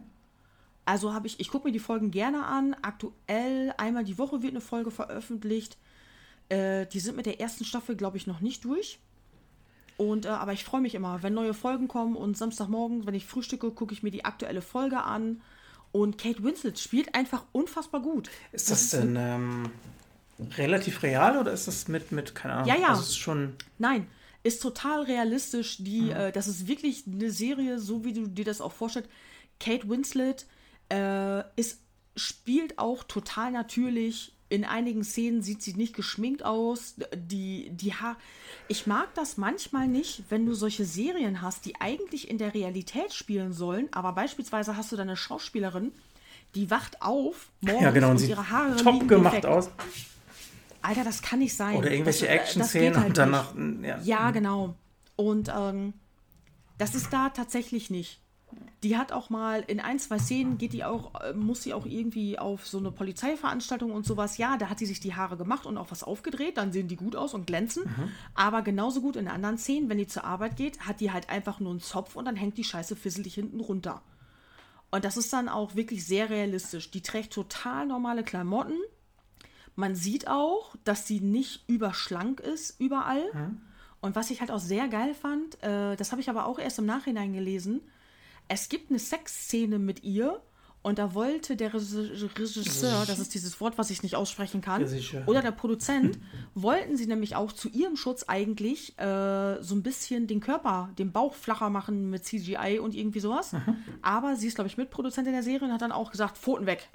[0.85, 2.75] Also habe ich, ich gucke mir die Folgen gerne an.
[2.81, 5.77] Aktuell einmal die Woche wird eine Folge veröffentlicht.
[6.49, 8.99] Äh, die sind mit der ersten Staffel, glaube ich, noch nicht durch.
[9.97, 13.25] Und, äh, aber ich freue mich immer, wenn neue Folgen kommen und Samstagmorgen, wenn ich
[13.25, 15.41] frühstücke, gucke ich mir die aktuelle Folge an.
[15.91, 18.29] Und Kate Winslet spielt einfach unfassbar gut.
[18.51, 19.69] Ist das denn ähm,
[20.57, 22.67] relativ real oder ist das mit, mit keine Ahnung?
[22.67, 22.87] Ja, ja.
[22.89, 23.55] Also es ist schon.
[23.77, 24.07] Nein,
[24.43, 25.77] ist total realistisch.
[25.79, 29.09] Die, äh, das ist wirklich eine Serie, so wie du dir das auch vorstellst.
[29.59, 30.45] Kate Winslet
[30.89, 31.79] äh, ist,
[32.15, 34.33] spielt auch total natürlich.
[34.49, 36.95] In einigen Szenen sieht sie nicht geschminkt aus.
[37.15, 38.17] Die, die Haar.
[38.67, 43.13] Ich mag das manchmal nicht, wenn du solche Serien hast, die eigentlich in der Realität
[43.13, 45.93] spielen sollen, aber beispielsweise hast du da eine Schauspielerin,
[46.55, 48.07] die wacht auf morgens Ja, genau.
[48.07, 49.45] Und und sieht ihre Haare top liegen gemacht defekt.
[49.45, 49.69] aus.
[50.81, 51.77] Alter, das kann nicht sein.
[51.77, 53.53] Oder irgendwelche Action-Szenen halt und danach.
[53.81, 53.99] Ja.
[54.01, 54.75] ja, genau.
[55.15, 55.93] Und ähm,
[56.77, 58.19] das ist da tatsächlich nicht.
[58.83, 61.85] Die hat auch mal in ein, zwei Szenen geht die auch, äh, muss sie auch
[61.85, 64.37] irgendwie auf so eine Polizeiveranstaltung und sowas.
[64.37, 66.95] Ja, da hat sie sich die Haare gemacht und auch was aufgedreht, dann sehen die
[66.95, 67.83] gut aus und glänzen.
[68.33, 71.59] Aber genauso gut in anderen Szenen, wenn die zur Arbeit geht, hat die halt einfach
[71.59, 74.01] nur einen Zopf und dann hängt die Scheiße fisselig hinten runter.
[74.89, 76.91] Und das ist dann auch wirklich sehr realistisch.
[76.91, 78.77] Die trägt total normale Klamotten.
[79.75, 83.23] Man sieht auch, dass sie nicht überschlank ist überall.
[84.01, 86.79] Und was ich halt auch sehr geil fand, äh, das habe ich aber auch erst
[86.79, 87.81] im Nachhinein gelesen,
[88.47, 90.41] es gibt eine Sexszene mit ihr
[90.83, 95.27] Und da wollte der Regisseur, das ist dieses Wort, was ich nicht aussprechen kann, Regisseur.
[95.27, 96.17] oder der Produzent,
[96.55, 101.11] wollten sie nämlich auch zu ihrem Schutz eigentlich äh, so ein bisschen den Körper, den
[101.11, 103.53] Bauch flacher machen mit CGI und irgendwie sowas.
[104.01, 106.89] Aber sie ist, glaube ich, Mitproduzentin der Serie und hat dann auch gesagt, Pfoten weg.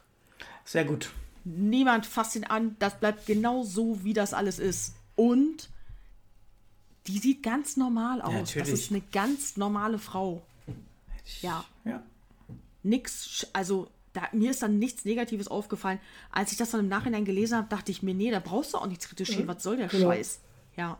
[0.65, 1.11] Sehr gut.
[1.49, 4.95] Niemand fasst ihn an, das bleibt genau so, wie das alles ist.
[5.15, 5.69] Und
[7.07, 8.33] die sieht ganz normal aus.
[8.33, 8.73] das natürlich.
[8.73, 10.43] ist eine ganz normale Frau.
[11.41, 12.03] Ja Ja.
[12.83, 16.01] nix, also da, mir ist dann nichts Negatives aufgefallen.
[16.33, 18.79] Als ich das dann im Nachhinein gelesen habe, dachte ich mir, nee, da brauchst du
[18.79, 19.47] auch nichts retuschieren.
[19.47, 20.09] Was soll der Genau.
[20.11, 20.41] Scheiß?
[20.77, 20.99] Ja.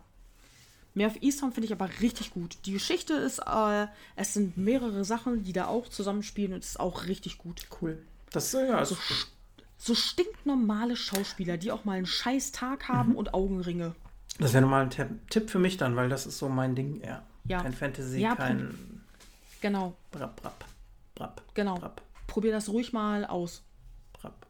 [0.93, 2.57] Mehr auf Eastham finde ich aber richtig gut.
[2.65, 6.79] Die Geschichte ist, äh, es sind mehrere Sachen, die da auch zusammenspielen und es ist
[6.79, 7.65] auch richtig gut.
[7.81, 8.01] Cool.
[8.31, 8.95] Das äh, ja, also,
[9.77, 13.15] So stinknormale Schauspieler, die auch mal einen scheiß Tag haben Mhm.
[13.17, 13.95] und Augenringe.
[14.39, 17.01] das wäre nochmal ein Tipp, Tipp für mich dann, weil das ist so mein Ding.
[17.03, 17.23] Ja.
[17.45, 17.61] Ja.
[17.61, 19.01] Kein Fantasy, Ja, kein
[19.61, 20.65] Genau, Brap, Brap,
[21.15, 21.41] Brap.
[21.53, 21.75] genau.
[21.75, 23.63] Brap, Probier das ruhig mal aus.
[24.13, 24.45] Brap.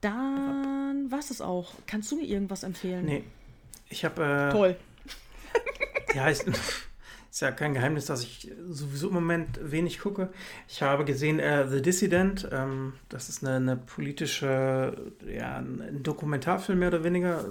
[0.00, 1.72] Dann war es auch.
[1.86, 3.04] Kannst du mir irgendwas empfehlen?
[3.06, 3.24] Nee.
[3.88, 4.22] Ich habe.
[4.50, 4.76] Äh, Toll.
[6.14, 6.44] Ja, ist,
[7.36, 10.30] ist ja kein Geheimnis, dass ich sowieso im Moment wenig gucke.
[10.68, 12.48] Ich habe gesehen äh, The Dissident.
[12.50, 17.44] Ähm, das ist eine, eine politische, ja, ein Dokumentarfilm mehr oder weniger.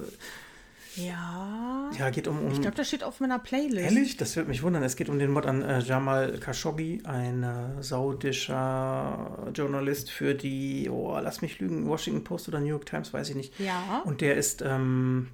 [0.96, 1.92] Ja.
[2.00, 2.40] Ja, geht um.
[2.40, 3.78] um Ich glaube, das steht auf meiner Playlist.
[3.78, 4.18] Ehrlich?
[4.18, 4.82] Das wird mich wundern.
[4.82, 10.90] Es geht um den Mord an äh, Jamal Khashoggi, ein äh, saudischer Journalist für die,
[10.90, 13.60] oh, lass mich lügen, Washington Post oder New York Times, weiß ich nicht.
[13.60, 14.02] Ja.
[14.04, 15.28] Und der ist ähm,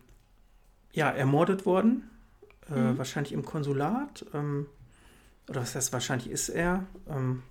[0.92, 2.11] ja ermordet worden,
[2.72, 2.98] äh, Mhm.
[2.98, 4.26] wahrscheinlich im Konsulat.
[4.34, 4.68] Ähm,
[5.50, 6.86] oder was heißt wahrscheinlich ist er.
[7.10, 7.44] Ähm,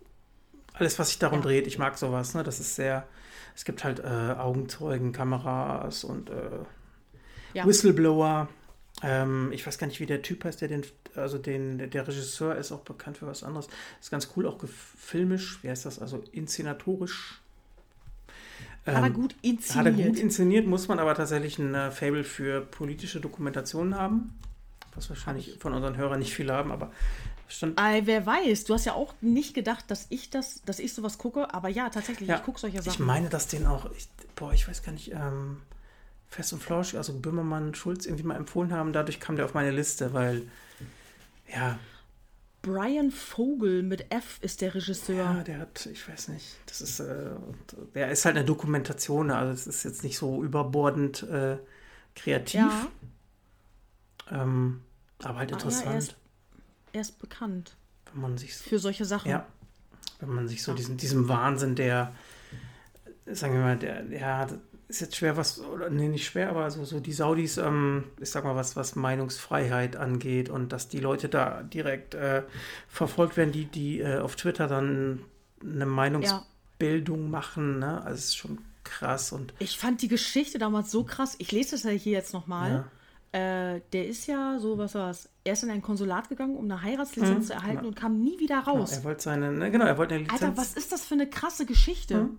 [0.75, 1.45] alles, was sich darum Ja.
[1.45, 2.35] dreht, ich mag sowas.
[2.35, 2.43] Ne?
[2.43, 3.07] Das ist sehr.
[3.55, 4.05] Es gibt halt äh,
[4.39, 6.35] Augenzeugen, Kameras und äh,
[7.53, 7.67] Ja.
[7.67, 8.49] Whistleblower.
[9.03, 10.85] Ähm, ich weiß gar nicht, wie der Typ heißt, der den,
[11.17, 13.69] also den, der Regisseur ist auch bekannt für was anderes.
[14.01, 17.41] Ist ganz cool, auch filmisch, wie heißt das, also inszenatorisch.
[18.87, 20.09] Hat er Ähm, gut hat er inszeniert.
[20.09, 24.35] gut inszeniert, muss man aber tatsächlich ein äh, Fable für politische Dokumentationen haben.
[24.95, 26.91] Was wahrscheinlich von unseren Hörern nicht viele haben, aber
[27.49, 27.79] stand.
[27.81, 31.19] Äh, wer weiß, du hast ja auch nicht gedacht, dass ich das, dass ich sowas
[31.19, 33.07] gucke, aber ja, tatsächlich, Ja, ich gucke solche Ich Sachen.
[33.07, 35.63] meine, dass den auch, ich, boah, ich weiß gar nicht, ähm,
[36.29, 38.93] Fest und Flauschig, also Böhmermann, Schulz irgendwie mal empfohlen haben.
[38.93, 40.43] Dadurch kam der auf meine Liste, weil,
[41.53, 41.79] ja,
[42.63, 45.17] Brian Vogel mit F ist der Regisseur.
[45.17, 47.31] ja, der hat, ich weiß nicht, das ist, äh,
[47.95, 51.57] der ist halt eine Dokumentation, also es ist jetzt nicht so überbordend äh,
[52.15, 52.87] kreativ, Ja,
[54.31, 54.81] ähm,
[55.23, 56.17] aber halt Ah, ja, interessant, er ist-
[56.93, 57.77] er ist bekannt
[58.13, 59.31] wenn man sich so für solche Sachen.
[59.31, 59.47] Ja,
[60.19, 60.77] wenn man sich so Ja.
[60.77, 62.13] diesen, diesem Wahnsinn, der,
[63.27, 64.49] sagen wir mal, der, ja,
[64.89, 68.29] ist jetzt schwer was, oder nee, nicht schwer, aber so, so die Saudis, ähm, ich
[68.31, 72.43] sag mal, was, was Meinungsfreiheit angeht und dass die Leute da direkt äh,
[72.89, 75.21] verfolgt werden, die, die äh, auf Twitter dann
[75.63, 77.99] eine Meinungsbildung machen, ne?
[78.03, 81.37] Also es ist schon krass und Ich fand die Geschichte damals so krass.
[81.39, 82.85] Ich lese das ja hier jetzt nochmal.
[83.33, 85.29] Äh, der ist ja so, was war's?
[85.45, 88.61] Er ist in ein Konsulat gegangen, um eine Heiratslizenz zu erhalten und kam nie wieder
[88.63, 88.93] genau, raus.
[88.93, 90.43] er wollte seine, ne, genau, er wollte eine Lizenz.
[90.43, 92.25] Alter, was ist das für eine krasse Geschichte?
[92.25, 92.39] Mhm.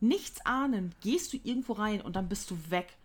[0.00, 2.96] Nichts ahnen, gehst du irgendwo rein und dann bist du weg.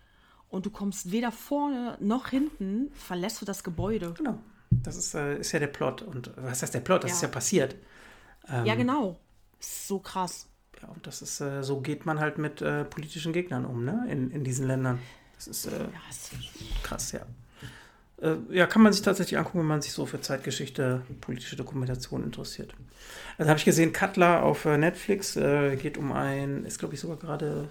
[0.50, 4.14] Und du kommst weder vorne noch hinten, verlässt du das Gebäude.
[4.18, 4.40] Genau,
[4.72, 7.04] das ist, äh, ist ja der Plot und was heißt der Plot?
[7.04, 7.16] Das Ja.
[7.16, 7.76] ist ja passiert.
[8.48, 9.20] Ähm, Ja, genau.
[9.60, 10.48] Ist so krass.
[10.82, 14.08] Ja, und das ist, äh, so geht man halt mit äh, politischen Gegnern um, ne?
[14.10, 15.00] In, in diesen Ländern.
[15.40, 15.86] Das ist äh,
[16.84, 17.22] krass, ja.
[18.22, 22.26] Äh, ja, kann man sich tatsächlich angucken, wenn man sich so für Zeitgeschichte, politische Dokumentation
[22.26, 22.74] interessiert.
[23.38, 27.00] Also habe ich gesehen, Cutler auf äh, Netflix äh, geht um ein, ist glaube ich
[27.00, 27.70] sogar gerade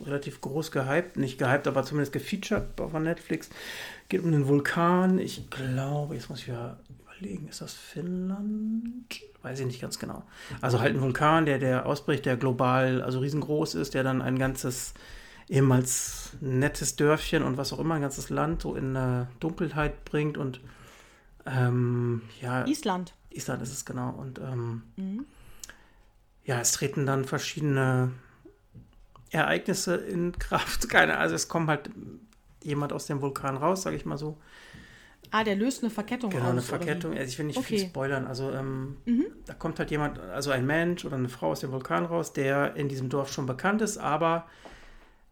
[0.00, 3.50] relativ groß gehypt, nicht gehypt, aber zumindest gefeatured auf Netflix.
[4.08, 5.18] Geht um den Vulkan.
[5.18, 6.78] Ich glaube, jetzt muss ich ja
[7.20, 9.04] überlegen, ist das Finnland?
[9.42, 10.22] Weiß ich nicht ganz genau.
[10.62, 14.38] Also halt ein Vulkan, der, der ausbricht, der global, also riesengroß ist, der dann ein
[14.38, 14.94] ganzes
[15.50, 20.38] ehemals nettes Dörfchen und was auch immer, ein ganzes Land so in äh, Dunkelheit bringt
[20.38, 20.60] und
[21.44, 23.12] ähm, ja, Island.
[23.30, 24.10] Island ist es genau.
[24.10, 25.26] Und ähm, Mhm.
[26.44, 28.12] ja, es treten dann verschiedene
[29.30, 30.88] Ereignisse in Kraft.
[30.88, 31.90] Keine, also es kommt halt
[32.62, 34.36] jemand aus dem Vulkan raus, sage ich mal so.
[35.32, 36.50] Ah, der löst eine Verkettung Genau, aus.
[36.50, 37.12] eine oder Verkettung.
[37.16, 37.88] Also ich will nicht viel Okay.
[37.88, 38.26] spoilern.
[38.26, 39.26] Also ähm, Mhm.
[39.46, 42.76] da kommt halt jemand, also ein Mensch oder eine Frau aus dem Vulkan raus, der
[42.76, 44.46] in diesem Dorf schon bekannt ist, aber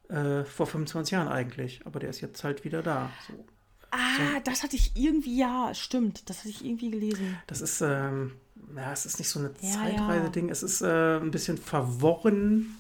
[0.09, 1.81] äh, vor 25 Jahren eigentlich.
[1.85, 3.11] Aber der ist jetzt halt wieder da.
[3.29, 3.45] So.
[3.91, 6.29] Ah, das hatte ich irgendwie, ja, stimmt.
[6.29, 7.37] Das hatte ich irgendwie gelesen.
[7.47, 8.33] Das ist, ähm,
[8.77, 10.51] ja, es ist nicht so eine Ja, Zeitreise-Ding.
[10.51, 12.77] Es ist äh, ein bisschen verworren,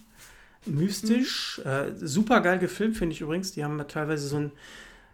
[0.66, 1.60] mystisch.
[1.65, 3.52] Äh, super geil gefilmt, finde ich übrigens.
[3.52, 4.52] Die haben teilweise so ein,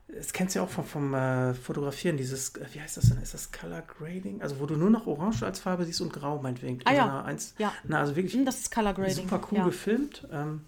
[0.09, 3.23] das kennst du ja auch vom, vom äh, Fotografieren, dieses, äh, wie heißt das denn?
[3.23, 4.43] Ist das Color Grading?
[4.43, 6.81] Also wo du nur noch Orange als Farbe siehst und Grau meinetwegen.
[6.87, 7.07] Ah, ja.
[7.21, 7.73] So eins, ja.
[7.85, 9.15] Na, also wirklich Hm, Das ist Color Grading.
[9.29, 9.65] super cool ja.
[9.65, 10.27] gefilmt.
[10.33, 10.63] Ähm,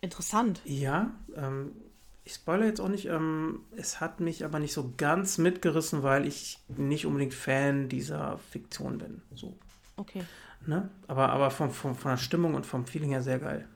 [0.00, 0.60] Interessant.
[0.64, 1.72] ja, ähm,
[2.26, 3.06] ich spoilere jetzt auch nicht.
[3.06, 8.38] Ähm, es hat mich aber nicht so ganz mitgerissen, weil ich nicht unbedingt Fan dieser
[8.50, 9.22] Fiktion bin.
[9.32, 9.56] So.
[9.96, 10.24] Okay.
[10.66, 10.90] Ne?
[11.06, 13.68] Aber, aber vom, vom, von der Stimmung und vom Feeling her sehr geil.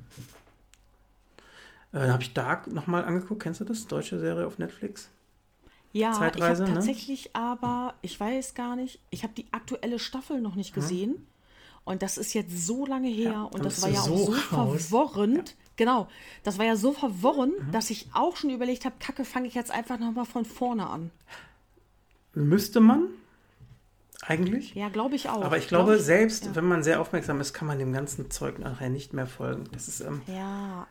[1.93, 3.41] Äh, Dann habe ich Dark nochmal angeguckt.
[3.41, 3.87] Kennst du das?
[3.87, 5.09] Deutsche Serie auf Netflix?
[5.93, 6.75] Ja, Zeitreise, ich ne?
[6.75, 11.27] habe tatsächlich aber, ich weiß gar nicht, ich habe die aktuelle Staffel noch nicht gesehen.
[11.85, 14.33] Und das ist jetzt so lange her Ja, und das war ja auch so so
[14.57, 14.87] raus.
[14.89, 15.57] verworrend.
[15.77, 16.09] Genau,
[16.43, 17.73] das war ja so verworren, Mhm.
[17.73, 21.11] dass ich auch schon überlegt habe, Kacke, fange ich jetzt einfach nochmal von vorne an.
[22.35, 23.09] Müsste man
[24.23, 24.75] eigentlich.
[24.75, 25.43] Ja, glaube ich auch.
[25.43, 26.55] Aber ich glaube, Glaub selbst ja.
[26.55, 29.65] wenn man sehr aufmerksam ist, kann man dem ganzen Zeug nachher nicht mehr folgen.
[29.73, 30.87] Das ist, ähm, Ja,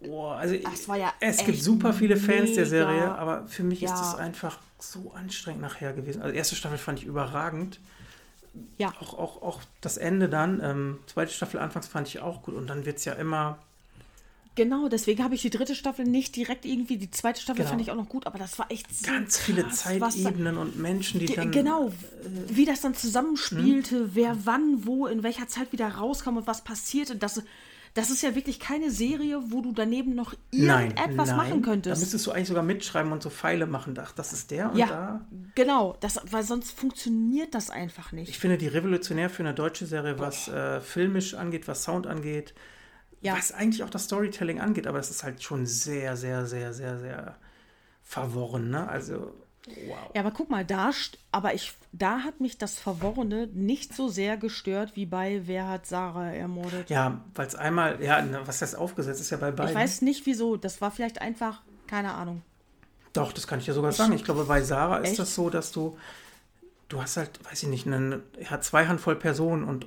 [0.00, 0.54] oh, also
[0.86, 2.66] war ja es gibt super viele Fans der mega.
[2.66, 3.98] Serie, aber für mich ist Ja.
[3.98, 6.22] das einfach so anstrengend nachher gewesen.
[6.22, 7.78] Also erste Staffel fand ich überragend.
[8.78, 8.92] Ja.
[9.00, 12.66] Auch, auch, auch das Ende dann, ähm, zweite Staffel anfangs fand ich auch gut und
[12.68, 13.58] dann wird es ja immer.
[14.56, 17.70] Genau, deswegen habe ich die dritte Staffel nicht direkt irgendwie, die zweite Staffel Genau.
[17.70, 20.56] fand ich auch noch gut, aber das war echt so Ganz viele krass, da- Zeitebenen
[20.58, 21.50] und Menschen, die dann.
[21.50, 21.92] Genau, äh,
[22.48, 24.10] wie das dann zusammenspielte, Hm?
[24.14, 27.16] wer wann, wo, in welcher Zeit wieder rauskam und was passierte.
[27.16, 27.42] Das,
[27.94, 31.36] das ist ja wirklich keine Serie, wo du daneben noch Nein, irgendetwas nein.
[31.36, 32.00] machen Da könntest.
[32.02, 33.94] müsstest du eigentlich sogar mitschreiben und so Pfeile machen.
[34.00, 35.28] Ach, das ist der und ja, da.
[35.54, 38.36] genau, das, weil sonst funktioniert das einfach Ich nicht.
[38.38, 42.52] finde die revolutionär für eine deutsche Serie, was äh, filmisch angeht, was Sound angeht,
[43.20, 43.36] Ja.
[43.36, 46.98] was eigentlich auch das Storytelling angeht, aber es ist halt schon sehr, sehr, sehr, sehr,
[46.98, 47.36] sehr
[48.02, 48.88] verworren, ne?
[48.88, 49.32] Also,
[49.66, 50.10] wow.
[50.14, 50.90] Ja, aber guck mal, da,
[51.32, 55.86] aber ich, da hat mich das Verworrene nicht so sehr gestört wie bei Wer hat
[55.86, 56.90] Sarah ermordet.
[56.90, 59.70] Ja, weil es einmal, ja, was das aufgesetzt ist ja bei beiden.
[59.70, 62.42] Ich weiß nicht wieso, das war vielleicht einfach, keine Ahnung.
[63.12, 64.12] Doch, das kann ich dir sogar sagen.
[64.12, 65.18] Ich glaube, bei Sarah ist Echt?
[65.20, 65.96] das so, dass du,
[66.88, 69.86] du hast halt, weiß ich nicht, eine, er hat zwei Handvoll Personen und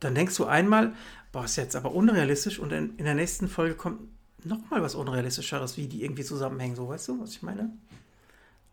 [0.00, 0.94] dann denkst du einmal,
[1.32, 4.00] boah, ist jetzt aber unrealistisch und in, in der nächsten Folge kommt
[4.44, 7.70] nochmal was Unrealistischeres, wie die irgendwie zusammenhängen, so, weißt du, was ich meine?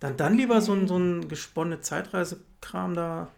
[0.02, 3.30] Dann, dann lieber so ein, so ein gesponnene Zeitreisekram da,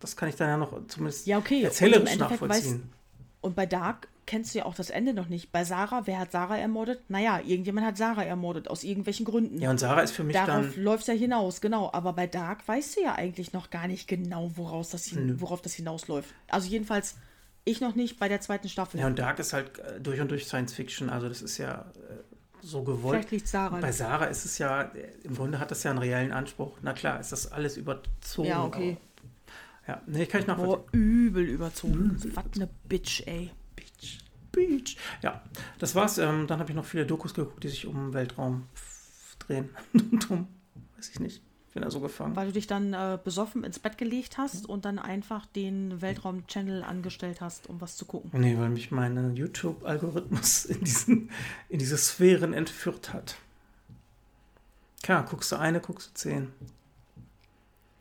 [0.00, 1.62] das kann ich dann ja noch zumindest Ja, okay.
[1.62, 2.92] Erzählerisch nachvollziehen.
[3.40, 5.52] Und bei Dark kennst du ja auch das Ende noch nicht.
[5.52, 6.98] Bei Sarah, wer hat Sarah ermordet?
[7.08, 9.60] Naja, irgendjemand hat Sarah ermordet, aus irgendwelchen Gründen.
[9.60, 11.90] Ja, und Sarah ist für mich Darauf dann, läuft es ja hinaus, genau.
[11.92, 15.62] Aber bei Dark weißt du ja eigentlich noch gar nicht genau, woraus das hin, worauf
[15.62, 16.34] das hinausläuft.
[16.48, 17.16] Also jedenfalls
[17.64, 19.00] ich noch nicht bei der zweiten Staffel.
[19.00, 21.86] ja, und Dark ist halt äh, durch und durch Science Fiction, also das ist ja
[21.94, 22.14] äh,
[22.64, 23.16] so gewollt.
[23.16, 23.78] Vielleicht liegt Sarah.
[23.78, 24.90] Bei Sarah ist es ja,
[25.22, 26.78] im Grunde hat das ja einen reellen Anspruch.
[26.82, 28.48] Na klar, ist das alles überzogen.
[28.48, 28.96] Ja, okay.
[29.86, 30.82] Ja, nee, kann ich nachvollziehen.
[30.82, 32.16] Boah, übel überzogen.
[32.34, 33.50] Was eine Bitch, ey.
[33.76, 34.18] Beach.
[34.50, 34.96] Beach.
[35.22, 35.42] Ja,
[35.78, 36.18] das war's.
[36.18, 38.66] Ähm, dann habe ich noch viele Dokus geguckt, die sich um Weltraum
[39.40, 39.68] drehen.
[39.92, 40.48] Und um,
[40.96, 41.42] weiß ich nicht.
[41.74, 42.36] Bin da so gefangen.
[42.36, 46.84] Weil du dich dann äh, besoffen ins Bett gelegt hast und dann einfach den Weltraum-Channel
[46.84, 48.30] angestellt hast, um was zu gucken.
[48.32, 51.30] Nee, weil mich mein YouTube-Algorithmus in, diesen,
[51.68, 53.34] in diese Sphären entführt hat.
[55.02, 56.52] Klar, guckst du eine, guckst du zehn.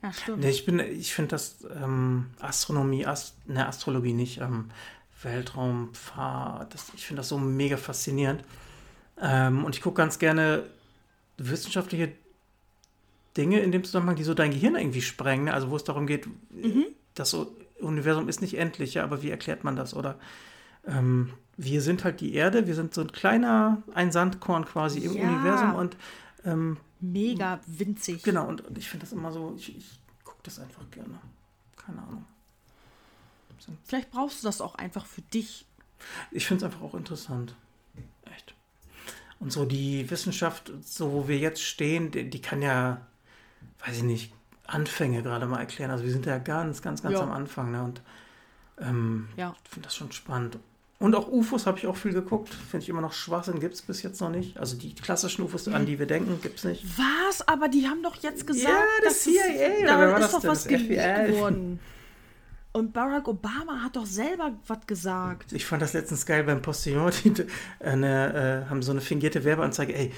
[0.04, 0.40] Ja, stimmt.
[0.42, 4.70] Nee, ich bin, ich finde das ähm, Astronomie, Ast, ne, Astrologie nicht, ähm,
[5.24, 8.44] Weltraumfahrt, das, ich finde das so mega faszinierend.
[9.20, 10.70] Ähm, und ich gucke ganz gerne
[11.38, 12.12] wissenschaftliche
[13.38, 15.46] Dinge in dem Zusammenhang, die so dein Gehirn irgendwie sprengen.
[15.46, 15.54] ne?
[15.54, 16.28] Also wo es darum geht,
[17.16, 19.94] das so, Universum ist nicht endlich, ja, aber wie erklärt man das?
[19.94, 20.20] Oder
[20.86, 25.16] ähm, wir sind halt die Erde, wir sind so ein kleiner, ein Sandkorn quasi im
[25.16, 25.24] Ja.
[25.30, 25.98] Universum und
[26.46, 28.24] ähm, Mega winzig.
[28.24, 31.20] Genau, und, und ich finde das immer so, ich, ich gucke das einfach gerne.
[31.76, 32.26] Keine Ahnung.
[33.84, 35.66] Vielleicht brauchst du das auch einfach für dich.
[36.32, 37.56] Ich finde es einfach auch interessant.
[38.34, 38.56] Echt.
[39.40, 43.06] Und so die Wissenschaft, so wo wir jetzt stehen, die, die kann ja,
[43.86, 44.34] weiß ich nicht,
[44.66, 45.92] Anfänge gerade mal erklären.
[45.92, 47.22] Also wir sind ja ganz, ganz, ganz Ja.
[47.22, 47.72] am Anfang.
[47.72, 47.84] Ne?
[47.84, 48.02] Und
[48.82, 49.56] ähm, Ja.
[49.64, 50.58] ich finde das schon spannend.
[51.00, 52.54] Und auch UFOs habe ich auch viel geguckt.
[52.54, 54.58] Finde ich immer noch Schwachsinn, gibt es bis jetzt noch nicht.
[54.58, 56.86] Also die klassischen UFOs, an die wir denken, gibt es nicht.
[56.98, 57.46] Was?
[57.46, 60.50] Aber die haben doch jetzt gesagt, Ja, das dass CIA, es, da ist doch denn?
[60.50, 61.80] was worden.
[62.76, 65.52] Und Barack Obama hat doch selber was gesagt.
[65.54, 67.12] Ich fand das letztens geil beim Postillon.
[67.24, 67.34] Die,
[67.80, 69.94] eine, äh, haben so eine fingierte Werbeanzeige.
[69.94, 70.12] Ey,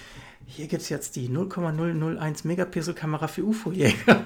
[0.45, 4.25] hier gibt es jetzt die 0,001 Megapixel-Kamera für UFO-Jäger.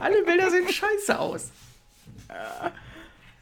[0.00, 1.50] Alle Bilder sehen scheiße aus.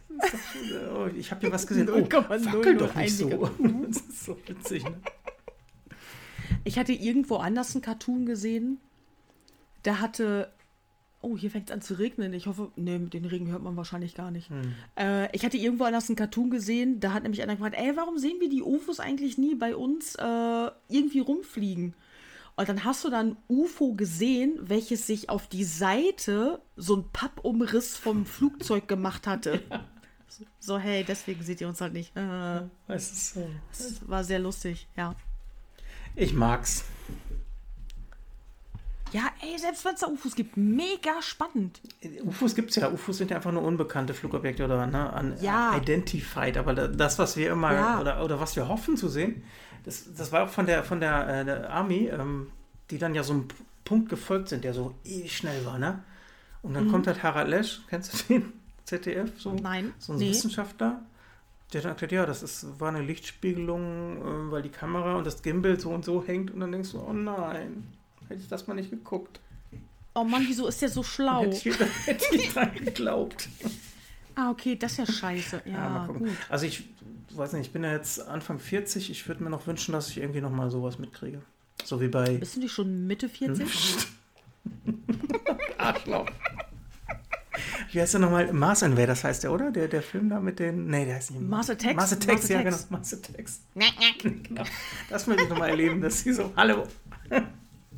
[0.09, 1.89] Doch- oh, Ich habe hier was gesehen.
[1.91, 3.51] Oh, 0,001 wackel doch nicht so.
[3.89, 4.85] Das ist so witzig.
[4.85, 4.95] Ne?
[6.65, 8.79] Ich hatte irgendwo anders einen Cartoon gesehen.
[9.83, 10.51] Da hatte
[11.25, 12.35] Oh, hier fängt es an zu regnen.
[12.35, 14.51] Ich hoffe, ne, den Regen hört man wahrscheinlich gar nicht.
[14.51, 14.75] Hm.
[14.97, 18.19] Äh, ich hatte irgendwo anders einen Cartoon gesehen, da hat nämlich einer gefragt, ey, warum
[18.19, 21.95] sehen wir die UFOs eigentlich nie bei uns äh, irgendwie rumfliegen?
[22.57, 27.97] Und dann hast du dann UFO gesehen, welches sich auf die Seite so ein Pappumriss
[27.97, 29.63] vom Flugzeug gemacht hatte.
[30.61, 32.17] So, hey, deswegen seht ihr uns halt nicht.
[32.17, 33.49] Äh, es ist so.
[33.71, 35.15] Das war sehr lustig, ja.
[36.17, 36.85] Ich mag's.
[39.15, 41.81] Ja, ey, selbst wenn es da UFOs gibt, mega spannend.
[42.25, 42.91] UFOs gibt es ja.
[42.91, 45.77] UFOs sind ja einfach nur unbekannte Flugobjekte oder ne, an, ja.
[45.77, 46.57] identified.
[46.57, 48.01] Aber das, was wir immer ja.
[48.01, 49.45] oder, oder was wir hoffen zu sehen,
[49.85, 52.51] das, das war auch von der, von der, äh, der Army, ähm,
[52.91, 53.49] die dann ja so einem
[53.85, 56.03] Punkt gefolgt sind, der so ewig schnell war, ne?
[56.63, 56.91] Und dann mhm.
[56.91, 58.53] kommt halt Harald Lesch, kennst du den?
[58.85, 59.31] ZDF?
[59.39, 59.95] So, Nein.
[60.01, 60.31] So ein nee.
[60.31, 61.03] Wissenschaftler.
[61.73, 65.41] Der hat erklärt, ja, das ist, war eine Lichtspiegelung, äh, weil die Kamera und das
[65.43, 66.51] Gimbal so und so hängt.
[66.51, 67.87] Und dann denkst du, oh nein.
[68.29, 69.41] Hätte ich das mal nicht geguckt.
[70.15, 71.43] Oh Mann, wieso ist der so schlau?
[71.43, 73.49] Hätte ich, hätte ich dran geglaubt.
[74.37, 75.63] Ah, okay, das ist ja scheiße.
[75.65, 76.31] Ja, ja gut.
[76.49, 76.85] Also ich
[77.31, 79.11] weiß nicht, ich bin ja jetzt Anfang 40.
[79.11, 81.43] Ich würde mir noch wünschen, dass ich irgendwie noch mal sowas mitkriege.
[81.85, 82.39] So wie bei...
[82.39, 83.67] Bist du nicht schon Mitte 40?
[85.79, 86.27] Arschloch.
[87.93, 88.53] Wie heißt der nochmal?
[88.53, 89.71] Mars Invader, das heißt der, oder?
[89.71, 90.87] Der, der Film da mit den.
[90.89, 91.43] Nee, der heißt nicht.
[91.43, 91.95] Mars Attacks?
[91.95, 92.77] Mars Attacks, ja, genau.
[92.91, 93.61] Mars Attacks.
[94.43, 94.65] genau.
[95.09, 96.53] Das möchte ich nochmal erleben, dass sie so.
[96.57, 96.89] Hallo.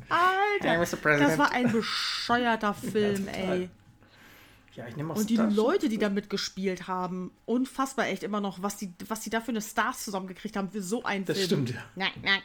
[0.09, 0.79] Alter,
[1.17, 3.69] das war ein bescheuerter Film, ja, ey.
[4.75, 8.41] Ja, ich nehme auch Und die Stars Leute, die da mitgespielt haben, unfassbar echt immer
[8.41, 11.37] noch, was die, was die da für eine Stars zusammengekriegt haben für so einen das
[11.37, 11.65] Film.
[11.65, 12.05] Das stimmt, ja.
[12.05, 12.43] Nack, nack.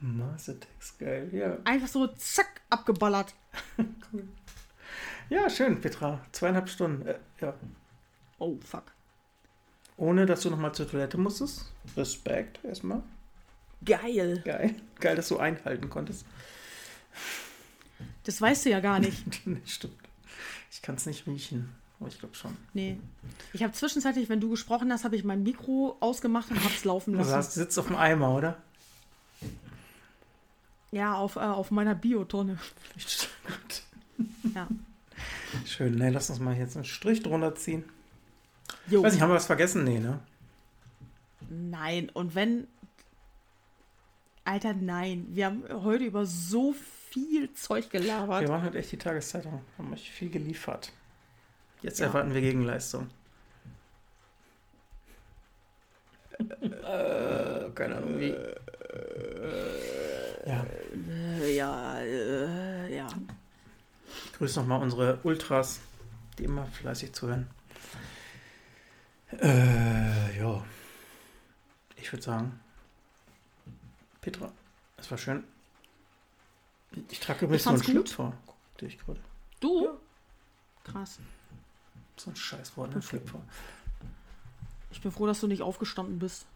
[0.00, 1.58] Mars Attacks, geil, ja.
[1.64, 3.34] Einfach so zack, abgeballert.
[4.12, 4.26] cool.
[5.28, 6.20] Ja, schön, Petra.
[6.32, 7.54] Zweieinhalb Stunden, äh, ja.
[8.38, 8.84] Oh, fuck.
[9.96, 11.72] Ohne, dass du nochmal zur Toilette musstest.
[11.96, 13.02] Respekt erstmal.
[13.84, 14.42] Geil.
[14.44, 14.74] Geil.
[14.98, 16.24] Geil, dass du einhalten konntest.
[18.24, 19.24] Das weißt du ja gar nicht.
[19.46, 19.94] nee, stimmt.
[20.70, 21.74] Ich kann es nicht riechen.
[21.98, 22.56] Aber ich glaube schon.
[22.72, 22.98] Nee.
[23.52, 26.84] Ich habe zwischenzeitlich, wenn du gesprochen hast, habe ich mein Mikro ausgemacht und habe es
[26.84, 27.32] laufen lassen.
[27.32, 28.56] Du sitzt auf dem Eimer, oder?
[30.92, 32.58] Ja, auf, äh, auf meiner Biotonne.
[33.46, 33.82] Gut.
[34.54, 34.66] Ja.
[35.66, 35.96] Schön.
[35.96, 37.84] Ne, lass uns mal jetzt einen Strich drunter ziehen.
[38.88, 39.02] Jo.
[39.02, 39.84] Weiß nicht, haben wir was vergessen?
[39.84, 40.20] Nee, ne?
[41.48, 42.08] Nein.
[42.10, 42.66] Und wenn,
[44.50, 45.28] Alter, nein.
[45.30, 46.74] Wir haben heute über so
[47.10, 48.40] viel Zeug gelabert.
[48.40, 50.90] Wir waren heute echt die Tageszeitung, haben euch viel geliefert.
[51.82, 52.06] Jetzt ja.
[52.06, 53.08] erwarten wir Gegenleistung.
[56.40, 58.34] äh, keine Ahnung wie.
[60.46, 60.66] ja.
[61.40, 63.06] Äh, ja, äh, ja.
[64.24, 65.78] Ich grüße nochmal unsere Ultras,
[66.38, 67.46] die immer fleißig zuhören.
[69.40, 70.64] Äh, ja.
[71.94, 72.60] Ich würde sagen,
[74.20, 74.52] Petra,
[74.96, 75.44] es war schön.
[77.08, 78.32] Ich trage übrigens so einen Schlüpfer.
[78.46, 79.20] Guck gerade.
[79.60, 79.84] Du?
[79.84, 79.92] Ja.
[80.84, 81.18] Krass.
[82.16, 83.02] So ein Scheißwort, ne?
[83.02, 83.40] Schlüpfer.
[84.90, 86.46] Ich bin froh, dass du nicht aufgestanden bist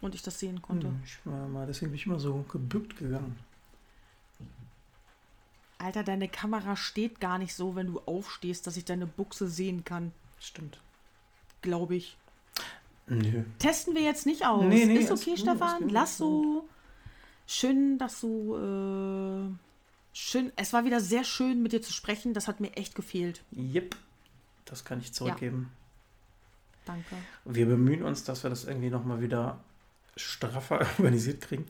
[0.00, 0.88] und ich das sehen konnte.
[0.88, 3.38] Hm, ich war mal, deswegen bin ich immer so gebückt gegangen.
[5.78, 9.84] Alter, deine Kamera steht gar nicht so, wenn du aufstehst, dass ich deine Buchse sehen
[9.84, 10.12] kann.
[10.40, 10.80] Stimmt.
[11.60, 12.16] Glaube ich.
[13.06, 13.44] Nö.
[13.58, 14.64] Testen wir jetzt nicht aus.
[14.64, 15.90] Nee, nee, Ist okay, Stefan?
[15.90, 16.66] Lass so.
[17.46, 18.56] Schön, dass du.
[18.56, 20.52] Äh, schön.
[20.56, 22.34] Es war wieder sehr schön, mit dir zu sprechen.
[22.34, 23.42] Das hat mir echt gefehlt.
[23.52, 23.96] Yep.
[24.64, 25.70] Das kann ich zurückgeben.
[25.70, 25.84] Ja.
[26.86, 27.16] Danke.
[27.44, 29.60] Wir bemühen uns, dass wir das irgendwie nochmal wieder
[30.16, 31.66] straffer organisiert kriegen.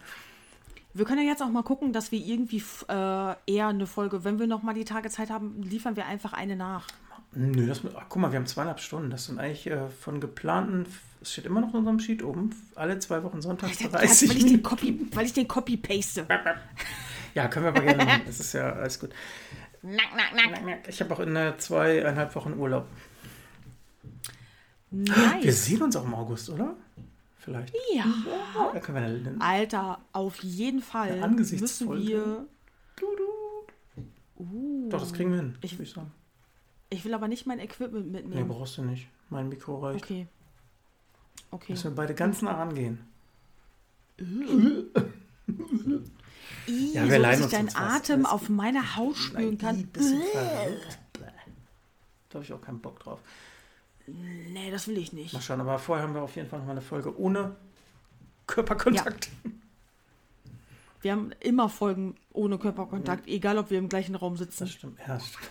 [0.92, 4.38] Wir können ja jetzt auch mal gucken, dass wir irgendwie äh, eher eine Folge, wenn
[4.38, 6.86] wir nochmal die Tage Zeit haben, liefern wir einfach eine nach.
[7.32, 9.10] Nö, das, ach, guck mal, wir haben zweieinhalb Stunden.
[9.10, 10.86] Das sind eigentlich äh, von geplanten,
[11.24, 14.46] es steht immer noch in unserem Sheet oben, alle zwei Wochen sonntags 30 weil ich
[14.46, 16.26] den Copy, Weil ich den Copy paste.
[17.34, 18.22] Ja, können wir aber gerne machen.
[18.26, 19.10] Das ist ja alles gut.
[19.82, 20.88] Nack, nack, nack.
[20.88, 22.86] Ich habe auch in äh, zweieinhalb Wochen Urlaub.
[24.90, 25.42] Nice.
[25.42, 26.76] Wir sehen uns auch im August, oder?
[27.38, 27.74] Vielleicht.
[27.92, 28.04] Ja.
[28.72, 32.46] ja können wir eine, Alter, auf jeden Fall müssen wir.
[32.96, 34.02] Du, du.
[34.36, 35.94] Uh, Doch, das kriegen wir hin, ich, ich.
[36.90, 38.46] Ich will aber nicht mein Equipment mitnehmen.
[38.46, 39.08] Nee, brauchst du nicht.
[39.30, 40.04] Mein Mikro reicht.
[40.04, 40.28] Okay.
[41.54, 41.72] Okay.
[41.72, 42.98] Müssen wir beide ganz nah rangehen.
[46.66, 48.32] Ja, wir so, dass ich deinen Atem was.
[48.32, 49.88] auf meiner Haut spüren kann.
[49.92, 50.00] Da
[52.34, 53.20] habe ich auch keinen Bock drauf.
[54.08, 55.32] Nee, das will ich nicht.
[55.32, 57.54] Mal schauen, aber vorher haben wir auf jeden Fall noch mal eine Folge ohne
[58.48, 59.30] Körperkontakt.
[59.44, 59.50] Ja.
[61.02, 64.64] Wir haben immer Folgen ohne Körperkontakt, egal ob wir im gleichen Raum sitzen.
[64.64, 65.50] Das stimmt, ja, das stimmt.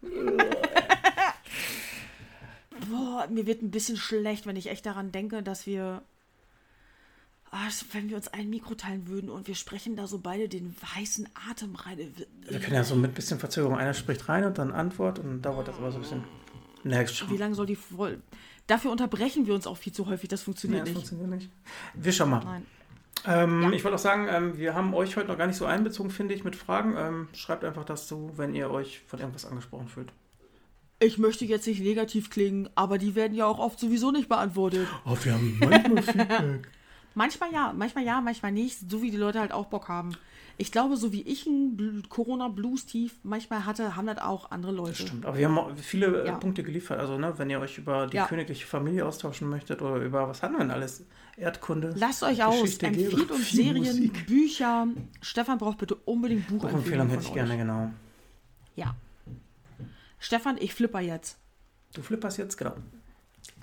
[2.90, 6.02] Boah, mir wird ein bisschen schlecht, wenn ich echt daran denke, dass wir.
[7.50, 10.74] ah, wenn wir uns ein Mikro teilen würden und wir sprechen da so beide den
[10.96, 11.98] weißen Atem rein.
[12.48, 13.76] Wir können ja so mit bisschen Verzögerung.
[13.76, 16.24] Einer spricht rein und dann Antwort und dann dauert das aber so ein bisschen.
[16.84, 18.22] Na, Wie lange soll die voll.
[18.66, 20.94] Dafür unterbrechen wir uns auch viel zu häufig, das Nee, funktioniert das nicht.
[21.08, 21.50] funktioniert nicht.
[21.94, 22.44] Wir schauen mal.
[22.44, 22.66] Nein.
[23.26, 23.70] Ähm, Ja.
[23.72, 26.34] Ich wollte auch sagen, ähm, wir haben euch heute noch gar nicht so einbezogen, finde
[26.34, 26.94] ich, mit Fragen.
[26.96, 30.12] Ähm, schreibt einfach dazu, wenn ihr euch von irgendwas angesprochen fühlt.
[31.00, 34.88] Ich möchte jetzt nicht negativ klingen, aber die werden ja auch oft sowieso nicht beantwortet.
[35.04, 36.68] Oh, wir haben manchmal Feedback.
[37.14, 40.12] Manchmal ja, manchmal ja, manchmal nicht, so wie die Leute halt auch Bock haben.
[40.56, 44.94] Ich glaube, so wie ich ein Bl- Corona-Blues-Tief manchmal hatte, haben das auch andere Leute.
[44.96, 46.34] Stimmt, aber wir haben viele äh, Ja.
[46.36, 46.98] Punkte geliefert.
[46.98, 48.26] Also, ne, wenn ihr euch über die Ja.
[48.26, 51.04] königliche Familie austauschen möchtet oder über, was hatten wir denn alles?
[51.36, 51.94] Erdkunde.
[51.96, 54.26] Lasst euch aus, Geschichte, empfiehlt uns Serien, Musik.
[54.26, 54.88] Bücher.
[55.20, 57.58] Stefan braucht bitte unbedingt Buchempfehlung Buchempfehlungen hätte ich gerne, euch.
[57.58, 57.90] genau.
[58.74, 58.96] Ja.
[60.18, 61.36] Stefan, ich flipper jetzt.
[61.94, 62.74] Du flipperst jetzt, genau.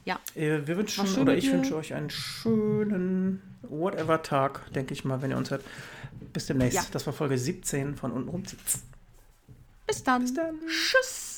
[0.05, 0.19] Ja.
[0.35, 5.37] Äh, Wir wünschen, oder ich wünsche euch einen schönen Whatever-Tag, denke ich mal, wenn ihr
[5.37, 5.63] uns hört.
[6.33, 6.75] Bis demnächst.
[6.75, 6.85] Ja.
[6.91, 8.83] Das war Folge 17 von Untenrum zieht's.
[9.87, 10.21] Bis dann.
[10.21, 10.59] Bis dann.
[10.67, 11.34] Tschüss.